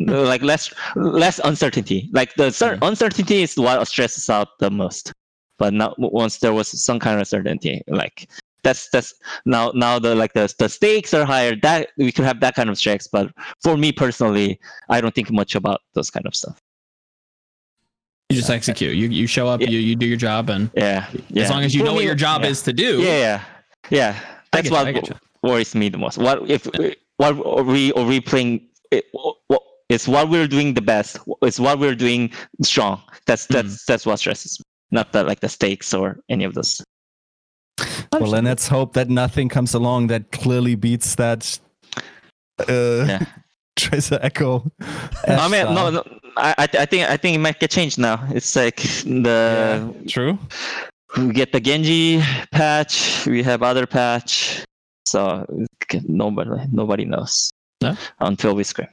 like 0.07 0.41
less 0.41 0.73
less 0.95 1.39
uncertainty. 1.43 2.09
Like 2.13 2.33
the 2.35 2.51
cer- 2.51 2.77
uncertainty 2.81 3.43
is 3.43 3.57
what 3.57 3.85
stresses 3.87 4.29
out 4.29 4.59
the 4.59 4.69
most. 4.69 5.13
But 5.57 5.73
now 5.73 5.93
once 5.97 6.37
there 6.39 6.53
was 6.53 6.69
some 6.83 6.99
kind 6.99 7.19
of 7.21 7.27
certainty 7.27 7.81
like 7.87 8.29
that's 8.63 8.89
that's 8.89 9.13
now 9.45 9.71
now 9.75 9.99
the 9.99 10.15
like 10.15 10.33
the, 10.33 10.53
the 10.59 10.69
stakes 10.69 11.13
are 11.13 11.25
higher 11.25 11.55
that 11.61 11.89
we 11.97 12.11
could 12.11 12.25
have 12.25 12.39
that 12.39 12.55
kind 12.55 12.69
of 12.69 12.77
stress. 12.77 13.07
But 13.07 13.31
for 13.61 13.77
me 13.77 13.91
personally 13.91 14.59
i 14.89 15.01
don't 15.01 15.13
think 15.13 15.31
much 15.31 15.55
about 15.55 15.81
those 15.93 16.09
kind 16.09 16.25
of 16.25 16.35
stuff. 16.35 16.57
You 18.29 18.37
just 18.37 18.49
execute. 18.49 18.95
You 18.95 19.09
you 19.09 19.27
show 19.27 19.47
up 19.47 19.61
Yeah. 19.61 19.69
you, 19.69 19.79
you 19.79 19.95
do 19.95 20.05
your 20.05 20.17
job 20.17 20.49
and 20.49 20.71
yeah, 20.73 21.07
yeah. 21.29 21.43
as 21.43 21.49
long 21.49 21.63
as 21.63 21.75
you 21.75 21.81
For 21.81 21.85
know 21.85 21.93
what 21.93 22.05
your 22.05 22.15
job 22.15 22.43
yeah. 22.43 22.49
is 22.49 22.61
to 22.63 22.73
do. 22.73 23.01
Yeah 23.01 23.17
yeah. 23.17 23.43
Yeah. 23.89 24.19
That's 24.51 24.69
get 24.69 24.85
you, 24.85 24.87
I 24.87 24.91
what 24.93 25.19
worries 25.43 25.75
me 25.75 25.89
the 25.89 25.97
most. 25.97 26.17
What 26.17 26.49
if 26.49 26.67
what 27.21 27.33
are 27.45 27.63
we 27.75 27.93
are 27.93 28.05
we 28.13 28.19
playing 28.31 28.53
it, 28.95 29.05
what 29.13 29.61
it's 29.93 30.07
what 30.07 30.25
we're 30.33 30.47
doing 30.55 30.73
the 30.79 30.85
best 30.93 31.19
it's 31.47 31.59
what 31.65 31.75
we're 31.83 31.99
doing 32.05 32.31
strong 32.63 32.97
that's 33.27 33.45
Hmm. 33.45 33.53
that's 33.55 33.85
that's 33.89 34.05
what 34.07 34.17
stresses 34.19 34.59
me 34.59 34.65
not 34.97 35.11
the 35.13 35.21
like 35.23 35.39
the 35.45 35.49
stakes 35.57 35.93
or 35.93 36.07
any 36.29 36.45
of 36.49 36.53
those 36.53 36.81
Well, 38.13 38.31
then 38.31 38.45
let's 38.45 38.67
hope 38.67 38.93
that 38.93 39.09
nothing 39.09 39.47
comes 39.49 39.73
along 39.73 40.07
that 40.07 40.31
clearly 40.31 40.75
beats 40.75 41.15
that. 41.15 41.59
Uh, 42.59 43.05
Yeah. 43.07 43.25
Tracer 43.79 44.19
Echo. 44.21 44.69
I 45.27 45.47
mean, 45.47 45.65
no, 45.73 45.89
no 45.89 46.03
I, 46.37 46.53
I 46.63 46.67
I 46.83 46.85
think 46.85 47.01
I 47.09 47.17
think 47.17 47.33
it 47.37 47.41
might 47.47 47.59
get 47.59 47.71
changed 47.71 47.97
now. 47.97 48.17
It's 48.37 48.53
like 48.55 48.77
the 49.23 49.39
True. 50.13 50.37
we 51.17 51.31
get 51.33 51.49
the 51.55 51.59
Genji 51.67 52.21
patch, 52.51 53.25
we 53.25 53.41
have 53.43 53.63
other 53.63 53.87
patch, 53.87 54.63
so 55.05 55.45
nobody 56.07 56.49
nobody 56.71 57.05
knows 57.05 57.51
No? 57.81 57.95
until 58.19 58.53
we 58.55 58.63
scream. 58.63 58.87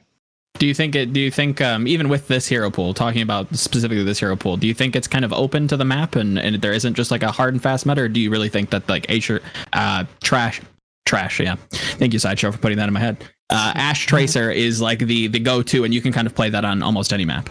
do 0.57 0.65
you 0.67 0.73
think 0.73 0.95
it 0.95 1.13
do 1.13 1.19
you 1.19 1.31
think 1.31 1.61
um, 1.61 1.87
even 1.87 2.09
with 2.09 2.27
this 2.27 2.47
hero 2.47 2.69
pool 2.69 2.93
talking 2.93 3.21
about 3.21 3.53
specifically 3.55 4.03
this 4.03 4.19
hero 4.19 4.35
pool 4.35 4.57
do 4.57 4.67
you 4.67 4.73
think 4.73 4.95
it's 4.95 5.07
kind 5.07 5.23
of 5.23 5.31
open 5.31 5.67
to 5.67 5.77
the 5.77 5.85
map 5.85 6.15
and, 6.15 6.37
and 6.39 6.61
there 6.61 6.73
isn't 6.73 6.95
just 6.95 7.11
like 7.11 7.23
a 7.23 7.31
hard 7.31 7.53
and 7.53 7.61
fast 7.63 7.85
meta 7.85 8.01
or 8.01 8.07
do 8.09 8.19
you 8.19 8.29
really 8.31 8.49
think 8.49 8.69
that 8.71 8.87
like 8.89 9.09
Asher 9.09 9.41
uh 9.73 10.03
trash 10.23 10.61
trash 11.05 11.39
yeah 11.39 11.55
thank 11.99 12.13
you 12.13 12.19
sideshow 12.19 12.51
for 12.51 12.57
putting 12.57 12.77
that 12.77 12.87
in 12.87 12.93
my 12.93 12.99
head 12.99 13.17
uh, 13.51 13.71
ash 13.75 14.05
tracer 14.05 14.51
is 14.65 14.81
like 14.81 14.99
the 14.99 15.27
the 15.27 15.39
go-to 15.39 15.83
and 15.83 15.93
you 15.93 16.01
can 16.01 16.11
kind 16.11 16.27
of 16.27 16.35
play 16.35 16.49
that 16.49 16.65
on 16.65 16.83
almost 16.83 17.13
any 17.13 17.25
map 17.25 17.49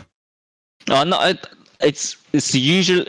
Uh, 0.89 1.05
no, 1.05 1.21
it, 1.23 1.47
it's 1.81 2.17
it's 2.33 2.55
usual. 2.55 3.05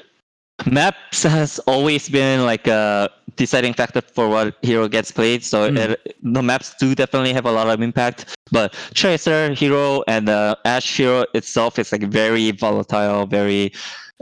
Maps 0.65 1.23
has 1.23 1.59
always 1.67 2.09
been 2.09 2.45
like 2.45 2.67
a 2.67 3.09
deciding 3.35 3.73
factor 3.73 4.01
for 4.01 4.27
what 4.29 4.55
hero 4.61 4.87
gets 4.87 5.11
played. 5.11 5.43
So 5.43 5.69
Mm. 5.71 5.77
it, 5.77 6.15
the 6.21 6.41
maps 6.43 6.75
do 6.79 6.93
definitely 6.95 7.33
have 7.33 7.45
a 7.45 7.51
lot 7.51 7.67
of 7.69 7.81
impact. 7.81 8.35
But 8.51 8.73
Tracer 8.93 9.53
hero 9.53 10.03
and 10.07 10.27
the 10.27 10.57
Ash 10.65 10.97
hero 10.97 11.25
itself 11.33 11.79
is 11.79 11.91
like 11.91 12.03
very 12.03 12.51
volatile, 12.51 13.25
very 13.25 13.71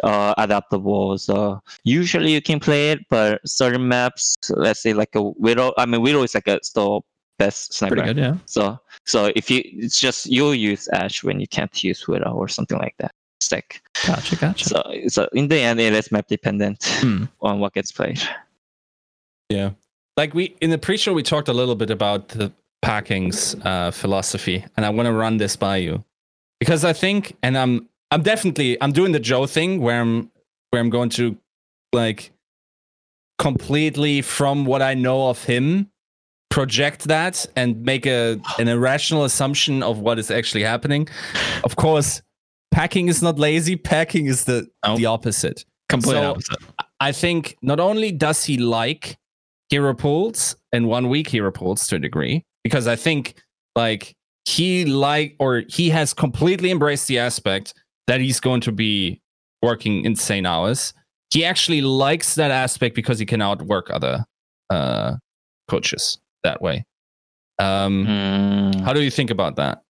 uh, 0.03 0.33
adaptable. 0.37 1.17
So 1.17 1.59
usually 1.83 2.31
you 2.33 2.41
can 2.41 2.59
play 2.59 2.91
it, 2.91 2.99
but 3.09 3.41
certain 3.47 3.87
maps, 3.87 4.35
let's 4.49 4.81
say 4.81 4.93
like 4.93 5.15
a 5.15 5.23
Widow. 5.23 5.73
I 5.77 5.85
mean, 5.85 6.01
Widow 6.01 6.23
is 6.23 6.35
like 6.35 6.47
a 6.47 6.59
still 6.63 7.03
best 7.39 7.73
sniper. 7.73 7.95
pretty 7.95 8.13
good 8.13 8.17
yeah 8.21 8.33
So 8.45 8.79
so 9.05 9.31
if 9.35 9.49
you, 9.51 9.61
it's 9.63 9.99
just 9.99 10.25
you'll 10.25 10.55
use 10.55 10.87
Ash 10.89 11.23
when 11.23 11.39
you 11.39 11.47
can't 11.47 11.83
use 11.83 12.07
Widow 12.07 12.33
or 12.33 12.47
something 12.47 12.77
like 12.79 12.95
that. 12.99 13.11
It's 13.39 13.51
like 13.51 13.81
gotcha 14.05 14.35
gotcha 14.35 14.65
so, 14.65 14.81
so 15.07 15.29
in 15.33 15.47
the 15.47 15.59
end, 15.59 15.79
it 15.79 15.93
is 15.93 16.11
map 16.11 16.27
dependent 16.27 16.83
Hmm. 17.01 17.25
on 17.41 17.59
what 17.59 17.73
gets 17.73 17.91
played. 17.91 18.21
Yeah. 19.49 19.71
Like 20.17 20.33
we 20.33 20.55
in 20.61 20.71
the 20.71 20.77
pre-show 20.77 21.13
we 21.13 21.23
talked 21.23 21.47
a 21.47 21.53
little 21.53 21.75
bit 21.75 21.89
about 21.91 22.29
the 22.29 22.51
packings 22.83 23.55
uh, 23.65 23.91
philosophy, 23.91 24.65
and 24.75 24.85
I 24.85 24.89
want 24.89 25.05
to 25.07 25.13
run 25.13 25.37
this 25.37 25.55
by 25.55 25.77
you. 25.77 26.03
because 26.59 26.83
I 26.83 26.93
think, 26.93 27.35
and 27.43 27.55
I'm 27.57 27.87
I'm 28.11 28.23
definitely 28.23 28.81
I'm 28.81 28.91
doing 28.91 29.11
the 29.11 29.19
Joe 29.19 29.45
thing 29.45 29.81
where 29.81 30.01
I'm 30.01 30.31
where 30.71 30.81
I'm 30.81 30.89
going 30.89 31.09
to 31.11 31.37
like 31.93 32.31
completely 33.37 34.21
from 34.21 34.65
what 34.65 34.81
I 34.81 34.93
know 34.95 35.29
of 35.29 35.43
him 35.43 35.89
project 36.49 37.03
that 37.07 37.45
and 37.55 37.83
make 37.83 38.05
a 38.07 38.39
an 38.57 38.67
irrational 38.67 39.23
assumption 39.25 39.83
of 39.83 39.99
what 39.99 40.17
is 40.17 40.31
actually 40.31 40.63
happening. 40.63 41.07
Of 41.63 41.75
course, 41.75 42.21
packing 42.71 43.07
is 43.07 43.21
not 43.21 43.37
lazy. 43.39 43.75
Packing 43.75 44.25
is 44.27 44.45
the 44.45 44.67
Nope. 44.85 44.97
the 44.97 45.05
opposite. 45.05 45.65
Complete 45.89 46.13
So- 46.13 46.31
opposite. 46.31 46.57
I 46.99 47.11
think 47.11 47.55
not 47.61 47.79
only 47.79 48.11
does 48.11 48.43
he 48.45 48.57
like 48.57 49.17
hero 49.69 49.93
pools 49.93 50.55
and 50.71 50.87
one 50.87 51.09
week 51.09 51.27
hero 51.29 51.51
pools 51.51 51.85
to 51.87 51.95
a 51.97 51.99
degree, 51.99 52.43
because 52.63 52.87
I 52.87 52.95
think 52.95 53.35
like 53.75 54.15
he 54.45 54.85
like 54.85 55.35
or 55.39 55.63
he 55.69 55.89
has 55.91 56.13
completely 56.13 56.71
embraced 56.71 57.07
the 57.07 57.19
aspect 57.19 57.73
that 58.07 58.19
he's 58.21 58.39
going 58.39 58.61
to 58.61 58.71
be 58.71 59.21
working 59.61 60.05
insane 60.05 60.45
hours. 60.45 60.93
He 61.31 61.43
actually 61.45 61.81
likes 61.81 62.35
that 62.35 62.49
aspect 62.51 62.95
because 62.95 63.19
he 63.19 63.25
can 63.25 63.41
outwork 63.41 63.91
other 63.91 64.25
uh, 64.69 65.17
coaches 65.67 66.17
that 66.43 66.61
way. 66.61 66.83
Um, 67.59 68.05
Mm. 68.07 68.81
How 68.81 68.93
do 68.93 69.01
you 69.03 69.11
think 69.11 69.29
about 69.29 69.55
that? 69.57 69.81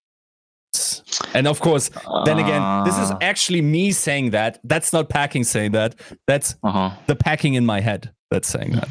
And 1.37 1.45
of 1.47 1.59
course, 1.61 1.91
then 2.25 2.39
again, 2.39 2.83
this 2.83 2.97
is 2.97 3.11
Uh, 3.11 3.17
actually 3.21 3.61
me 3.61 3.91
saying 3.91 4.31
that. 4.31 4.59
That's 4.63 4.91
not 4.91 5.07
packing 5.07 5.43
saying 5.43 5.71
that. 5.73 5.93
That's 6.25 6.55
uh-huh. 6.63 6.89
the 7.05 7.15
packing 7.15 7.53
in 7.53 7.63
my 7.63 7.79
head 7.79 8.11
that's 8.31 8.49
saying 8.49 8.71
that. 8.71 8.89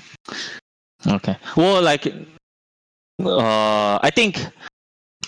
Okay. 1.09 1.37
Well, 1.57 1.83
like, 1.83 2.07
uh, 3.19 3.99
I 4.09 4.11
think 4.15 4.47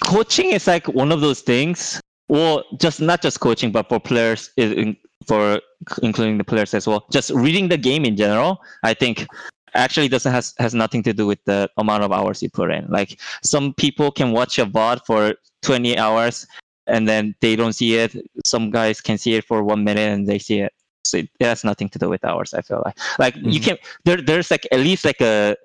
coaching 0.00 0.52
is 0.52 0.68
like 0.68 0.86
one 0.86 1.10
of 1.10 1.20
those 1.20 1.40
things. 1.40 2.00
Well, 2.28 2.62
just 2.78 3.00
not 3.00 3.20
just 3.20 3.40
coaching, 3.40 3.72
but 3.72 3.88
for 3.88 3.98
players, 3.98 4.50
in, 4.56 4.96
for 5.26 5.60
including 6.02 6.38
the 6.38 6.44
players 6.44 6.72
as 6.72 6.86
well. 6.86 7.04
Just 7.10 7.30
reading 7.30 7.68
the 7.68 7.78
game 7.78 8.04
in 8.04 8.16
general, 8.16 8.62
I 8.84 8.94
think 8.94 9.26
actually 9.74 10.08
doesn't 10.08 10.32
has 10.32 10.54
has 10.58 10.72
nothing 10.72 11.02
to 11.02 11.12
do 11.12 11.26
with 11.26 11.42
the 11.46 11.68
amount 11.78 12.04
of 12.04 12.12
hours 12.12 12.42
you 12.42 12.50
put 12.50 12.70
in. 12.70 12.86
Like 12.88 13.18
some 13.42 13.74
people 13.74 14.12
can 14.12 14.30
watch 14.30 14.58
a 14.58 14.66
VOD 14.66 15.00
for 15.04 15.34
20 15.62 15.98
hours 15.98 16.46
and 16.88 17.08
then 17.08 17.34
they 17.40 17.56
don't 17.56 17.72
see 17.74 17.94
it. 17.96 18.14
Some 18.44 18.70
guys 18.70 19.00
can 19.00 19.18
see 19.18 19.34
it 19.34 19.44
for 19.44 19.62
one 19.62 19.84
minute 19.84 20.08
and 20.12 20.26
they 20.26 20.38
see 20.38 20.60
it. 20.60 20.72
So 21.04 21.18
it 21.18 21.28
has 21.40 21.64
nothing 21.64 21.88
to 21.90 21.98
do 21.98 22.08
with 22.08 22.24
hours. 22.24 22.52
I 22.54 22.62
feel 22.62 22.82
like 22.84 22.96
like 23.18 23.34
you 23.36 23.60
Mhm. 23.60 23.64
can 23.64 23.76
there 24.04 24.20
there's 24.20 24.50
like 24.50 24.66
at 24.72 24.80
least 24.80 25.04
like 25.04 25.20
a 25.20 25.56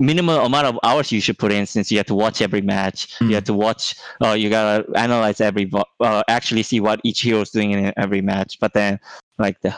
minimum 0.00 0.40
amount 0.42 0.66
of 0.66 0.78
hours 0.82 1.12
you 1.12 1.20
should 1.20 1.38
put 1.38 1.52
in 1.52 1.64
since 1.66 1.90
you 1.90 1.98
have 1.98 2.06
to 2.06 2.14
watch 2.14 2.42
every 2.42 2.60
match 2.60 3.00
Mm. 3.20 3.28
you 3.28 3.34
have 3.36 3.44
to 3.44 3.54
watch 3.54 3.94
uh, 4.24 4.32
you 4.32 4.50
gotta 4.50 4.84
analyze 4.98 5.40
every 5.40 5.70
uh, 6.00 6.22
actually 6.28 6.64
see 6.64 6.80
what 6.80 6.98
each 7.04 7.20
hero 7.22 7.40
is 7.40 7.50
doing 7.50 7.70
in 7.70 7.92
every 7.96 8.20
match 8.20 8.58
but 8.58 8.72
then 8.74 8.98
like 9.38 9.60
the 9.60 9.72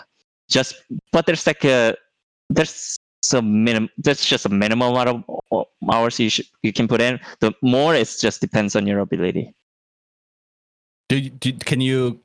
just 0.48 0.76
but 1.12 1.26
there's 1.26 1.46
like 1.46 1.62
a 1.64 1.94
there's 2.48 2.96
some 3.22 3.64
minimum 3.64 3.90
there's 3.98 4.24
just 4.24 4.46
a 4.46 4.48
minimum 4.48 4.92
amount 4.92 5.08
of 5.52 5.66
hours 5.92 6.18
you 6.18 6.30
should 6.30 6.46
you 6.62 6.72
can 6.72 6.88
put 6.88 7.00
in 7.00 7.20
the 7.40 7.52
more 7.60 7.94
it 7.94 8.08
just 8.20 8.40
depends 8.40 8.74
on 8.76 8.86
your 8.86 9.00
ability 9.00 9.52
Do, 11.20 11.30
do 11.30 11.52
can 11.52 11.80
you 11.80 12.20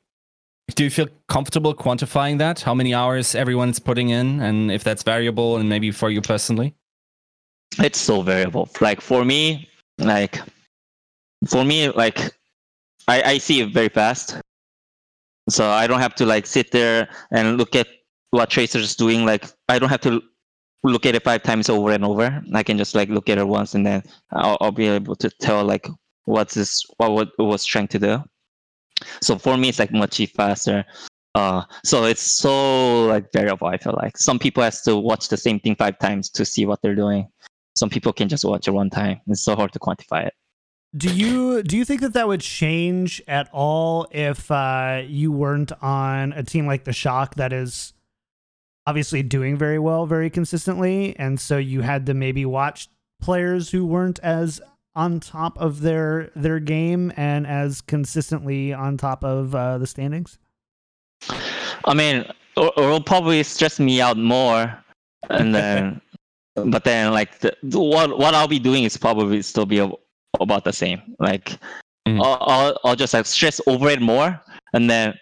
do 0.74 0.84
you 0.84 0.90
feel 0.90 1.08
comfortable 1.28 1.74
quantifying 1.74 2.38
that? 2.38 2.60
How 2.60 2.74
many 2.74 2.94
hours 2.94 3.34
everyone's 3.34 3.78
putting 3.78 4.10
in, 4.10 4.40
and 4.40 4.70
if 4.70 4.84
that's 4.84 5.02
variable, 5.02 5.56
and 5.56 5.68
maybe 5.68 5.90
for 5.90 6.10
you 6.10 6.20
personally? 6.20 6.74
it's 7.78 8.00
so 8.00 8.22
variable. 8.22 8.68
Like 8.80 9.00
for 9.00 9.24
me 9.24 9.68
like 9.98 10.40
for 11.48 11.64
me 11.64 11.90
like 11.90 12.18
i 13.06 13.22
i 13.22 13.38
see 13.38 13.60
it 13.60 13.72
very 13.72 13.88
fast. 13.88 14.40
So 15.48 15.68
i 15.70 15.86
don't 15.86 16.00
have 16.00 16.14
to 16.16 16.26
like 16.26 16.46
sit 16.46 16.72
there 16.72 17.08
and 17.30 17.56
look 17.56 17.76
at 17.76 17.86
what 18.30 18.50
tracer's 18.50 18.96
doing. 18.96 19.24
Like 19.24 19.46
i 19.68 19.78
don't 19.78 19.88
have 19.88 20.00
to 20.02 20.22
look 20.82 21.06
at 21.06 21.14
it 21.14 21.22
five 21.22 21.42
times 21.42 21.68
over 21.68 21.92
and 21.92 22.04
over. 22.04 22.42
I 22.54 22.62
can 22.62 22.78
just 22.78 22.94
like 22.94 23.08
look 23.08 23.28
at 23.28 23.38
it 23.38 23.46
once 23.46 23.74
and 23.74 23.86
then 23.86 24.02
i'll, 24.32 24.58
I'll 24.60 24.72
be 24.72 24.88
able 24.88 25.16
to 25.16 25.30
tell 25.30 25.64
like 25.64 25.86
what's 26.24 26.54
this 26.54 26.84
what 26.96 27.12
what 27.12 27.30
was 27.38 27.64
trying 27.64 27.88
to 27.88 27.98
do 27.98 28.22
so 29.22 29.38
for 29.38 29.56
me 29.56 29.68
it's 29.68 29.78
like 29.78 29.92
much 29.92 30.20
faster 30.34 30.84
uh 31.34 31.62
so 31.84 32.04
it's 32.04 32.22
so 32.22 33.06
like 33.06 33.32
variable 33.32 33.68
i 33.68 33.76
feel 33.76 33.94
like 34.02 34.16
some 34.16 34.38
people 34.38 34.62
has 34.62 34.82
to 34.82 34.96
watch 34.96 35.28
the 35.28 35.36
same 35.36 35.60
thing 35.60 35.76
five 35.76 35.98
times 35.98 36.28
to 36.28 36.44
see 36.44 36.66
what 36.66 36.80
they're 36.82 36.94
doing 36.94 37.28
some 37.80 37.88
people 37.88 38.12
can 38.12 38.28
just 38.28 38.44
watch 38.44 38.68
it 38.68 38.72
one 38.72 38.90
time. 38.90 39.20
It's 39.26 39.42
so 39.42 39.56
hard 39.56 39.72
to 39.72 39.78
quantify 39.78 40.26
it. 40.26 40.34
Do 40.96 41.12
you 41.12 41.62
do 41.62 41.76
you 41.76 41.84
think 41.84 42.00
that 42.00 42.14
that 42.14 42.26
would 42.26 42.40
change 42.40 43.22
at 43.28 43.48
all 43.52 44.08
if 44.10 44.50
uh, 44.50 45.02
you 45.06 45.30
weren't 45.30 45.72
on 45.80 46.32
a 46.32 46.42
team 46.42 46.66
like 46.66 46.84
the 46.84 46.92
Shock 46.92 47.36
that 47.36 47.52
is 47.52 47.92
obviously 48.86 49.22
doing 49.22 49.56
very 49.56 49.78
well, 49.78 50.04
very 50.04 50.30
consistently, 50.30 51.16
and 51.16 51.38
so 51.40 51.58
you 51.58 51.82
had 51.82 52.06
to 52.06 52.14
maybe 52.14 52.44
watch 52.44 52.88
players 53.22 53.70
who 53.70 53.86
weren't 53.86 54.18
as 54.18 54.60
on 55.00 55.18
top 55.18 55.56
of 55.58 55.80
their 55.80 56.30
their 56.36 56.60
game 56.60 57.10
and 57.16 57.46
as 57.46 57.80
consistently 57.80 58.72
on 58.74 58.98
top 58.98 59.24
of 59.24 59.54
uh, 59.54 59.78
the 59.78 59.86
standings? 59.86 60.38
I 61.86 61.94
mean, 61.94 62.26
it 62.56 62.76
will 62.76 63.00
probably 63.00 63.42
stress 63.42 63.80
me 63.80 64.00
out 64.00 64.18
more, 64.18 64.76
and 65.30 65.54
then, 65.54 66.00
but 66.54 66.84
then 66.84 67.12
like 67.12 67.38
the, 67.40 67.56
the- 67.62 67.80
what 67.80 68.18
what 68.18 68.34
I'll 68.34 68.48
be 68.48 68.58
doing 68.58 68.84
is 68.84 68.96
probably 68.98 69.40
still 69.42 69.66
be 69.66 69.78
about 70.38 70.64
the 70.64 70.72
same. 70.72 71.00
Like 71.18 71.56
Mhm. 72.08 72.20
I'll, 72.24 72.38
I'll 72.40 72.80
I'll 72.84 72.96
just 72.96 73.12
like 73.14 73.26
stress 73.26 73.60
over 73.66 73.88
it 73.88 74.00
more, 74.00 74.40
and 74.72 74.88
then 74.88 75.14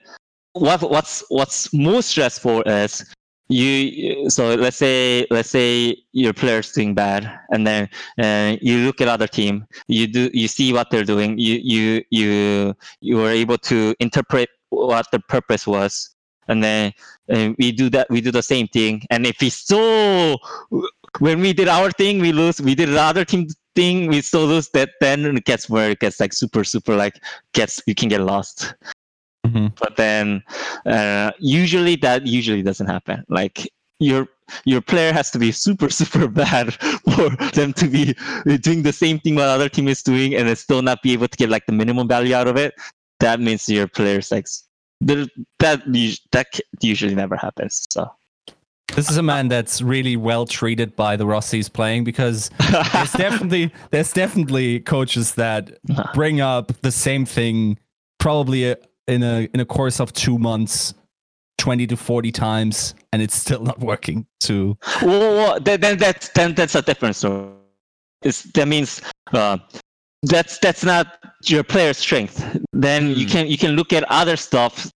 what 0.52 0.80
what's 0.82 1.24
what's 1.28 1.72
more 1.72 2.02
stressful 2.02 2.62
is 2.62 3.04
you 3.48 4.28
so 4.28 4.54
let's 4.54 4.76
say 4.76 5.26
let's 5.30 5.50
say 5.50 5.96
your 6.12 6.32
player's 6.32 6.70
doing 6.72 6.94
bad 6.94 7.38
and 7.50 7.66
then 7.66 7.88
uh, 8.18 8.56
you 8.60 8.78
look 8.84 9.00
at 9.00 9.08
other 9.08 9.26
team 9.26 9.66
you 9.86 10.06
do 10.06 10.30
you 10.34 10.46
see 10.46 10.72
what 10.72 10.90
they're 10.90 11.04
doing 11.04 11.38
you 11.38 11.58
you 11.62 12.02
you 12.10 12.74
you 13.00 13.16
were 13.16 13.30
able 13.30 13.56
to 13.56 13.94
interpret 14.00 14.50
what 14.68 15.06
the 15.12 15.20
purpose 15.20 15.66
was 15.66 16.14
and 16.48 16.62
then 16.62 16.92
uh, 17.32 17.50
we 17.58 17.72
do 17.72 17.88
that 17.88 18.06
we 18.10 18.20
do 18.20 18.30
the 18.30 18.42
same 18.42 18.68
thing 18.68 19.02
and 19.10 19.26
if 19.26 19.40
we 19.40 19.48
still 19.48 20.38
when 21.18 21.40
we 21.40 21.52
did 21.52 21.68
our 21.68 21.90
thing 21.92 22.18
we 22.18 22.32
lose 22.32 22.60
we 22.60 22.74
did 22.74 22.90
the 22.90 23.00
other 23.00 23.24
team 23.24 23.46
thing 23.74 24.08
we 24.08 24.20
still 24.20 24.44
lose 24.44 24.68
that 24.70 24.90
then 25.00 25.24
it 25.24 25.44
gets 25.44 25.70
where 25.70 25.90
it 25.90 26.00
gets 26.00 26.20
like 26.20 26.32
super 26.32 26.64
super 26.64 26.94
like 26.96 27.14
gets 27.54 27.80
you 27.86 27.94
can 27.94 28.08
get 28.08 28.20
lost 28.20 28.74
Mhm. 29.46 29.72
but 29.78 29.96
then 29.96 30.42
uh, 30.86 31.30
usually 31.38 31.96
that 31.96 32.26
usually 32.26 32.62
doesn't 32.62 32.86
happen. 32.86 33.24
Like 33.28 33.70
your 34.00 34.28
your 34.64 34.80
player 34.80 35.12
has 35.12 35.30
to 35.30 35.38
be 35.38 35.52
super 35.52 35.90
super 36.00 36.28
bad 36.28 36.74
for 36.74 37.30
them 37.52 37.72
to 37.74 37.86
be 37.88 38.14
doing 38.58 38.82
the 38.82 38.92
same 38.92 39.18
thing 39.20 39.34
what 39.36 39.48
other 39.48 39.68
team 39.68 39.88
is 39.88 40.02
doing 40.02 40.34
and 40.34 40.48
then 40.48 40.56
still 40.56 40.82
not 40.82 41.02
be 41.02 41.12
able 41.12 41.28
to 41.28 41.36
get 41.36 41.50
like 41.50 41.66
the 41.66 41.72
minimum 41.72 42.08
value 42.08 42.34
out 42.34 42.48
of 42.48 42.56
it. 42.56 42.74
That 43.20 43.40
means 43.40 43.68
your 43.68 43.88
player's 43.88 44.30
like 44.30 44.46
that 45.00 45.30
that 45.60 46.60
usually 46.80 47.14
never 47.14 47.36
happens 47.36 47.86
so. 47.90 48.10
This 48.96 49.10
is 49.10 49.18
a 49.18 49.22
man 49.22 49.48
that's 49.48 49.82
really 49.82 50.16
well 50.16 50.46
treated 50.46 50.96
by 50.96 51.14
the 51.16 51.24
Rossies 51.26 51.70
playing 51.70 52.04
because 52.04 52.50
there's 52.92 53.12
definitely 53.12 53.72
there's 53.90 54.12
definitely 54.12 54.80
coaches 54.80 55.34
that 55.34 55.78
bring 56.14 56.40
up 56.40 56.72
the 56.80 56.90
same 56.90 57.26
thing 57.26 57.78
probably 58.18 58.70
uh, 58.70 58.76
in 59.08 59.22
a 59.22 59.48
in 59.54 59.60
a 59.60 59.64
course 59.64 60.00
of 60.00 60.12
two 60.12 60.38
months 60.38 60.94
20 61.58 61.86
to 61.88 61.96
40 61.96 62.30
times 62.30 62.94
and 63.12 63.20
it's 63.20 63.34
still 63.34 63.62
not 63.62 63.80
working 63.80 64.26
to 64.40 64.76
well, 65.02 65.34
well 65.36 65.60
then, 65.60 65.80
then 65.80 65.96
that's 65.98 66.28
then 66.30 66.54
that's 66.54 66.74
a 66.74 66.82
different 66.82 67.16
story. 67.16 67.48
It's, 68.22 68.42
that 68.54 68.68
means 68.68 69.00
uh, 69.32 69.58
that's 70.22 70.58
that's 70.58 70.84
not 70.84 71.06
your 71.44 71.62
player's 71.64 71.98
strength. 71.98 72.36
Then 72.72 73.08
you 73.16 73.26
Mm. 73.26 73.30
can 73.30 73.46
you 73.46 73.58
can 73.58 73.72
look 73.72 73.92
at 73.92 74.04
other 74.10 74.36
stuff 74.36 74.90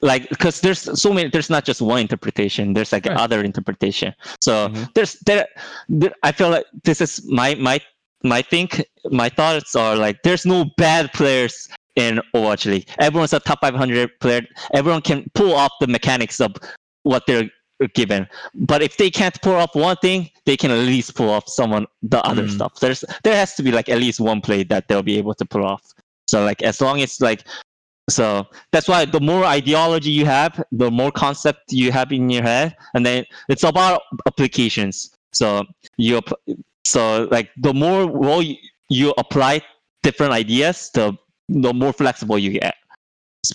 like 0.00 0.28
because 0.28 0.60
there's 0.60 0.78
so 1.00 1.12
many. 1.12 1.28
There's 1.28 1.50
not 1.50 1.64
just 1.64 1.80
one 1.82 2.00
interpretation. 2.00 2.72
There's 2.74 2.92
like 2.92 3.06
Right. 3.06 3.16
other 3.16 3.42
interpretation. 3.42 4.14
So 4.40 4.68
Mhm. 4.68 4.94
there's 4.94 5.14
there, 5.26 5.46
there. 5.88 6.12
I 6.22 6.30
feel 6.32 6.50
like 6.50 6.66
this 6.84 7.00
is 7.00 7.24
my 7.26 7.54
my 7.56 7.80
my 8.22 8.42
think 8.42 8.84
my 9.10 9.28
thoughts 9.28 9.74
are 9.74 9.96
like 9.96 10.22
there's 10.22 10.46
no 10.46 10.64
bad 10.76 11.12
players 11.12 11.68
in 11.98 12.20
Overwatch 12.34 12.64
League. 12.66 12.88
Everyone's 13.00 13.32
a 13.32 13.40
top 13.40 13.60
500 13.60 14.20
player. 14.20 14.42
Everyone 14.72 15.02
can 15.02 15.28
pull 15.34 15.52
off 15.54 15.72
the 15.80 15.86
mechanics 15.88 16.40
of 16.40 16.54
what 17.02 17.24
they're 17.26 17.50
given. 17.94 18.26
But 18.54 18.82
if 18.82 18.96
they 18.96 19.10
can't 19.10 19.40
pull 19.42 19.54
off 19.54 19.74
one 19.74 19.96
thing, 19.96 20.30
they 20.46 20.56
can 20.56 20.70
at 20.70 20.78
least 20.78 21.14
pull 21.14 21.28
off 21.30 21.48
someone 21.48 21.86
the 22.02 22.20
other 22.24 22.44
Mm. 22.44 22.54
stuff. 22.54 22.72
There's 22.80 23.04
there 23.24 23.36
has 23.36 23.54
to 23.56 23.62
be 23.62 23.72
like 23.72 23.88
at 23.88 23.98
least 23.98 24.20
one 24.20 24.40
play 24.40 24.62
that 24.64 24.86
they'll 24.88 25.02
be 25.02 25.18
able 25.18 25.34
to 25.34 25.44
pull 25.44 25.64
off. 25.64 25.82
So 26.28 26.44
like 26.44 26.62
as 26.62 26.80
long 26.80 27.00
as 27.02 27.20
like 27.20 27.44
so 28.10 28.46
that's 28.72 28.88
why 28.88 29.04
the 29.04 29.20
more 29.20 29.44
ideology 29.44 30.10
you 30.10 30.24
have, 30.24 30.62
the 30.72 30.90
more 30.90 31.12
concept 31.12 31.60
you 31.70 31.92
have 31.92 32.10
in 32.10 32.30
your 32.30 32.42
head, 32.42 32.74
and 32.94 33.04
then 33.04 33.24
it's 33.48 33.64
about 33.64 34.02
applications. 34.26 35.10
So 35.32 35.64
you 35.98 36.20
so 36.84 37.28
like 37.30 37.50
the 37.58 37.74
more 37.74 38.06
well 38.06 38.40
you, 38.42 38.56
you 38.88 39.14
apply 39.18 39.60
different 40.02 40.32
ideas, 40.32 40.90
the 40.94 41.16
the 41.48 41.72
more 41.72 41.92
flexible 41.92 42.38
you 42.38 42.52
get. 42.52 42.74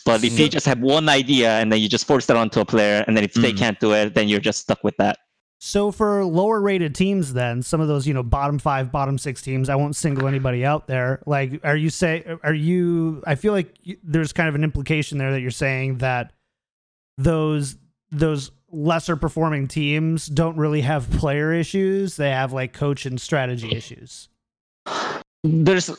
But 0.05 0.23
if 0.23 0.39
you 0.39 0.49
just 0.49 0.65
have 0.65 0.79
one 0.79 1.09
idea 1.09 1.59
and 1.59 1.71
then 1.71 1.79
you 1.79 1.87
just 1.89 2.05
force 2.05 2.25
that 2.27 2.37
onto 2.37 2.59
a 2.59 2.65
player, 2.65 3.03
and 3.05 3.15
then 3.15 3.23
if 3.23 3.33
they 3.33 3.51
Mm. 3.51 3.57
can't 3.57 3.79
do 3.79 3.93
it, 3.93 4.15
then 4.15 4.27
you're 4.27 4.39
just 4.39 4.61
stuck 4.61 4.83
with 4.83 4.95
that. 4.97 5.19
So 5.59 5.91
for 5.91 6.25
lower 6.25 6.59
rated 6.59 6.93
teams, 6.93 7.33
then 7.33 7.61
some 7.61 7.79
of 7.79 7.87
those, 7.87 8.05
you 8.05 8.13
know, 8.13 8.23
bottom 8.23 8.59
five, 8.59 8.91
bottom 8.91 9.17
six 9.17 9.41
teams, 9.41 9.69
I 9.69 9.75
won't 9.75 9.95
single 9.95 10.27
anybody 10.27 10.65
out 10.65 10.87
there. 10.87 11.21
Like, 11.25 11.61
are 11.63 11.77
you 11.77 11.89
say, 11.89 12.25
are 12.43 12.53
you? 12.53 13.23
I 13.25 13.35
feel 13.35 13.53
like 13.53 13.73
there's 14.03 14.33
kind 14.33 14.49
of 14.49 14.55
an 14.55 14.63
implication 14.63 15.19
there 15.19 15.31
that 15.31 15.39
you're 15.41 15.51
saying 15.51 15.99
that 15.99 16.33
those 17.17 17.77
those 18.11 18.51
lesser 18.71 19.15
performing 19.15 19.67
teams 19.67 20.27
don't 20.27 20.57
really 20.57 20.81
have 20.81 21.09
player 21.11 21.53
issues; 21.53 22.17
they 22.17 22.31
have 22.31 22.51
like 22.51 22.73
coach 22.73 23.05
and 23.05 23.21
strategy 23.21 23.71
issues. 23.73 24.27
There's 25.43 25.91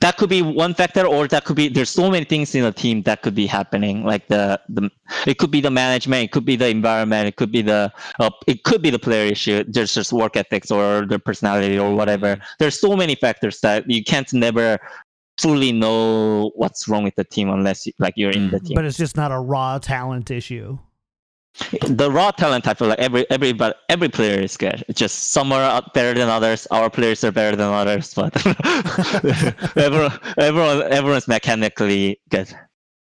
that 0.00 0.16
could 0.16 0.30
be 0.30 0.40
one 0.40 0.74
factor, 0.74 1.06
or 1.06 1.28
that 1.28 1.44
could 1.44 1.56
be 1.56 1.68
there's 1.68 1.90
so 1.90 2.10
many 2.10 2.24
things 2.24 2.54
in 2.54 2.64
a 2.64 2.72
team 2.72 3.02
that 3.02 3.22
could 3.22 3.34
be 3.34 3.46
happening. 3.46 4.04
Like 4.04 4.28
the 4.28 4.60
the 4.68 4.90
it 5.26 5.38
could 5.38 5.50
be 5.50 5.60
the 5.60 5.70
management, 5.70 6.24
it 6.24 6.32
could 6.32 6.46
be 6.46 6.56
the 6.56 6.68
environment, 6.68 7.28
it 7.28 7.36
could 7.36 7.52
be 7.52 7.62
the 7.62 7.92
uh, 8.18 8.30
it 8.46 8.64
could 8.64 8.80
be 8.80 8.90
the 8.90 8.98
player 8.98 9.26
issue. 9.26 9.64
There's 9.68 9.92
just 9.92 10.12
work 10.12 10.36
ethics 10.36 10.70
or 10.70 11.06
their 11.06 11.18
personality 11.18 11.78
or 11.78 11.94
whatever. 11.94 12.38
There's 12.58 12.80
so 12.80 12.96
many 12.96 13.14
factors 13.14 13.60
that 13.60 13.88
you 13.88 14.02
can't 14.02 14.32
never 14.32 14.78
fully 15.38 15.72
know 15.72 16.52
what's 16.54 16.88
wrong 16.88 17.04
with 17.04 17.16
the 17.16 17.24
team 17.24 17.50
unless 17.50 17.86
you, 17.86 17.92
like 17.98 18.14
you're 18.16 18.30
in 18.30 18.50
the 18.50 18.60
team. 18.60 18.76
But 18.76 18.84
it's 18.84 18.96
just 18.96 19.16
not 19.16 19.30
a 19.30 19.38
raw 19.38 19.78
talent 19.78 20.30
issue. 20.30 20.78
The 21.88 22.10
raw 22.10 22.30
talent, 22.30 22.66
I 22.66 22.74
feel 22.74 22.88
like 22.88 22.98
every 22.98 23.28
every 23.30 23.52
but 23.52 23.78
every 23.88 24.08
player 24.08 24.40
is 24.40 24.56
good. 24.56 24.84
It's 24.88 24.98
just 24.98 25.32
some 25.32 25.52
are 25.52 25.82
better 25.94 26.18
than 26.18 26.28
others. 26.28 26.66
Our 26.70 26.90
players 26.90 27.22
are 27.24 27.32
better 27.32 27.56
than 27.56 27.72
others, 27.72 28.12
but 28.14 28.34
everyone, 29.76 30.18
everyone 30.38 30.82
everyone's 30.92 31.28
mechanically 31.28 32.20
good. 32.30 32.52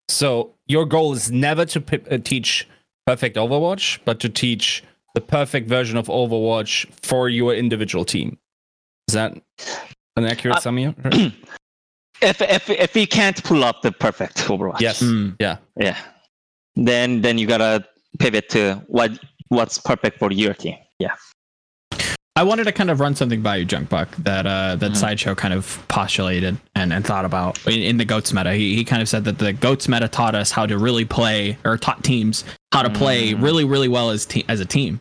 So 0.08 0.54
your 0.66 0.84
goal 0.86 1.12
is 1.12 1.30
never 1.30 1.64
to 1.66 1.80
p- 1.80 2.00
uh, 2.10 2.18
teach 2.18 2.66
perfect 3.06 3.36
Overwatch, 3.36 4.00
but 4.04 4.18
to 4.20 4.28
teach 4.28 4.82
the 5.14 5.20
perfect 5.20 5.68
version 5.68 5.96
of 5.96 6.06
Overwatch 6.06 6.86
for 7.02 7.28
your 7.28 7.54
individual 7.54 8.04
team. 8.04 8.38
Is 9.08 9.14
that 9.14 9.32
an 10.16 10.24
accurate 10.24 10.56
Uh, 10.56 10.60
summary? 10.60 10.94
If 12.22 12.42
if 12.42 12.68
if 12.68 12.94
you 12.94 13.06
can't 13.06 13.42
pull 13.44 13.64
up 13.64 13.80
the 13.80 13.92
perfect 13.92 14.36
Overwatch, 14.48 14.80
yes. 14.80 15.00
Mm. 15.02 15.36
Yeah. 15.40 15.56
yeah, 15.78 15.96
then 16.76 17.22
then 17.22 17.38
you 17.38 17.46
gotta 17.46 17.86
pivot 18.18 18.48
to 18.50 18.82
what 18.86 19.12
what's 19.48 19.78
perfect 19.78 20.18
for 20.18 20.30
your 20.32 20.54
team. 20.54 20.76
Yeah. 20.98 21.14
I 22.36 22.42
wanted 22.44 22.64
to 22.64 22.72
kind 22.72 22.90
of 22.90 23.00
run 23.00 23.14
something 23.16 23.42
by 23.42 23.56
you, 23.56 23.66
Junkbuck, 23.66 24.08
that 24.24 24.46
uh, 24.46 24.76
that 24.76 24.92
Mhm. 24.92 24.96
Sideshow 24.96 25.34
kind 25.34 25.52
of 25.52 25.82
postulated 25.88 26.56
and, 26.74 26.92
and 26.92 27.04
thought 27.04 27.24
about 27.24 27.58
in, 27.66 27.82
in 27.82 27.96
the 27.98 28.04
Goats 28.04 28.32
meta. 28.32 28.54
He, 28.54 28.76
he 28.76 28.84
kind 28.84 29.02
of 29.02 29.08
said 29.08 29.24
that 29.24 29.38
the 29.38 29.52
Goats 29.52 29.88
meta 29.88 30.08
taught 30.08 30.34
us 30.34 30.50
how 30.50 30.64
to 30.64 30.78
really 30.78 31.04
play, 31.04 31.58
or 31.64 31.76
taught 31.76 32.02
teams 32.04 32.44
how 32.72 32.82
to 32.82 32.90
play 32.90 33.32
Mm. 33.34 33.42
really, 33.42 33.64
really 33.64 33.88
well 33.88 34.10
as 34.10 34.24
te- 34.24 34.44
as 34.48 34.60
a 34.60 34.64
team. 34.64 35.00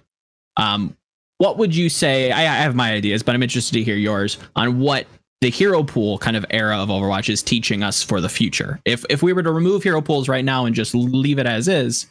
Um, 0.58 0.98
what 1.38 1.58
would 1.58 1.74
you 1.74 1.88
say? 1.88 2.32
I, 2.32 2.42
I 2.42 2.58
have 2.64 2.76
my 2.76 2.92
ideas, 2.92 3.24
but 3.24 3.36
I'm 3.36 3.44
interested 3.44 3.74
to 3.76 3.84
hear 3.84 3.96
yours 3.96 4.38
on 4.58 4.80
what 4.80 5.06
the 5.42 5.50
hero 5.50 5.84
pool 5.84 6.18
kind 6.18 6.36
of 6.36 6.46
era 6.50 6.78
of 6.78 6.90
Overwatch 6.90 7.30
is 7.30 7.42
teaching 7.42 7.82
us 7.84 8.04
for 8.04 8.20
the 8.20 8.28
future. 8.28 8.82
If 8.84 9.06
if 9.10 9.24
we 9.24 9.32
were 9.32 9.44
to 9.44 9.52
remove 9.52 9.84
hero 9.84 10.02
pools 10.02 10.28
right 10.28 10.44
now 10.44 10.66
and 10.66 10.76
just 10.76 10.94
leave 10.94 11.40
it 11.40 11.46
as 11.46 11.70
is, 11.70 12.08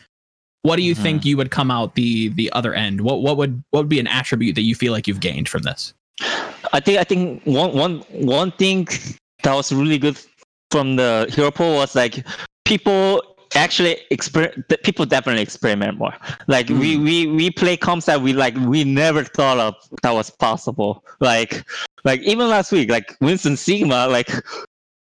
what 0.62 0.76
do 0.76 0.82
you 0.82 0.94
Mhm. 0.94 1.02
think 1.02 1.24
you 1.24 1.36
would 1.36 1.51
come 1.51 1.70
out 1.70 1.94
the 1.94 2.28
the 2.30 2.51
other 2.52 2.74
end? 2.74 3.01
What 3.01 3.22
what 3.22 3.36
would 3.36 3.62
what 3.70 3.80
would 3.80 3.89
be 3.89 4.01
an 4.01 4.06
attribute 4.06 4.55
that 4.56 4.62
you 4.62 4.74
feel 4.74 4.93
like 4.93 5.06
you've 5.06 5.20
gained 5.20 5.48
from 5.48 5.62
this? 5.62 5.94
I 6.72 6.80
think 6.80 6.98
I 6.98 7.05
think 7.05 7.43
one 7.44 7.72
one 7.72 8.01
one 8.10 8.51
thing 8.52 8.89
that 9.44 9.55
was 9.55 9.72
really 9.72 9.98
good 9.98 10.18
from 10.70 10.97
the 10.97 11.26
hero 11.35 11.51
pool 11.51 11.76
was 11.76 11.94
like 11.94 12.26
people 12.64 13.22
actually 13.55 13.97
exper- 14.12 14.52
people 14.82 15.06
definitely 15.06 15.43
experiment 15.43 15.97
more. 15.98 16.14
Like 16.48 16.68
we 16.68 16.98
we 16.98 17.26
we 17.28 17.51
play 17.51 17.76
comps 17.76 18.06
that 18.06 18.20
we 18.20 18.32
like 18.32 18.55
we 18.56 18.85
never 18.85 19.24
thought 19.24 19.59
of 19.59 19.74
that 20.02 20.12
was 20.12 20.28
possible. 20.30 21.05
Like 21.20 21.64
like 22.05 22.20
even 22.22 22.48
last 22.48 22.72
week, 22.72 22.90
like 22.90 23.16
Winston 23.20 23.56
Sigma, 23.56 24.06
like 24.09 24.30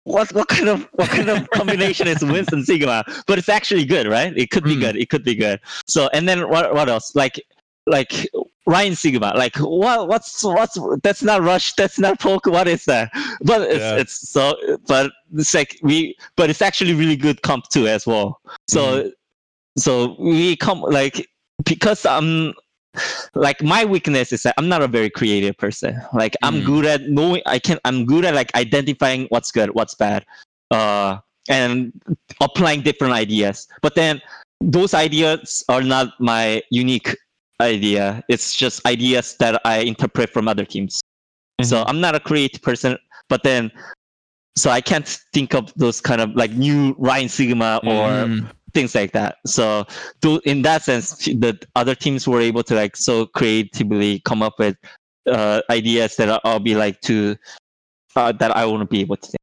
what 0.05 0.31
what 0.33 0.47
kind 0.47 0.69
of 0.69 0.87
what 0.93 1.09
kind 1.09 1.29
of 1.29 1.49
combination 1.51 2.07
is 2.07 2.23
Winston 2.23 2.63
Sigma? 2.63 3.03
But 3.27 3.37
it's 3.39 3.49
actually 3.49 3.85
good, 3.85 4.07
right? 4.07 4.35
It 4.37 4.49
could 4.51 4.63
be 4.63 4.75
Mm. 4.75 4.79
good. 4.81 4.95
It 4.97 5.09
could 5.09 5.23
be 5.23 5.35
good. 5.35 5.59
So 5.87 6.09
and 6.13 6.27
then 6.27 6.49
what 6.49 6.73
what 6.73 6.89
else? 6.89 7.15
Like 7.15 7.41
like 7.85 8.27
Rein 8.65 8.95
Sigma, 8.95 9.33
like 9.35 9.55
what 9.57 10.07
what's 10.07 10.43
what's 10.43 10.77
that's 11.03 11.21
not 11.21 11.41
rush, 11.41 11.73
that's 11.73 11.99
not 11.99 12.19
poke, 12.19 12.45
what 12.45 12.67
is 12.67 12.85
that? 12.85 13.11
But 13.41 13.61
it's 13.61 13.79
Yeah. 13.79 13.97
it's 13.97 14.29
so 14.29 14.55
but 14.87 15.11
it's 15.33 15.53
like 15.53 15.77
we 15.83 16.15
but 16.37 16.49
it's 16.49 16.61
actually 16.61 16.93
really 16.93 17.15
good 17.17 17.41
comp 17.41 17.67
too 17.69 17.87
as 17.87 18.05
well. 18.07 18.39
So 18.69 19.11
so 19.77 20.15
we 20.19 20.55
come 20.55 20.81
like 20.81 21.27
because 21.65 22.05
I'm 22.05 22.53
like 23.35 23.61
my 23.63 23.85
weakness 23.85 24.31
is 24.31 24.43
that 24.43 24.53
I'm 24.57 24.67
not 24.69 24.81
a 24.81 24.87
very 24.87 25.09
creative 25.09 25.57
person. 25.57 25.99
Like 26.13 26.35
I'm 26.43 26.61
Mm. 26.61 26.65
good 26.65 26.85
at 26.85 27.01
knowing 27.09 27.41
I 27.45 27.59
can 27.59 27.79
I'm 27.85 28.05
good 28.05 28.25
at 28.25 28.33
like 28.35 28.53
identifying 28.55 29.27
what's 29.29 29.51
good, 29.51 29.69
what's 29.73 29.95
bad. 29.95 30.25
Uh 30.71 31.17
and 31.49 31.91
applying 32.41 32.81
different 32.81 33.13
ideas. 33.13 33.67
But 33.81 33.95
then 33.95 34.21
those 34.61 34.93
ideas 34.93 35.63
are 35.67 35.81
not 35.81 36.13
my 36.19 36.61
unique 36.69 37.17
idea. 37.59 38.23
It's 38.29 38.55
just 38.55 38.85
ideas 38.85 39.35
that 39.39 39.59
I 39.65 39.79
interpret 39.79 40.29
from 40.29 40.47
other 40.47 40.65
teams. 40.65 41.01
So 41.61 41.83
I'm 41.87 41.99
not 41.99 42.15
a 42.15 42.19
creative 42.19 42.61
person, 42.61 42.97
but 43.29 43.43
then 43.43 43.71
so 44.55 44.69
I 44.69 44.81
can't 44.81 45.07
think 45.33 45.53
of 45.55 45.73
those 45.75 45.99
kind 45.99 46.21
of 46.21 46.35
like 46.35 46.51
new 46.51 46.95
Rein 46.97 47.27
Sigma 47.27 47.81
or 47.83 48.07
Mm. 48.07 48.49
Things 48.73 48.95
like 48.95 49.11
that. 49.13 49.37
So 49.45 49.85
to, 50.21 50.41
in 50.45 50.61
that 50.63 50.83
sense, 50.83 51.25
the 51.25 51.59
other 51.75 51.95
teams 51.95 52.27
were 52.27 52.41
able 52.41 52.63
to 52.63 52.75
like 52.75 52.95
so 52.95 53.25
creatively 53.27 54.19
come 54.25 54.41
up 54.41 54.59
with 54.59 54.75
uh, 55.29 55.61
ideas 55.69 56.15
that 56.17 56.41
I'll 56.43 56.59
be 56.59 56.75
like 56.75 56.99
to 57.01 57.35
uh, 58.15 58.31
that 58.33 58.55
I 58.55 58.65
won't 58.65 58.89
be 58.89 59.01
able 59.01 59.17
to. 59.17 59.27
Think. 59.27 59.37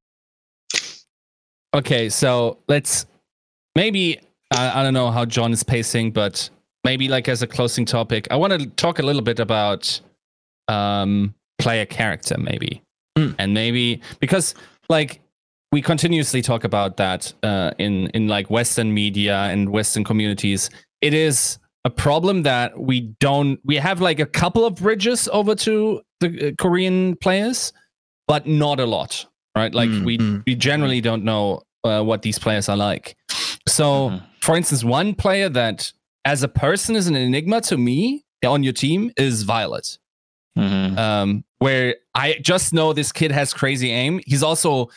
Okay, 1.74 2.08
so 2.08 2.58
let's 2.68 3.06
maybe 3.74 4.20
I, 4.52 4.80
I 4.80 4.82
don't 4.82 4.94
know 4.94 5.10
how 5.10 5.24
John 5.24 5.52
is 5.52 5.62
pacing, 5.62 6.10
but 6.10 6.50
maybe 6.84 7.08
like 7.08 7.28
as 7.28 7.42
a 7.42 7.46
closing 7.46 7.84
topic, 7.84 8.26
I 8.30 8.36
want 8.36 8.52
to 8.52 8.66
talk 8.70 8.98
a 8.98 9.02
little 9.02 9.22
bit 9.22 9.38
about 9.38 10.00
um 10.68 11.34
player 11.58 11.86
character, 11.86 12.36
maybe, 12.38 12.82
Mm. 13.18 13.34
and 13.38 13.54
maybe 13.54 14.00
because 14.20 14.54
like 14.88 15.20
we 15.72 15.80
continuously 15.80 16.42
talk 16.42 16.64
about 16.64 16.96
that 16.96 17.32
uh, 17.42 17.70
in 17.78 18.08
in 18.08 18.28
like 18.28 18.50
Western 18.50 18.92
media 18.92 19.36
and 19.44 19.70
Western 19.70 20.04
communities. 20.04 20.70
It 21.00 21.14
is 21.14 21.58
a 21.84 21.90
problem 21.90 22.42
that 22.42 22.78
we 22.78 23.00
don't 23.20 23.58
we 23.64 23.76
have 23.76 24.00
like 24.00 24.20
a 24.20 24.26
couple 24.26 24.64
of 24.64 24.76
bridges 24.76 25.28
over 25.32 25.54
to 25.56 26.00
the 26.20 26.48
uh, 26.48 26.52
Korean 26.58 27.16
players, 27.16 27.72
but 28.26 28.46
not 28.46 28.80
a 28.80 28.86
lot, 28.86 29.26
right? 29.56 29.72
Like 29.74 29.88
Mm, 29.90 30.04
we 30.04 30.18
mm. 30.18 30.42
we 30.46 30.54
generally 30.54 31.00
don't 31.00 31.24
know 31.24 31.62
uh, 31.84 32.02
what 32.02 32.22
these 32.22 32.38
players 32.38 32.68
are 32.68 32.76
like. 32.76 33.16
So, 33.68 34.10
Mhm. 34.10 34.22
for 34.40 34.56
instance, 34.56 34.84
one 34.84 35.14
player 35.14 35.48
that 35.48 35.92
as 36.24 36.42
a 36.42 36.48
person 36.48 36.96
is 36.96 37.06
an 37.06 37.14
enigma 37.16 37.60
to 37.62 37.78
me 37.78 38.24
on 38.44 38.62
your 38.62 38.72
team 38.74 39.10
is 39.16 39.44
Violet. 39.44 39.98
Mhm. 40.58 40.98
Um, 40.98 41.44
where 41.60 41.94
I 42.14 42.38
just 42.42 42.72
know 42.72 42.92
this 42.92 43.12
kid 43.12 43.30
has 43.32 43.54
crazy 43.54 43.90
aim. 43.92 44.20
He's 44.26 44.42
also 44.42 44.90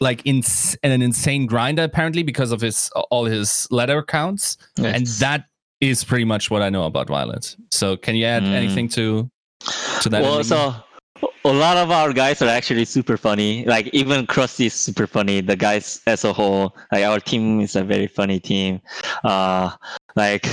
like 0.00 0.22
in 0.24 0.42
an 0.82 1.02
insane 1.02 1.46
grinder 1.46 1.82
apparently 1.82 2.22
because 2.22 2.52
of 2.52 2.60
his 2.60 2.90
all 3.10 3.24
his 3.26 3.66
letter 3.70 4.02
counts, 4.02 4.56
and 4.78 5.06
that 5.06 5.44
is 5.80 6.04
pretty 6.04 6.24
much 6.24 6.50
what 6.50 6.62
I 6.62 6.68
know 6.70 6.84
about 6.84 7.08
Violet. 7.08 7.56
So, 7.70 7.96
can 7.96 8.14
you 8.16 8.24
add 8.26 8.42
Mm. 8.42 8.52
anything 8.52 8.88
to 8.90 9.30
to 10.02 10.08
that? 10.08 10.22
well, 10.22 10.42
so 10.44 10.74
a 11.44 11.52
lot 11.52 11.76
of 11.76 11.90
our 11.90 12.12
guys 12.12 12.40
are 12.42 12.48
actually 12.48 12.84
super 12.84 13.16
funny. 13.16 13.64
Like 13.66 13.88
even 13.92 14.26
Crusty 14.26 14.66
is 14.66 14.74
super 14.74 15.06
funny. 15.06 15.40
The 15.40 15.56
guys 15.56 16.00
as 16.06 16.24
a 16.24 16.32
whole, 16.32 16.74
like 16.92 17.04
our 17.04 17.20
team 17.20 17.60
is 17.60 17.76
a 17.76 17.82
very 17.84 18.06
funny 18.06 18.40
team. 18.40 18.80
Uh, 19.24 19.70
like 20.16 20.46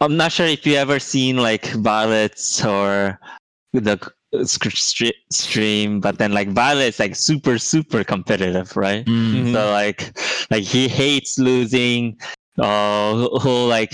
I'm 0.00 0.16
not 0.16 0.32
sure 0.32 0.46
if 0.46 0.66
you 0.66 0.74
ever 0.76 0.98
seen 0.98 1.36
like 1.38 1.66
Violets 1.72 2.64
or 2.64 3.18
the 3.72 3.98
stream, 4.44 6.00
but 6.00 6.18
then 6.18 6.32
like 6.32 6.48
Violet's 6.48 6.98
like 6.98 7.16
super 7.16 7.58
super 7.58 8.04
competitive, 8.04 8.76
right? 8.76 9.04
Mm. 9.06 9.32
Mhm. 9.32 9.52
So 9.52 9.70
like 9.70 10.16
like 10.50 10.64
he 10.64 10.88
hates 10.88 11.38
losing. 11.38 12.18
Uh, 12.58 13.28
who 13.40 13.66
like 13.66 13.92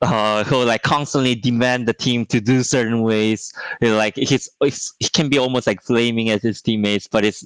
uh, 0.00 0.44
who 0.44 0.64
like 0.64 0.82
constantly 0.82 1.34
demand 1.34 1.86
the 1.86 1.92
team 1.92 2.24
to 2.26 2.40
do 2.40 2.62
certain 2.62 3.02
ways. 3.02 3.52
Like 3.80 4.16
he's, 4.16 4.48
he's 4.62 4.92
he 4.98 5.08
can 5.08 5.28
be 5.28 5.38
almost 5.38 5.66
like 5.66 5.82
flaming 5.82 6.30
at 6.30 6.42
his 6.42 6.62
teammates, 6.62 7.06
but 7.06 7.24
it's 7.24 7.44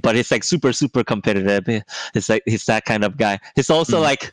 but 0.00 0.16
it's 0.16 0.30
like 0.30 0.44
super 0.44 0.72
super 0.72 1.02
competitive. 1.02 1.82
It's 2.14 2.28
like 2.28 2.42
he's 2.46 2.64
that 2.66 2.84
kind 2.84 3.04
of 3.04 3.16
guy. 3.16 3.38
He's 3.54 3.70
also 3.70 3.98
Mhm. 3.98 4.02
like 4.02 4.32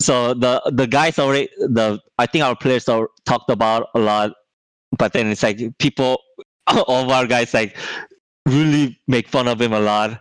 so 0.00 0.34
the 0.34 0.60
the 0.72 0.86
guys 0.86 1.18
already 1.18 1.48
the 1.58 2.00
I 2.18 2.26
think 2.26 2.44
our 2.44 2.56
players 2.56 2.88
are 2.88 3.08
talked 3.24 3.50
about 3.50 3.88
a 3.94 3.98
lot, 3.98 4.32
but 4.98 5.12
then 5.12 5.26
it's 5.28 5.42
like 5.42 5.60
people 5.78 6.20
all 6.66 7.04
of 7.04 7.10
our 7.10 7.26
guys 7.26 7.52
like 7.54 7.76
really 8.46 8.98
make 9.06 9.28
fun 9.28 9.46
of 9.46 9.60
him 9.60 9.72
a 9.72 9.80
lot 9.80 10.18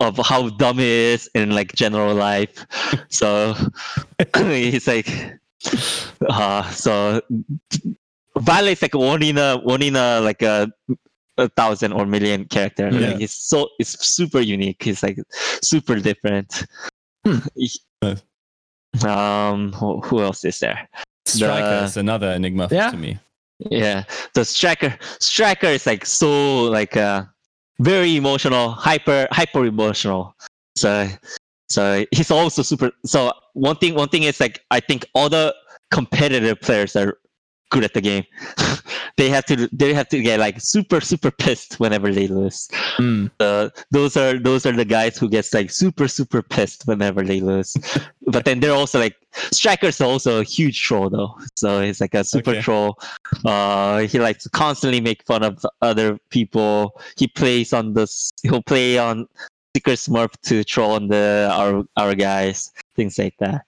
of 0.00 0.18
how 0.18 0.48
dumb 0.50 0.78
he 0.78 0.86
is 0.86 1.30
in 1.34 1.50
like 1.50 1.72
general 1.74 2.14
life. 2.14 2.66
so 3.08 3.54
he's 4.36 4.86
like, 4.86 5.08
uh, 6.28 6.68
so 6.70 7.20
Violet's 8.38 8.82
like 8.82 8.94
one 8.94 9.22
in 9.22 9.38
a 9.38 9.56
one 9.58 9.82
in 9.82 9.96
a 9.96 10.20
like 10.20 10.42
a, 10.42 10.70
a 11.38 11.48
thousand 11.50 11.92
or 11.92 12.06
million 12.06 12.44
character. 12.46 12.90
Yeah. 12.90 13.08
Like, 13.08 13.18
he's 13.18 13.32
so 13.34 13.68
it's 13.78 14.06
super 14.06 14.40
unique. 14.40 14.82
He's 14.82 15.02
like 15.02 15.18
super 15.62 15.98
different. 16.00 16.66
Hmm. 17.24 17.38
Nice. 17.56 17.78
Um, 19.04 19.72
who, 19.72 20.00
who 20.02 20.20
else 20.22 20.44
is 20.44 20.60
there? 20.60 20.88
Striker 21.24 21.84
is 21.84 21.96
another 21.96 22.30
enigma 22.32 22.68
Yeah. 22.70 22.90
to 22.90 22.96
me. 22.96 23.18
Yeah, 23.70 24.04
the 24.34 24.44
striker 24.44 24.96
striker 25.20 25.66
is 25.66 25.86
like 25.86 26.04
so 26.06 26.64
like 26.64 26.96
uh 26.96 27.24
very 27.80 28.16
emotional, 28.16 28.70
hyper 28.70 29.26
hyper 29.30 29.64
emotional. 29.66 30.36
So 30.76 31.08
so 31.68 32.04
he's 32.10 32.30
also 32.30 32.62
super. 32.62 32.92
So 33.06 33.32
one 33.54 33.76
thing 33.76 33.94
one 33.94 34.08
thing 34.08 34.24
is 34.24 34.40
like 34.40 34.60
I 34.70 34.80
think 34.80 35.06
all 35.14 35.28
the 35.28 35.54
competitive 35.90 36.60
players 36.60 36.96
are 36.96 37.18
good 37.74 37.84
at 37.84 37.92
the 37.92 38.00
game. 38.00 38.24
they 39.16 39.28
have 39.28 39.44
to 39.46 39.68
they 39.72 39.92
have 39.92 40.08
to 40.08 40.22
get 40.22 40.38
like 40.38 40.60
super 40.60 41.00
super 41.00 41.30
pissed 41.30 41.80
whenever 41.80 42.12
they 42.12 42.28
lose. 42.28 42.68
Mm. 42.96 43.30
Uh, 43.40 43.68
those 43.90 44.16
are 44.16 44.38
those 44.38 44.64
are 44.64 44.72
the 44.72 44.84
guys 44.84 45.18
who 45.18 45.28
gets 45.28 45.52
like 45.52 45.70
super 45.70 46.06
super 46.08 46.40
pissed 46.40 46.86
whenever 46.86 47.22
they 47.22 47.40
lose. 47.40 47.76
but 48.28 48.44
then 48.44 48.60
they're 48.60 48.72
also 48.72 48.98
like 49.00 49.16
strikers 49.50 50.00
are 50.00 50.06
also 50.06 50.40
a 50.40 50.44
huge 50.44 50.80
troll 50.80 51.10
though. 51.10 51.34
So 51.56 51.82
he's 51.82 52.00
like 52.00 52.14
a 52.14 52.22
super 52.22 52.52
Okay. 52.52 52.62
troll. 52.62 52.98
Uh, 53.44 54.06
he 54.06 54.18
likes 54.20 54.44
to 54.44 54.50
constantly 54.50 55.00
make 55.00 55.26
fun 55.26 55.42
of 55.42 55.66
other 55.82 56.18
people. 56.30 57.00
He 57.16 57.26
plays 57.26 57.72
on 57.72 57.94
this. 57.94 58.30
He'll 58.44 58.62
play 58.62 58.98
on 58.98 59.26
Seeker 59.74 59.98
Smurf 59.98 60.30
to 60.42 60.62
troll 60.62 60.92
on 60.92 61.08
the 61.08 61.50
our 61.50 61.82
our 61.96 62.14
guys. 62.14 62.70
Things 62.94 63.18
like 63.18 63.34
that. 63.42 63.66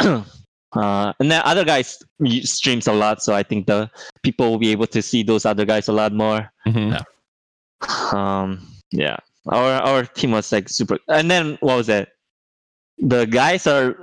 Uh, 0.72 1.12
and 1.18 1.30
then 1.30 1.42
other 1.44 1.64
guys 1.64 1.98
streams 2.42 2.86
a 2.86 2.92
lot, 2.92 3.20
so 3.22 3.34
I 3.34 3.42
think 3.42 3.66
the 3.66 3.90
people 4.22 4.50
will 4.50 4.58
be 4.58 4.70
able 4.70 4.86
to 4.86 5.02
see 5.02 5.22
those 5.24 5.44
other 5.44 5.64
guys 5.64 5.88
a 5.88 5.92
lot 5.92 6.12
more 6.12 6.50
Mhm. 6.66 6.92
Yeah. 6.92 7.02
um 8.12 8.60
yeah 8.92 9.16
our 9.48 9.72
our 9.82 10.04
team 10.04 10.32
was 10.32 10.52
like 10.52 10.68
super 10.68 10.98
and 11.08 11.30
then 11.30 11.56
what 11.60 11.76
was 11.76 11.88
it 11.88 12.08
the 12.98 13.24
guys 13.24 13.66
are 13.66 13.96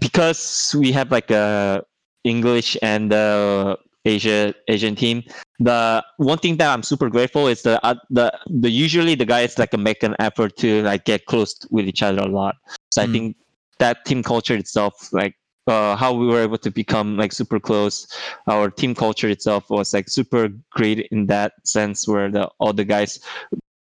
because 0.00 0.74
we 0.78 0.92
have 0.92 1.10
like 1.10 1.30
a 1.30 1.82
english 2.24 2.76
and 2.80 3.12
uh 3.12 3.74
asia 4.04 4.54
asian 4.68 4.94
team 4.94 5.22
the 5.58 6.02
one 6.18 6.38
thing 6.38 6.56
that 6.56 6.72
i'm 6.72 6.82
super 6.84 7.10
grateful 7.10 7.48
is 7.48 7.62
the 7.62 7.84
uh, 7.84 7.96
the 8.10 8.30
the 8.46 8.70
usually 8.70 9.16
the 9.16 9.26
guys 9.26 9.58
like 9.58 9.76
make 9.76 10.02
an 10.04 10.14
effort 10.20 10.56
to 10.56 10.82
like 10.84 11.04
get 11.04 11.26
close 11.26 11.58
with 11.70 11.86
each 11.88 12.02
other 12.02 12.22
a 12.22 12.28
lot 12.30 12.54
so 12.92 13.02
i 13.02 13.06
Mm. 13.06 13.12
think 13.12 13.36
that 13.78 14.04
team 14.04 14.22
culture 14.22 14.54
itself 14.54 15.12
like 15.12 15.34
uh, 15.68 15.94
how 15.94 16.12
we 16.12 16.26
were 16.26 16.42
able 16.42 16.58
to 16.58 16.70
become 16.70 17.16
like 17.16 17.32
super 17.32 17.60
close. 17.60 18.08
Our 18.46 18.70
team 18.70 18.94
culture 18.94 19.28
itself 19.28 19.70
was 19.70 19.92
like 19.92 20.08
super 20.08 20.48
great 20.70 21.06
in 21.12 21.26
that 21.26 21.52
sense 21.64 22.08
where 22.08 22.30
the 22.30 22.50
all 22.58 22.72
the 22.72 22.84
guys 22.84 23.20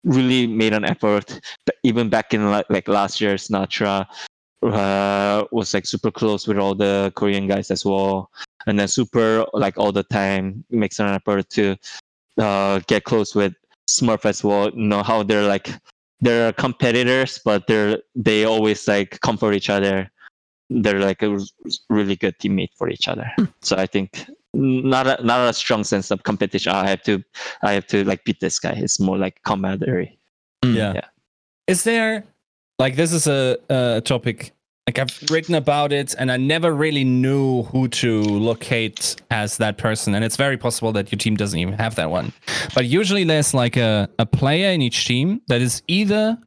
really 0.03 0.48
made 0.48 0.74
an 0.74 0.86
effort. 0.86 1.40
Even 1.84 2.10
back 2.10 2.34
in 2.34 2.49
like, 2.52 2.68
like 2.70 2.88
last 2.88 3.20
year 3.20 3.36
Sinatraa 3.36 4.06
uh, 4.64 5.45
was 5.52 5.74
like 5.74 5.86
super 5.86 6.12
close 6.12 6.48
with 6.48 6.58
all 6.58 6.76
the 6.76 7.12
Korean 7.16 7.48
guys 7.48 7.72
as 7.72 7.84
well. 7.84 8.30
And 8.68 8.78
then 8.78 8.88
super 8.88 9.45
like 9.53 9.78
all 9.78 9.91
the 9.91 10.03
time 10.03 10.64
makes 10.70 10.99
an 10.99 11.08
effort 11.08 11.49
to 11.52 11.76
uh, 12.38 12.80
get 12.88 13.03
close 13.03 13.34
with 13.34 13.53
Smurf 13.90 14.26
as 14.26 14.44
well. 14.44 14.70
You 14.70 14.86
know 14.86 15.02
how 15.02 15.24
they're 15.24 15.48
like 15.48 15.70
they're 16.24 16.53
competitors 16.53 17.40
but 17.44 17.66
they're 17.66 17.98
they 18.14 18.45
always 18.45 18.88
like 18.88 19.20
comfort 19.22 19.53
each 19.53 19.72
other 19.72 20.08
they're 20.81 20.99
like 20.99 21.22
a 21.22 21.38
really 21.89 22.15
good 22.15 22.38
teammate 22.39 22.69
for 22.77 22.89
each 22.89 23.07
other 23.07 23.30
so 23.61 23.76
I 23.76 23.85
think 23.85 24.26
not 24.53 25.07
a 25.07 25.23
not 25.23 25.49
a 25.49 25.53
strong 25.53 25.84
sense 25.84 26.11
of 26.11 26.23
competition. 26.23 26.72
I 26.73 26.89
have 26.89 27.02
to 27.03 27.23
I 27.64 27.73
have 27.73 27.88
to 27.88 28.03
like 28.03 28.23
beat 28.23 28.39
this 28.39 28.60
guy. 28.60 28.72
It's 28.72 28.99
more 28.99 29.18
like 29.18 29.41
camaraderie. 29.43 30.19
Mm. 30.64 30.76
Yeah. 30.76 30.93
Yeah. 30.93 31.06
Is 31.68 31.84
there 31.84 32.26
like 32.80 32.95
this 32.95 33.14
is 33.14 33.27
a, 33.27 33.57
a 33.69 34.02
topic 34.02 34.52
like 34.88 34.98
I've 34.99 35.30
written 35.30 35.56
about 35.56 35.93
it 35.93 36.15
and 36.18 36.31
I 36.31 36.38
never 36.38 36.73
really 36.73 37.03
knew 37.03 37.64
who 37.64 37.88
to 37.89 38.23
locate 38.23 39.15
as 39.30 39.57
that 39.57 39.77
person 39.77 40.15
and 40.15 40.26
it's 40.26 40.35
very 40.35 40.57
possible 40.57 40.91
that 40.93 41.11
your 41.11 41.19
team 41.19 41.35
doesn't 41.35 41.57
even 41.57 41.76
have 41.76 41.95
that 41.95 42.10
one. 42.10 42.34
But 42.73 42.85
usually 42.85 43.23
there's 43.23 43.53
like 43.53 43.77
a, 43.77 44.10
a 44.19 44.26
player 44.26 44.72
in 44.72 44.81
each 44.81 45.06
team 45.06 45.41
that 45.48 45.61
is 45.61 45.84
either 45.88 46.38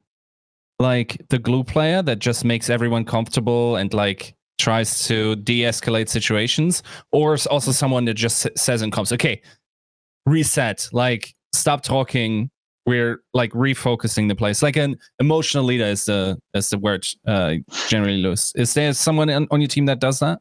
like 0.78 1.20
the 1.28 1.38
glue 1.38 1.64
player 1.64 2.02
that 2.02 2.18
just 2.18 2.44
makes 2.44 2.68
everyone 2.68 3.04
comfortable 3.04 3.76
and 3.76 3.94
like 3.94 4.34
tries 4.58 5.06
to 5.06 5.36
de-escalate 5.36 6.08
situations 6.08 6.82
or 7.12 7.36
also 7.50 7.72
someone 7.72 8.04
that 8.04 8.14
just 8.14 8.46
says 8.56 8.82
in 8.82 8.90
comms 8.90 9.12
okay 9.12 9.40
reset 10.26 10.88
like 10.92 11.34
stop 11.54 11.82
talking. 11.82 12.50
We're 12.86 13.22
like 13.32 13.50
refocusing 13.52 14.28
the 14.28 14.34
place. 14.34 14.62
Like 14.62 14.76
an 14.76 14.96
emotional 15.18 15.64
leader 15.64 15.84
is 15.84 16.04
the 16.04 16.38
is 16.52 16.68
the 16.68 16.78
word 16.78 17.06
uh 17.26 17.54
generally 17.88 18.18
loose 18.18 18.52
is 18.56 18.74
there 18.74 18.92
someone 18.92 19.30
on, 19.30 19.60
your 19.60 19.68
team 19.68 19.86
that 19.86 20.00
does 20.00 20.18
that? 20.18 20.40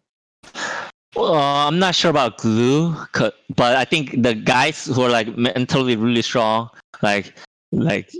Well, 1.15 1.35
I'm 1.35 1.79
not 1.79 1.95
sure 1.95 2.09
about 2.09 2.39
glue, 2.39 2.95
but 3.13 3.75
I 3.77 3.85
think 3.85 4.23
the 4.23 4.33
guys 4.33 4.85
who 4.85 5.03
are 5.03 5.09
like 5.09 5.37
mentally 5.37 5.95
really 5.95 6.23
strong, 6.23 6.69
like 7.01 7.33
like 7.71 8.11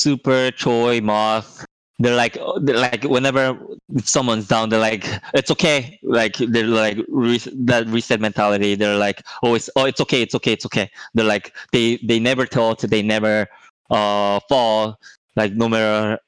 Super 0.00 0.50
Choi 0.50 1.00
Moth, 1.00 1.64
they're 2.00 2.16
like 2.16 2.38
they're 2.62 2.78
like 2.78 3.04
whenever 3.04 3.58
someone's 4.02 4.48
down, 4.48 4.70
they're 4.70 4.80
like 4.80 5.04
it's 5.34 5.50
okay. 5.50 5.98
Like 6.02 6.36
they're 6.36 6.66
like 6.66 6.98
re- 7.08 7.52
that 7.66 7.86
reset 7.88 8.20
mentality. 8.20 8.74
They're 8.74 8.96
like 8.96 9.22
always 9.42 9.68
oh 9.76 9.84
it's 9.84 10.00
okay, 10.00 10.22
it's 10.22 10.34
okay, 10.34 10.52
it's 10.52 10.64
okay. 10.64 10.90
They're 11.12 11.26
like 11.26 11.54
they 11.72 11.98
they 12.02 12.18
never 12.18 12.46
tilt, 12.46 12.80
they 12.80 13.02
never 13.02 13.46
uh 13.90 14.40
fall. 14.48 14.98
Like 15.36 15.52
no 15.52 15.68
matter 15.68 16.18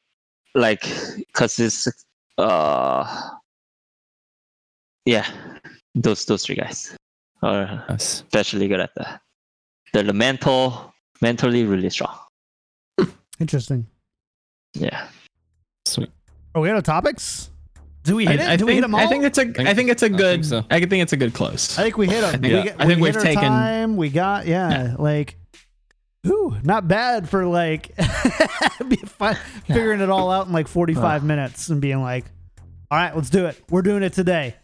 like 0.55 0.83
because 1.17 1.59
it's 1.59 1.89
uh 2.37 3.31
yeah 5.07 5.27
those 5.95 6.27
those 6.27 6.45
three 6.45 6.57
guys 6.57 6.95
are 7.43 7.83
yes 7.89 8.25
especially 8.29 8.69
good 8.69 8.81
at 8.81 8.95
that. 8.97 9.23
They're 9.95 10.03
the 10.03 10.13
mental, 10.13 10.93
mentally 11.23 11.65
really 11.65 11.91
strong. 11.91 12.19
Interesting. 13.43 13.87
Yeah. 14.75 15.09
sweet 15.87 16.11
Are 16.55 16.63
we 16.63 16.71
out 16.71 16.77
of 16.77 16.85
topics? 16.85 17.51
Do 18.05 18.15
we 18.17 18.25
hit 18.25 18.41
I, 18.41 18.45
it? 18.45 18.49
I 18.51 18.57
Do 18.57 18.67
we 18.67 18.75
hit 18.75 18.83
think, 18.83 18.85
them 18.85 18.95
all? 18.95 19.01
I 19.01 19.07
think 19.09 19.25
it's 19.25 19.39
a. 19.39 19.69
I 19.69 19.75
think 19.75 19.91
it's 19.91 20.03
a 20.03 20.07
I 20.07 20.09
think 20.09 20.19
good. 20.19 20.45
so. 20.47 20.65
I 20.71 20.79
think 20.81 21.03
it's 21.03 21.13
a 21.13 21.17
good 21.17 21.35
close. 21.35 21.79
I 21.79 21.83
think 21.83 21.99
we 21.99 22.07
hit 22.07 22.21
them. 22.21 22.31
think- 22.41 22.43
we, 22.45 22.51
yeah. 22.53 22.63
get- 22.65 22.81
I 22.81 22.87
think 22.87 23.01
we 23.01 23.11
we've 23.11 23.21
taken- 23.21 23.43
time. 23.43 23.97
We 23.97 24.09
got 24.11 24.47
yeah, 24.47 24.95
like. 24.99 25.37
Ooh, 26.25 26.57
not 26.63 26.87
bad 26.87 27.29
for 27.29 27.47
like 27.47 27.97
be 28.89 28.97
figuring 29.67 30.01
it 30.01 30.09
all 30.09 30.31
out 30.31 30.47
in 30.47 30.53
like 30.53 30.69
45 30.69 31.25
minutes 31.25 31.69
and 31.69 31.81
being 31.81 32.01
like, 32.01 32.25
all 32.93 32.99
right, 32.99 33.15
let's 33.17 33.29
do 33.29 33.47
it. 33.47 33.61
We're 33.69 33.83
doing 33.83 34.05
it 34.05 34.13
today. 34.13 34.55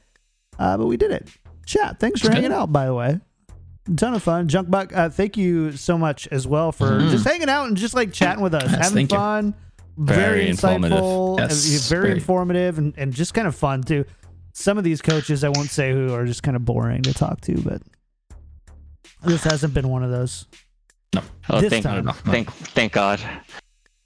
Uh, 0.57 0.77
but 0.79 0.87
we 0.87 0.97
did 0.97 1.11
it. 1.11 1.27
Chat, 1.67 1.99
thanks 1.99 2.21
for 2.21 2.31
hanging 2.31 2.53
out, 2.53 2.73
by 2.73 2.87
the 2.87 2.95
way. 2.95 3.19
Ton 3.97 4.15
of 4.15 4.23
fun. 4.23 4.49
Junkbuck, 4.49 4.95
uh, 4.97 5.09
thank 5.09 5.37
you 5.37 5.73
so 5.73 5.97
much 5.99 6.27
as 6.29 6.47
well 6.47 6.73
for 6.73 6.87
Mhm. 7.01 7.11
just 7.11 7.25
hanging 7.27 7.49
out 7.49 7.67
and 7.69 7.77
just 7.77 7.95
like 7.95 8.13
chatting 8.13 8.43
with 8.43 8.55
us, 8.55 8.65
Yes, 8.65 8.75
having 8.75 8.95
thank 9.09 9.13
you. 9.13 9.17
fun. 9.19 9.55
Very, 9.97 10.17
Very 10.17 10.51
insightful, 10.53 11.41
and 11.41 11.51
Yes, 11.51 11.89
very, 11.89 12.03
very. 12.03 12.15
informative, 12.15 12.79
and, 12.79 12.95
and 12.97 13.13
just 13.13 13.35
kind 13.35 13.49
of 13.49 13.55
fun 13.57 13.83
too. 13.83 14.05
Some 14.53 14.79
of 14.79 14.85
these 14.85 15.03
coaches, 15.03 15.43
I 15.45 15.49
won't 15.49 15.71
say 15.71 15.93
who, 15.93 16.13
are 16.15 16.25
just 16.25 16.43
kind 16.43 16.57
of 16.57 16.65
boring 16.65 17.03
to 17.03 17.13
talk 17.15 17.41
to, 17.43 17.55
but 17.63 17.83
this 19.25 19.43
hasn't 19.45 19.75
been 19.75 19.89
one 19.89 20.03
of 20.03 20.11
those. 20.11 20.47
No, 21.15 21.23
oh, 21.51 21.61
This 21.61 21.71
thank, 21.71 21.85
time. 21.85 22.07
thank, 22.25 22.53
thank 22.53 22.93
God. 22.93 23.21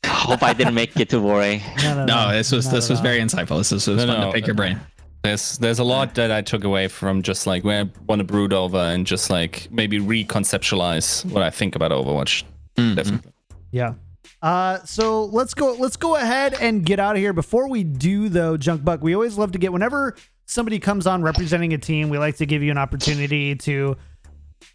Hope 0.07 0.43
I 0.43 0.53
didn't 0.53 0.75
make 0.75 0.99
it 0.99 1.11
too 1.11 1.21
boring. 1.21 1.61
No, 1.83 1.95
no, 1.95 2.05
No, 2.05 2.27
no, 2.29 2.33
this 2.33 2.53
was 2.53 2.67
not 2.67 2.75
this 2.75 2.85
at 2.87 2.91
was 2.91 2.99
all. 3.01 3.03
very 3.05 3.19
insightful. 3.21 3.59
This 3.59 3.73
was, 3.73 3.85
this 3.85 3.89
was 3.89 4.05
No, 4.07 4.13
fun 4.13 4.21
no, 4.21 4.27
to 4.29 4.33
pick 4.33 4.47
your 4.47 4.55
uh, 4.55 4.57
brain. 4.57 4.81
There's 5.23 5.59
there's 5.59 5.79
a 5.79 5.85
lot 5.85 6.17
that 6.17 6.33
I 6.33 6.43
took 6.43 6.65
away 6.65 6.89
from 6.89 7.23
just 7.23 7.47
like 7.47 7.63
when 7.63 7.87
I 7.87 8.01
want 8.09 8.19
to 8.19 8.25
brood 8.25 8.53
over 8.53 8.79
and 8.79 9.07
just 9.07 9.31
like 9.31 9.69
maybe 9.71 10.01
reconceptualize 10.01 11.25
what 11.27 11.43
I 11.43 11.51
think 11.51 11.77
about 11.77 11.93
Overwatch. 11.93 12.43
Mhm. 12.77 12.97
Definitely. 12.97 13.33
Yeah. 13.71 13.95
Uh, 14.41 14.79
so 14.85 15.27
let's 15.27 15.55
go. 15.55 15.75
Let's 15.79 15.97
go 15.97 16.17
ahead 16.17 16.55
and 16.55 16.85
get 16.85 16.99
out 16.99 17.15
of 17.15 17.21
here. 17.23 17.33
Before 17.33 17.69
we 17.69 17.85
do, 17.85 18.29
though, 18.29 18.57
Junkbuck, 18.59 19.01
we 19.01 19.15
always 19.15 19.39
love 19.39 19.53
to 19.53 19.59
get 19.59 19.73
whenever 19.73 20.17
somebody 20.47 20.81
comes 20.81 21.07
on 21.07 21.23
representing 21.23 21.73
a 21.73 21.79
team. 21.79 22.09
We 22.09 22.19
like 22.19 22.37
to 22.39 22.47
give 22.47 22.63
you 22.63 22.73
an 22.73 22.79
opportunity 22.79 23.55
to 23.55 23.97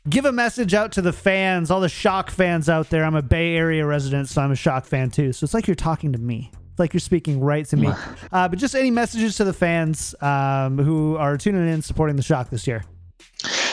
give 0.09 0.23
a 0.23 0.31
message 0.31 0.73
out 0.73 0.93
to 0.93 1.01
the 1.01 1.11
fans, 1.11 1.69
all 1.69 1.81
the 1.81 1.89
Shock 1.89 2.29
fans 2.31 2.69
out 2.69 2.89
there. 2.89 3.03
I'm 3.03 3.15
a 3.15 3.21
Bay 3.21 3.55
Area 3.57 3.85
resident, 3.85 4.29
so 4.29 4.41
I'm 4.41 4.51
a 4.51 4.55
Shock 4.55 4.85
fan 4.85 5.09
too. 5.11 5.33
So 5.33 5.43
it's 5.43 5.53
like 5.53 5.67
you're 5.67 5.75
talking 5.75 6.13
to 6.13 6.19
me. 6.19 6.51
Like 6.77 6.93
you're 6.93 6.99
speaking 7.01 7.39
right 7.39 7.65
to 7.67 7.77
me. 7.77 7.89
Uh, 8.31 8.47
but 8.47 8.59
just 8.59 8.75
any 8.75 8.91
messages 8.91 9.35
to 9.37 9.43
the 9.43 9.53
fans 9.53 10.13
um, 10.21 10.77
who 10.77 11.15
are 11.17 11.37
tuning 11.37 11.67
in, 11.67 11.81
supporting 11.81 12.15
the 12.15 12.23
Shock 12.23 12.49
this 12.49 12.67
year. 12.67 12.83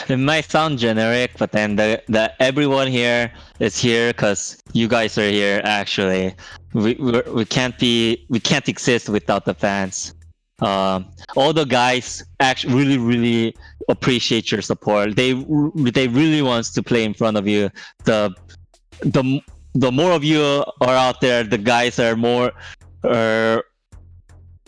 it 0.07 0.17
might 0.17 0.45
sound 0.45 0.79
generic, 0.79 1.31
but 1.37 1.51
then 1.51 1.75
the, 1.75 2.01
the 2.07 2.31
everyone 2.41 2.87
here 2.87 3.31
is 3.59 3.77
here 3.77 4.11
because 4.11 4.57
you 4.73 4.87
guys 4.87 5.17
are 5.17 5.29
here. 5.29 5.61
Actually, 5.63 6.35
we 6.73 6.95
we're, 6.99 7.23
we 7.31 7.45
can't 7.45 7.77
be 7.79 8.25
we 8.29 8.39
can't 8.39 8.67
exist 8.69 9.09
without 9.09 9.45
the 9.45 9.53
fans. 9.53 10.13
Um, 10.59 11.07
all 11.35 11.51
the 11.51 11.65
guys 11.65 12.23
actually 12.39 12.75
really 12.75 12.97
really 12.97 13.55
appreciate 13.89 14.51
your 14.51 14.61
support. 14.61 15.15
They 15.15 15.33
they 15.91 16.07
really 16.07 16.41
wants 16.41 16.71
to 16.71 16.83
play 16.83 17.03
in 17.03 17.13
front 17.13 17.37
of 17.37 17.47
you. 17.47 17.69
The 18.05 18.33
the 19.01 19.41
the 19.73 19.91
more 19.91 20.11
of 20.11 20.23
you 20.23 20.63
are 20.81 20.95
out 20.95 21.19
there, 21.19 21.43
the 21.43 21.57
guys 21.57 21.99
are 21.99 22.15
more 22.15 22.53
uh, 23.05 23.61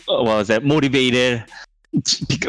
what 0.06 0.24
was 0.24 0.48
that? 0.48 0.64
Motivated. 0.64 1.44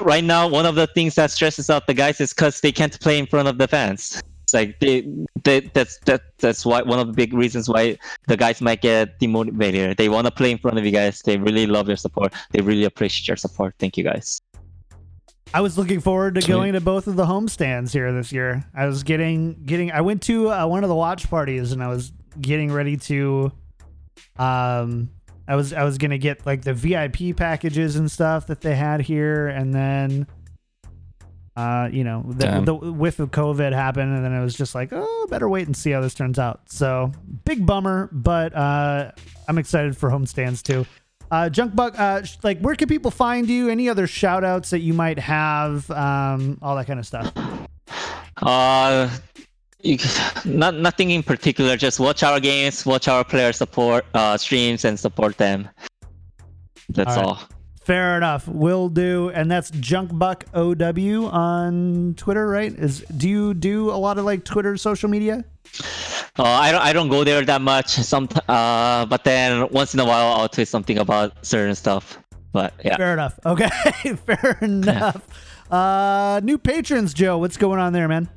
Right 0.01 0.23
now 0.23 0.47
one 0.47 0.65
of 0.65 0.75
the 0.75 0.87
things 0.87 1.15
that 1.15 1.31
stresses 1.31 1.69
out 1.69 1.87
the 1.87 1.93
guys 1.93 2.19
is 2.19 2.33
because 2.33 2.61
they 2.61 2.71
can't 2.71 2.99
play 2.99 3.17
in 3.17 3.25
front 3.25 3.47
of 3.47 3.57
the 3.57 3.67
fans. 3.67 4.21
It's 4.43 4.53
like 4.53 4.79
they, 4.79 5.07
they 5.43 5.59
that's 5.73 5.99
that 6.05 6.21
that's 6.39 6.65
why 6.65 6.81
one 6.81 6.99
of 6.99 7.07
the 7.07 7.13
big 7.13 7.33
reasons 7.33 7.69
why 7.69 7.97
the 8.27 8.35
guys 8.35 8.61
might 8.61 8.81
get 8.81 9.19
demotivated. 9.19 9.97
They 9.97 10.09
want 10.09 10.25
to 10.25 10.31
play 10.31 10.51
in 10.51 10.57
front 10.57 10.77
of 10.77 10.85
you 10.85 10.91
guys. 10.91 11.21
They 11.21 11.37
really 11.37 11.67
love 11.67 11.87
your 11.87 11.97
support. 11.97 12.33
They 12.51 12.61
really 12.61 12.83
appreciate 12.83 13.27
your 13.27 13.37
support. 13.37 13.75
Thank 13.77 13.95
you 13.95 14.03
guys. 14.03 14.41
I 15.53 15.61
was 15.61 15.77
looking 15.77 15.99
forward 15.99 16.35
to 16.35 16.41
going 16.41 16.73
to 16.73 16.81
both 16.81 17.07
of 17.07 17.15
the 17.15 17.25
home 17.25 17.47
stands 17.47 17.93
here 17.93 18.11
this 18.11 18.31
year. 18.31 18.65
I 18.75 18.87
was 18.87 19.03
getting 19.03 19.63
getting. 19.65 19.91
I 19.91 20.01
went 20.01 20.23
to 20.23 20.51
uh, 20.51 20.65
one 20.65 20.83
of 20.83 20.89
the 20.89 20.95
watch 20.95 21.29
parties 21.29 21.71
and 21.71 21.83
I 21.83 21.87
was 21.87 22.11
getting 22.41 22.71
ready 22.71 22.97
to. 22.97 23.51
Um, 24.37 25.09
I 25.49 25.55
was 25.55 25.73
I 25.73 25.83
was 25.83 25.97
gonna 25.97 26.19
get 26.19 26.45
like 26.45 26.61
the 26.61 26.73
VIP 26.73 27.35
packages 27.35 27.95
and 27.95 28.09
stuff 28.09 28.47
that 28.47 28.61
they 28.61 28.75
had 28.75 29.01
here, 29.01 29.47
and 29.47 29.73
then. 29.73 30.27
Uh, 31.57 31.89
you 31.91 32.05
know, 32.05 32.23
the, 32.25 32.61
the 32.61 32.73
whiff 32.73 33.19
of 33.19 33.31
COVID 33.31 33.73
happened, 33.73 34.15
and 34.15 34.23
then 34.23 34.31
it 34.31 34.41
was 34.41 34.55
just 34.55 34.73
like, 34.73 34.89
oh, 34.93 35.27
better 35.29 35.49
wait 35.49 35.67
and 35.67 35.75
see 35.75 35.91
how 35.91 35.99
this 35.99 36.13
turns 36.13 36.39
out. 36.39 36.61
So, 36.71 37.11
big 37.43 37.65
bummer, 37.65 38.07
but 38.13 38.55
uh, 38.55 39.11
I'm 39.45 39.57
excited 39.57 39.97
for 39.97 40.09
home 40.09 40.25
stands 40.25 40.63
too. 40.63 40.85
Uh, 41.29 41.49
Junkbuck, 41.51 41.99
uh, 41.99 42.23
sh- 42.23 42.37
like, 42.43 42.61
where 42.61 42.75
can 42.75 42.87
people 42.87 43.11
find 43.11 43.49
you? 43.49 43.67
Any 43.67 43.89
other 43.89 44.07
shout 44.07 44.45
outs 44.45 44.69
that 44.69 44.79
you 44.79 44.93
might 44.93 45.19
have? 45.19 45.89
Um, 45.91 46.59
all 46.61 46.77
that 46.77 46.87
kind 46.87 46.99
of 46.99 47.05
stuff. 47.05 47.33
uh 48.41 49.09
you, 49.81 49.97
not 50.45 50.75
nothing 50.75 51.11
in 51.11 51.23
particular 51.23 51.77
just 51.77 51.99
watch 51.99 52.23
our 52.23 52.39
games 52.39 52.85
watch 52.85 53.07
our 53.07 53.23
player 53.23 53.53
support 53.53 54.05
uh 54.13 54.37
streams 54.37 54.85
and 54.85 54.99
support 54.99 55.37
them 55.37 55.67
that's 56.89 57.15
All 57.17 57.23
right. 57.23 57.25
all 57.25 57.39
Fair 57.81 58.17
enough. 58.17 58.47
Will 58.47 58.87
do. 58.87 59.29
And 59.29 59.49
that's 59.49 59.71
Junkbuck 59.71 60.43
OW 60.53 61.25
on 61.29 62.13
Twitter, 62.17 62.47
right? 62.47 62.71
Is 62.71 62.99
do 63.17 63.27
you 63.27 63.55
do 63.55 63.89
a 63.89 63.97
lot 63.97 64.19
of 64.19 64.25
like 64.25 64.45
Twitter 64.45 64.77
social 64.77 65.09
media? 65.09 65.43
Uh, 66.37 66.43
I 66.43 66.71
don't 66.71 66.81
I 66.83 66.93
don't 66.93 67.09
go 67.09 67.23
there 67.23 67.43
that 67.43 67.61
much. 67.61 67.87
Some 67.89 68.29
uh, 68.47 69.07
but 69.07 69.23
then 69.23 69.69
once 69.69 69.95
in 69.95 69.99
a 70.01 70.05
while 70.05 70.33
I'll 70.39 70.47
tweet 70.47 70.67
something 70.67 70.99
about 70.99 71.43
certain 71.43 71.73
stuff. 71.73 72.19
But 72.51 72.75
yeah, 72.85 72.95
Fair 72.97 73.13
enough. 73.13 73.39
Okay. 73.47 73.69
Fair 74.27 74.59
enough. 74.61 75.25
Uh 75.71 76.41
new 76.43 76.59
patrons, 76.59 77.15
Joe. 77.15 77.39
What's 77.39 77.57
going 77.57 77.79
on 77.79 77.93
there, 77.93 78.07
man? 78.07 78.29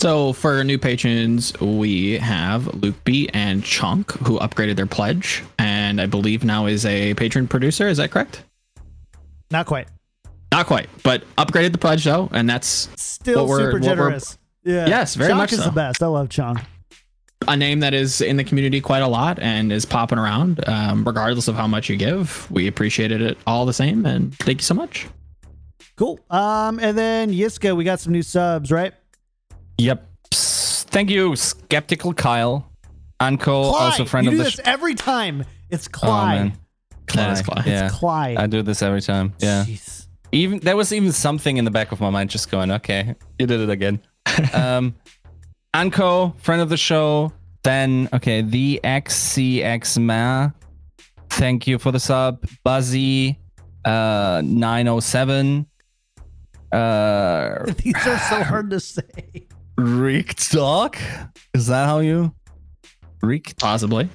So 0.00 0.34
for 0.34 0.62
new 0.64 0.78
patrons, 0.78 1.58
we 1.60 2.18
have 2.18 2.66
Luke 2.74 2.96
B 3.04 3.28
and 3.32 3.64
Chunk 3.64 4.12
who 4.12 4.38
upgraded 4.38 4.76
their 4.76 4.86
pledge, 4.86 5.42
and 5.58 6.00
I 6.00 6.06
believe 6.06 6.44
now 6.44 6.66
is 6.66 6.84
a 6.84 7.14
patron 7.14 7.48
producer. 7.48 7.88
Is 7.88 7.96
that 7.96 8.10
correct? 8.10 8.44
Not 9.50 9.66
quite. 9.66 9.88
Not 10.52 10.66
quite, 10.66 10.88
but 11.02 11.24
upgraded 11.36 11.72
the 11.72 11.78
pledge 11.78 12.04
though, 12.04 12.28
and 12.32 12.48
that's 12.48 12.88
Still 12.96 13.48
super 13.48 13.80
generous. 13.80 14.38
Yeah. 14.62 14.86
Yes, 14.86 15.14
very 15.14 15.32
Chonk 15.32 15.36
much 15.38 15.52
is 15.52 15.58
so. 15.60 15.64
the 15.66 15.72
best. 15.72 16.02
I 16.02 16.06
love 16.06 16.28
Chong. 16.28 16.60
a 17.48 17.56
name 17.56 17.80
that 17.80 17.94
is 17.94 18.20
in 18.20 18.36
the 18.36 18.44
community 18.44 18.80
quite 18.80 19.02
a 19.02 19.08
lot 19.08 19.38
and 19.38 19.72
is 19.72 19.84
popping 19.84 20.18
around. 20.18 20.66
Um, 20.68 21.04
regardless 21.04 21.48
of 21.48 21.54
how 21.54 21.66
much 21.66 21.88
you 21.88 21.96
give, 21.96 22.50
we 22.50 22.66
appreciated 22.66 23.20
it 23.22 23.38
all 23.46 23.64
the 23.66 23.72
same, 23.72 24.04
and 24.06 24.34
thank 24.38 24.60
you 24.60 24.64
so 24.64 24.74
much. 24.74 25.06
Cool. 25.96 26.20
Um, 26.28 26.78
and 26.78 26.96
then 26.98 27.30
Yiska, 27.30 27.74
we 27.76 27.84
got 27.84 28.00
some 28.00 28.12
new 28.12 28.22
subs, 28.22 28.70
right? 28.70 28.92
Yep. 29.78 30.08
Thank 30.32 31.10
you, 31.10 31.34
Skeptical 31.36 32.14
Kyle. 32.14 32.70
Anko, 33.20 33.52
also 33.54 33.96
Clyde. 33.98 34.08
friend 34.08 34.24
you 34.26 34.30
of 34.32 34.32
do 34.34 34.38
the 34.38 34.44
this 34.44 34.54
sh- 34.54 34.60
every 34.64 34.94
time. 34.94 35.44
It's 35.70 35.86
Oh, 35.88 35.90
Clyde. 35.92 36.40
man. 36.40 36.58
That 37.14 37.32
is 37.32 37.42
Clyde. 37.42 37.64
Clyde. 37.64 37.66
Yeah. 37.66 37.86
It's 37.86 37.94
Clyde. 37.96 38.36
I 38.38 38.46
do 38.46 38.62
this 38.62 38.82
every 38.82 39.00
time. 39.02 39.32
Yeah. 39.38 39.64
Jeez. 39.64 40.06
Even 40.32 40.58
there 40.60 40.76
was 40.76 40.92
even 40.92 41.12
something 41.12 41.56
in 41.58 41.64
the 41.64 41.70
back 41.70 41.92
of 41.92 42.00
my 42.00 42.10
mind 42.10 42.30
just 42.30 42.50
going, 42.50 42.70
okay, 42.72 43.14
you 43.38 43.46
did 43.46 43.60
it 43.60 43.70
again. 43.70 44.00
um 44.52 44.94
Anko, 45.72 46.34
friend 46.38 46.60
of 46.62 46.68
the 46.68 46.76
show. 46.76 47.32
Then 47.62 48.08
okay, 48.12 48.42
the 48.42 48.80
XCX 48.84 50.00
Ma. 50.02 50.50
Thank 51.30 51.66
you 51.66 51.78
for 51.78 51.92
the 51.92 52.00
sub. 52.00 52.44
Buzzy 52.64 53.38
uh 53.84 54.42
907. 54.44 55.66
Uh 56.72 57.64
These 57.78 57.94
are 58.06 58.18
so 58.18 58.42
hard 58.42 58.70
to 58.70 58.80
say. 58.80 59.46
Rick 59.76 60.36
Dog? 60.50 60.96
Is 61.52 61.66
that 61.66 61.86
how 61.86 62.00
you 62.00 62.32
Rick? 63.22 63.54
Possibly. 63.58 64.08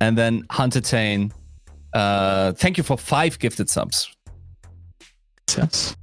And 0.00 0.16
then 0.16 0.46
Hunter 0.50 0.80
Tane. 0.80 1.32
Uh 1.92 2.52
thank 2.52 2.76
you 2.78 2.84
for 2.84 2.96
five 2.96 3.38
gifted 3.38 3.68
subs. 3.68 4.14
Yes. 5.56 5.96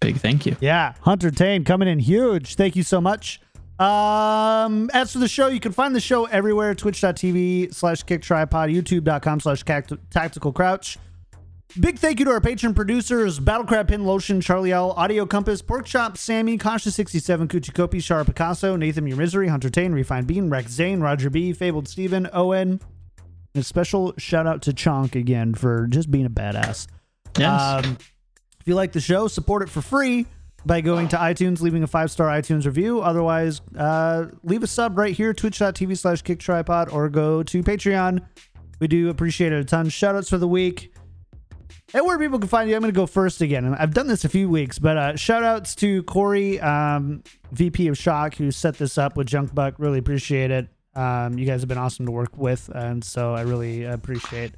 Big 0.00 0.16
thank 0.16 0.46
you. 0.46 0.56
Yeah, 0.60 0.94
Hunter 1.00 1.30
Tane 1.30 1.64
coming 1.64 1.88
in 1.88 1.98
huge. 1.98 2.54
Thank 2.56 2.76
you 2.76 2.82
so 2.82 3.00
much. 3.00 3.40
Um, 3.78 4.88
as 4.94 5.12
for 5.12 5.18
the 5.18 5.28
show, 5.28 5.48
you 5.48 5.60
can 5.60 5.72
find 5.72 5.94
the 5.94 6.00
show 6.00 6.24
everywhere 6.26 6.74
twitch.tv 6.74 7.74
slash 7.74 8.02
kick 8.04 8.22
tripod, 8.22 8.70
youtube.com 8.70 9.40
slash 9.40 9.62
tactical 10.10 10.52
crouch. 10.52 10.98
Big 11.78 11.98
thank 11.98 12.18
you 12.18 12.24
to 12.24 12.30
our 12.30 12.40
patron 12.40 12.72
producers 12.72 13.38
Battlecrab 13.38 13.88
Pin 13.88 14.04
Lotion, 14.06 14.40
Charlie 14.40 14.72
L, 14.72 14.92
Audio 14.92 15.26
Compass, 15.26 15.60
Pork 15.60 15.84
Chop, 15.84 16.16
Sammy, 16.16 16.56
Kasha67, 16.56 17.48
Kuchikopi, 17.48 17.98
Shara 17.98 18.24
Picasso, 18.24 18.76
Nathan 18.76 19.06
Your 19.06 19.18
Misery, 19.18 19.48
Hunter 19.48 19.68
Tane, 19.68 19.92
Refined 19.92 20.26
Bean, 20.26 20.48
Rex 20.48 20.72
Zane, 20.72 21.00
Roger 21.00 21.28
B, 21.28 21.52
Fabled 21.52 21.86
Steven, 21.86 22.30
Owen. 22.32 22.80
And 23.54 23.62
a 23.62 23.62
special 23.62 24.14
shout 24.16 24.46
out 24.46 24.62
to 24.62 24.72
Chonk 24.72 25.14
again 25.14 25.54
for 25.54 25.86
just 25.88 26.10
being 26.10 26.24
a 26.24 26.30
badass. 26.30 26.86
Yes. 27.38 27.60
Um, 27.60 27.98
if 28.60 28.66
you 28.66 28.74
like 28.74 28.92
the 28.92 29.00
show, 29.00 29.28
support 29.28 29.62
it 29.62 29.68
for 29.68 29.82
free 29.82 30.24
by 30.64 30.80
going 30.80 31.08
to 31.08 31.16
iTunes, 31.16 31.60
leaving 31.60 31.82
a 31.82 31.86
five 31.86 32.10
star 32.10 32.28
iTunes 32.28 32.64
review. 32.64 33.00
Otherwise, 33.02 33.60
uh, 33.76 34.26
leave 34.42 34.62
a 34.62 34.66
sub 34.66 34.96
right 34.96 35.14
here, 35.14 35.34
twitch.tv 35.34 35.98
slash 35.98 36.22
kick 36.22 36.38
tripod, 36.38 36.88
or 36.88 37.08
go 37.10 37.42
to 37.42 37.62
Patreon. 37.62 38.26
We 38.80 38.88
do 38.88 39.10
appreciate 39.10 39.52
it 39.52 39.60
a 39.60 39.64
ton. 39.64 39.88
Shout 39.90 40.16
outs 40.16 40.30
for 40.30 40.38
the 40.38 40.48
week. 40.48 40.92
And 41.94 42.04
where 42.04 42.18
people 42.18 42.38
can 42.38 42.48
find 42.48 42.68
you, 42.68 42.74
I'm 42.74 42.82
going 42.82 42.92
to 42.92 42.96
go 42.96 43.06
first 43.06 43.40
again. 43.40 43.72
I've 43.74 43.94
done 43.94 44.08
this 44.08 44.24
a 44.24 44.28
few 44.28 44.48
weeks, 44.48 44.78
but 44.78 44.96
uh, 44.96 45.16
shout 45.16 45.44
outs 45.44 45.74
to 45.76 46.02
Corey, 46.02 46.60
um, 46.60 47.22
VP 47.52 47.88
of 47.88 47.96
Shock, 47.96 48.34
who 48.34 48.50
set 48.50 48.76
this 48.76 48.98
up 48.98 49.16
with 49.16 49.28
Junkbuck. 49.28 49.74
Really 49.78 49.98
appreciate 49.98 50.50
it. 50.50 50.68
Um, 50.96 51.38
you 51.38 51.46
guys 51.46 51.60
have 51.60 51.68
been 51.68 51.78
awesome 51.78 52.06
to 52.06 52.12
work 52.12 52.36
with, 52.36 52.68
and 52.74 53.04
so 53.04 53.34
I 53.34 53.42
really 53.42 53.84
appreciate 53.84 54.52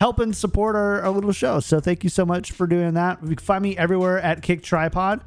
helping 0.00 0.32
support 0.32 0.76
our, 0.76 1.00
our 1.00 1.10
little 1.10 1.32
show. 1.32 1.60
So 1.60 1.80
thank 1.80 2.04
you 2.04 2.10
so 2.10 2.26
much 2.26 2.52
for 2.52 2.66
doing 2.66 2.94
that. 2.94 3.22
You 3.22 3.28
can 3.36 3.44
find 3.44 3.62
me 3.62 3.76
everywhere 3.76 4.18
at 4.20 4.42
Kick 4.42 4.62
Tripod, 4.62 5.22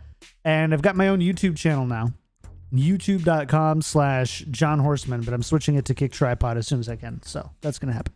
and 0.45 0.73
I've 0.73 0.81
got 0.81 0.95
my 0.95 1.07
own 1.07 1.19
YouTube 1.19 1.57
channel 1.57 1.85
now. 1.85 2.13
YouTube.com 2.71 3.81
slash 3.81 4.45
John 4.51 4.77
Horseman, 4.79 5.21
but 5.21 5.33
I'm 5.33 5.41
switching 5.41 5.75
it 5.75 5.85
to 5.85 5.95
Kick 5.95 6.11
Tripod 6.11 6.57
as 6.57 6.67
soon 6.67 6.79
as 6.79 6.87
I 6.87 6.97
can. 6.97 7.23
So 7.23 7.49
that's 7.61 7.79
gonna 7.79 7.93
happen. 7.93 8.13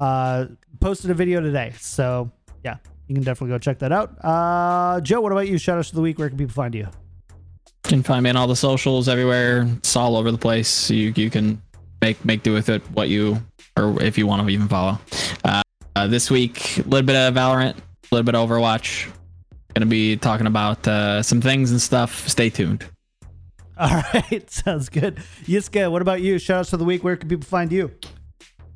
Uh 0.00 0.46
posted 0.80 1.10
a 1.10 1.14
video 1.14 1.40
today. 1.40 1.74
So 1.78 2.30
yeah, 2.64 2.76
you 3.06 3.14
can 3.14 3.24
definitely 3.24 3.54
go 3.54 3.58
check 3.58 3.78
that 3.80 3.92
out. 3.92 4.16
Uh 4.24 5.00
Joe, 5.00 5.20
what 5.20 5.32
about 5.32 5.48
you? 5.48 5.58
Shout 5.58 5.78
outs 5.78 5.90
to 5.90 5.96
the 5.96 6.02
week. 6.02 6.18
Where 6.18 6.28
can 6.28 6.38
people 6.38 6.54
find 6.54 6.74
you? 6.74 6.82
You 6.82 7.90
can 7.90 8.02
find 8.02 8.22
me 8.24 8.30
on 8.30 8.36
all 8.36 8.46
the 8.46 8.56
socials 8.56 9.08
everywhere. 9.08 9.68
It's 9.76 9.94
all 9.94 10.16
over 10.16 10.32
the 10.32 10.38
place. 10.38 10.90
You 10.90 11.12
you 11.14 11.30
can 11.30 11.60
make 12.00 12.24
make 12.24 12.42
do 12.42 12.52
with 12.52 12.68
it 12.68 12.82
what 12.92 13.08
you 13.08 13.42
or 13.76 14.02
if 14.02 14.16
you 14.18 14.26
want 14.26 14.42
to 14.42 14.48
even 14.48 14.68
follow. 14.68 14.98
Uh, 15.44 15.62
uh, 15.96 16.06
this 16.06 16.30
week, 16.30 16.78
a 16.78 16.82
little 16.82 17.06
bit 17.06 17.16
of 17.16 17.34
Valorant, 17.34 17.76
a 17.76 18.14
little 18.14 18.24
bit 18.24 18.34
of 18.34 18.48
Overwatch. 18.48 19.10
Gonna 19.74 19.86
be 19.86 20.16
talking 20.16 20.46
about 20.46 20.86
uh, 20.86 21.22
some 21.22 21.40
things 21.40 21.70
and 21.70 21.80
stuff. 21.80 22.28
Stay 22.28 22.50
tuned. 22.50 22.86
All 23.78 24.02
right, 24.14 24.48
sounds 24.64 24.88
good. 24.88 25.16
Yiska, 25.44 25.90
what 25.90 26.00
about 26.02 26.20
you? 26.20 26.38
Shout 26.38 26.60
outs 26.60 26.70
to 26.70 26.76
the 26.76 26.84
week. 26.84 27.02
Where 27.02 27.16
can 27.16 27.28
people 27.28 27.44
find 27.44 27.72
you? 27.72 27.90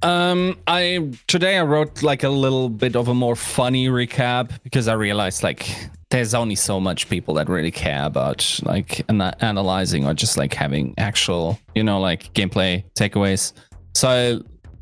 Um, 0.02 0.58
I 0.66 1.10
today 1.26 1.58
I 1.58 1.62
wrote 1.62 2.02
like 2.02 2.22
a 2.22 2.28
little 2.28 2.68
bit 2.68 2.94
of 2.94 3.08
a 3.08 3.14
more 3.14 3.34
funny 3.34 3.88
recap 3.88 4.52
because 4.62 4.86
I 4.86 4.94
realized 4.94 5.42
like 5.42 5.68
there's 6.10 6.34
only 6.34 6.54
so 6.54 6.78
much 6.78 7.08
people 7.08 7.34
that 7.34 7.48
really 7.48 7.70
care 7.70 8.04
about 8.04 8.60
like 8.62 9.04
ana- 9.08 9.36
analyzing 9.40 10.06
or 10.06 10.14
just 10.14 10.36
like 10.36 10.54
having 10.54 10.94
actual, 10.98 11.58
you 11.74 11.82
know, 11.82 12.00
like 12.00 12.32
gameplay 12.32 12.84
takeaways. 12.94 13.52
So 13.94 14.08
I 14.08 14.40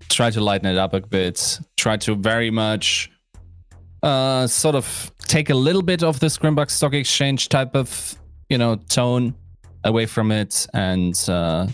try 0.08 0.30
to 0.30 0.40
lighten 0.40 0.68
it 0.68 0.78
up 0.78 0.92
a 0.92 1.00
bit. 1.00 1.60
Try 1.76 1.96
to 1.98 2.14
very 2.14 2.50
much 2.50 3.10
uh 4.02 4.46
sort 4.46 4.74
of 4.74 5.10
take 5.18 5.50
a 5.50 5.54
little 5.54 5.82
bit 5.82 6.02
of 6.02 6.20
the 6.20 6.26
Scrimbuck 6.26 6.70
Stock 6.70 6.92
Exchange 6.92 7.48
type 7.48 7.74
of 7.74 8.16
you 8.48 8.58
know, 8.58 8.76
tone 8.88 9.34
away 9.84 10.06
from 10.06 10.32
it 10.32 10.66
and 10.74 11.16
uh, 11.28 11.66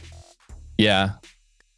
yeah, 0.79 1.13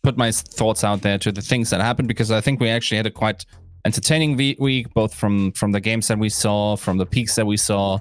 put 0.04 0.16
my 0.16 0.30
thoughts 0.30 0.84
out 0.84 1.02
there 1.02 1.18
to 1.18 1.32
the 1.32 1.40
things 1.40 1.70
that 1.70 1.80
happened 1.80 2.06
because 2.06 2.30
I 2.30 2.40
think 2.40 2.60
we 2.60 2.68
actually 2.68 2.98
had 2.98 3.06
a 3.06 3.10
quite 3.10 3.44
entertaining 3.84 4.36
week, 4.36 4.92
both 4.94 5.12
from 5.12 5.50
from 5.52 5.72
the 5.72 5.80
games 5.80 6.06
that 6.08 6.18
we 6.18 6.28
saw, 6.28 6.76
from 6.76 6.98
the 6.98 7.06
peaks 7.06 7.34
that 7.34 7.46
we 7.46 7.56
saw, 7.56 7.98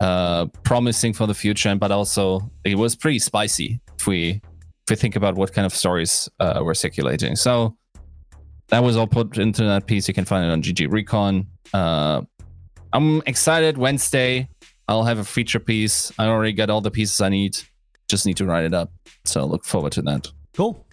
uh, 0.00 0.46
promising 0.62 1.12
for 1.12 1.26
the 1.26 1.34
future, 1.34 1.74
but 1.74 1.90
also 1.90 2.50
it 2.64 2.76
was 2.76 2.96
pretty 2.96 3.18
spicy 3.18 3.80
if 3.98 4.06
we 4.06 4.40
if 4.84 4.90
we 4.90 4.96
think 4.96 5.16
about 5.16 5.34
what 5.34 5.52
kind 5.52 5.66
of 5.66 5.74
stories 5.74 6.28
uh, 6.38 6.60
we're 6.62 6.74
circulating. 6.74 7.36
So 7.36 7.76
that 8.68 8.82
was 8.82 8.96
all 8.96 9.06
put 9.06 9.36
into 9.36 9.64
that 9.64 9.86
piece. 9.86 10.08
You 10.08 10.14
can 10.14 10.24
find 10.24 10.44
it 10.44 10.50
on 10.50 10.62
GG 10.62 10.90
Recon. 10.90 11.46
Uh, 11.74 12.22
I'm 12.92 13.22
excited. 13.26 13.76
Wednesday, 13.76 14.48
I'll 14.88 15.04
have 15.04 15.18
a 15.18 15.24
feature 15.24 15.60
piece. 15.60 16.12
I 16.18 16.26
already 16.26 16.52
got 16.52 16.70
all 16.70 16.80
the 16.80 16.90
pieces 16.90 17.20
I 17.20 17.28
need. 17.28 17.58
Just 18.08 18.26
need 18.26 18.36
to 18.38 18.46
write 18.46 18.64
it 18.64 18.74
up. 18.74 18.90
So 19.24 19.44
look 19.44 19.64
forward 19.64 19.92
to 19.92 20.02
that. 20.02 20.28
Cool. 20.54 20.84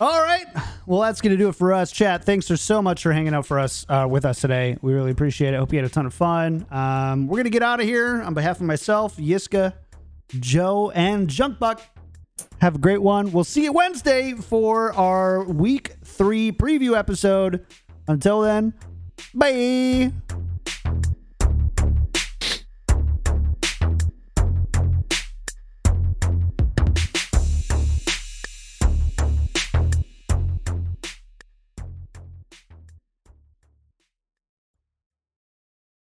All 0.00 0.22
right. 0.22 0.46
Well, 0.86 1.00
that's 1.02 1.20
going 1.20 1.32
to 1.32 1.36
do 1.36 1.50
it 1.50 1.54
for 1.54 1.74
us. 1.74 1.92
Chat, 1.92 2.24
thanks 2.24 2.48
for 2.48 2.56
so 2.56 2.80
much 2.80 3.02
for 3.02 3.12
hanging 3.12 3.34
out 3.34 3.44
for 3.44 3.58
us 3.58 3.84
uh, 3.88 4.06
with 4.08 4.24
us 4.24 4.40
today. 4.40 4.78
We 4.80 4.94
really 4.94 5.10
appreciate 5.10 5.52
it. 5.52 5.58
Hope 5.58 5.72
you 5.72 5.78
had 5.78 5.84
a 5.84 5.92
ton 5.92 6.06
of 6.06 6.14
fun. 6.14 6.66
Um, 6.70 7.26
we're 7.26 7.36
going 7.36 7.44
to 7.44 7.50
get 7.50 7.62
out 7.62 7.80
of 7.80 7.86
here 7.86 8.22
on 8.22 8.32
behalf 8.32 8.56
of 8.56 8.62
myself, 8.66 9.18
Yiska, 9.18 9.74
Joe, 10.40 10.90
and 10.90 11.28
Junkbuck. 11.28 11.80
Have 12.62 12.76
a 12.76 12.78
great 12.78 13.02
one. 13.02 13.30
We'll 13.30 13.44
see 13.44 13.64
you 13.64 13.72
Wednesday 13.72 14.32
for 14.32 14.94
our 14.94 15.44
week 15.44 15.96
three 16.02 16.50
preview 16.50 16.96
episode. 16.96 17.66
Until 18.08 18.40
then, 18.40 18.72
bye. 19.34 20.12